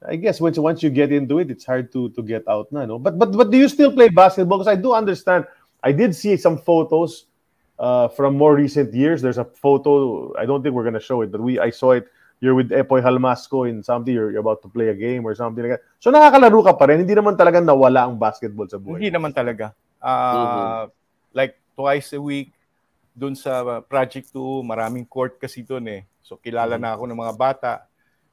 I 0.00 0.16
guess 0.16 0.40
once 0.40 0.56
once 0.56 0.80
you 0.82 0.88
get 0.88 1.12
into 1.12 1.38
it, 1.44 1.52
it's 1.52 1.68
hard 1.68 1.92
to 1.92 2.08
to 2.16 2.24
get 2.24 2.48
out 2.48 2.72
na, 2.72 2.88
no? 2.88 2.96
But 2.96 3.20
but 3.20 3.36
but 3.36 3.52
do 3.52 3.60
you 3.60 3.68
still 3.68 3.92
play 3.92 4.08
basketball? 4.08 4.56
Because 4.56 4.72
I 4.72 4.80
do 4.80 4.96
understand. 4.96 5.44
I 5.84 5.92
did 5.92 6.16
see 6.16 6.40
some 6.40 6.56
photos 6.56 7.28
uh, 7.76 8.08
from 8.08 8.32
more 8.40 8.56
recent 8.56 8.96
years. 8.96 9.20
There's 9.20 9.36
a 9.36 9.44
photo. 9.44 10.32
I 10.40 10.48
don't 10.48 10.64
think 10.64 10.72
we're 10.72 10.88
gonna 10.88 11.04
show 11.04 11.20
it, 11.20 11.28
but 11.28 11.44
we 11.44 11.60
I 11.60 11.68
saw 11.68 11.92
it. 12.00 12.08
You're 12.40 12.56
with 12.56 12.72
Epoy 12.72 13.04
Halmasco 13.04 13.68
in 13.68 13.84
something. 13.84 14.08
You're, 14.16 14.32
you're 14.32 14.40
about 14.40 14.64
to 14.64 14.72
play 14.72 14.88
a 14.88 14.96
game 14.96 15.28
or 15.28 15.36
something 15.36 15.60
like 15.60 15.76
that. 15.76 15.84
So 16.00 16.08
nakakalaro 16.08 16.64
ka 16.64 16.72
pa 16.80 16.88
rin. 16.88 17.04
Hindi 17.04 17.12
naman 17.12 17.36
talaga 17.36 17.60
nawala 17.60 18.08
ang 18.08 18.16
basketball 18.16 18.64
sa 18.72 18.80
buhay. 18.80 19.04
Hindi 19.04 19.12
naman 19.12 19.36
talaga. 19.36 19.76
Ah, 20.00 20.88
Like 21.36 21.59
twice 21.80 22.12
a 22.12 22.20
week, 22.20 22.52
doon 23.16 23.32
sa 23.32 23.80
Project 23.80 24.28
2, 24.36 24.60
maraming 24.60 25.08
court 25.08 25.40
kasi 25.40 25.64
doon 25.64 25.88
eh. 25.88 26.02
So 26.20 26.36
kilala 26.36 26.76
na 26.76 26.92
ako 26.92 27.08
ng 27.08 27.20
mga 27.24 27.34
bata. 27.40 27.72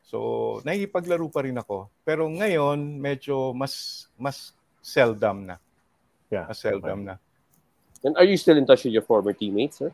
So 0.03 0.60
nakikipaglaro 0.68 1.32
pa 1.32 1.48
rin 1.48 1.56
ako. 1.56 1.88
Pero 2.03 2.28
ngayon, 2.28 2.99
medyo 2.99 3.56
mas 3.56 4.06
mas 4.19 4.52
seldom 4.84 5.48
na. 5.48 5.56
Yeah. 6.28 6.45
Mas 6.45 6.60
seldom 6.60 7.07
na. 7.07 7.15
And 8.03 8.14
are 8.19 8.28
you 8.28 8.38
still 8.38 8.60
in 8.60 8.68
touch 8.68 8.86
with 8.86 8.94
your 8.94 9.07
former 9.07 9.34
teammates, 9.34 9.82
sir? 9.82 9.90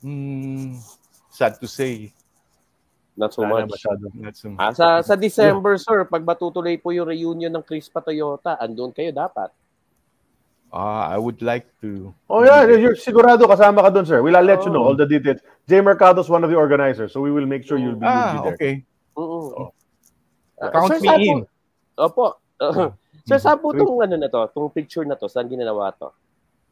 Hmm, 0.00 0.80
sad 1.28 1.60
to 1.60 1.68
say. 1.68 2.08
Not 3.20 3.36
so 3.36 3.44
much. 3.44 3.68
masyado. 3.68 4.08
Not 4.16 4.32
so 4.32 4.48
Ah, 4.56 4.72
sa, 4.72 5.04
sa 5.04 5.12
December, 5.12 5.76
sir, 5.76 6.08
pag 6.08 6.24
matutuloy 6.24 6.80
po 6.80 6.88
yung 6.88 7.04
reunion 7.04 7.52
ng 7.52 7.60
Crispa 7.60 8.00
Toyota, 8.00 8.56
andun 8.56 8.96
kayo 8.96 9.12
dapat. 9.12 9.52
Ah, 10.70 11.10
I 11.10 11.18
would 11.18 11.42
like 11.42 11.66
to. 11.82 12.14
Oh 12.30 12.46
yeah, 12.46 12.62
you're 12.62 12.94
sigurado 12.94 13.42
kasama 13.42 13.82
ka 13.82 13.90
doon, 13.90 14.06
sir. 14.06 14.22
We'll 14.22 14.38
let 14.38 14.62
you 14.62 14.70
know 14.70 14.86
Oh. 14.86 14.94
all 14.94 14.98
the 14.98 15.02
details. 15.04 15.42
Jay 15.66 15.82
Mercado 15.82 16.22
is 16.22 16.30
one 16.30 16.46
of 16.46 16.50
the 16.50 16.54
organizers, 16.54 17.10
so 17.10 17.18
we 17.18 17.34
will 17.34 17.46
make 17.46 17.66
sure 17.66 17.74
you'll 17.74 17.98
be, 17.98 18.06
you'll 18.06 18.14
be 18.30 18.38
Ah, 18.38 18.42
there. 18.46 18.54
okay. 18.54 18.74
Oo. 19.18 19.74
Ah, 20.56 20.70
Count 20.70 20.94
sir, 20.94 21.18
me 21.18 21.26
in. 21.26 21.38
po- 21.42 21.50
Opo. 21.98 22.26
sir, 23.26 23.38
saan 23.42 23.58
po 23.58 23.74
itong 23.74 23.98
ano 23.98 24.14
na 24.14 24.30
to, 24.30 24.46
itong 24.46 24.70
picture 24.70 25.02
na 25.02 25.18
to, 25.18 25.26
saan 25.26 25.50
ginawa 25.50 25.90
to? 25.98 26.14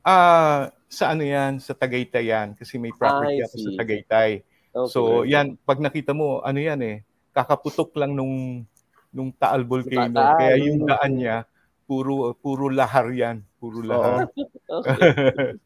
Ah, 0.07 0.71
sa 0.87 1.11
ano 1.11 1.27
yan? 1.27 1.59
Sa 1.59 1.75
Tagaytay 1.75 2.31
yan. 2.31 2.55
Kasi 2.55 2.79
may 2.79 2.95
property 2.95 3.43
I 3.43 3.45
ako 3.45 3.55
sa. 3.59 3.71
Tagaytay. 3.77 4.31
Okay. 4.71 4.91
So, 4.95 5.27
yan, 5.27 5.59
pag 5.59 5.83
nakita 5.83 6.15
mo, 6.15 6.39
ano 6.41 6.57
yan 6.57 6.79
eh, 6.81 6.97
kakaputok 7.35 7.93
lang 7.99 8.15
nung 8.15 8.63
nung 9.11 9.35
Taal 9.35 9.67
Volcano. 9.67 10.15
Taal. 10.15 10.39
Kaya 10.39 10.55
yung 10.63 10.87
daan 10.87 11.13
niya, 11.19 11.37
puro 11.83 12.31
puro 12.37 12.69
lahar 12.69 13.09
yan. 13.11 13.43
Puro 13.59 13.83
lahar. 13.83 14.29
Okay. 14.71 15.59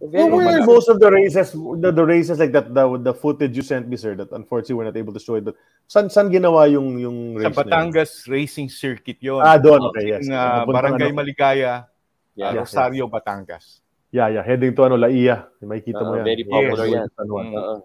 Very 0.00 0.32
were 0.32 0.40
malapit. 0.40 0.64
most 0.64 0.88
of 0.88 0.96
the 0.96 1.10
races, 1.12 1.52
the, 1.52 1.92
the 1.92 2.00
races 2.06 2.38
like 2.40 2.52
that, 2.56 2.72
the, 2.72 2.84
the 3.04 3.12
footage 3.12 3.52
you 3.52 3.60
sent 3.60 3.84
me, 3.84 4.00
sir, 4.00 4.14
that 4.16 4.32
unfortunately 4.32 4.74
we're 4.80 4.88
not 4.88 4.96
able 4.96 5.12
to 5.12 5.20
show 5.20 5.34
it, 5.36 5.44
but 5.44 5.60
saan, 5.84 6.08
saan 6.08 6.32
ginawa 6.32 6.64
yung, 6.72 6.96
yung 6.96 7.36
race 7.36 7.52
sa 7.52 7.52
na 7.52 7.52
yun? 7.52 7.92
Batangas 7.92 8.10
Racing 8.24 8.72
Circuit 8.72 9.20
yon. 9.20 9.44
Ah, 9.44 9.60
doon, 9.60 9.92
okay, 9.92 10.08
yes. 10.16 10.24
uh, 10.24 10.64
Napunta 10.64 10.72
Barangay 10.72 11.12
ano, 11.12 11.18
Maligaya, 11.20 11.72
Yeah. 12.32 12.48
ah, 12.48 12.52
Yes, 12.56 12.72
Rosario, 12.72 13.04
Batangas. 13.12 13.84
Yeah, 14.08 14.32
yeah, 14.32 14.40
heading 14.40 14.72
to 14.72 14.88
ano, 14.88 14.96
Laia. 14.96 15.52
May 15.60 15.84
kita 15.84 16.00
mo 16.00 16.16
Ah, 16.16 16.24
yan. 16.24 16.26
very 16.32 16.44
popular 16.48 16.86
Yes. 16.88 16.94
yan. 16.96 17.06
San. 17.12 17.26
Mm. 17.28 17.52
Oo. 17.60 17.76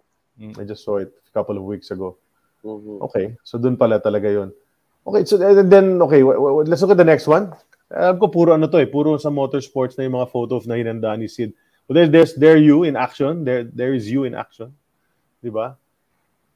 I 0.56 0.64
just 0.64 0.88
saw 0.88 1.04
it 1.04 1.12
a 1.12 1.32
couple 1.36 1.60
of 1.60 1.68
weeks 1.68 1.92
ago. 1.92 2.16
Mhm. 2.64 3.04
Okay, 3.12 3.36
so 3.44 3.60
doon 3.60 3.76
pala 3.76 4.00
talaga 4.00 4.32
yon. 4.32 4.56
Okay, 5.04 5.28
so 5.28 5.36
and 5.44 5.68
then, 5.68 6.00
okay, 6.00 6.24
let's 6.64 6.80
look 6.80 6.96
at 6.96 7.02
the 7.02 7.04
next 7.04 7.28
one. 7.28 7.52
Alam 7.91 8.18
ko 8.18 8.26
puro 8.34 8.57
ano 8.57 8.66
to 8.66 8.82
eh, 8.82 8.90
puro 8.90 9.14
sa 9.22 9.30
motorsports 9.30 9.94
na 9.95 10.10
yung 10.10 10.18
mga 10.18 10.32
photos 10.34 10.66
na 10.66 10.78
hinandaan 10.78 11.22
ni 11.22 11.30
Sid. 11.30 11.53
Well, 11.86 12.02
there, 12.02 12.10
there's 12.10 12.34
there 12.34 12.57
you 12.57 12.82
in 12.82 12.98
action. 12.98 13.45
There 13.45 13.62
there 13.70 13.94
is 13.94 14.10
you 14.10 14.26
in 14.26 14.34
action. 14.34 14.74
'Di 15.41 15.53
ba? 15.53 15.78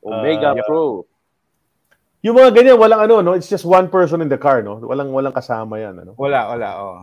Omega 0.02 0.58
Ah, 0.58 0.64
Pro. 0.66 1.06
Yung 2.26 2.36
mga 2.36 2.52
ganyan 2.52 2.82
walang 2.82 3.06
ano 3.06 3.22
no, 3.22 3.32
it's 3.38 3.48
just 3.48 3.64
one 3.64 3.88
person 3.88 4.20
in 4.20 4.28
the 4.28 4.42
car 4.42 4.66
no. 4.66 4.82
Walang 4.82 5.14
walang 5.14 5.36
kasama 5.36 5.78
'yan 5.78 6.02
ano. 6.02 6.18
Wala, 6.18 6.50
wala, 6.50 6.68
oh. 6.82 6.98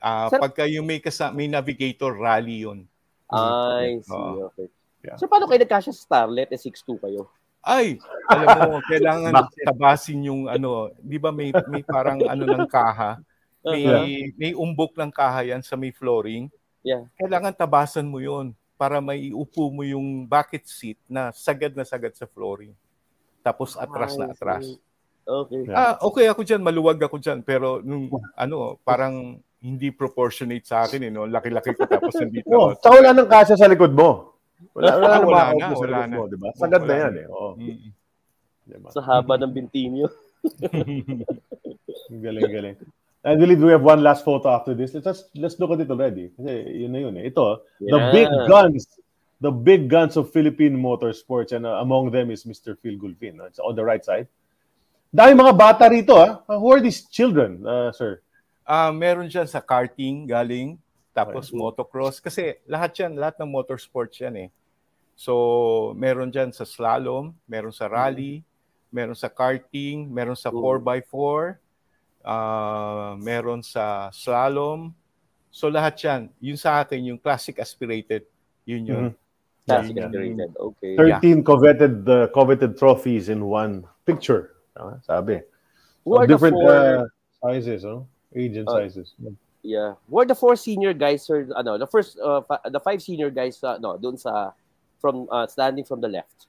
Ah, 0.00 0.32
Sir- 0.32 0.40
pagka 0.40 0.64
yung 0.64 0.88
may, 0.88 0.96
kasa- 0.96 1.28
may 1.28 1.44
navigator, 1.44 2.16
rally 2.16 2.64
yun. 2.64 2.88
I 3.28 4.00
see. 4.00 4.16
Oo. 4.16 4.48
Okay. 4.50 4.72
Yeah. 5.04 5.20
So, 5.20 5.28
paano 5.28 5.44
kayo 5.44 5.60
nagkasya 5.60 5.92
sa 5.92 6.02
Starlet? 6.08 6.48
Eh, 6.48 6.56
6'2 6.56 6.96
kayo. 6.96 7.28
Ay, 7.60 8.00
alam 8.24 8.56
mo, 8.64 8.80
kailangan 8.90 9.32
tabasin 9.60 10.24
yung 10.24 10.48
ano, 10.48 10.88
'di 10.96 11.20
ba 11.20 11.28
may 11.28 11.52
may 11.68 11.84
parang 11.84 12.16
ano 12.24 12.48
ng 12.48 12.64
kaha, 12.64 13.20
may 13.62 13.84
Uh-huh. 13.84 14.06
may 14.36 14.52
umbok 14.52 14.92
ng 14.94 15.10
kaha 15.10 15.44
yan 15.46 15.60
sa 15.60 15.74
may 15.74 15.90
flooring. 15.90 16.48
Yeah. 16.80 17.04
Kailangan 17.14 17.52
tabasan 17.52 18.08
mo 18.08 18.18
'yon 18.18 18.52
para 18.74 18.96
may 18.98 19.28
iupo 19.28 19.68
mo 19.68 19.84
yung 19.84 20.24
bucket 20.24 20.64
seat 20.64 20.96
na 21.04 21.28
sagad 21.30 21.76
na 21.76 21.84
sagad 21.84 22.12
sa 22.12 22.24
flooring. 22.24 22.72
Tapos 23.40 23.76
atras 23.76 24.16
na 24.16 24.26
see. 24.26 24.32
atras. 24.32 24.64
Okay. 25.22 25.68
Yeah. 25.68 25.76
Ah, 25.76 25.94
okay 26.00 26.26
ako 26.26 26.40
diyan, 26.42 26.60
maluwag 26.60 26.96
ako 26.98 27.20
diyan, 27.20 27.44
pero 27.44 27.78
nung 27.80 28.08
ano, 28.34 28.80
parang 28.80 29.36
hindi 29.60 29.92
proportionate 29.92 30.64
sa 30.64 30.82
akin 30.82 31.06
eh, 31.06 31.12
no? 31.12 31.28
Laki-laki 31.28 31.76
ko 31.76 31.84
tapos 31.84 32.16
nandito 32.16 32.48
Oh, 32.56 32.72
tsaka 32.72 32.96
wala 32.96 33.12
nang 33.12 33.28
kasya 33.28 33.54
sa 33.54 33.68
likod 33.68 33.92
mo. 33.92 34.32
Wala, 34.72 34.96
wala, 34.96 35.16
Ah, 35.16 35.20
wala 35.20 35.42
na, 35.52 35.66
sa 35.68 35.76
wala 35.76 35.96
likod 36.00 36.08
na. 36.08 36.16
mo, 36.16 36.22
'di 36.26 36.36
ba? 36.40 36.48
Sagad 36.56 36.80
na 36.80 36.88
Wala 36.88 36.96
'yan 36.96 37.12
na. 37.12 37.20
eh. 37.20 37.26
Oo. 37.28 37.50
Mm. 37.60 37.90
Diba? 38.64 38.88
Sa 38.90 39.00
haba 39.02 39.34
ng 39.36 39.52
binti 39.52 39.82
niyo. 39.86 40.08
Galing, 42.24 42.48
galing. 42.48 42.76
I 43.20 43.36
believe 43.36 43.60
we 43.60 43.70
have 43.70 43.84
one 43.84 44.00
last 44.02 44.24
photo 44.24 44.48
after 44.56 44.72
this. 44.72 44.94
Let's 44.94 45.04
just, 45.04 45.24
let's 45.36 45.58
look 45.60 45.70
at 45.76 45.80
it 45.84 45.90
already. 45.90 46.32
Kasi 46.32 46.80
yun 46.84 46.92
na 46.92 46.98
yun 47.04 47.16
eh. 47.20 47.28
Ito, 47.28 47.68
the 47.80 48.00
Yeah. 48.00 48.12
big 48.12 48.28
guns, 48.48 48.88
the 49.44 49.52
big 49.52 49.92
guns 49.92 50.16
of 50.16 50.32
Philippine 50.32 50.72
motorsports 50.72 51.52
and 51.52 51.68
uh, 51.68 51.84
among 51.84 52.10
them 52.16 52.32
is 52.32 52.44
Mr. 52.48 52.76
Phil 52.80 52.96
Gulfin. 52.96 53.36
no? 53.36 53.44
It's 53.44 53.60
on 53.60 53.76
the 53.76 53.84
right 53.84 54.00
side. 54.00 54.24
Dahil 55.12 55.36
mga 55.36 55.52
bata 55.52 55.84
rito 55.90 56.16
ah. 56.16 56.40
Who 56.48 56.70
are 56.72 56.80
these 56.80 57.04
children, 57.12 57.60
uh, 57.66 57.92
sir? 57.92 58.22
Ah, 58.64 58.94
meron 58.94 59.26
diyan 59.26 59.50
sa 59.50 59.58
karting 59.60 60.24
galing, 60.30 60.78
tapos 61.10 61.50
Okay. 61.50 61.58
motocross 61.58 62.22
kasi 62.22 62.56
lahat 62.70 62.94
'yan, 62.94 63.18
lahat 63.18 63.36
ng 63.42 63.50
motorsports 63.50 64.16
'yan 64.22 64.46
eh. 64.46 64.48
So, 65.18 65.92
meron 65.98 66.30
diyan 66.30 66.54
sa 66.54 66.62
slalom, 66.62 67.34
meron 67.50 67.74
sa 67.74 67.90
rally, 67.90 68.46
meron 68.94 69.18
sa 69.18 69.26
karting, 69.26 70.06
meron 70.08 70.38
sa 70.38 70.48
Mm. 70.54 70.62
4x4, 70.62 71.58
ah, 72.22 73.16
meron 73.16 73.62
sa 73.62 74.10
slalom. 74.10 74.92
So 75.50 75.66
lahat 75.66 75.98
'yan. 75.98 76.20
Yung 76.40 76.58
sa 76.60 76.80
akin, 76.80 77.02
yung 77.02 77.18
classic 77.18 77.58
aspirated, 77.58 78.24
yun 78.64 78.86
yun. 78.86 79.04
Mhm. 79.10 79.14
Classic 79.66 79.94
Yeah. 79.96 80.06
aspirated. 80.06 80.50
Okay. 80.56 80.92
13 80.96 81.44
coveted 81.44 81.94
uh, 82.08 82.26
coveted 82.30 82.78
trophies 82.78 83.28
in 83.28 83.44
one 83.44 83.82
picture. 84.04 84.56
Ah, 84.78 84.96
sabi. 85.02 85.42
Who 86.06 86.16
the 86.22 86.26
different 86.26 86.56
four? 86.56 86.70
uh, 86.70 87.04
sizes, 87.42 87.84
oh? 87.84 88.06
Age 88.32 88.56
and 88.62 88.68
Oh. 88.70 88.78
sizes. 88.78 89.12
yeah. 89.60 89.98
Who 90.08 90.16
are 90.22 90.24
the 90.24 90.38
four 90.38 90.56
senior 90.56 90.94
guys 90.96 91.26
sir? 91.26 91.44
Ano, 91.52 91.76
the 91.76 91.86
first 91.86 92.16
uh, 92.16 92.40
fa- 92.46 92.64
the 92.70 92.80
five 92.80 93.02
senior 93.04 93.28
guys 93.28 93.60
uh, 93.60 93.76
no, 93.76 93.98
doon 94.00 94.16
sa 94.16 94.54
from 95.02 95.28
uh, 95.28 95.44
standing 95.50 95.84
from 95.84 96.00
the 96.00 96.08
left. 96.08 96.46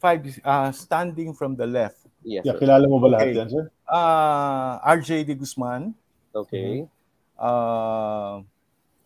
Five, 0.00 0.24
uh, 0.44 0.68
standing 0.72 1.32
from 1.32 1.56
the 1.56 1.66
left. 1.66 2.03
Yes. 2.24 2.42
Yeah, 2.42 2.56
sir. 2.56 2.60
kilala 2.64 2.88
mo 2.88 2.96
ba 2.98 3.08
lahat 3.12 3.28
Okay. 3.30 3.36
yan, 3.36 3.48
sir? 3.52 3.64
Uh, 3.84 4.80
RJ 4.82 5.28
De 5.28 5.36
Guzman. 5.36 5.92
Okay. 6.32 6.88
Uh, 7.36 8.40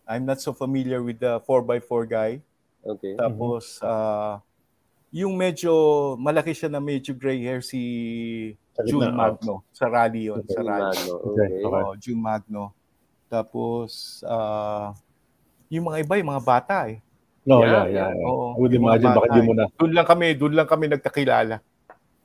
I'm 0.07 0.25
not 0.25 0.39
so 0.41 0.55
familiar 0.55 1.03
with 1.03 1.19
the 1.19 1.37
4x4 1.43 2.03
guy. 2.09 2.31
Okay. 2.81 3.13
Tapos, 3.13 3.77
uh, 3.83 4.39
yung 5.11 5.35
medyo 5.35 5.69
malaki 6.15 6.55
siya 6.55 6.71
na 6.71 6.79
medyo 6.79 7.11
gray 7.13 7.43
hair 7.43 7.59
si 7.61 8.55
June 8.87 9.11
oh. 9.11 9.13
Magno. 9.13 9.55
Sa 9.75 9.91
rally 9.91 10.31
yun. 10.31 10.41
Sa 10.47 10.63
rally. 10.63 10.95
Magno, 10.95 11.13
Okay, 11.29 11.45
Okay. 11.45 11.49
okay. 11.61 11.83
Oo, 11.83 11.91
June 11.99 12.21
Magno. 12.23 12.63
Tapos, 13.29 14.23
uh, 14.25 14.95
yung 15.69 15.91
mga 15.91 16.07
iba, 16.07 16.13
yung 16.17 16.31
mga 16.33 16.45
bata 16.47 16.75
eh. 16.89 16.97
No, 17.45 17.61
Yeah, 17.61 17.85
yeah, 17.85 17.85
yeah. 17.89 18.09
yeah. 18.15 18.25
Oo, 18.29 18.55
I 18.55 18.59
would 18.63 18.73
imagine 18.73 19.11
baka 19.11 19.21
bata 19.27 19.33
di 19.35 19.39
eh. 19.41 19.45
mo 19.45 19.53
na. 19.53 19.65
Doon 19.75 19.91
lang 19.93 20.07
kami, 20.07 20.27
doon 20.33 20.53
lang 20.55 20.67
kami 20.69 20.85
nagkakilala. 20.89 21.55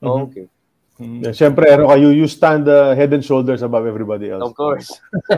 Okay. 0.05 0.47
Mm. 1.01 1.25
Yeah, 1.27 1.35
Siyempre, 1.35 1.67
ano 1.75 1.91
you, 1.95 2.11
you 2.11 2.29
stand 2.29 2.69
uh, 2.69 2.95
head 2.95 3.13
and 3.13 3.25
shoulders 3.25 3.63
above 3.63 3.87
everybody 3.87 4.31
else. 4.31 4.47
Of 4.47 4.55
course. 4.55 4.95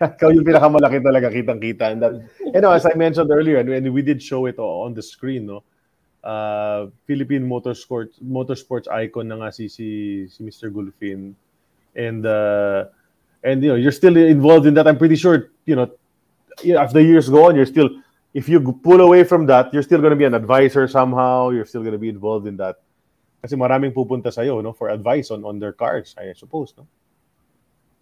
Ikaw 0.00 0.28
yung 0.28 0.44
pinakamalaki 0.44 1.00
talaga, 1.00 1.32
kitang-kita. 1.32 1.84
And, 1.88 2.02
that, 2.02 2.12
you 2.40 2.60
know, 2.60 2.72
as 2.72 2.84
I 2.84 2.92
mentioned 2.92 3.30
earlier, 3.32 3.56
and, 3.58 3.68
and 3.70 3.94
we 3.94 4.02
did 4.02 4.22
show 4.22 4.44
it 4.44 4.58
on 4.58 4.92
the 4.92 5.02
screen, 5.02 5.46
no? 5.46 5.64
Uh, 6.22 6.86
Philippine 7.08 7.42
motorsports 7.42 8.22
motorsports 8.22 8.86
icon 8.86 9.26
na 9.26 9.42
nga 9.42 9.50
si 9.50 9.66
si, 9.66 10.28
si 10.28 10.44
Mr. 10.44 10.70
Gulfin. 10.70 11.34
And 11.96 12.22
uh, 12.22 12.92
and 13.42 13.58
you 13.62 13.70
know, 13.70 13.74
you're 13.74 13.90
still 13.90 14.16
involved 14.16 14.66
in 14.66 14.74
that. 14.74 14.86
I'm 14.86 14.98
pretty 14.98 15.16
sure, 15.16 15.50
you 15.66 15.74
know, 15.74 15.90
as 16.78 16.92
the 16.92 17.02
years 17.02 17.28
go 17.28 17.48
on, 17.48 17.56
you're 17.56 17.66
still 17.66 17.90
if 18.34 18.48
you 18.48 18.60
pull 18.84 19.00
away 19.00 19.24
from 19.24 19.46
that, 19.46 19.74
you're 19.74 19.82
still 19.82 19.98
going 19.98 20.12
to 20.12 20.16
be 20.16 20.24
an 20.24 20.34
advisor 20.34 20.86
somehow. 20.86 21.50
You're 21.50 21.66
still 21.66 21.82
going 21.82 21.98
to 21.98 21.98
be 21.98 22.08
involved 22.08 22.46
in 22.46 22.56
that. 22.58 22.81
Kasi 23.42 23.58
maraming 23.58 23.90
pupunta 23.90 24.30
sa'yo, 24.30 24.62
no, 24.62 24.70
for 24.70 24.86
advice 24.88 25.34
on 25.34 25.42
on 25.42 25.58
their 25.58 25.74
cars, 25.74 26.14
I 26.14 26.30
suppose, 26.32 26.70
no? 26.78 26.86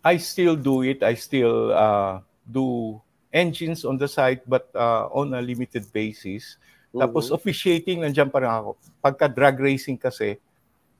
I 0.04 0.20
still 0.20 0.56
do 0.56 0.84
it. 0.84 1.00
I 1.00 1.16
still 1.16 1.72
uh, 1.72 2.20
do 2.44 2.96
engines 3.32 3.84
on 3.84 3.96
the 4.00 4.08
side 4.08 4.40
but 4.48 4.68
uh, 4.76 5.08
on 5.12 5.32
a 5.32 5.40
limited 5.40 5.88
basis. 5.92 6.56
Tapos 6.92 7.28
Mhm. 7.28 7.36
officiating, 7.36 7.98
nandiyan 8.04 8.28
pa 8.28 8.40
rin 8.44 8.52
ako. 8.52 8.76
Pagka 9.00 9.28
drag 9.28 9.56
racing 9.60 9.96
kasi, 9.96 10.36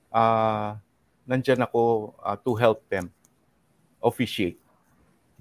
uh, 0.09 0.77
nandyan 1.25 1.61
ako 1.61 2.13
uh, 2.17 2.37
to 2.37 2.51
help 2.57 2.81
them 2.89 3.09
officiate. 4.01 4.57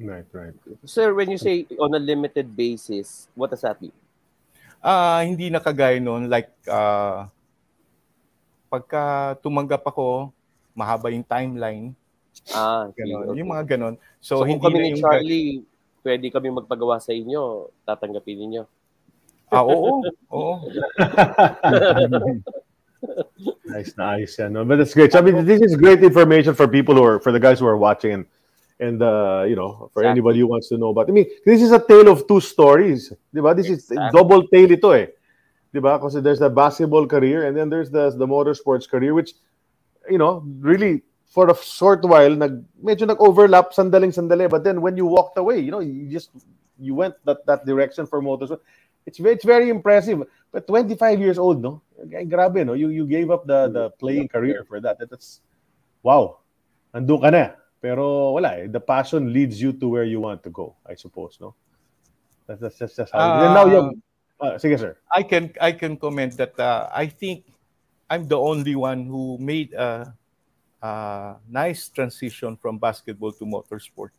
Right, 0.01 0.25
right. 0.33 0.57
Sir, 0.89 1.13
when 1.13 1.29
you 1.29 1.37
say 1.37 1.69
on 1.77 1.93
a 1.93 2.01
limited 2.01 2.57
basis, 2.57 3.29
what 3.37 3.53
does 3.53 3.61
that 3.65 3.77
mean? 3.81 3.93
Ah, 4.81 5.21
hindi 5.21 5.53
na 5.53 5.61
kagaya 5.61 6.01
noon 6.01 6.33
like 6.33 6.49
ah, 6.65 7.29
pagka 8.71 9.35
tumanggap 9.43 9.83
ako, 9.83 10.31
mahaba 10.73 11.11
yung 11.11 11.27
timeline, 11.27 11.93
Ah, 12.55 12.89
ganon. 12.95 13.35
okay. 13.35 13.43
Yung 13.43 13.51
mga 13.51 13.65
ganon. 13.77 13.95
So, 14.23 14.41
So, 14.41 14.47
kung 14.47 14.57
hindi 14.57 14.65
kami 14.65 14.77
na 14.79 14.81
ni 14.81 14.91
yung 14.95 15.03
Charlie, 15.03 15.51
pwede 16.01 16.27
kami 16.31 16.49
magpagawa 16.55 16.97
sa 17.03 17.11
inyo, 17.13 17.69
tatanggapin 17.85 18.39
ninyo. 18.39 18.63
Ah, 19.51 19.67
oo. 19.67 20.01
Oo. 20.31 20.55
Nice, 23.65 23.97
nice. 23.97 24.37
Yeah, 24.39 24.49
no, 24.49 24.65
but 24.65 24.77
that's 24.77 24.93
great. 24.93 25.13
So, 25.13 25.19
I 25.19 25.23
mean, 25.23 25.47
this 25.47 25.61
is 25.63 25.75
great 25.77 26.03
information 26.05 26.53
for 26.55 26.69
people 26.69 26.95
who 26.95 27.05
are, 27.05 27.19
for 27.19 27.33
the 27.33 27.41
guys 27.41 27.59
who 27.59 27.67
are 27.67 27.77
watching, 27.79 28.13
and 28.13 28.25
and 28.79 29.01
uh, 29.01 29.45
you 29.49 29.57
know, 29.57 29.89
for 29.93 30.03
Exactly. 30.05 30.11
anybody 30.21 30.39
who 30.41 30.49
wants 30.49 30.69
to 30.69 30.77
know 30.77 30.89
about. 30.93 31.09
I 31.09 31.13
mean, 31.13 31.25
this 31.47 31.63
is 31.63 31.73
a 31.73 31.81
tale 31.81 32.09
of 32.13 32.29
two 32.29 32.41
stories, 32.41 33.09
diba? 33.33 33.57
This 33.57 33.69
is 33.73 33.89
Exactly. 33.91 34.11
double 34.13 34.43
tale 34.53 34.73
ito 34.77 34.93
eh, 34.93 35.17
diba? 35.75 35.99
Because 35.99 36.21
there's 36.23 36.39
the 36.39 36.51
basketball 36.51 37.07
career 37.07 37.47
and 37.47 37.57
then 37.57 37.71
there's 37.71 37.91
the 37.91 38.11
the 38.11 38.27
motorsports 38.27 38.89
career, 38.89 39.15
which 39.15 39.33
you 40.09 40.19
know, 40.19 40.43
really 40.59 41.03
for 41.31 41.49
a 41.49 41.57
short 41.57 42.03
while, 42.05 42.35
nag 42.35 42.65
medyo 42.83 43.07
nag-overlap 43.07 43.73
sandaling 43.73 44.11
sandali, 44.11 44.51
but 44.51 44.65
then 44.65 44.81
when 44.83 44.97
you 44.97 45.07
walked 45.07 45.39
away, 45.39 45.59
you 45.61 45.71
know, 45.71 45.81
you 45.81 46.11
just 46.11 46.31
you 46.79 46.95
went 46.95 47.15
that 47.25 47.47
that 47.47 47.65
direction 47.65 48.07
for 48.07 48.21
motorsport. 48.21 48.61
It's 49.07 49.19
very, 49.19 49.35
it's 49.35 49.45
very 49.45 49.71
impressive. 49.71 50.23
But 50.53 50.67
25 50.67 51.21
years 51.21 51.39
old, 51.39 51.63
no? 51.63 51.83
Grabe, 52.05 52.67
no? 52.67 52.75
You 52.75 52.91
you 52.91 53.07
gave 53.07 53.31
up 53.31 53.47
the 53.47 53.69
the 53.71 53.91
playing 54.03 54.29
career 54.29 54.67
for 54.67 54.81
that. 54.81 54.99
That's 54.99 55.41
wow. 56.03 56.43
Andun 56.93 57.23
ka 57.23 57.31
na. 57.31 57.55
Pero 57.81 58.37
wala 58.37 58.61
eh. 58.61 58.67
The 58.67 58.81
passion 58.83 59.33
leads 59.33 59.63
you 59.63 59.73
to 59.73 59.89
where 59.89 60.05
you 60.05 60.21
want 60.21 60.43
to 60.45 60.51
go, 60.51 60.77
I 60.85 60.99
suppose, 60.99 61.39
no? 61.41 61.55
That's 62.47 62.61
that's 62.61 62.79
just, 62.79 62.97
just 62.97 63.13
how 63.15 63.23
it 63.23 63.31
is. 63.39 63.47
And 63.47 63.55
now 63.55 63.67
you 63.71 64.03
uh, 64.41 64.57
sige, 64.59 64.77
sir. 64.81 64.97
I 65.15 65.23
can 65.23 65.53
I 65.61 65.73
can 65.73 65.97
comment 65.97 66.37
that 66.37 66.59
uh, 66.59 66.89
I 66.93 67.07
think 67.07 67.45
I'm 68.11 68.27
the 68.27 68.39
only 68.39 68.75
one 68.75 69.07
who 69.07 69.39
made 69.39 69.73
a, 69.73 70.13
a 70.83 70.91
nice 71.49 71.89
transition 71.89 72.57
from 72.57 72.79
basketball 72.79 73.33
to 73.39 73.45
motorsport. 73.47 74.11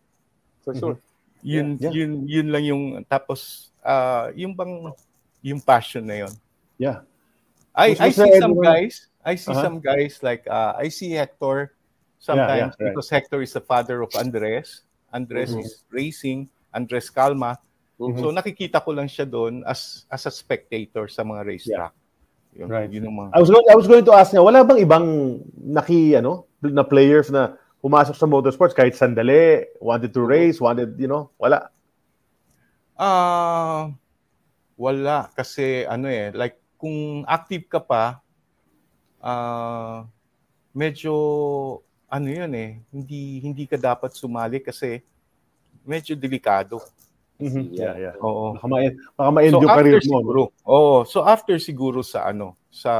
For 0.63 0.73
sure. 0.77 0.97
Yun 1.43 1.75
Yeah. 1.81 1.89
yun 1.91 2.11
yun 2.29 2.47
lang 2.53 2.63
yung 2.63 2.83
tapos 3.09 3.73
uh, 3.83 4.29
yung 4.37 4.53
bang 4.53 4.93
yung 5.41 5.59
passion 5.59 6.05
na 6.05 6.23
yun. 6.23 6.33
Yeah. 6.77 7.01
I 7.73 7.97
I 7.97 8.09
there 8.13 8.29
see 8.29 8.39
some 8.39 8.55
guys. 8.61 9.09
I 9.25 9.33
see 9.35 9.51
Uh-huh. 9.51 9.63
some 9.65 9.77
guys 9.81 10.21
like 10.21 10.45
uh, 10.45 10.77
I 10.77 10.89
see 10.93 11.17
Hector 11.17 11.73
sometimes 12.21 12.77
yeah, 12.77 12.85
right. 12.85 12.93
because 12.93 13.09
Hector 13.09 13.41
is 13.41 13.53
the 13.57 13.61
father 13.63 14.05
of 14.05 14.13
Andres. 14.13 14.85
Andres 15.09 15.51
Mhm. 15.57 15.65
is 15.65 15.81
racing. 15.89 16.45
Andres 16.71 17.09
Calma. 17.09 17.57
Mhm. 18.01 18.17
So 18.17 18.33
nakikita 18.33 18.81
ko 18.81 18.97
lang 18.97 19.05
siya 19.05 19.29
doon 19.29 19.61
as 19.61 20.09
as 20.09 20.25
a 20.25 20.33
spectator 20.33 21.05
sa 21.05 21.21
mga 21.21 21.41
Yeah. 21.45 21.49
racetrack. 21.53 21.93
Yun, 22.51 22.67
Right. 22.67 22.89
yun 22.91 23.05
ang 23.07 23.15
mga 23.15 23.29
I 23.31 23.39
was 23.39 23.49
going 23.53 23.67
I 23.69 23.75
was 23.77 23.87
going 23.87 24.03
to 24.03 24.13
ask 24.17 24.33
nga, 24.33 24.41
wala 24.41 24.65
bang 24.65 24.81
ibang 24.81 25.05
naki 25.55 26.17
ano, 26.17 26.49
na 26.59 26.83
players 26.83 27.29
na 27.29 27.55
pumasok 27.79 28.13
sa 28.13 28.27
motorsports 28.27 28.75
kahit 28.75 28.93
sandali, 28.93 29.65
wanted 29.81 30.13
to 30.13 30.21
race, 30.21 30.61
wanted, 30.61 30.93
you 31.01 31.09
know, 31.09 31.31
wala. 31.37 31.71
Ah, 32.93 33.89
wala 34.77 35.29
kasi 35.33 35.85
ano 35.85 36.05
eh, 36.05 36.29
like 36.35 36.57
kung 36.77 37.25
active 37.25 37.65
ka 37.69 37.79
pa, 37.81 38.19
ah 39.21 40.05
medyo 40.73 41.13
ano 42.11 42.27
'yun 42.27 42.51
eh, 42.53 42.81
hindi 42.91 43.39
hindi 43.41 43.63
ka 43.65 43.77
dapat 43.79 44.11
sumali 44.13 44.59
kasi 44.59 45.01
medyo 45.87 46.13
delikado. 46.13 46.81
Mhm. 47.41 47.73
Yeah. 47.73 47.81
Yeah, 47.91 47.95
yeah. 47.97 48.15
Oo. 48.21 48.53
Baka 48.53 48.67
ma- 48.69 48.95
baka 49.17 49.29
ma-end 49.33 49.51
So 49.51 49.59
yung 49.59 49.69
after 49.69 49.81
career 49.83 49.99
mo. 49.99 50.17
siguro, 50.21 50.41
oo, 50.63 50.95
so 51.03 51.17
after 51.21 51.55
siguro 51.57 51.99
sa 52.01 52.29
ano, 52.29 52.53
sa 52.69 52.93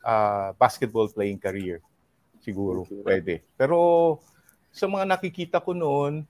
ah, 0.00 0.54
basketball 0.56 1.10
playing 1.10 1.36
career, 1.36 1.82
siguro 2.40 2.86
Okay. 2.88 3.02
pwede. 3.04 3.34
Pero 3.54 3.76
sa 4.70 4.86
mga 4.86 5.04
nakikita 5.04 5.58
ko 5.58 5.74
noon, 5.74 6.24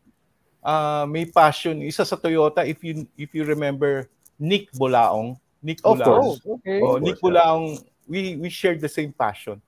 ah, 0.59 1.05
may 1.05 1.23
passion. 1.25 1.79
Isa 1.81 2.03
sa 2.03 2.17
Toyota, 2.17 2.65
if 2.65 2.81
you 2.81 3.05
if 3.15 3.31
you 3.31 3.45
remember 3.45 4.09
Nick 4.35 4.73
Bolaong, 4.75 5.37
Nick 5.61 5.79
Of 5.85 6.01
Bolaong. 6.01 6.41
course. 6.41 6.41
Okay. 6.59 6.81
Oh, 6.81 6.97
Nick 6.97 7.21
Bulaong, 7.21 7.79
we 8.09 8.35
we 8.35 8.49
shared 8.49 8.81
the 8.81 8.89
same 8.91 9.13
passion. 9.13 9.61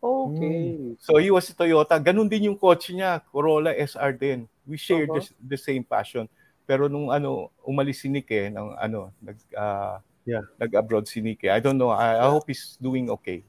Okay. 0.00 0.96
So 0.96 1.20
he 1.20 1.28
was 1.28 1.44
a 1.50 1.54
Toyota. 1.54 2.00
Ganun 2.00 2.24
din 2.24 2.48
yung 2.48 2.56
kotse 2.56 2.88
niya, 2.88 3.20
Corolla 3.28 3.76
SR 3.76 4.16
din. 4.16 4.48
We 4.64 4.80
shared 4.80 5.10
Uh-huh. 5.10 5.20
the, 5.20 5.52
the 5.52 5.60
same 5.60 5.84
passion. 5.84 6.24
Pero 6.70 6.86
nung 6.86 7.10
ano, 7.10 7.50
umalis 7.66 7.98
si 7.98 8.06
Nick 8.06 8.30
eh, 8.30 8.46
ng 8.46 8.78
ano, 8.78 9.10
nag 9.18 9.34
ah, 9.58 9.98
Yeah. 10.22 10.46
nag-abroad 10.62 11.08
si 11.10 11.18
Nick 11.18 11.42
eh. 11.42 11.50
I 11.50 11.58
don't 11.58 11.74
know. 11.80 11.90
I, 11.90 12.14
I 12.22 12.28
hope 12.30 12.46
he's 12.46 12.78
doing 12.78 13.10
okay. 13.10 13.42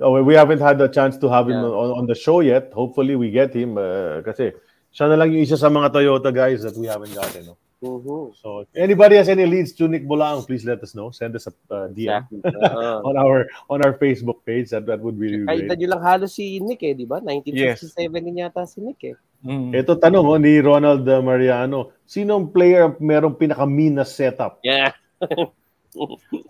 Oh, 0.00 0.16
we 0.24 0.32
haven't 0.32 0.62
had 0.64 0.78
the 0.80 0.88
chance 0.88 1.18
to 1.20 1.28
have 1.28 1.50
him 1.50 1.60
Yeah. 1.60 1.74
on, 1.74 1.90
on 2.00 2.04
the 2.08 2.14
show 2.16 2.40
yet. 2.40 2.72
Hopefully 2.72 3.18
we 3.18 3.28
get 3.28 3.52
him 3.52 3.76
uh, 3.76 4.24
kasi 4.24 4.56
siya 4.88 5.10
na 5.12 5.20
lang 5.20 5.34
yung 5.34 5.44
isa 5.44 5.58
sa 5.60 5.68
mga 5.68 5.92
Toyota 5.92 6.32
guys 6.32 6.64
that 6.64 6.78
we 6.80 6.88
haven't 6.88 7.12
gotten. 7.12 7.52
No? 7.52 7.58
Mhm. 7.84 8.32
So 8.40 8.64
if 8.64 8.70
anybody 8.72 9.20
has 9.20 9.28
any 9.28 9.44
leads 9.44 9.76
to 9.76 9.84
Nick 9.84 10.08
Bulaang, 10.08 10.46
please 10.48 10.64
let 10.64 10.80
us 10.80 10.96
know. 10.96 11.12
Send 11.12 11.36
us 11.36 11.44
a 11.50 11.52
uh, 11.68 11.92
DM 11.92 12.24
Exactly. 12.32 12.40
Oo. 12.40 13.04
on 13.12 13.14
our 13.20 13.38
on 13.68 13.78
our 13.84 13.92
Facebook 14.00 14.40
page. 14.48 14.72
That 14.72 14.88
that 14.88 15.04
would 15.04 15.20
be 15.20 15.28
really 15.36 15.44
Kahit 15.44 15.68
great. 15.68 15.78
nyo 15.84 15.88
lang 15.98 16.02
halos 16.02 16.32
si 16.32 16.62
Nick 16.64 16.80
eh, 16.80 16.96
di 16.96 17.04
ba? 17.04 17.20
1967 17.20 18.08
din 18.24 18.40
yata 18.40 18.64
si 18.64 18.80
Nick 18.80 19.02
eh. 19.12 19.14
Mm. 19.44 19.76
Ito 19.76 20.00
tanong 20.00 20.24
oh, 20.24 20.40
ni 20.40 20.56
Ronald 20.56 21.04
uh, 21.04 21.20
Mariano. 21.20 21.92
Sinong 22.08 22.48
player 22.48 22.88
ang 22.88 22.96
merong 22.96 23.36
pinaka-mean 23.36 24.00
na 24.00 24.08
setup? 24.08 24.58
Yeah. 24.64 24.96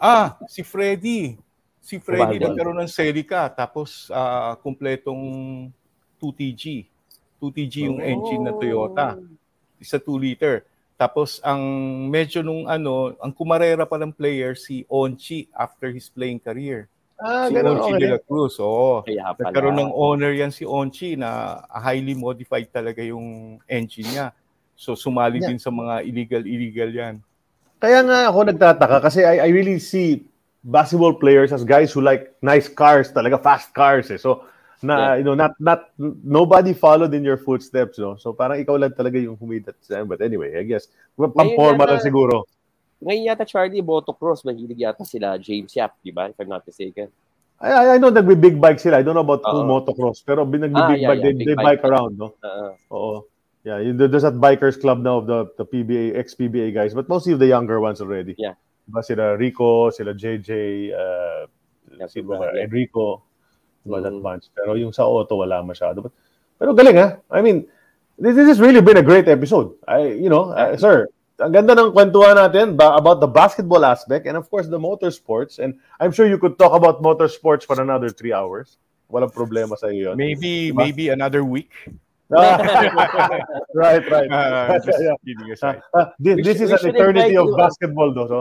Ah, 0.01 0.41
si 0.49 0.65
Freddy. 0.65 1.37
Si 1.85 2.01
Freddy 2.01 2.41
Ubaldo. 2.41 2.49
nagkaroon 2.49 2.81
ng 2.81 2.89
Celica 2.89 3.45
tapos 3.53 4.09
ah, 4.09 4.57
kumpletong 4.57 5.21
2TG. 6.17 6.89
2TG 7.45 7.75
yung 7.93 8.01
engine 8.01 8.41
ng 8.41 8.57
Toyota. 8.57 9.21
Isa 9.77 10.01
2 10.01 10.17
liter. 10.17 10.65
Tapos 10.97 11.45
ang 11.45 11.61
medyo 12.09 12.41
nung 12.41 12.65
ano, 12.65 13.13
ang 13.21 13.37
kumarera 13.37 13.85
pa 13.85 14.01
ng 14.01 14.17
player 14.17 14.57
si 14.57 14.89
Onchi 14.89 15.45
after 15.53 15.93
his 15.93 16.09
playing 16.09 16.41
career. 16.41 16.89
Ah, 17.21 17.47
si 17.47 17.55
ganun, 17.55 17.79
Onchi 17.79 17.95
okay. 17.95 18.03
de 18.03 18.09
la 18.11 18.21
Cruz. 18.21 18.59
Oo. 18.59 19.07
Kaya 19.07 19.35
pala. 19.39 19.47
Nagkaroon 19.51 19.79
ng 19.79 19.93
owner 19.95 20.33
yan 20.35 20.51
si 20.51 20.67
Onchi 20.67 21.15
na 21.15 21.63
highly 21.71 22.15
modified 22.19 22.67
talaga 22.75 23.01
yung 23.07 23.59
engine 23.71 24.11
niya. 24.11 24.27
So 24.75 24.99
sumali 24.99 25.39
Yeah. 25.39 25.55
din 25.55 25.61
sa 25.63 25.71
mga 25.71 26.03
illegal-illegal 26.11 26.91
yan. 26.91 27.15
Kaya 27.79 28.03
nga 28.03 28.27
ako 28.27 28.39
nagtataka 28.51 28.99
kasi 28.99 29.23
I, 29.23 29.47
I 29.47 29.49
really 29.55 29.79
see 29.79 30.27
basketball 30.65 31.15
players 31.15 31.53
as 31.53 31.63
guys 31.63 31.93
who 31.95 32.03
like 32.03 32.35
nice 32.43 32.67
cars, 32.67 33.13
talaga 33.15 33.39
fast 33.39 33.71
cars 33.77 34.11
eh. 34.11 34.19
So 34.19 34.49
na 34.85 35.17
you 35.17 35.25
know 35.25 35.33
not 35.33 35.57
not 35.63 35.95
nobody 36.25 36.77
followed 36.77 37.15
in 37.15 37.23
your 37.25 37.39
footsteps 37.39 37.97
no. 37.97 38.19
So 38.19 38.35
parang 38.35 38.59
ikaw 38.61 38.77
lang 38.77 38.93
talaga 38.93 39.17
yung 39.23 39.39
humidat 39.39 39.79
sa 39.81 40.03
but 40.03 40.21
anyway, 40.21 40.59
I 40.59 40.67
guess 40.67 40.91
pamporma 41.17 41.87
lang 41.87 42.03
siguro. 42.03 42.45
Ngayon 43.05 43.29
yata, 43.29 43.45
Charlie, 43.45 43.85
motocross, 43.85 44.43
mahilig 44.43 44.81
yata 44.81 45.05
sila 45.05 45.37
James 45.39 45.77
Yap, 45.77 45.93
di 46.01 46.11
ba? 46.11 46.33
If 46.33 46.41
I'm 46.41 46.49
not 46.49 46.65
mistaken. 46.65 47.09
I, 47.61 47.69
I, 47.71 47.85
I 47.95 47.99
know 47.99 48.11
nagbi-big 48.11 48.59
bike 48.61 48.81
sila. 48.81 48.99
I 48.99 49.03
don't 49.05 49.15
know 49.15 49.23
about 49.23 49.45
Oo. 49.45 49.63
motocross 49.63 50.25
pero 50.25 50.45
bin- 50.45 50.65
Ah, 50.75 50.97
yeah, 50.97 51.13
bike, 51.13 51.21
yeah, 51.23 51.33
they, 51.33 51.33
they 51.45 51.55
bike. 51.55 51.81
bike 51.81 51.85
around 51.85 52.17
no. 52.19 52.33
Oo. 52.43 52.69
Oo. 52.91 53.17
Yeah, 53.65 53.79
you, 53.81 53.93
there's 53.97 54.25
that 54.25 54.37
bikers 54.37 54.77
club 54.77 55.01
now 55.01 55.21
of 55.21 55.27
the 55.29 55.49
the 55.57 55.65
PBA 55.65 56.17
ex-PBA 56.21 56.75
guys, 56.77 56.93
but 56.93 57.09
mostly 57.09 57.33
of 57.33 57.41
the 57.41 57.49
younger 57.49 57.81
ones 57.81 58.01
already. 58.05 58.37
Yeah. 58.37 58.61
Diba 58.85 59.01
sila 59.01 59.37
Rico, 59.41 59.89
sila 59.89 60.13
JJ, 60.13 60.51
uh, 60.93 61.49
Yeah, 61.97 62.09
sino 62.13 62.37
diba, 62.37 62.37
ba? 62.45 62.53
yeah. 62.53 62.69
Enrico, 62.69 63.25
diba, 63.87 64.03
that 64.05 64.13
Mhm. 64.13 64.21
bunch. 64.21 64.53
Pero 64.53 64.77
yung 64.77 64.93
sa 64.93 65.09
auto, 65.09 65.41
wala 65.41 65.65
masyado. 65.65 66.05
But, 66.05 66.13
pero 66.61 66.77
galing 66.77 67.01
ha. 67.01 67.17
I 67.33 67.41
mean, 67.41 67.65
this, 68.21 68.37
this 68.37 68.49
has 68.53 68.61
really 68.61 68.85
been 68.85 69.01
a 69.01 69.07
great 69.07 69.29
episode. 69.33 69.73
I, 69.89 70.13
you 70.13 70.29
know, 70.29 70.53
uh, 70.53 70.77
sir, 70.77 71.09
ang 71.43 71.51
ganda 71.51 71.75
ng 71.75 71.91
kwentuhan 71.91 72.39
natin 72.39 72.79
ba, 72.79 72.95
about 72.95 73.19
the 73.19 73.27
basketball 73.27 73.83
aspect 73.83 74.27
and 74.27 74.39
of 74.39 74.47
course 74.47 74.71
the 74.71 74.79
motorsports. 74.79 75.59
And 75.59 75.75
I'm 75.99 76.15
sure 76.15 76.31
you 76.31 76.39
could 76.39 76.59
talk 76.59 76.71
about 76.75 77.03
motorsports 77.03 77.67
for 77.67 77.81
another 77.83 78.09
three 78.11 78.33
hours. 78.33 78.79
Walang 79.11 79.35
problema 79.35 79.75
sa 79.75 79.91
iyo. 79.91 80.15
Maybe 80.15 80.71
Diba? 80.71 80.79
maybe 80.87 81.05
another 81.11 81.43
week. 81.43 81.75
Ah, 82.33 82.57
right, 83.77 84.01
right. 84.09 84.31
Uh, 84.33 84.81
just 84.81 84.97
Yeah. 84.97 85.15
kidding 85.23 85.51
aside. 85.53 85.79
Ah, 85.93 86.11
this, 86.17 86.41
this 86.41 86.57
should- 86.57 86.73
is 86.73 86.83
an 86.83 86.97
eternity 86.97 87.37
of 87.37 87.53
you, 87.53 87.55
ah. 87.55 87.69
basketball 87.69 88.11
though. 88.17 88.27
So, 88.27 88.39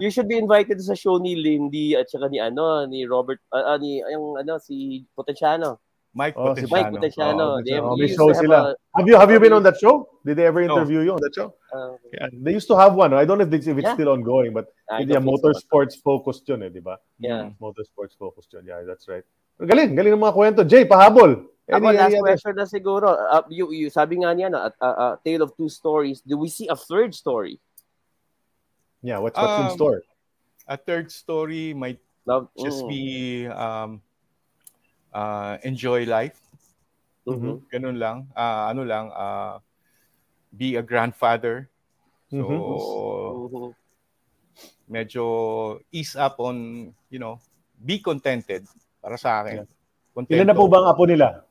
You 0.00 0.08
should 0.14 0.30
be 0.30 0.38
invited 0.38 0.80
sa 0.80 0.94
show 0.94 1.18
ni 1.18 1.36
Lindy 1.36 1.98
at 1.98 2.08
saka 2.08 2.30
ni 2.30 2.38
ano, 2.40 2.86
ni 2.86 3.04
Robert, 3.04 3.42
ah, 3.52 3.76
ni, 3.76 4.00
yung 4.00 4.38
ano, 4.40 4.56
si 4.62 5.04
Potenciano. 5.12 5.82
Mike 6.14 6.36
Oh, 6.36 6.52
si 6.54 6.62
Potenciano. 6.68 6.68
Mike 6.76 6.92
Potenciano. 6.92 7.44
Oh, 7.56 7.62
They, 7.64 7.78
oh, 7.80 7.96
may 7.96 8.08
show 8.08 8.28
have 8.28 8.36
sila. 8.36 8.56
a- 8.72 8.98
have 9.00 9.08
you 9.08 9.16
have 9.16 9.30
you 9.32 9.40
been 9.40 9.52
on 9.56 9.62
that 9.64 9.80
show? 9.80 10.08
Did 10.24 10.36
they 10.36 10.44
ever 10.44 10.60
No. 10.66 10.76
interview 10.76 11.00
you 11.00 11.12
on 11.16 11.20
that 11.24 11.32
show? 11.34 11.54
uh, 11.72 11.96
Yeah, 12.12 12.28
they 12.36 12.52
used 12.52 12.68
to 12.68 12.76
have 12.76 12.92
one. 12.94 13.14
I 13.16 13.24
don't 13.24 13.38
know 13.40 13.48
if 13.48 13.52
it's, 13.52 13.66
if 13.66 13.76
it's 13.80 13.88
Yeah. 13.88 13.96
still 13.96 14.10
ongoing, 14.12 14.52
but 14.52 14.68
I 14.92 15.00
yeah, 15.08 15.16
don't 15.16 15.24
think 15.24 15.40
so. 15.40 15.48
motorsports 15.48 15.96
focused 16.04 16.44
yun 16.48 16.62
eh, 16.62 16.68
di 16.68 16.80
ba? 16.84 17.00
Yeah. 17.18 17.50
Motorsports 17.56 18.12
focused 18.20 18.52
yun. 18.52 18.68
Yeah, 18.68 18.84
that's 18.84 19.08
right. 19.08 19.24
Galing, 19.56 19.96
galing 19.96 20.12
ng 20.12 20.20
mga 20.20 20.34
kwento. 20.36 20.60
Jay, 20.68 20.84
pahabol. 20.84 21.48
Ako, 21.72 21.80
Any- 21.88 21.96
last 21.96 22.12
any 22.12 22.20
other- 22.20 22.28
question 22.28 22.52
na 22.60 22.66
siguro. 22.68 23.08
Uh, 23.16 23.42
you, 23.48 23.72
you, 23.72 23.88
sabi 23.88 24.20
nga 24.20 24.36
niya, 24.36 24.50
na, 24.52 24.68
uh, 24.68 24.84
uh, 24.84 25.14
tale 25.24 25.40
of 25.48 25.56
two 25.56 25.70
stories. 25.72 26.20
Do 26.20 26.36
we 26.36 26.52
see 26.52 26.68
a 26.68 26.76
third 26.76 27.14
story? 27.16 27.56
Yeah, 29.00 29.18
what's, 29.18 29.38
what's 29.38 29.58
in 29.64 29.66
Um, 29.72 29.76
store? 29.80 30.02
A 30.68 30.76
third 30.76 31.10
story 31.10 31.72
might 31.72 31.98
Now, 32.28 32.50
just 32.60 32.84
mm, 32.84 32.88
be 32.92 33.02
um, 33.50 33.98
uh, 35.12 35.60
enjoy 35.62 36.04
life. 36.04 36.36
mhm. 37.22 37.62
Ganun 37.70 38.02
lang. 38.02 38.26
Ah, 38.34 38.66
ano 38.74 38.82
lang, 38.82 39.06
ah, 39.14 39.62
be 40.50 40.74
a 40.74 40.82
grandfather. 40.82 41.70
So, 42.26 42.42
Mhm. 42.42 43.72
medyo 44.88 45.24
ease 45.92 46.16
up 46.18 46.36
on, 46.40 46.88
you 47.08 47.20
know, 47.20 47.38
be 47.78 48.02
contented 48.02 48.66
para 49.00 49.16
sa 49.16 49.40
akin. 49.44 49.64
Contento. 50.12 50.34
Ilan 50.34 50.48
na 50.50 50.56
po 50.56 50.68
ba 50.68 50.82
ang 50.82 50.88
apo 50.92 51.06
nila? 51.08 51.44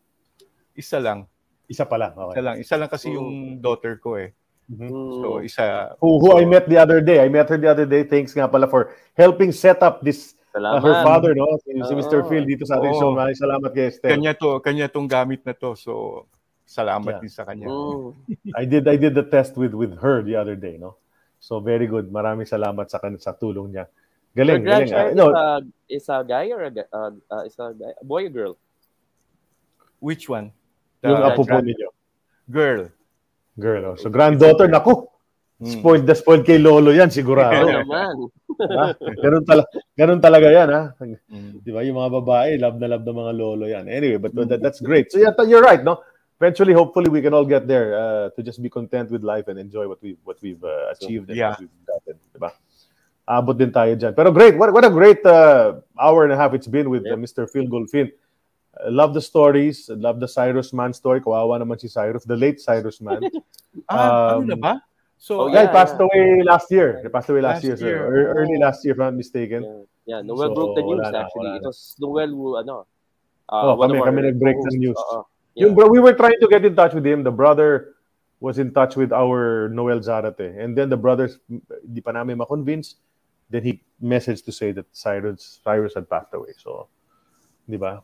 Isa 0.75 1.01
lang. 1.01 1.25
Isa 1.65 1.87
pa 1.87 1.97
lang. 1.97 2.13
Isa 2.13 2.25
Okay. 2.29 2.41
lang. 2.43 2.55
Isa 2.59 2.75
lang 2.77 2.89
kasi 2.91 3.07
yung 3.15 3.57
daughter 3.63 3.97
ko 3.97 4.19
eh. 4.19 4.35
Mhm. 4.69 4.89
So, 4.91 5.27
Mm. 5.39 5.45
isa. 5.47 5.63
Who, 5.99 6.19
who 6.19 6.29
so, 6.31 6.37
I 6.39 6.45
met 6.45 6.67
the 6.67 6.77
other 6.79 7.01
day. 7.01 7.19
I 7.19 7.27
met 7.27 7.49
her 7.49 7.57
the 7.57 7.71
other 7.71 7.87
day. 7.87 8.03
Thanks 8.03 8.31
nga 8.35 8.47
pala 8.47 8.67
for 8.67 8.93
helping 9.17 9.51
set 9.51 9.79
up 9.81 9.99
this 10.03 10.33
uh, 10.33 10.40
Salamat. 10.51 10.83
her 10.83 10.95
father, 11.07 11.31
no? 11.31 11.47
Si, 11.63 11.71
si 11.71 11.93
Mr. 11.95 12.27
Phil 12.27 12.43
dito 12.43 12.67
sa 12.67 12.75
ating 12.75 12.91
Oo. 12.91 12.99
show. 12.99 13.09
Maraming 13.15 13.39
salamat 13.39 13.69
kay 13.71 13.87
Estelle. 13.87 14.19
Kanya 14.19 14.35
to, 14.35 14.59
kanya 14.59 14.87
tong 14.91 15.07
gamit 15.07 15.47
na 15.47 15.55
to. 15.55 15.79
So, 15.79 16.25
salamat 16.67 17.19
Yeah. 17.19 17.21
din 17.23 17.31
sa 17.31 17.43
kanya. 17.47 17.67
Mm. 17.71 18.11
I 18.59 18.63
did 18.67 18.83
I 18.87 18.95
did 18.99 19.15
the 19.15 19.23
test 19.23 19.55
with 19.55 19.71
with 19.71 19.95
her 20.03 20.23
the 20.23 20.35
other 20.35 20.59
day, 20.59 20.75
no? 20.75 20.99
So 21.39 21.59
very 21.63 21.87
good. 21.87 22.11
Maraming 22.11 22.47
salamat 22.47 22.87
sa 22.91 22.99
kan 22.99 23.15
sa 23.17 23.31
tulong 23.35 23.75
niya. 23.75 23.87
Your 24.31 24.47
Galing, 24.47 24.63
galing. 24.63 24.87
grandchild 24.87 25.11
Uh, 25.11 25.19
no, 25.19 25.25
is, 25.27 25.35
a, 25.35 25.47
is 25.91 26.07
a 26.07 26.17
guy 26.23 26.47
or 26.55 26.61
a, 26.63 26.71
uh, 26.71 27.11
uh, 27.27 27.43
is 27.43 27.55
a, 27.59 27.75
guy, 27.75 27.91
a 27.99 28.03
boy 28.07 28.27
or 28.27 28.31
girl? 28.31 28.53
Which 29.99 30.31
one? 30.31 30.55
yung 31.03 31.19
The 31.19 31.27
apo 31.35 31.43
po 31.43 31.57
ninyo. 31.59 31.89
Girl. 32.47 32.87
Girl. 33.59 33.83
Oh. 33.91 33.95
So 33.99 34.07
granddaughter, 34.07 34.71
naku. 34.71 35.10
Mm. 35.61 35.77
Spoiled 35.77 36.05
na 36.09 36.15
spoiled 36.17 36.41
kay 36.41 36.57
Lolo 36.57 36.89
yan, 36.89 37.13
sigurado. 37.13 37.69
Naman. 37.69 38.33
Ganun, 39.21 39.45
tala, 39.45 39.63
ganun 39.93 40.17
talaga 40.17 40.49
yan, 40.49 40.69
ha? 40.73 40.83
Mm. 40.97 41.61
Di 41.61 41.69
ba? 41.69 41.85
Yung 41.85 42.01
mga 42.01 42.11
babae, 42.17 42.57
love 42.57 42.81
na 42.81 42.89
love 42.89 43.05
ng 43.05 43.13
mga 43.13 43.33
lolo 43.37 43.65
yan. 43.69 43.85
Anyway, 43.85 44.17
but 44.17 44.33
that, 44.49 44.57
that's 44.57 44.81
great. 44.81 45.13
So 45.13 45.21
yeah, 45.21 45.37
you're 45.45 45.61
right, 45.61 45.85
no? 45.85 46.01
Eventually, 46.41 46.73
hopefully, 46.73 47.13
we 47.13 47.21
can 47.21 47.37
all 47.37 47.45
get 47.45 47.69
there 47.69 47.93
uh, 47.93 48.25
to 48.33 48.41
just 48.41 48.57
be 48.57 48.73
content 48.73 49.13
with 49.13 49.21
life 49.21 49.45
and 49.53 49.61
enjoy 49.61 49.85
what 49.85 50.01
we've, 50.01 50.17
what 50.25 50.41
we've 50.41 50.57
uh, 50.65 50.89
achieved 50.97 51.29
and 51.29 51.37
Yeah. 51.37 51.53
what 51.53 51.61
we've 51.61 51.85
gotten. 51.85 52.15
Di 52.33 52.39
ba? 52.41 52.49
Abot 53.29 53.53
din 53.53 53.69
tayo 53.69 53.93
dyan. 53.93 54.17
Pero 54.17 54.33
great. 54.33 54.57
What, 54.57 54.73
what 54.73 54.81
a 54.81 54.89
great 54.89 55.21
uh, 55.29 55.77
hour 56.01 56.25
and 56.25 56.33
a 56.33 56.37
half 56.41 56.57
it's 56.57 56.65
been 56.65 56.89
with 56.89 57.05
uh, 57.05 57.13
Yeah. 57.13 57.21
Mr. 57.21 57.45
Phil 57.45 57.69
Golfin. 57.69 58.09
I 58.73 58.89
love 58.89 59.13
the 59.13 59.21
stories. 59.21 59.93
I 59.93 60.01
love 60.01 60.17
the 60.17 60.25
Cyrus 60.27 60.73
Man 60.73 60.89
story. 60.97 61.21
Kawawa 61.21 61.61
naman 61.61 61.77
si 61.77 61.85
Cyrus. 61.85 62.25
The 62.25 62.33
late 62.35 62.57
Cyrus 62.57 62.97
Man. 62.99 63.21
Ah, 63.87 64.35
Um, 64.35 64.43
ano 64.43 64.45
na 64.51 64.57
ba? 64.59 64.73
So, 65.21 65.45
oh, 65.45 65.47
yeah, 65.53 65.61
he 65.61 65.67
passed 65.69 65.93
yeah. 66.01 66.07
away 66.09 66.41
last 66.41 66.65
year. 66.73 66.97
He 67.05 67.09
passed 67.13 67.29
away 67.29 67.41
last, 67.45 67.61
Last 67.61 67.63
year, 67.63 67.77
sir. 67.77 67.85
year. 67.85 68.01
Ear- 68.09 68.33
Early 68.41 68.57
Oh. 68.57 68.65
last 68.65 68.81
year, 68.81 68.93
if 68.93 68.99
I'm 68.99 69.13
not 69.13 69.21
mistaken. 69.21 69.61
Yeah, 69.61 70.17
yeah 70.17 70.19
Noel 70.25 70.49
So, 70.49 70.55
broke 70.57 70.73
the 70.73 70.81
news 70.81 71.05
wala 71.05 71.13
actually. 71.13 71.45
wala 71.53 71.61
It 71.61 71.65
was 71.69 71.79
Noel 72.01 72.29
who, 72.33 72.57
ano, 72.57 72.75
Oh, 73.53 73.75
one 73.77 73.93
kami- 73.93 73.99
our 74.01 74.05
kami 74.09 74.21
nag-break 74.33 74.57
ng 74.57 74.79
news. 74.81 74.97
Oo. 74.97 75.21
Yung 75.61 75.69
Yeah. 75.71 75.75
bro, 75.77 75.93
we 75.93 76.01
were 76.01 76.17
trying 76.17 76.39
to 76.41 76.47
get 76.49 76.65
in 76.65 76.73
touch 76.73 76.97
with 76.97 77.05
him. 77.05 77.21
The 77.21 77.29
brother 77.35 77.93
was 78.41 78.57
in 78.57 78.73
touch 78.73 78.97
with 78.97 79.13
our 79.13 79.69
Noel 79.69 80.01
Zarate. 80.01 80.57
And 80.57 80.73
then 80.73 80.89
the 80.89 80.97
brothers, 80.97 81.37
di 81.85 82.01
pa 82.01 82.17
namin 82.17 82.41
makonvince. 82.41 82.97
Then 83.51 83.61
he 83.61 83.83
messaged 84.01 84.49
to 84.49 84.53
say 84.55 84.71
that 84.73 84.89
Cyrus, 84.89 85.61
Cyrus 85.61 85.93
had 85.93 86.09
passed 86.09 86.33
away. 86.33 86.57
So, 86.57 86.89
di 87.69 87.77
ba? 87.77 88.01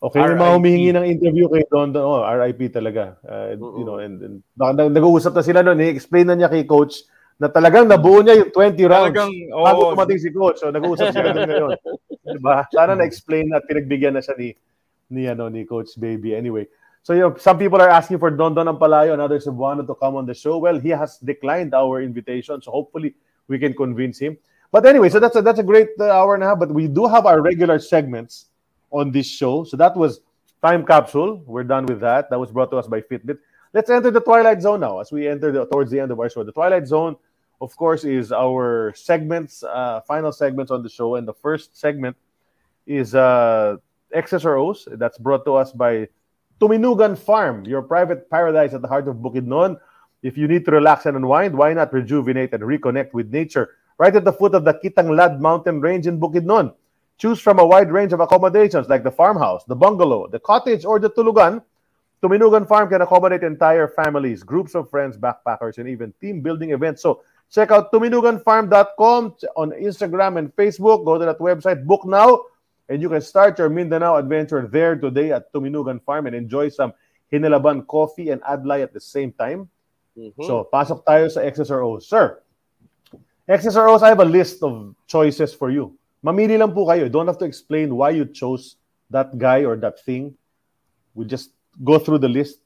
Okay, 0.00 0.16
yung 0.16 0.40
mga 0.40 0.56
humihingi 0.56 0.90
ng 0.96 1.04
interview 1.04 1.44
kay 1.52 1.68
Don, 1.68 1.92
Don 1.92 2.00
oh, 2.00 2.24
RIP 2.24 2.72
talaga. 2.72 3.20
Uh, 3.20 3.52
you 3.52 3.84
know, 3.84 4.00
and, 4.00 4.16
and 4.24 4.34
nag- 4.56 4.72
nag- 4.72 4.96
nag-uusap 4.96 5.36
na 5.36 5.44
sila 5.44 5.60
noon. 5.60 5.76
I-explain 5.76 6.24
na 6.24 6.36
niya 6.40 6.48
kay 6.48 6.64
coach 6.64 7.04
na 7.36 7.52
talagang 7.52 7.84
nabuo 7.84 8.24
niya 8.24 8.40
yung 8.40 8.48
20 8.48 8.80
rounds. 8.88 9.12
talagang, 9.12 9.32
Bago 9.52 9.80
oh, 9.84 9.90
tumating 9.92 10.20
si 10.24 10.32
coach. 10.32 10.56
So, 10.56 10.72
nag-uusap 10.72 11.12
sila 11.12 11.36
doon 11.36 11.48
ngayon. 11.52 11.76
Diba? 12.36 12.64
Sana 12.72 12.96
na-explain 12.96 13.52
at 13.52 13.68
pinagbigyan 13.68 14.16
na 14.16 14.24
siya 14.24 14.40
ni 14.40 14.56
ni 15.10 15.26
ano 15.26 15.50
ni 15.50 15.66
Coach 15.66 15.98
Baby. 15.98 16.32
Anyway, 16.38 16.70
so 17.02 17.12
you 17.12 17.20
know, 17.20 17.34
some 17.36 17.58
people 17.58 17.82
are 17.82 17.90
asking 17.90 18.22
for 18.22 18.30
Don 18.30 18.54
Don 18.54 18.70
Ampalayo 18.70 19.12
and 19.12 19.20
others 19.20 19.44
wanted 19.50 19.90
to 19.90 19.94
come 19.98 20.14
on 20.14 20.24
the 20.24 20.34
show. 20.34 20.56
Well, 20.56 20.78
he 20.78 20.94
has 20.94 21.18
declined 21.18 21.74
our 21.74 22.00
invitation, 22.00 22.62
so 22.62 22.70
hopefully 22.70 23.18
we 23.48 23.58
can 23.58 23.74
convince 23.74 24.22
him. 24.22 24.38
But 24.70 24.86
anyway, 24.86 25.10
so 25.10 25.18
that's 25.18 25.34
a, 25.34 25.42
that's 25.42 25.58
a 25.58 25.66
great 25.66 25.90
uh, 25.98 26.14
hour 26.14 26.38
and 26.38 26.46
a 26.46 26.46
half. 26.46 26.62
But 26.62 26.70
we 26.70 26.86
do 26.86 27.10
have 27.10 27.26
our 27.26 27.42
regular 27.42 27.82
segments 27.82 28.49
on 28.90 29.10
this 29.10 29.26
show. 29.26 29.64
So 29.64 29.76
that 29.76 29.96
was 29.96 30.20
Time 30.62 30.84
Capsule. 30.84 31.42
We're 31.46 31.64
done 31.64 31.86
with 31.86 32.00
that. 32.00 32.30
That 32.30 32.38
was 32.38 32.50
brought 32.50 32.70
to 32.70 32.76
us 32.76 32.86
by 32.86 33.00
Fitbit. 33.00 33.38
Let's 33.72 33.88
enter 33.88 34.10
the 34.10 34.20
Twilight 34.20 34.60
Zone 34.62 34.80
now. 34.80 34.98
As 35.00 35.12
we 35.12 35.28
enter 35.28 35.52
the, 35.52 35.64
towards 35.66 35.90
the 35.90 36.00
end 36.00 36.10
of 36.10 36.18
our 36.18 36.28
show, 36.28 36.42
the 36.42 36.52
Twilight 36.52 36.86
Zone, 36.86 37.16
of 37.60 37.76
course, 37.76 38.04
is 38.04 38.32
our 38.32 38.92
segments, 38.96 39.62
uh, 39.62 40.00
final 40.02 40.32
segments 40.32 40.70
on 40.70 40.82
the 40.82 40.88
show. 40.88 41.16
And 41.16 41.26
the 41.26 41.34
first 41.34 41.78
segment 41.78 42.16
is 42.86 43.14
uh, 43.14 43.76
XSROs. 44.14 44.98
That's 44.98 45.18
brought 45.18 45.44
to 45.44 45.54
us 45.54 45.72
by 45.72 46.08
Tuminugan 46.60 47.16
Farm, 47.16 47.64
your 47.64 47.82
private 47.82 48.28
paradise 48.28 48.74
at 48.74 48.82
the 48.82 48.88
heart 48.88 49.08
of 49.08 49.16
Bukidnon. 49.16 49.78
If 50.22 50.36
you 50.36 50.48
need 50.48 50.64
to 50.66 50.72
relax 50.72 51.06
and 51.06 51.16
unwind, 51.16 51.56
why 51.56 51.72
not 51.72 51.92
rejuvenate 51.92 52.52
and 52.52 52.62
reconnect 52.62 53.14
with 53.14 53.32
nature 53.32 53.76
right 53.96 54.14
at 54.14 54.24
the 54.24 54.32
foot 54.32 54.54
of 54.54 54.64
the 54.64 54.74
Kitanglad 54.74 55.40
mountain 55.40 55.80
range 55.80 56.06
in 56.06 56.20
Bukidnon? 56.20 56.74
Choose 57.20 57.38
from 57.38 57.60
a 57.60 57.66
wide 57.66 57.92
range 57.92 58.16
of 58.16 58.20
accommodations 58.20 58.88
like 58.88 59.04
the 59.04 59.12
farmhouse, 59.12 59.62
the 59.68 59.76
bungalow, 59.76 60.26
the 60.26 60.40
cottage, 60.40 60.88
or 60.88 60.96
the 60.98 61.12
tulugan. 61.12 61.60
Tuminugan 62.24 62.66
Farm 62.66 62.88
can 62.88 63.04
accommodate 63.04 63.44
entire 63.44 63.88
families, 63.88 64.42
groups 64.42 64.74
of 64.74 64.88
friends, 64.88 65.20
backpackers, 65.20 65.76
and 65.76 65.86
even 65.86 66.16
team 66.16 66.40
building 66.40 66.72
events. 66.72 67.04
So 67.04 67.20
check 67.52 67.70
out 67.70 67.92
tuminuganfarm.com 67.92 69.36
on 69.52 69.70
Instagram 69.76 70.38
and 70.40 70.48
Facebook. 70.56 71.04
Go 71.04 71.20
to 71.20 71.26
that 71.28 71.38
website, 71.38 71.84
book 71.84 72.06
now, 72.08 72.48
and 72.88 73.02
you 73.02 73.08
can 73.12 73.20
start 73.20 73.58
your 73.58 73.68
Mindanao 73.68 74.16
adventure 74.16 74.66
there 74.66 74.96
today 74.96 75.32
at 75.32 75.52
Tuminugan 75.52 76.00
Farm 76.00 76.26
and 76.26 76.34
enjoy 76.34 76.70
some 76.72 76.94
Hinilaban 77.30 77.86
coffee 77.86 78.30
and 78.30 78.40
adlay 78.48 78.82
at 78.82 78.96
the 78.96 79.00
same 79.00 79.32
time. 79.36 79.68
Mhm. 80.16 80.40
So, 80.40 80.64
pasok 80.72 81.04
tayo 81.04 81.28
sa 81.28 81.44
XSROs. 81.44 82.08
Sir, 82.08 82.40
XSROs, 83.44 84.00
I 84.00 84.08
have 84.08 84.24
a 84.24 84.24
list 84.24 84.64
of 84.64 84.96
choices 85.06 85.52
for 85.52 85.68
you. 85.68 85.99
Mamili 86.20 86.58
lang 86.58 86.72
po 86.76 86.84
kayo. 86.84 87.08
You 87.08 87.12
don't 87.12 87.26
have 87.26 87.40
to 87.40 87.48
explain 87.48 87.96
why 87.96 88.10
you 88.10 88.28
chose 88.28 88.76
that 89.08 89.36
guy 89.40 89.64
or 89.64 89.76
that 89.80 90.00
thing. 90.04 90.36
We 91.14 91.24
just 91.24 91.56
go 91.82 91.98
through 91.98 92.20
the 92.20 92.28
list. 92.28 92.60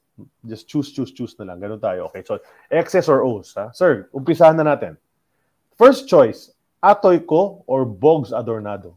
Just 0.47 0.67
choose, 0.67 0.91
choose, 0.91 1.11
choose 1.11 1.35
na 1.39 1.45
lang. 1.51 1.59
Ganun 1.59 1.79
tayo. 1.79 2.07
Okay, 2.11 2.23
so 2.23 2.39
X's 2.71 3.07
or 3.07 3.23
O's. 3.23 3.51
Ha? 3.55 3.71
Sir, 3.71 4.07
umpisahan 4.15 4.55
na 4.55 4.63
natin. 4.63 4.95
First 5.75 6.07
choice, 6.07 6.55
Atoy 6.83 7.19
ko 7.23 7.63
or 7.67 7.83
Bogs 7.83 8.31
Adornado? 8.31 8.95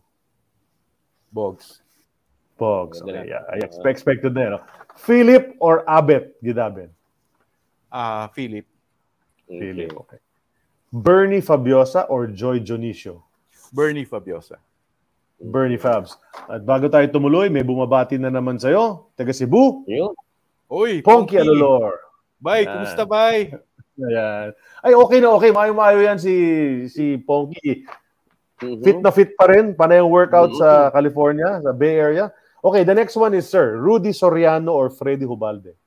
Bogs. 1.34 1.82
Bogs. 2.58 3.02
Okay, 3.02 3.30
yeah. 3.30 3.42
I 3.50 3.58
expect, 3.62 4.02
expected 4.02 4.34
na. 4.34 4.58
No? 4.58 4.60
Philip 4.98 5.54
or 5.58 5.86
Abet 5.86 6.34
Gidaben? 6.42 6.90
Ah, 7.90 8.28
Philip. 8.34 8.66
Philip, 9.48 9.96
okay. 10.06 10.18
Bernie 10.92 11.40
Fabiosa 11.40 12.04
or 12.10 12.26
Joy 12.26 12.60
Jonicio? 12.60 13.22
Bernie 13.72 14.04
Fabiosa. 14.04 14.56
Bernie 15.38 15.78
Fabs. 15.78 16.18
At 16.50 16.66
bago 16.66 16.90
tayo 16.90 17.06
tumuloy, 17.14 17.46
may 17.46 17.62
bumabati 17.62 18.18
na 18.18 18.26
naman 18.26 18.58
sa'yo. 18.58 19.06
Taga 19.14 19.30
Cebu. 19.30 19.86
Yun. 19.86 20.10
Uy, 20.68 21.00
Ponky 21.00 21.38
Alolor. 21.38 21.94
Bye, 22.42 22.66
Yan. 22.66 22.70
kumusta 22.82 23.02
bye? 23.06 23.46
Ayan. 23.98 24.50
Ay, 24.82 24.92
okay 24.94 25.18
na 25.22 25.30
okay. 25.34 25.50
Mayo-mayo 25.50 25.98
yan 26.02 26.18
si 26.18 26.34
si 26.90 27.18
Ponky. 27.22 27.86
Mhm. 28.58 28.82
Fit 28.82 28.98
na 28.98 29.10
fit 29.14 29.30
pa 29.38 29.46
rin. 29.46 29.74
Panay 29.74 30.02
ang 30.02 30.10
workout 30.10 30.50
Mhm. 30.54 30.58
sa 30.58 30.68
California, 30.90 31.62
sa 31.62 31.70
Bay 31.70 31.98
Area. 31.98 32.30
Okay, 32.58 32.82
the 32.82 32.94
next 32.94 33.14
one 33.14 33.30
is, 33.38 33.46
sir, 33.46 33.78
Rudy 33.78 34.10
Soriano 34.10 34.74
or 34.74 34.90
Freddy 34.90 35.22
Hubalde? 35.22 35.78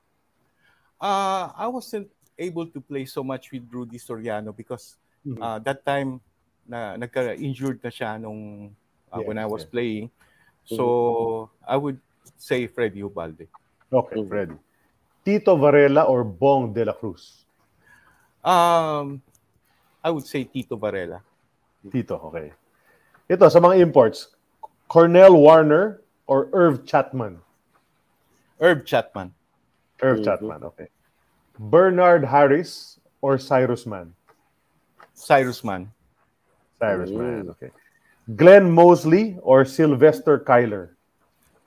Uh, 0.95 1.51
I 1.51 1.67
wasn't 1.67 2.07
able 2.39 2.67
to 2.71 2.79
play 2.79 3.03
so 3.03 3.23
much 3.23 3.51
with 3.51 3.67
Rudy 3.67 3.99
Soriano 3.99 4.55
because 4.55 4.95
Mhm. 5.27 5.35
uh, 5.43 5.59
that 5.59 5.83
time 5.83 6.23
na 6.71 6.95
nagka-injured 6.95 7.83
na 7.83 7.91
siya 7.91 8.15
nung 8.15 8.71
uh, 9.11 9.19
Yes, 9.19 9.27
when 9.27 9.35
I 9.35 9.43
was 9.43 9.67
yes. 9.67 9.71
playing. 9.75 10.05
So 10.63 11.51
I 11.67 11.75
would 11.75 11.99
say 12.39 12.63
Freddy 12.71 13.03
Ubalde. 13.03 13.51
Okay. 13.91 14.23
Freddy. 14.23 14.55
Tito 15.27 15.59
Varela 15.59 16.07
or 16.07 16.23
Bong 16.23 16.71
de 16.71 16.87
la 16.87 16.95
Cruz? 16.95 17.43
Um, 18.39 19.19
I 19.99 20.09
would 20.09 20.23
say 20.25 20.47
Tito 20.47 20.79
Varela. 20.79 21.19
Tito, 21.91 22.15
okay. 22.31 22.55
Ito, 23.27 23.51
sa 23.51 23.59
mga 23.59 23.83
imports, 23.83 24.31
Cornell 24.87 25.35
Warner 25.35 26.01
or 26.25 26.47
Irv 26.55 26.87
Chapman? 26.87 27.37
Herb 28.61 28.85
Chatman. 28.85 29.33
Irv 30.01 30.21
Mhm. 30.21 30.25
Chapman, 30.25 30.61
okay. 30.71 30.87
Bernard 31.59 32.23
Harris 32.25 32.97
or 33.21 33.37
Cyrus 33.37 33.85
Mann? 33.85 34.13
Cyrus 35.13 35.61
Man. 35.65 35.91
Cyrus 36.81 37.13
Mm. 37.13 37.17
Mann, 37.21 37.49
okay. 37.53 37.69
Glenn 38.35 38.71
Mosley 38.71 39.37
or 39.45 39.65
Sylvester 39.65 40.39
Kyler? 40.41 40.97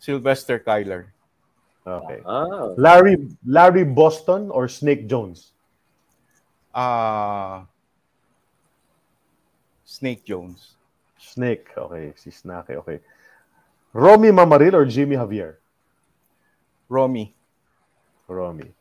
Sylvester 0.03 0.59
Kyler. 0.59 1.15
Okay. 1.87 2.21
Ah. 2.27 2.75
Larry 2.77 3.31
Larry 3.47 3.85
Boston 3.85 4.51
or 4.51 4.67
Snake 4.67 5.07
Jones? 5.07 5.53
Uh, 6.75 7.63
Snake 9.85 10.25
Jones. 10.27 10.75
Snake, 11.19 11.71
okay. 11.79 12.13
Si 12.17 12.31
Snake, 12.35 12.75
okay. 12.83 12.99
Romy 13.93 14.35
Mamaril 14.35 14.75
or 14.75 14.85
Jimmy 14.85 15.15
Javier? 15.15 15.63
Romy. 16.89 17.35
Romy. 18.27 18.75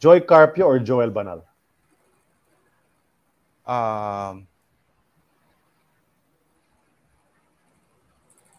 Joy 0.00 0.20
Carpio 0.20 0.66
or 0.66 0.78
Joel 0.80 1.10
Banal? 1.10 1.44
Um, 3.66 4.46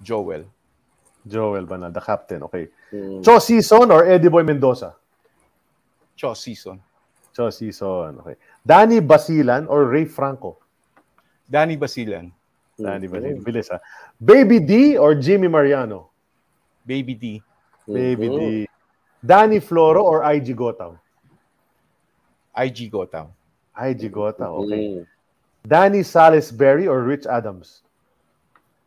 Joel. 0.02 0.46
Joel 1.28 1.66
Banal, 1.66 1.92
the 1.92 2.00
captain, 2.02 2.44
okay. 2.44 2.68
Mm. 2.94 3.24
Cho 3.24 3.40
Season 3.40 3.92
or 3.92 4.06
Eddie 4.06 4.30
Boy 4.30 4.44
Mendoza? 4.44 4.96
Cho 6.16 6.34
Season. 6.34 6.80
Cho 7.36 7.50
Season, 7.50 8.18
okay. 8.20 8.36
Danny 8.66 9.02
Basilan 9.02 9.68
or 9.70 9.86
Ray 9.86 10.06
Franco? 10.06 10.58
Danny 11.50 11.76
Basilan. 11.78 12.32
Danny 12.80 13.08
Mm. 13.08 13.12
Basilan, 13.12 13.44
bilis 13.44 13.70
ha. 13.70 13.80
Baby 14.24 14.60
D 14.60 14.98
or 14.98 15.16
Jimmy 15.16 15.48
Mariano? 15.48 16.10
Baby 16.86 17.14
D. 17.16 17.44
Baby 17.88 18.30
Mhm. 18.30 18.40
D. 18.40 18.68
Danny 19.26 19.60
Floro 19.60 20.04
or 20.04 20.24
IG 20.24 20.54
Gotaw? 20.56 20.98
IG 22.56 22.90
Gotham. 22.90 23.28
IG 23.76 24.10
Gotaw, 24.10 24.64
okay. 24.64 25.04
Mm. 25.04 25.08
Danny 25.68 26.04
Salisbury 26.04 26.88
or 26.88 27.04
Rich 27.04 27.26
Adams? 27.28 27.84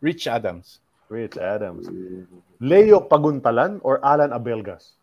Rich 0.01 0.27
Adams. 0.27 0.81
Rich 1.11 1.37
Adams. 1.43 1.91
Mm. 1.91 2.25
Leo 2.63 3.03
Paguntalan 3.03 3.83
or 3.83 3.99
Alan 4.07 4.31
Abelgas? 4.31 4.95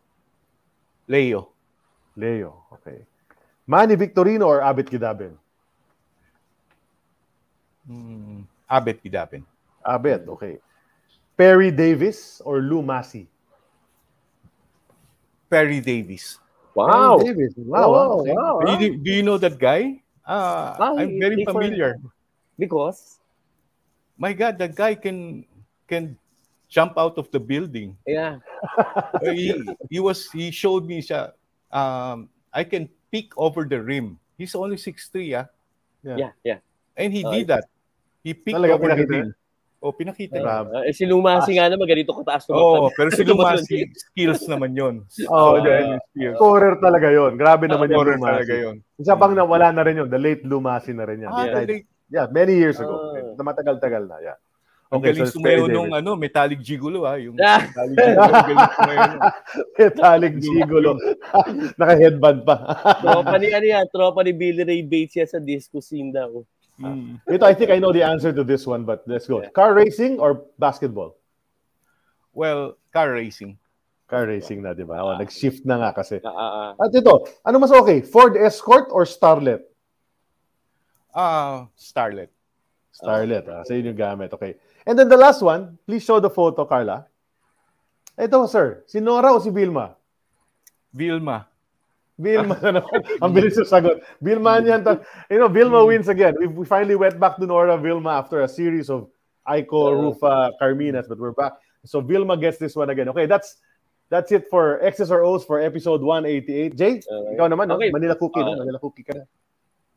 Leo. 1.12 1.52
Leo, 2.16 2.64
okay. 2.74 3.04
Manny 3.68 4.00
Victorino 4.00 4.48
or 4.48 4.64
Abit 4.64 4.88
Kidaben? 4.88 5.36
Mm, 7.86 8.48
Abet 8.72 9.04
Pidapin. 9.04 9.44
Abet, 9.86 10.28
okay. 10.28 10.58
Perry 11.36 11.70
Davis 11.70 12.42
or 12.44 12.60
Lou 12.64 12.82
Massey? 12.82 13.28
Perry 15.52 15.80
Davis. 15.80 16.40
Wow. 16.74 17.20
Perry 17.20 17.36
Davis. 17.36 17.54
Wow. 17.60 17.92
Wow, 17.92 18.12
okay. 18.24 18.34
wow. 18.34 18.60
Do, 18.66 18.72
you, 18.84 18.98
do 18.98 19.12
you 19.12 19.24
know 19.24 19.38
that 19.38 19.60
guy? 19.60 20.02
Ah, 20.26 20.76
Ah, 20.80 20.96
I'm 20.98 21.20
very 21.20 21.46
familiar. 21.46 21.96
Because, 22.58 23.20
My 24.18 24.34
God, 24.34 24.58
that 24.58 24.74
guy 24.74 24.98
can 24.98 25.46
can 25.88 26.19
jump 26.68 26.99
out 26.99 27.15
of 27.18 27.31
the 27.31 27.39
building. 27.39 27.95
yeah. 28.05 28.43
Uh, 28.76 29.31
he, 29.31 29.55
he 29.89 29.99
was 30.03 30.27
he 30.35 30.51
showed 30.51 30.84
me 30.84 30.99
siya. 30.99 31.31
Um, 31.72 32.27
I 32.51 32.68
can 32.68 32.91
peek 33.09 33.31
over 33.39 33.64
the 33.64 33.80
rim. 33.80 34.19
He's 34.35 34.53
only 34.53 34.76
6'3", 34.76 35.34
ah. 35.34 35.47
Yeah, 36.03 36.31
yeah. 36.43 36.59
And 36.95 37.09
he 37.11 37.23
Oh, 37.23 37.31
did 37.31 37.47
that. 37.49 37.65
He 38.22 38.35
peeked 38.35 38.55
Talaga 38.59 38.76
over 38.76 38.88
the 38.91 39.03
pinakita 39.03 39.11
rim. 39.15 39.27
Oh, 39.77 39.93
pinakita. 39.93 40.41
Ah, 40.41 40.65
eh, 40.84 40.91
si 40.91 41.05
Lumasi 41.05 41.53
nga 41.53 41.69
naman, 41.69 41.85
ganito 41.85 42.09
kataas 42.09 42.49
naman. 42.49 42.59
Oo, 42.65 42.89
pero 42.97 43.09
si 43.14 43.22
Lumasi, 43.30 43.85
skills 43.93 44.41
naman 44.49 44.73
yun. 44.73 44.95
Oh, 45.30 45.61
yung 45.61 46.01
skills. 46.11 46.35
Scorer 46.41 46.76
talaga 46.81 47.07
yon. 47.14 47.38
Grabe 47.38 47.69
naman 47.69 47.85
yung 47.93 48.01
Scorer 48.01 48.18
Lumasi. 48.18 48.27
talaga 48.34 48.53
yun. 48.57 48.76
Isa 48.97 49.14
pang 49.14 49.38
nawala 49.38 49.69
na 49.69 49.85
rin 49.85 50.01
yun. 50.01 50.09
The 50.09 50.18
late 50.18 50.41
Lumasi 50.43 50.91
na 50.97 51.05
rin 51.05 51.22
yan. 51.23 51.31
Ah, 51.31 51.45
died- 51.47 51.69
like, 51.69 51.88
Yeah, 52.07 52.26
many 52.31 52.55
years 52.55 52.80
ago. 52.80 53.14
Ah. 53.14 53.35
Na 53.35 53.43
Matagal-tagal 53.43 54.07
na, 54.07 54.15
yeah. 54.23 54.38
Okay, 54.88 55.11
galing 55.11 55.27
so 55.27 55.43
Perry 55.43 55.68
nung 55.68 55.91
ano, 55.91 56.15
metallic 56.15 56.64
gigolo 56.64 57.03
ah. 57.03 57.19
Yung 57.19 57.35
Ah. 57.43 57.59
metallic 57.68 57.97
gigolo. 57.99 59.18
Metallic 59.77 60.34
Gigolo. 60.39 60.91
Naka-headband 61.80 62.39
pa. 62.47 62.55
tropa 63.03 63.35
ni, 63.38 63.51
ano 63.53 63.65
yan, 63.68 63.85
tropa 63.91 64.19
ni 64.23 64.31
Billy 64.34 64.64
Ray 64.64 64.81
Bates 64.81 65.15
yan 65.19 65.27
sa 65.30 65.39
disco 65.43 65.84
scene 65.84 66.09
daw. 66.09 66.41
Mm. 66.77 67.18
Ito, 67.26 67.43
I 67.45 67.53
think 67.57 67.69
I 67.73 67.80
know 67.81 67.91
the 67.91 68.05
answer 68.05 68.30
to 68.31 68.43
this 68.45 68.65
one, 68.65 68.85
but 68.85 69.01
let's 69.09 69.26
go. 69.26 69.41
Car 69.53 69.73
racing 69.73 70.22
or 70.22 70.45
basketball? 70.61 71.18
Well, 72.34 72.77
car 72.93 73.11
racing. 73.18 73.57
Car 74.05 74.30
racing 74.30 74.61
na, 74.61 74.72
di 74.77 74.85
ba? 74.85 75.01
Oh, 75.01 75.18
nag-shift 75.18 75.65
na 75.65 75.81
nga 75.81 75.89
kasi. 75.91 76.22
Ah, 76.22 76.31
ah, 76.31 76.51
ah. 76.53 76.72
At 76.80 76.93
ito, 76.93 77.27
ano 77.43 77.55
mas 77.57 77.73
okay? 77.73 78.05
Ford 78.05 78.38
Escort 78.38 78.93
or 78.93 79.03
Starlet? 79.09 79.65
Ah, 81.11 81.65
Starlet. 81.73 82.30
Starlet, 82.93 83.45
ah. 83.49 83.65
Sa 83.65 83.73
inyo 83.73 83.91
gamit. 83.97 84.30
Okay. 84.31 84.55
And 84.88 84.95
then 84.97 85.09
the 85.11 85.19
last 85.19 85.43
one, 85.43 85.77
please 85.85 86.03
show 86.03 86.19
the 86.23 86.31
photo, 86.31 86.64
Carla. 86.64 87.05
Ito, 88.18 88.47
sir. 88.47 88.84
Si 88.88 88.99
Nora 89.03 89.35
o 89.35 89.39
si 89.43 89.51
Vilma? 89.51 89.93
Vilma. 90.95 91.45
Vilma 92.18 92.57
na 92.64 92.81
naman. 92.81 92.99
Ang 93.22 93.31
bilis 93.35 93.53
yung 93.59 93.69
sagot. 93.69 94.01
Vilma 94.23 94.57
yan. 94.64 94.81
Ta- 94.81 95.03
You 95.30 95.38
know, 95.38 95.51
Vilma 95.51 95.85
wins 95.85 96.07
again. 96.07 96.34
We, 96.39 96.47
we 96.47 96.65
finally 96.65 96.95
went 96.95 97.19
back 97.19 97.38
to 97.38 97.45
Nora 97.45 97.77
Vilma 97.77 98.18
after 98.18 98.41
a 98.41 98.49
series 98.49 98.89
of 98.89 99.05
Aiko, 99.45 99.93
Rufa, 99.93 100.55
Carminas, 100.57 101.05
but 101.05 101.19
we're 101.19 101.35
back. 101.35 101.53
So 101.85 102.01
Vilma 102.01 102.35
gets 102.35 102.57
this 102.57 102.73
one 102.76 102.89
again. 102.89 103.07
Okay, 103.14 103.27
that's 103.30 103.61
that's 104.09 104.31
it 104.31 104.49
for 104.49 104.81
X's 104.81 105.11
or 105.11 105.22
O's 105.23 105.45
for 105.45 105.61
episode 105.61 106.01
188. 106.01 106.73
Jay, 106.76 107.03
Okay. 107.03 107.35
ikaw 107.38 107.45
naman, 107.51 107.68
no? 107.69 107.76
Okay. 107.77 107.91
Manila 107.93 108.15
Cookie, 108.18 108.41
no? 108.41 108.55
Uh, 108.55 108.59
Manila 108.65 108.80
Cookie 108.81 109.03
ka 109.05 109.14
na. 109.14 109.23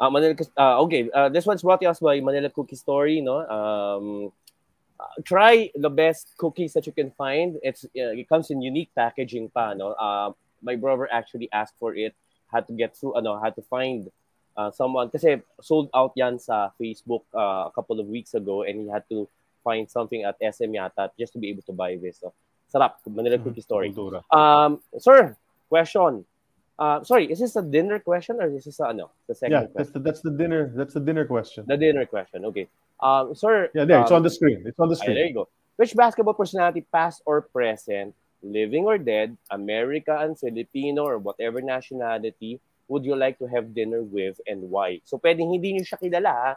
Ah, 0.00 0.08
Manila, 0.08 0.32
uh, 0.56 0.80
okay, 0.84 1.08
uh, 1.12 1.28
this 1.28 1.44
one's 1.44 1.60
brought 1.60 1.80
to 1.80 1.88
us 1.88 2.00
by 2.00 2.20
Manila 2.24 2.48
Cookie 2.48 2.76
Story, 2.76 3.20
no? 3.20 3.44
Um, 3.48 4.32
uh, 5.00 5.08
try 5.24 5.70
the 5.74 5.88
best 5.88 6.36
cookies 6.36 6.72
that 6.74 6.86
you 6.86 6.92
can 6.92 7.10
find. 7.16 7.56
It's 7.62 7.84
uh, 7.84 8.12
it 8.12 8.28
comes 8.28 8.50
in 8.50 8.60
unique 8.60 8.92
packaging 8.94 9.48
pa, 9.48 9.72
no? 9.72 9.96
Uh, 9.96 10.32
my 10.60 10.76
brother 10.76 11.08
actually 11.10 11.48
asked 11.52 11.74
for 11.80 11.96
it, 11.96 12.12
had 12.52 12.66
to 12.68 12.74
get 12.76 12.96
through, 12.96 13.16
ano, 13.16 13.40
had 13.40 13.56
to 13.56 13.62
find 13.62 14.12
uh, 14.56 14.70
someone 14.70 15.08
kasi 15.08 15.40
sold 15.60 15.88
out 15.94 16.12
yan 16.16 16.38
sa 16.38 16.68
Facebook 16.76 17.24
uh, 17.32 17.70
a 17.70 17.72
couple 17.72 17.96
of 17.96 18.06
weeks 18.06 18.34
ago 18.34 18.62
and 18.62 18.76
he 18.76 18.86
had 18.92 19.08
to 19.08 19.24
find 19.64 19.88
something 19.88 20.24
at 20.24 20.36
SM 20.40 20.72
yata 20.76 21.08
just 21.18 21.32
to 21.32 21.38
be 21.38 21.48
able 21.48 21.62
to 21.62 21.72
buy 21.72 21.96
this. 21.96 22.20
So, 22.20 22.32
sarap, 22.68 23.00
Manila 23.08 23.38
Cookie 23.38 23.64
Story. 23.64 23.88
Um, 24.30 24.80
sir, 24.98 25.36
question. 25.68 26.24
Uh, 26.80 27.04
sorry, 27.04 27.28
is 27.28 27.38
this 27.38 27.56
a 27.56 27.62
dinner 27.62 28.00
question 28.00 28.40
or 28.40 28.48
is 28.48 28.64
this 28.64 28.80
a, 28.80 28.88
ano, 28.88 29.12
the 29.28 29.34
second 29.36 29.52
Yeah, 29.52 29.68
question? 29.68 29.76
that's 29.76 29.90
the, 29.92 30.00
that's 30.00 30.20
the 30.24 30.32
dinner. 30.32 30.72
That's 30.72 30.94
the 30.96 31.04
dinner 31.04 31.28
question. 31.28 31.68
The 31.68 31.76
dinner 31.76 32.06
question. 32.08 32.48
Okay. 32.48 32.72
Um, 33.04 33.36
sir. 33.36 33.68
Yeah, 33.76 33.84
there. 33.84 34.00
It's 34.00 34.10
um, 34.10 34.16
on 34.16 34.22
the 34.24 34.32
screen. 34.32 34.64
It's 34.64 34.80
on 34.80 34.88
the 34.88 34.96
Ay, 34.96 35.12
there 35.12 35.14
screen. 35.20 35.28
you 35.28 35.34
go. 35.44 35.48
Which 35.76 35.92
basketball 35.92 36.32
personality, 36.32 36.88
past 36.88 37.20
or 37.28 37.44
present, 37.44 38.16
living 38.42 38.88
or 38.88 38.96
dead, 38.96 39.36
American, 39.52 40.36
Filipino, 40.36 41.04
or 41.04 41.20
whatever 41.20 41.60
nationality, 41.60 42.60
would 42.88 43.04
you 43.04 43.14
like 43.14 43.36
to 43.38 43.46
have 43.46 43.76
dinner 43.76 44.00
with 44.00 44.40
and 44.48 44.64
why? 44.72 45.04
So, 45.04 45.20
pwedeng 45.20 45.52
hindi 45.52 45.76
niyo 45.76 45.84
siya 45.84 46.00
kilala, 46.00 46.32
ha? 46.32 46.52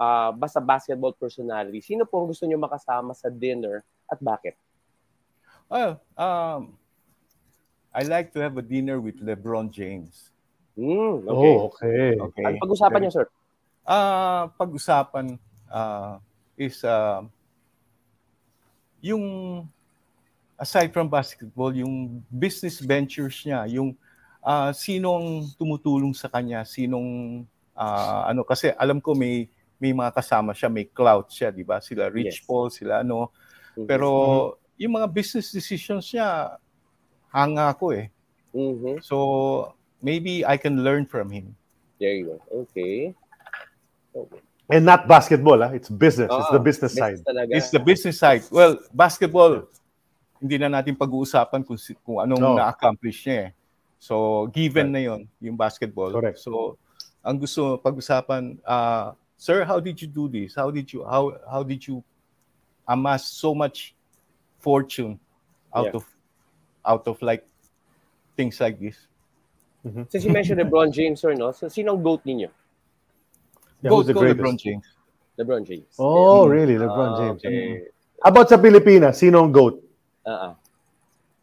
Ah, 0.00 0.32
basta 0.32 0.60
basketball 0.60 1.12
personality. 1.12 1.80
Sino 1.80 2.04
pong 2.08 2.32
gusto 2.32 2.48
niyo 2.48 2.56
makasama 2.56 3.12
sa 3.12 3.28
dinner 3.28 3.84
at 4.08 4.16
bakit? 4.20 4.56
Oh, 5.68 6.00
um, 6.16 6.76
I 7.90 8.02
like 8.06 8.32
to 8.34 8.40
have 8.40 8.56
a 8.56 8.62
dinner 8.62 9.00
with 9.00 9.18
LeBron 9.18 9.70
James. 9.70 10.30
Hmm, 10.78 11.26
okay. 11.26 11.54
Oh, 11.58 11.70
okay. 11.74 12.14
Okay. 12.14 12.44
Ano 12.46 12.62
pag-usapan 12.62 12.98
niyo, 13.02 13.10
sir? 13.10 13.26
Ah, 13.82 14.46
pag-usapan 14.54 15.34
ah, 15.66 16.22
is 16.54 16.86
ah, 16.86 17.26
yung 19.02 19.24
aside 20.54 20.94
from 20.94 21.10
basketball, 21.10 21.74
yung 21.74 22.22
business 22.30 22.78
ventures 22.78 23.42
niya, 23.42 23.66
yung 23.66 23.98
ah, 24.46 24.70
sinong 24.70 25.50
tumutulong 25.58 26.14
sa 26.14 26.30
kanya, 26.30 26.62
sinong 26.62 27.42
ah, 27.74 28.30
ano 28.30 28.46
kasi 28.46 28.70
alam 28.78 29.02
ko 29.02 29.18
may 29.18 29.50
may 29.82 29.90
mga 29.90 30.14
kasama 30.14 30.54
siya, 30.54 30.70
may 30.70 30.86
clout 30.86 31.32
siya, 31.34 31.50
'di 31.50 31.66
ba? 31.66 31.82
Sila 31.82 32.06
Rich 32.06 32.38
Yes. 32.38 32.46
Paul, 32.46 32.70
sila 32.70 33.02
ano. 33.02 33.34
Mhm. 33.74 33.90
Pero 33.90 34.08
yung 34.78 34.94
mga 34.94 35.10
business 35.10 35.50
decisions 35.50 36.06
niya 36.14 36.54
hanga 37.32 37.70
ako 37.70 37.94
eh. 37.94 38.10
Mhm. 38.54 39.02
So 39.02 39.74
maybe 40.02 40.42
I 40.44 40.56
can 40.58 40.82
learn 40.82 41.06
from 41.06 41.30
him. 41.30 41.54
There 41.98 42.14
you 42.14 42.34
go. 42.34 42.36
Okay. 42.66 43.14
Okay. 44.14 44.40
And 44.70 44.86
not 44.86 45.06
basketball, 45.10 45.58
ah. 45.62 45.70
It's 45.74 45.90
business. 45.90 46.30
it's 46.30 46.50
Oo, 46.50 46.54
the 46.54 46.62
business 46.62 46.94
side. 46.94 47.18
talaga. 47.26 47.50
It's 47.54 47.70
the 47.74 47.82
business 47.82 48.18
side. 48.22 48.42
Well, 48.54 48.78
basketball, 48.94 49.66
hindi 50.38 50.56
na 50.58 50.70
natin 50.70 50.94
pag-uusapan 50.94 51.66
kung, 51.66 51.78
kung 52.06 52.18
anong 52.22 52.38
No. 52.40 52.54
na-accomplish 52.54 53.26
niya 53.26 53.50
eh. 53.50 53.50
So, 54.00 54.46
given 54.54 54.94
na 54.94 55.02
yon 55.02 55.28
yung 55.42 55.58
basketball. 55.58 56.14
Correct. 56.14 56.38
So, 56.40 56.78
ang 57.20 57.36
gusto 57.36 57.76
pag-usapan, 57.82 58.56
uh, 58.64 59.12
Sir, 59.40 59.64
how 59.64 59.80
did 59.80 59.96
you 60.00 60.08
do 60.08 60.28
this? 60.28 60.52
How 60.52 60.68
did 60.68 60.92
you 60.92 61.00
how 61.00 61.32
how 61.48 61.64
did 61.64 61.80
you 61.88 62.04
amass 62.84 63.24
so 63.24 63.56
much 63.56 63.96
fortune 64.60 65.16
out 65.72 65.88
Yeah. 65.88 65.96
of 65.96 66.04
out 66.84 67.06
of 67.06 67.20
like 67.22 67.46
things 68.36 68.60
like 68.60 68.78
this? 68.80 68.96
Since 70.08 70.24
you 70.24 70.32
mentioned 70.32 70.60
LeBron 70.60 70.92
James, 70.92 71.20
sir, 71.24 71.32
no? 71.32 71.52
So, 71.52 71.66
sinong 71.72 72.04
GOAT 72.04 72.20
ninyo? 72.28 72.52
Yeah, 73.80 73.88
go 73.88 73.96
who's 73.96 74.06
the 74.08 74.12
go 74.12 74.20
greatest? 74.20 74.44
LeBron 74.44 74.56
James. 74.60 74.86
LeBron 75.40 75.62
James. 75.64 75.92
Oh, 75.96 76.44
Yeah. 76.44 76.52
really? 76.52 76.76
LeBron 76.76 77.10
Ah, 77.12 77.16
James. 77.16 77.40
Okay. 77.40 77.88
About 78.20 78.52
sa 78.52 78.60
Pilipinas, 78.60 79.16
sino 79.16 79.40
ang 79.40 79.48
GOAT? 79.48 79.80
Ah, 80.28 80.52
ah. 80.52 80.54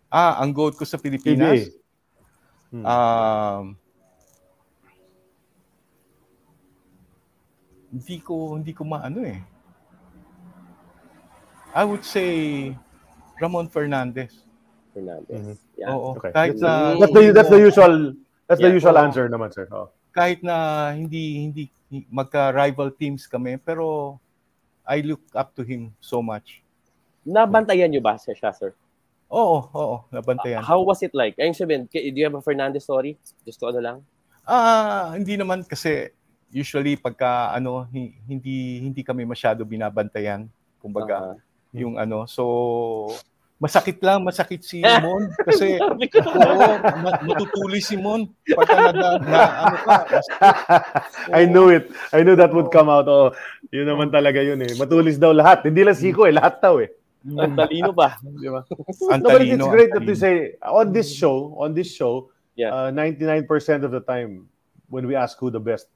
Ah, 0.08 0.34
ang 0.46 0.54
goat 0.54 0.78
ko 0.78 0.86
sa 0.86 1.02
Pilipinas. 1.02 1.66
PBA. 1.66 1.76
Hmm. 2.68 2.84
Um, 2.86 3.64
hindi 7.92 8.18
ko 8.22 8.56
hindi 8.60 8.72
ko 8.76 8.84
maano 8.86 9.24
eh. 9.26 9.40
I 11.74 11.84
would 11.84 12.04
say 12.04 12.72
Ramon 13.42 13.68
Fernandez. 13.70 14.47
Fernandez. 14.98 15.38
Mhm. 15.38 15.56
Yeah. 15.78 15.94
Oo, 15.94 16.18
Okay. 16.18 16.32
kahit 16.34 16.58
That's, 16.58 16.66
na 16.66 16.98
that's 16.98 17.14
the 17.14 17.24
that's 17.32 17.52
the 17.52 17.62
usual 17.62 17.94
that's 18.50 18.58
the 18.58 18.66
Yeah. 18.66 18.78
usual 18.82 18.96
Oo. 18.98 19.04
answer 19.06 19.26
naman, 19.30 19.54
sir. 19.54 19.70
Oh. 19.70 19.94
kahit 20.10 20.42
na 20.42 20.58
hindi 20.92 21.46
hindi 21.46 21.64
magka-rival 22.10 22.90
teams 22.90 23.30
kami 23.30 23.62
pero 23.62 24.18
I 24.82 25.06
look 25.06 25.22
up 25.32 25.54
to 25.54 25.62
him 25.62 25.94
so 26.02 26.26
much. 26.26 26.66
Nabantayan 27.22 27.86
niyo 27.86 28.02
ba 28.02 28.18
siya, 28.18 28.34
siya, 28.34 28.50
sir? 28.50 28.74
Oo, 29.30 29.68
oo, 29.68 29.96
nabantayan. 30.10 30.64
How 30.64 30.82
was 30.82 31.04
it 31.04 31.14
like? 31.14 31.38
Ayun 31.38 31.54
sabihin, 31.54 31.86
do 31.86 32.18
you 32.18 32.26
have 32.26 32.34
a 32.34 32.42
Fernandez 32.42 32.82
story? 32.82 33.14
Just 33.46 33.62
to 33.62 33.70
ano 33.70 33.78
lang? 33.78 33.98
Ah, 34.42 35.14
hindi 35.14 35.38
naman 35.38 35.62
kasi 35.62 36.10
usually 36.50 36.96
pagka 36.96 37.52
ano 37.52 37.86
hi- 37.86 38.16
hindi 38.26 38.80
hindi 38.82 39.02
kami 39.04 39.22
masyado 39.22 39.62
binabantayan 39.62 40.48
kumbaga 40.80 41.16
Ah. 41.20 41.38
yung 41.70 42.00
ano 42.00 42.24
so 42.26 43.12
masakit 43.58 43.98
lang 44.06 44.22
masakit 44.22 44.62
si 44.62 44.86
Mon 45.06 45.34
kasi 45.42 45.78
oo 45.82 46.68
ma- 47.02 47.22
matutuli 47.26 47.82
si 47.82 47.98
Mon 47.98 48.30
pagka 48.54 48.94
na, 48.94 49.18
na 49.18 49.40
ano 49.66 49.78
ka 49.82 49.96
I 51.40 51.44
knew 51.50 51.70
it. 51.74 51.90
I 52.14 52.22
knew 52.24 52.38
that 52.38 52.54
would 52.54 52.70
come 52.72 52.88
out. 52.88 53.10
Oh, 53.10 53.34
yun 53.74 53.90
naman 53.90 54.14
talaga 54.14 54.40
yun 54.40 54.62
eh. 54.64 54.72
Matulis 54.80 55.20
daw 55.20 55.34
lahat. 55.36 55.66
Hindi 55.68 55.84
lang 55.84 55.98
siko 55.98 56.24
eh. 56.30 56.34
Lahat 56.34 56.62
daw 56.64 56.80
eh. 56.80 56.88
ang 57.28 57.60
talino 57.60 57.92
ba? 57.92 58.16
Di 58.24 58.48
ba? 58.48 58.64
ang 59.12 59.20
No, 59.20 59.28
but 59.36 59.44
it's 59.44 59.68
great 59.68 59.92
that 59.92 60.06
you 60.08 60.16
say 60.16 60.56
on 60.64 60.96
this 60.96 61.12
show, 61.12 61.58
on 61.60 61.76
this 61.76 61.92
show, 61.92 62.32
Yeah. 62.56 62.74
uh, 62.74 62.90
99% 62.90 63.46
of 63.86 63.92
the 63.94 64.02
time 64.02 64.50
when 64.90 65.06
we 65.06 65.14
ask 65.14 65.38
who 65.38 65.54
the 65.54 65.60
best 65.62 65.92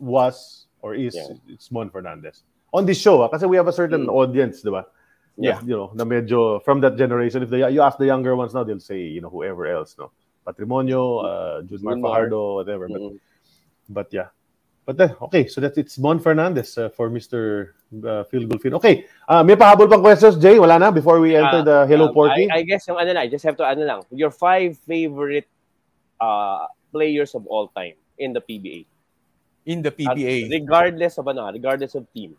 was 0.00 0.64
or 0.80 0.94
is, 0.96 1.12
Yeah. 1.12 1.36
it's 1.50 1.68
Mon 1.68 1.90
Fernandez. 1.92 2.40
On 2.72 2.86
this 2.88 2.96
show, 2.96 3.20
ah, 3.20 3.28
kasi 3.28 3.44
we 3.44 3.56
have 3.60 3.68
a 3.68 3.74
certain 3.74 4.06
Mm. 4.08 4.14
audience, 4.16 4.64
di 4.64 4.70
ba? 4.72 4.88
Yeah. 5.36 5.60
You 5.62 5.76
know, 5.76 5.90
na 5.94 6.04
medyo 6.04 6.64
from 6.64 6.80
that 6.80 6.96
generation. 6.96 7.42
If 7.42 7.50
the, 7.50 7.70
you 7.70 7.82
ask 7.82 7.98
the 7.98 8.06
younger 8.06 8.34
ones 8.36 8.54
now, 8.54 8.64
they'll 8.64 8.80
say, 8.80 9.00
you 9.00 9.20
know, 9.20 9.28
whoever 9.28 9.66
else, 9.66 9.96
no? 9.98 10.10
Patrimonio, 10.46 11.24
uh, 11.24 11.62
Judmar 11.62 11.96
Junmar. 11.96 12.02
Fajardo, 12.02 12.54
whatever. 12.54 12.88
But, 12.88 13.00
Mm. 13.00 13.18
but 13.90 14.08
yeah. 14.12 14.28
But 14.86 14.96
then, 14.96 15.16
okay, 15.20 15.48
so 15.48 15.60
that's 15.60 15.76
it's 15.76 15.98
Mon 15.98 16.20
Fernandez 16.20 16.78
uh, 16.78 16.88
for 16.88 17.10
Mr. 17.10 17.74
Uh, 17.90 18.22
Phil 18.30 18.46
Gulfin. 18.46 18.72
Okay, 18.78 19.04
uh, 19.28 19.42
may 19.42 19.56
pahabol 19.58 19.90
pang 19.90 20.00
questions, 20.00 20.38
Jay? 20.38 20.60
Wala 20.62 20.78
na 20.78 20.94
before 20.94 21.18
we 21.18 21.34
enter 21.34 21.66
the 21.66 21.86
Hello 21.90 22.06
um, 22.06 22.14
Porky? 22.14 22.46
I, 22.48 22.58
I 22.58 22.62
guess 22.62 22.86
yung 22.86 22.96
ano 22.96 23.10
lang, 23.10 23.26
I 23.26 23.28
just 23.28 23.42
have 23.42 23.58
to 23.58 23.66
ano 23.66 23.82
lang, 23.82 24.00
your 24.14 24.30
five 24.30 24.78
favorite 24.86 25.50
uh, 26.22 26.70
players 26.94 27.34
of 27.34 27.44
all 27.50 27.66
time 27.74 27.98
in 28.16 28.32
the 28.32 28.40
PBA. 28.40 28.86
in 29.66 29.82
the 29.82 29.90
At 29.90 29.98
PBA 29.98 30.50
regardless 30.50 31.18
of 31.18 31.26
ano, 31.26 31.50
regardless 31.50 31.94
of 31.98 32.06
team 32.14 32.38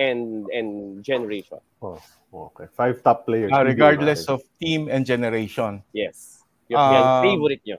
and 0.00 0.48
and 0.50 1.04
generation. 1.04 1.60
Oh, 1.84 2.00
okay. 2.34 2.66
Five 2.74 3.02
top 3.02 3.24
players. 3.26 3.52
uh, 3.54 3.62
regardless 3.62 4.26
of 4.26 4.42
team 4.58 4.88
and 4.90 5.06
generation 5.06 5.82
Yes. 5.94 6.42
Yung, 6.66 6.80
yung 6.80 7.06
Um, 7.06 7.22
favorite 7.22 7.62
nyo. 7.62 7.78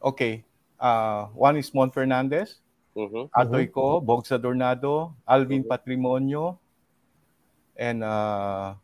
okay 0.00 0.44
uh, 0.80 1.28
one 1.36 1.56
is 1.60 1.68
Mon 1.76 1.90
Fernandez 1.92 2.56
Mhm. 2.96 3.30
Atoy 3.30 3.70
ko, 3.70 4.00
Bogs 4.02 4.34
Adornado, 4.34 5.14
Alvin 5.22 5.62
Mhm. 5.62 5.70
Patrimonio, 5.70 6.58
and 7.78 8.02
uh, 8.02 8.74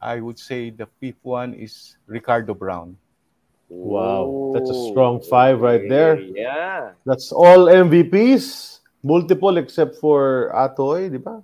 I 0.00 0.22
would 0.22 0.38
say 0.38 0.70
the 0.70 0.86
fifth 1.02 1.18
one 1.26 1.52
is 1.58 1.98
Ricardo 2.06 2.54
Brown. 2.54 2.96
Wow, 3.68 4.50
that's 4.54 4.70
a 4.70 4.78
strong 4.90 5.20
five 5.20 5.60
right 5.60 5.82
there. 5.90 6.22
Yeah. 6.22 6.94
That's 7.04 7.34
all 7.34 7.66
MVPs. 7.66 8.78
Multiple 9.02 9.58
except 9.58 9.98
for 9.98 10.50
Atoy, 10.54 11.10
di 11.10 11.18
ba? 11.18 11.42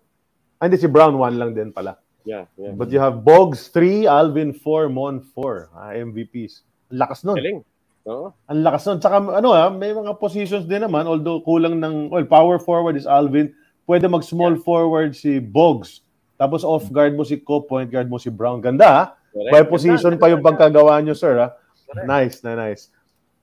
Ah, 0.56 0.66
Hindi, 0.66 0.80
si 0.80 0.88
Brown 0.88 1.16
one 1.16 1.36
lang 1.36 1.52
din 1.52 1.70
pala. 1.72 2.00
Yeah. 2.26 2.50
yeah. 2.58 2.74
But 2.74 2.90
you 2.90 2.98
have 2.98 3.22
Bogs 3.22 3.68
3, 3.70 4.10
Alvin 4.10 4.50
4, 4.50 4.90
Mon 4.90 5.22
4. 5.22 5.70
Ah, 5.76 5.94
MVPs. 5.94 6.66
Ang 6.90 6.98
lakas 6.98 7.22
nun. 7.22 7.38
Galing. 7.38 7.60
No? 8.02 8.34
Ang 8.50 8.60
lakas 8.66 8.82
nun. 8.90 8.98
Tsaka 8.98 9.22
ano 9.22 9.54
ah, 9.54 9.70
may 9.70 9.94
mga 9.94 10.18
positions 10.18 10.66
din 10.66 10.82
naman, 10.82 11.06
although 11.06 11.38
kulang 11.44 11.78
ng, 11.78 12.10
well, 12.10 12.26
power 12.26 12.58
forward 12.58 12.98
is 12.98 13.06
Alvin. 13.06 13.54
Pwede 13.86 14.10
mag-small 14.10 14.58
forward 14.58 15.14
si 15.14 15.38
Bogs. 15.38 16.02
Tapos 16.36 16.66
off 16.66 16.90
guard 16.92 17.16
mo 17.16 17.24
si 17.24 17.38
Co, 17.40 17.62
point 17.62 17.88
guard 17.88 18.10
mo 18.10 18.18
si 18.18 18.28
Brown. 18.28 18.60
Ganda 18.60 18.86
ah. 18.90 19.06
Correct. 19.32 19.52
By 19.52 19.62
position 19.68 20.16
pa 20.18 20.28
yung 20.32 20.42
Ganda, 20.42 20.66
pagkagawa 20.68 21.00
nyo, 21.00 21.14
sir. 21.14 21.38
Ah. 21.38 21.54
Correct. 21.86 22.08
Nice, 22.08 22.36
na 22.42 22.58
nice. 22.58 22.90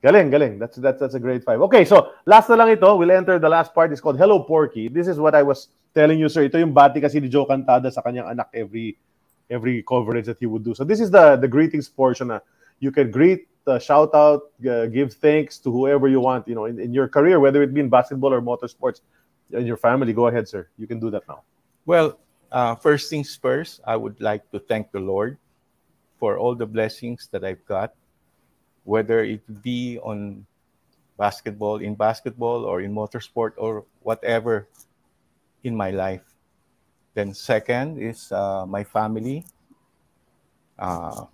Galing, 0.03 0.27
galing. 0.27 0.59
That's 0.59 0.75
that's 0.83 0.99
that's 0.99 1.15
a 1.15 1.23
great 1.23 1.47
five. 1.47 1.63
Okay, 1.71 1.87
so 1.87 2.11
last 2.27 2.51
na 2.51 2.59
lang 2.59 2.75
ito. 2.75 2.91
We'll 2.99 3.15
enter 3.15 3.39
the 3.39 3.47
last 3.47 3.71
part. 3.71 3.87
It's 3.95 4.03
called 4.03 4.19
Hello 4.19 4.43
Porky. 4.43 4.91
This 4.91 5.07
is 5.07 5.15
what 5.15 5.31
I 5.31 5.47
was 5.47 5.71
telling 5.93 6.19
you, 6.19 6.27
sir. 6.27 6.43
Ito 6.43 6.57
yung 6.57 6.73
bati 6.73 6.99
kasi 6.99 7.21
ni 7.21 7.29
Joe 7.29 7.45
Cantada 7.45 7.89
sa 7.93 8.01
kanyang 8.01 8.33
anak 8.33 8.49
every 8.53 8.97
every 9.49 9.85
coverage 9.85 10.25
that 10.25 10.41
he 10.41 10.45
would 10.45 10.65
do. 10.65 10.73
So 10.73 10.83
this 10.83 10.99
is 10.99 11.13
the 11.13 11.37
the 11.37 11.47
greetings 11.47 11.87
portion. 11.87 12.33
Na 12.33 12.41
you 12.81 12.91
can 12.91 13.13
greet, 13.13 13.47
uh, 13.65 13.79
shout 13.79 14.11
out, 14.13 14.51
uh, 14.65 14.89
give 14.89 15.13
thanks 15.13 15.61
to 15.61 15.71
whoever 15.71 16.09
you 16.09 16.19
want. 16.19 16.47
You 16.49 16.55
know, 16.55 16.65
in, 16.65 16.81
in 16.81 16.91
your 16.93 17.07
career, 17.07 17.39
whether 17.39 17.61
it 17.61 17.73
be 17.73 17.79
in 17.79 17.89
basketball 17.89 18.33
or 18.33 18.41
motorsports, 18.41 19.01
in 19.53 19.65
your 19.65 19.77
family. 19.77 20.11
Go 20.11 20.27
ahead, 20.27 20.49
sir. 20.49 20.67
You 20.77 20.87
can 20.87 20.99
do 20.99 21.09
that 21.11 21.23
now. 21.29 21.45
Well, 21.85 22.19
uh, 22.51 22.75
first 22.75 23.09
things 23.09 23.35
first, 23.35 23.81
I 23.85 23.95
would 23.95 24.19
like 24.19 24.49
to 24.51 24.59
thank 24.59 24.91
the 24.91 24.99
Lord 24.99 25.37
for 26.17 26.37
all 26.37 26.55
the 26.55 26.65
blessings 26.65 27.27
that 27.31 27.43
I've 27.43 27.63
got, 27.65 27.93
whether 28.83 29.23
it 29.23 29.43
be 29.61 29.99
on 29.99 30.45
basketball, 31.19 31.77
in 31.77 31.95
basketball, 31.95 32.63
or 32.65 32.81
in 32.81 32.93
motorsport, 32.93 33.53
or 33.57 33.85
whatever 34.01 34.67
in 35.63 35.75
my 35.75 35.91
life. 35.91 36.23
Then, 37.13 37.33
second 37.33 38.01
is 38.01 38.31
uh, 38.31 38.65
my 38.65 38.83
family, 38.83 39.45
uh, 40.79 41.25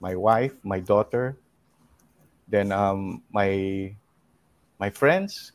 my 0.00 0.14
wife, 0.14 0.54
my 0.62 0.80
daughter, 0.80 1.36
Then 2.48 2.72
um, 2.72 3.24
my 3.32 3.50
my 4.76 4.90
friends, 4.92 5.52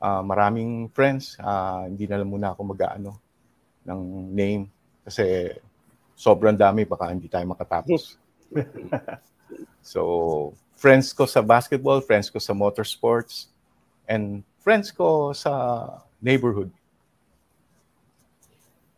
uh, 0.00 0.20
maraming 0.20 0.92
friends, 0.92 1.36
uh, 1.40 1.88
hindi 1.88 2.04
na 2.04 2.20
lang 2.20 2.28
muna 2.28 2.52
ako 2.52 2.76
mag-ano 2.76 3.16
ng 3.88 4.00
name 4.32 4.62
kasi 5.04 5.52
sobrang 6.16 6.56
dami 6.56 6.84
baka 6.84 7.08
hindi 7.08 7.28
tayo 7.32 7.48
makatapos. 7.48 8.20
so, 9.82 10.52
friends 10.76 11.12
ko 11.16 11.24
sa 11.24 11.40
basketball, 11.40 12.04
friends 12.04 12.28
ko 12.28 12.36
sa 12.36 12.52
motorsports, 12.52 13.48
and 14.04 14.44
friends 14.60 14.92
ko 14.92 15.32
sa 15.32 15.52
neighborhood. 16.20 16.68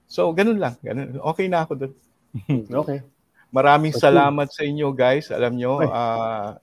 So, 0.07 0.31
ganun 0.31 0.63
lang. 0.63 0.75
Ganun. 0.83 1.19
Okay 1.35 1.47
na 1.51 1.67
ako 1.67 1.73
doon. 1.75 1.93
okay. 2.83 3.03
Maraming 3.51 3.95
salamat 3.95 4.49
sa 4.51 4.63
inyo, 4.63 4.91
guys. 4.95 5.31
Alam 5.31 5.59
nyo, 5.59 5.83
uh, 5.83 6.59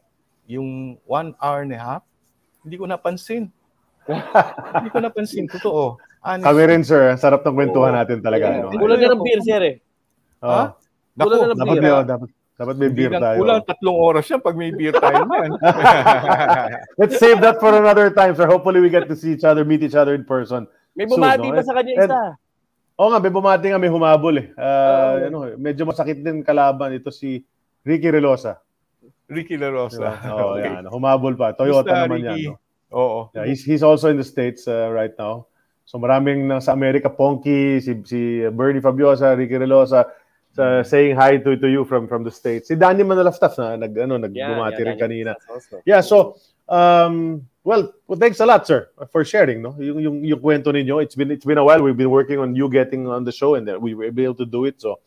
yung 0.48 1.00
one 1.08 1.36
hour 1.40 1.64
and 1.64 1.76
a 1.76 1.80
half, 1.80 2.04
hindi 2.64 2.80
ko 2.80 2.88
napansin. 2.88 3.52
hindi 4.74 4.90
ko 4.92 5.00
napansin. 5.00 5.48
Totoo. 5.48 6.00
Honestly. 6.24 6.48
Kami 6.48 6.62
rin, 6.68 6.84
sir. 6.88 7.16
Sarap 7.20 7.44
ng 7.44 7.56
kwentuhan 7.56 7.92
oh. 7.92 8.00
natin 8.00 8.24
talaga. 8.24 8.46
Yeah. 8.48 8.72
No? 8.72 8.80
Kulang 8.80 9.00
na 9.00 9.12
ng 9.12 9.24
beer, 9.24 9.42
sir, 9.44 9.62
eh. 9.64 9.76
Oh. 10.40 10.52
Ha? 10.52 10.64
Kulang 11.20 11.40
na 11.40 11.48
ng 11.52 11.60
dapat 11.60 11.76
beer. 11.80 11.92
Dapat, 11.92 12.08
dapat, 12.08 12.30
dapat 12.54 12.76
may 12.78 12.92
beer 12.94 13.12
tayo. 13.12 13.38
Kulang 13.44 13.62
tatlong 13.66 13.98
oras 13.98 14.26
yan 14.30 14.40
pag 14.40 14.56
may 14.56 14.72
beer 14.72 14.94
tayo 14.94 15.26
man. 15.26 15.52
Let's 17.02 17.18
save 17.18 17.42
that 17.42 17.58
for 17.58 17.74
another 17.74 18.14
time, 18.14 18.38
sir. 18.38 18.46
Hopefully 18.46 18.80
we 18.80 18.94
get 18.94 19.10
to 19.10 19.18
see 19.18 19.34
each 19.34 19.44
other, 19.44 19.66
meet 19.66 19.82
each 19.82 19.98
other 19.98 20.14
in 20.14 20.24
person. 20.24 20.70
May 20.94 21.10
bumati 21.10 21.50
no? 21.50 21.58
pa 21.58 21.62
sa 21.66 21.74
kanya 21.74 21.94
isa. 21.98 22.22
Oo 23.00 23.10
nga, 23.10 23.18
may 23.18 23.34
bumati 23.34 23.74
nga, 23.74 23.82
may 23.82 23.90
humabol 23.90 24.38
eh. 24.38 24.48
Uh, 24.54 24.62
oh. 24.62 25.28
ano, 25.28 25.38
medyo 25.58 25.84
masakit 25.90 26.22
din 26.22 26.46
kalaban 26.46 26.94
ito 26.94 27.10
si 27.10 27.42
Ricky 27.82 28.14
Relosa. 28.14 28.62
Ricky 29.26 29.58
Relosa. 29.58 29.98
Diba? 29.98 30.14
Oo, 30.30 30.50
okay. 30.58 30.70
yan. 30.70 30.84
Humabol 30.88 31.34
pa. 31.34 31.58
Toyota 31.58 31.90
Basta, 31.90 32.06
naman 32.06 32.22
Ricky. 32.22 32.42
yan. 32.48 32.54
No? 32.54 32.62
Oo. 32.94 33.20
Yeah, 33.34 33.50
he's, 33.50 33.66
he's 33.66 33.82
also 33.82 34.14
in 34.14 34.22
the 34.22 34.28
States 34.28 34.70
uh, 34.70 34.94
right 34.94 35.14
now. 35.18 35.50
So 35.84 35.98
maraming 35.98 36.46
nang 36.48 36.62
sa 36.62 36.72
Amerika, 36.72 37.10
Ponky, 37.10 37.82
si, 37.82 37.98
si 38.06 38.46
Bernie 38.54 38.80
Fabiosa, 38.80 39.36
Ricky 39.36 39.58
Relosa, 39.58 40.08
sa 40.54 40.86
saying 40.86 41.18
hi 41.18 41.42
to 41.42 41.58
to 41.58 41.66
you 41.66 41.82
from 41.82 42.06
from 42.06 42.22
the 42.22 42.30
States. 42.30 42.70
Si 42.70 42.78
Danny 42.78 43.02
Manalaftas 43.02 43.58
na 43.58 43.74
nag 43.74 43.90
ano 43.98 44.22
nagbumati 44.22 44.38
yeah, 44.38 44.86
yeah, 44.86 44.86
rin 44.86 44.98
kanina. 45.02 45.32
Yeah, 45.82 46.02
so 46.06 46.38
um 46.70 47.42
well, 47.64 47.94
well, 48.08 48.20
thanks 48.20 48.40
a 48.40 48.46
lot 48.46 48.68
sir 48.68 48.90
for 49.12 49.24
sharing 49.24 49.62
no. 49.62 49.76
Yung 49.80 50.00
yung 50.00 50.18
yung 50.24 50.40
kwento 50.40 50.68
ninyo. 50.68 51.02
It's 51.02 51.16
been 51.16 51.32
it's 51.32 51.46
been 51.46 51.58
a 51.58 51.64
while 51.64 51.82
we've 51.82 51.98
been 51.98 52.12
working 52.12 52.40
on 52.40 52.56
you 52.56 52.70
getting 52.70 53.08
on 53.08 53.24
the 53.24 53.32
show 53.32 53.56
and 53.56 53.68
we 53.82 53.94
were 53.94 54.06
able 54.06 54.36
to 54.36 54.46
do 54.46 54.66
it. 54.66 54.82
So 54.82 55.00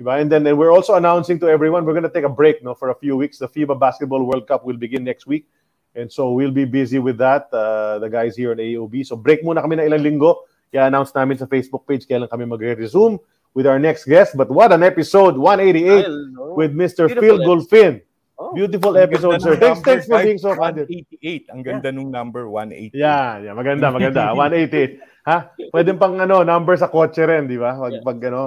diba? 0.00 0.20
And 0.20 0.32
then 0.32 0.46
and 0.46 0.56
we're 0.56 0.72
also 0.72 0.94
announcing 0.94 1.38
to 1.40 1.48
everyone 1.48 1.84
we're 1.84 2.00
to 2.00 2.08
take 2.08 2.24
a 2.24 2.32
break 2.32 2.64
no 2.64 2.74
for 2.74 2.90
a 2.90 2.96
few 2.96 3.16
weeks. 3.16 3.38
The 3.38 3.48
FIBA 3.48 3.78
Basketball 3.78 4.24
World 4.24 4.48
Cup 4.48 4.64
will 4.64 4.76
begin 4.76 5.04
next 5.04 5.26
week. 5.26 5.46
And 5.94 6.10
so 6.10 6.32
we'll 6.32 6.54
be 6.54 6.64
busy 6.64 6.98
with 6.98 7.18
that, 7.18 7.48
uh, 7.52 7.98
the 7.98 8.08
guys 8.08 8.36
here 8.36 8.52
on 8.52 8.58
AOB. 8.58 9.04
So 9.06 9.16
break 9.16 9.42
muna 9.42 9.60
kami 9.60 9.76
na 9.76 9.82
ilang 9.82 10.06
linggo. 10.06 10.46
I-announce 10.72 11.10
namin 11.14 11.36
sa 11.36 11.50
Facebook 11.50 11.82
page 11.82 12.06
kailan 12.06 12.30
kami 12.30 12.46
magre-resume 12.46 13.18
with 13.54 13.66
our 13.66 13.78
next 13.82 14.06
guest. 14.06 14.38
But 14.38 14.48
what 14.54 14.70
an 14.70 14.86
episode, 14.86 15.34
188 15.34 16.54
with 16.54 16.70
Mr. 16.70 17.10
Beautiful 17.10 17.20
Phil 17.20 17.38
Golfin. 17.42 18.00
Oh. 18.40 18.56
Beautiful 18.56 18.96
episode, 18.96 19.36
sir. 19.44 19.52
Thanks, 19.60 19.84
thanks 19.84 20.08
for 20.08 20.16
being 20.24 20.40
so 20.40 20.56
candid. 20.56 20.88
188. 20.88 21.52
Ang 21.52 21.60
ganda 21.60 21.92
yeah. 21.92 21.96
nung 22.00 22.08
number, 22.08 22.48
188. 22.48 22.96
Yeah, 22.96 23.36
yeah, 23.44 23.52
maganda, 23.52 23.92
maganda. 23.92 24.32
188. 24.48 24.96
Ha? 25.28 25.52
Pwede 25.68 25.92
pang 26.00 26.16
ano, 26.16 26.40
number 26.40 26.72
sa 26.80 26.88
kotse 26.88 27.20
rin, 27.20 27.44
di 27.44 27.60
ba? 27.60 27.76
Pag, 27.76 27.92
yeah. 28.00 28.00
pag 28.00 28.18
ano, 28.24 28.42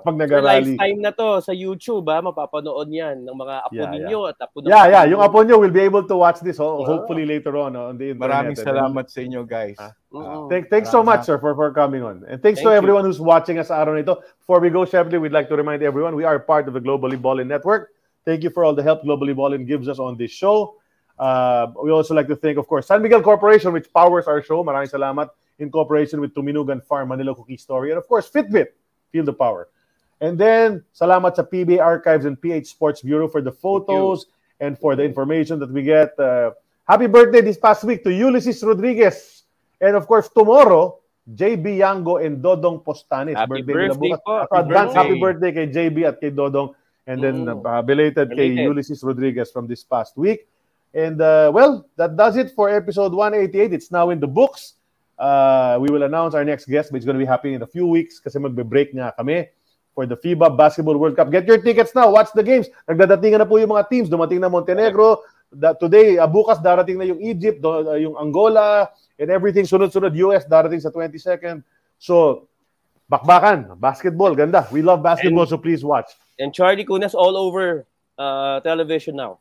pag 0.00 0.16
nag-rally. 0.16 0.80
lifetime 0.80 0.98
na 1.04 1.12
to 1.12 1.44
sa 1.44 1.52
YouTube, 1.52 2.08
ha? 2.08 2.24
Mapapanood 2.24 2.88
yan 2.88 3.28
ng 3.28 3.36
mga 3.36 3.54
apo 3.68 3.76
yeah, 3.76 3.92
ninyo 3.92 4.18
yeah. 4.24 4.30
at 4.32 4.36
apo 4.40 4.56
Yeah, 4.64 4.84
yeah. 4.88 5.04
Yung 5.12 5.20
apo 5.20 5.44
nyo 5.44 5.60
will 5.60 5.76
be 5.76 5.84
able 5.84 6.08
to 6.08 6.16
watch 6.16 6.40
this 6.40 6.56
oh, 6.56 6.80
hopefully 6.88 7.28
later 7.28 7.52
on 7.60 7.76
on 7.76 8.00
the 8.00 8.16
internet. 8.16 8.32
Maraming 8.32 8.56
salamat 8.56 9.12
sa 9.12 9.20
inyo, 9.20 9.44
guys. 9.44 9.76
Uh, 9.76 10.48
thank, 10.48 10.72
thanks 10.72 10.88
so 10.88 11.04
much, 11.04 11.28
sir, 11.28 11.36
for, 11.36 11.52
for 11.52 11.68
coming 11.76 12.00
on. 12.00 12.24
And 12.24 12.40
thanks 12.40 12.64
Thank 12.64 12.72
to 12.72 12.80
everyone 12.80 13.04
you. 13.04 13.12
who's 13.12 13.20
watching 13.20 13.60
us 13.60 13.68
araw 13.68 13.92
nito. 13.92 14.24
Before 14.40 14.64
we 14.64 14.72
go, 14.72 14.88
Sheply, 14.88 15.20
we'd 15.20 15.36
like 15.36 15.52
to 15.52 15.56
remind 15.60 15.84
everyone 15.84 16.16
we 16.16 16.24
are 16.24 16.40
part 16.40 16.64
of 16.64 16.72
the 16.72 16.80
Globally 16.80 17.20
Ballin 17.20 17.44
Network. 17.44 17.92
Thank 18.28 18.44
you 18.44 18.50
for 18.50 18.62
all 18.62 18.74
the 18.74 18.82
help 18.82 19.04
Globally 19.04 19.34
Ballin 19.34 19.64
gives 19.64 19.88
us 19.88 19.98
on 19.98 20.18
this 20.18 20.30
show. 20.30 20.76
Uh, 21.18 21.72
we 21.82 21.90
also 21.90 22.12
like 22.12 22.28
to 22.28 22.36
thank, 22.36 22.58
of 22.58 22.68
course, 22.68 22.86
San 22.86 23.00
Miguel 23.00 23.22
Corporation, 23.22 23.72
which 23.72 23.90
powers 23.90 24.26
our 24.28 24.42
show. 24.42 24.62
Maraming 24.62 24.92
salamat 24.92 25.30
in 25.56 25.72
cooperation 25.72 26.20
with 26.20 26.34
Tuminugan 26.34 26.84
Farm 26.84 27.08
Manila 27.08 27.34
Cookie 27.34 27.56
Story, 27.56 27.88
and 27.88 27.96
of 27.96 28.06
course, 28.06 28.28
Fitbit, 28.28 28.76
Feel 29.08 29.24
the 29.24 29.32
Power. 29.32 29.72
And 30.20 30.36
then, 30.36 30.84
salamat 30.92 31.40
sa 31.40 31.42
PBA 31.48 31.80
Archives 31.80 32.28
and 32.28 32.36
PH 32.36 32.68
Sports 32.68 33.00
Bureau 33.00 33.32
for 33.32 33.40
the 33.40 33.48
photos 33.48 34.28
and 34.60 34.76
for 34.76 34.92
the 34.92 35.08
information 35.08 35.56
that 35.64 35.72
we 35.72 35.80
get. 35.80 36.12
Uh, 36.20 36.52
happy 36.84 37.08
birthday 37.08 37.40
this 37.40 37.56
past 37.56 37.80
week 37.80 38.04
to 38.04 38.12
Ulysses 38.12 38.60
Rodriguez. 38.60 39.48
And 39.80 39.96
of 39.96 40.04
course, 40.04 40.28
tomorrow, 40.28 41.00
JB 41.24 41.80
Yango 41.80 42.20
and 42.20 42.44
Dodong 42.44 42.84
Postanes. 42.84 43.40
Happy 43.40 43.64
birthday, 43.64 43.88
birthday 43.88 44.12
po. 44.20 44.44
Happy 44.52 44.68
advance 44.68 44.92
birthday. 44.92 45.00
happy 45.00 45.16
birthday 45.16 45.50
kay 45.56 45.66
JB 45.72 45.96
at 46.04 46.20
kay 46.20 46.28
Dodong. 46.28 46.76
And 47.08 47.24
then 47.24 47.48
mm. 47.48 47.64
uh, 47.64 47.80
belated, 47.80 48.28
belated 48.28 48.36
kay 48.36 48.68
Ulysses 48.68 49.00
Rodriguez 49.02 49.50
from 49.50 49.66
this 49.66 49.82
past 49.82 50.16
week. 50.20 50.44
And 50.92 51.20
uh, 51.20 51.50
well, 51.52 51.88
that 51.96 52.16
does 52.16 52.36
it 52.36 52.52
for 52.52 52.68
episode 52.68 53.16
188. 53.16 53.72
It's 53.72 53.90
now 53.90 54.10
in 54.10 54.20
the 54.20 54.28
books. 54.28 54.76
Uh, 55.18 55.80
we 55.80 55.88
will 55.88 56.04
announce 56.04 56.36
our 56.36 56.44
next 56.44 56.68
guest, 56.68 56.92
but 56.92 57.00
it's 57.00 57.06
going 57.08 57.18
to 57.18 57.24
be 57.24 57.26
happening 57.26 57.54
in 57.54 57.62
a 57.62 57.66
few 57.66 57.88
weeks 57.88 58.20
kasi 58.20 58.38
magbe-break 58.38 58.94
nga 58.94 59.10
kami 59.16 59.48
for 59.96 60.06
the 60.06 60.14
FIBA 60.14 60.54
Basketball 60.54 60.94
World 60.94 61.16
Cup. 61.16 61.32
Get 61.32 61.48
your 61.48 61.58
tickets 61.58 61.90
now. 61.90 62.12
Watch 62.12 62.30
the 62.30 62.44
games. 62.44 62.70
Nagdadatingan 62.86 63.42
na 63.42 63.48
po 63.48 63.58
yung 63.58 63.74
mga 63.74 63.90
teams. 63.90 64.06
Dumating 64.06 64.38
na 64.38 64.46
Montenegro. 64.46 65.26
Da, 65.50 65.74
today, 65.74 66.22
uh, 66.22 66.28
bukas 66.28 66.62
darating 66.62 67.00
na 67.00 67.08
yung 67.08 67.18
Egypt, 67.18 67.58
do, 67.58 67.88
uh, 67.88 67.98
yung 67.98 68.14
Angola, 68.14 68.92
and 69.18 69.32
everything. 69.32 69.66
Sunod-sunod 69.66 70.14
US 70.28 70.46
darating 70.46 70.78
sa 70.78 70.92
22nd. 70.94 71.64
So, 71.98 72.46
bakbakan. 73.10 73.80
Basketball. 73.80 74.36
Ganda. 74.36 74.68
We 74.70 74.84
love 74.84 75.02
basketball, 75.02 75.48
and, 75.48 75.52
so 75.52 75.58
please 75.58 75.82
watch. 75.82 76.12
And 76.38 76.54
Charlie 76.54 76.84
Kunas 76.84 77.16
all 77.16 77.36
over 77.36 77.88
uh, 78.20 78.60
television 78.60 79.16
now. 79.16 79.40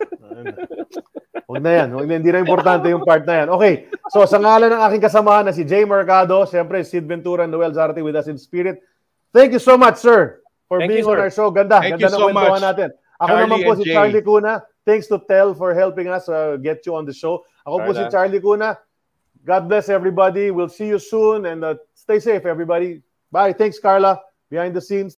Huwag 1.46 1.62
na 1.62 1.70
yan. 1.82 1.88
Huwag 1.94 2.06
na, 2.10 2.14
hindi 2.18 2.30
na 2.34 2.42
importante 2.42 2.90
yung 2.90 3.06
part 3.06 3.22
na 3.22 3.44
yan. 3.44 3.48
Okay. 3.54 3.86
So, 4.10 4.26
sa 4.26 4.42
ngalan 4.42 4.74
ng 4.74 4.82
aking 4.82 5.02
kasamahan 5.06 5.46
na 5.46 5.54
si 5.54 5.62
Jay 5.62 5.86
Mercado, 5.86 6.42
siyempre, 6.42 6.82
Sid 6.82 7.06
Ventura 7.06 7.46
and 7.46 7.54
Noel 7.54 7.70
Zarte 7.70 8.02
with 8.02 8.18
us 8.18 8.26
in 8.26 8.34
spirit. 8.34 8.82
Thank 9.30 9.54
you 9.54 9.62
so 9.62 9.78
much, 9.78 10.02
sir, 10.02 10.42
for 10.66 10.82
Thank 10.82 10.90
being 10.90 11.06
you, 11.06 11.12
on 11.14 11.22
our 11.22 11.30
show. 11.30 11.50
Ganda. 11.54 11.78
Thank 11.78 12.02
Ganda 12.02 12.18
ng 12.18 12.18
so 12.18 12.26
kwentuhan 12.26 12.62
natin. 12.66 12.88
Ako 13.22 13.28
Charlie 13.30 13.44
naman 13.46 13.58
po 13.62 13.72
si 13.78 13.84
Jay. 13.86 13.94
Charlie 13.94 14.24
Cuna. 14.26 14.52
Thanks 14.86 15.06
to 15.10 15.18
Tel 15.22 15.50
for 15.54 15.70
helping 15.74 16.06
us 16.10 16.26
uh, 16.26 16.58
get 16.58 16.82
you 16.86 16.94
on 16.98 17.06
the 17.06 17.14
show. 17.14 17.46
Ako 17.62 17.82
Carla. 17.82 17.86
po 17.86 17.90
si 17.94 18.04
Charlie 18.10 18.42
Cuna. 18.42 18.68
God 19.46 19.62
bless 19.70 19.86
everybody. 19.86 20.50
We'll 20.50 20.70
see 20.70 20.90
you 20.90 20.98
soon 20.98 21.46
and 21.46 21.62
uh, 21.62 21.78
stay 22.06 22.20
safe, 22.20 22.46
everybody. 22.46 23.02
Bye. 23.32 23.52
Thanks, 23.52 23.78
Carla. 23.80 24.20
Behind 24.48 24.74
the 24.74 24.80
scenes. 24.80 25.14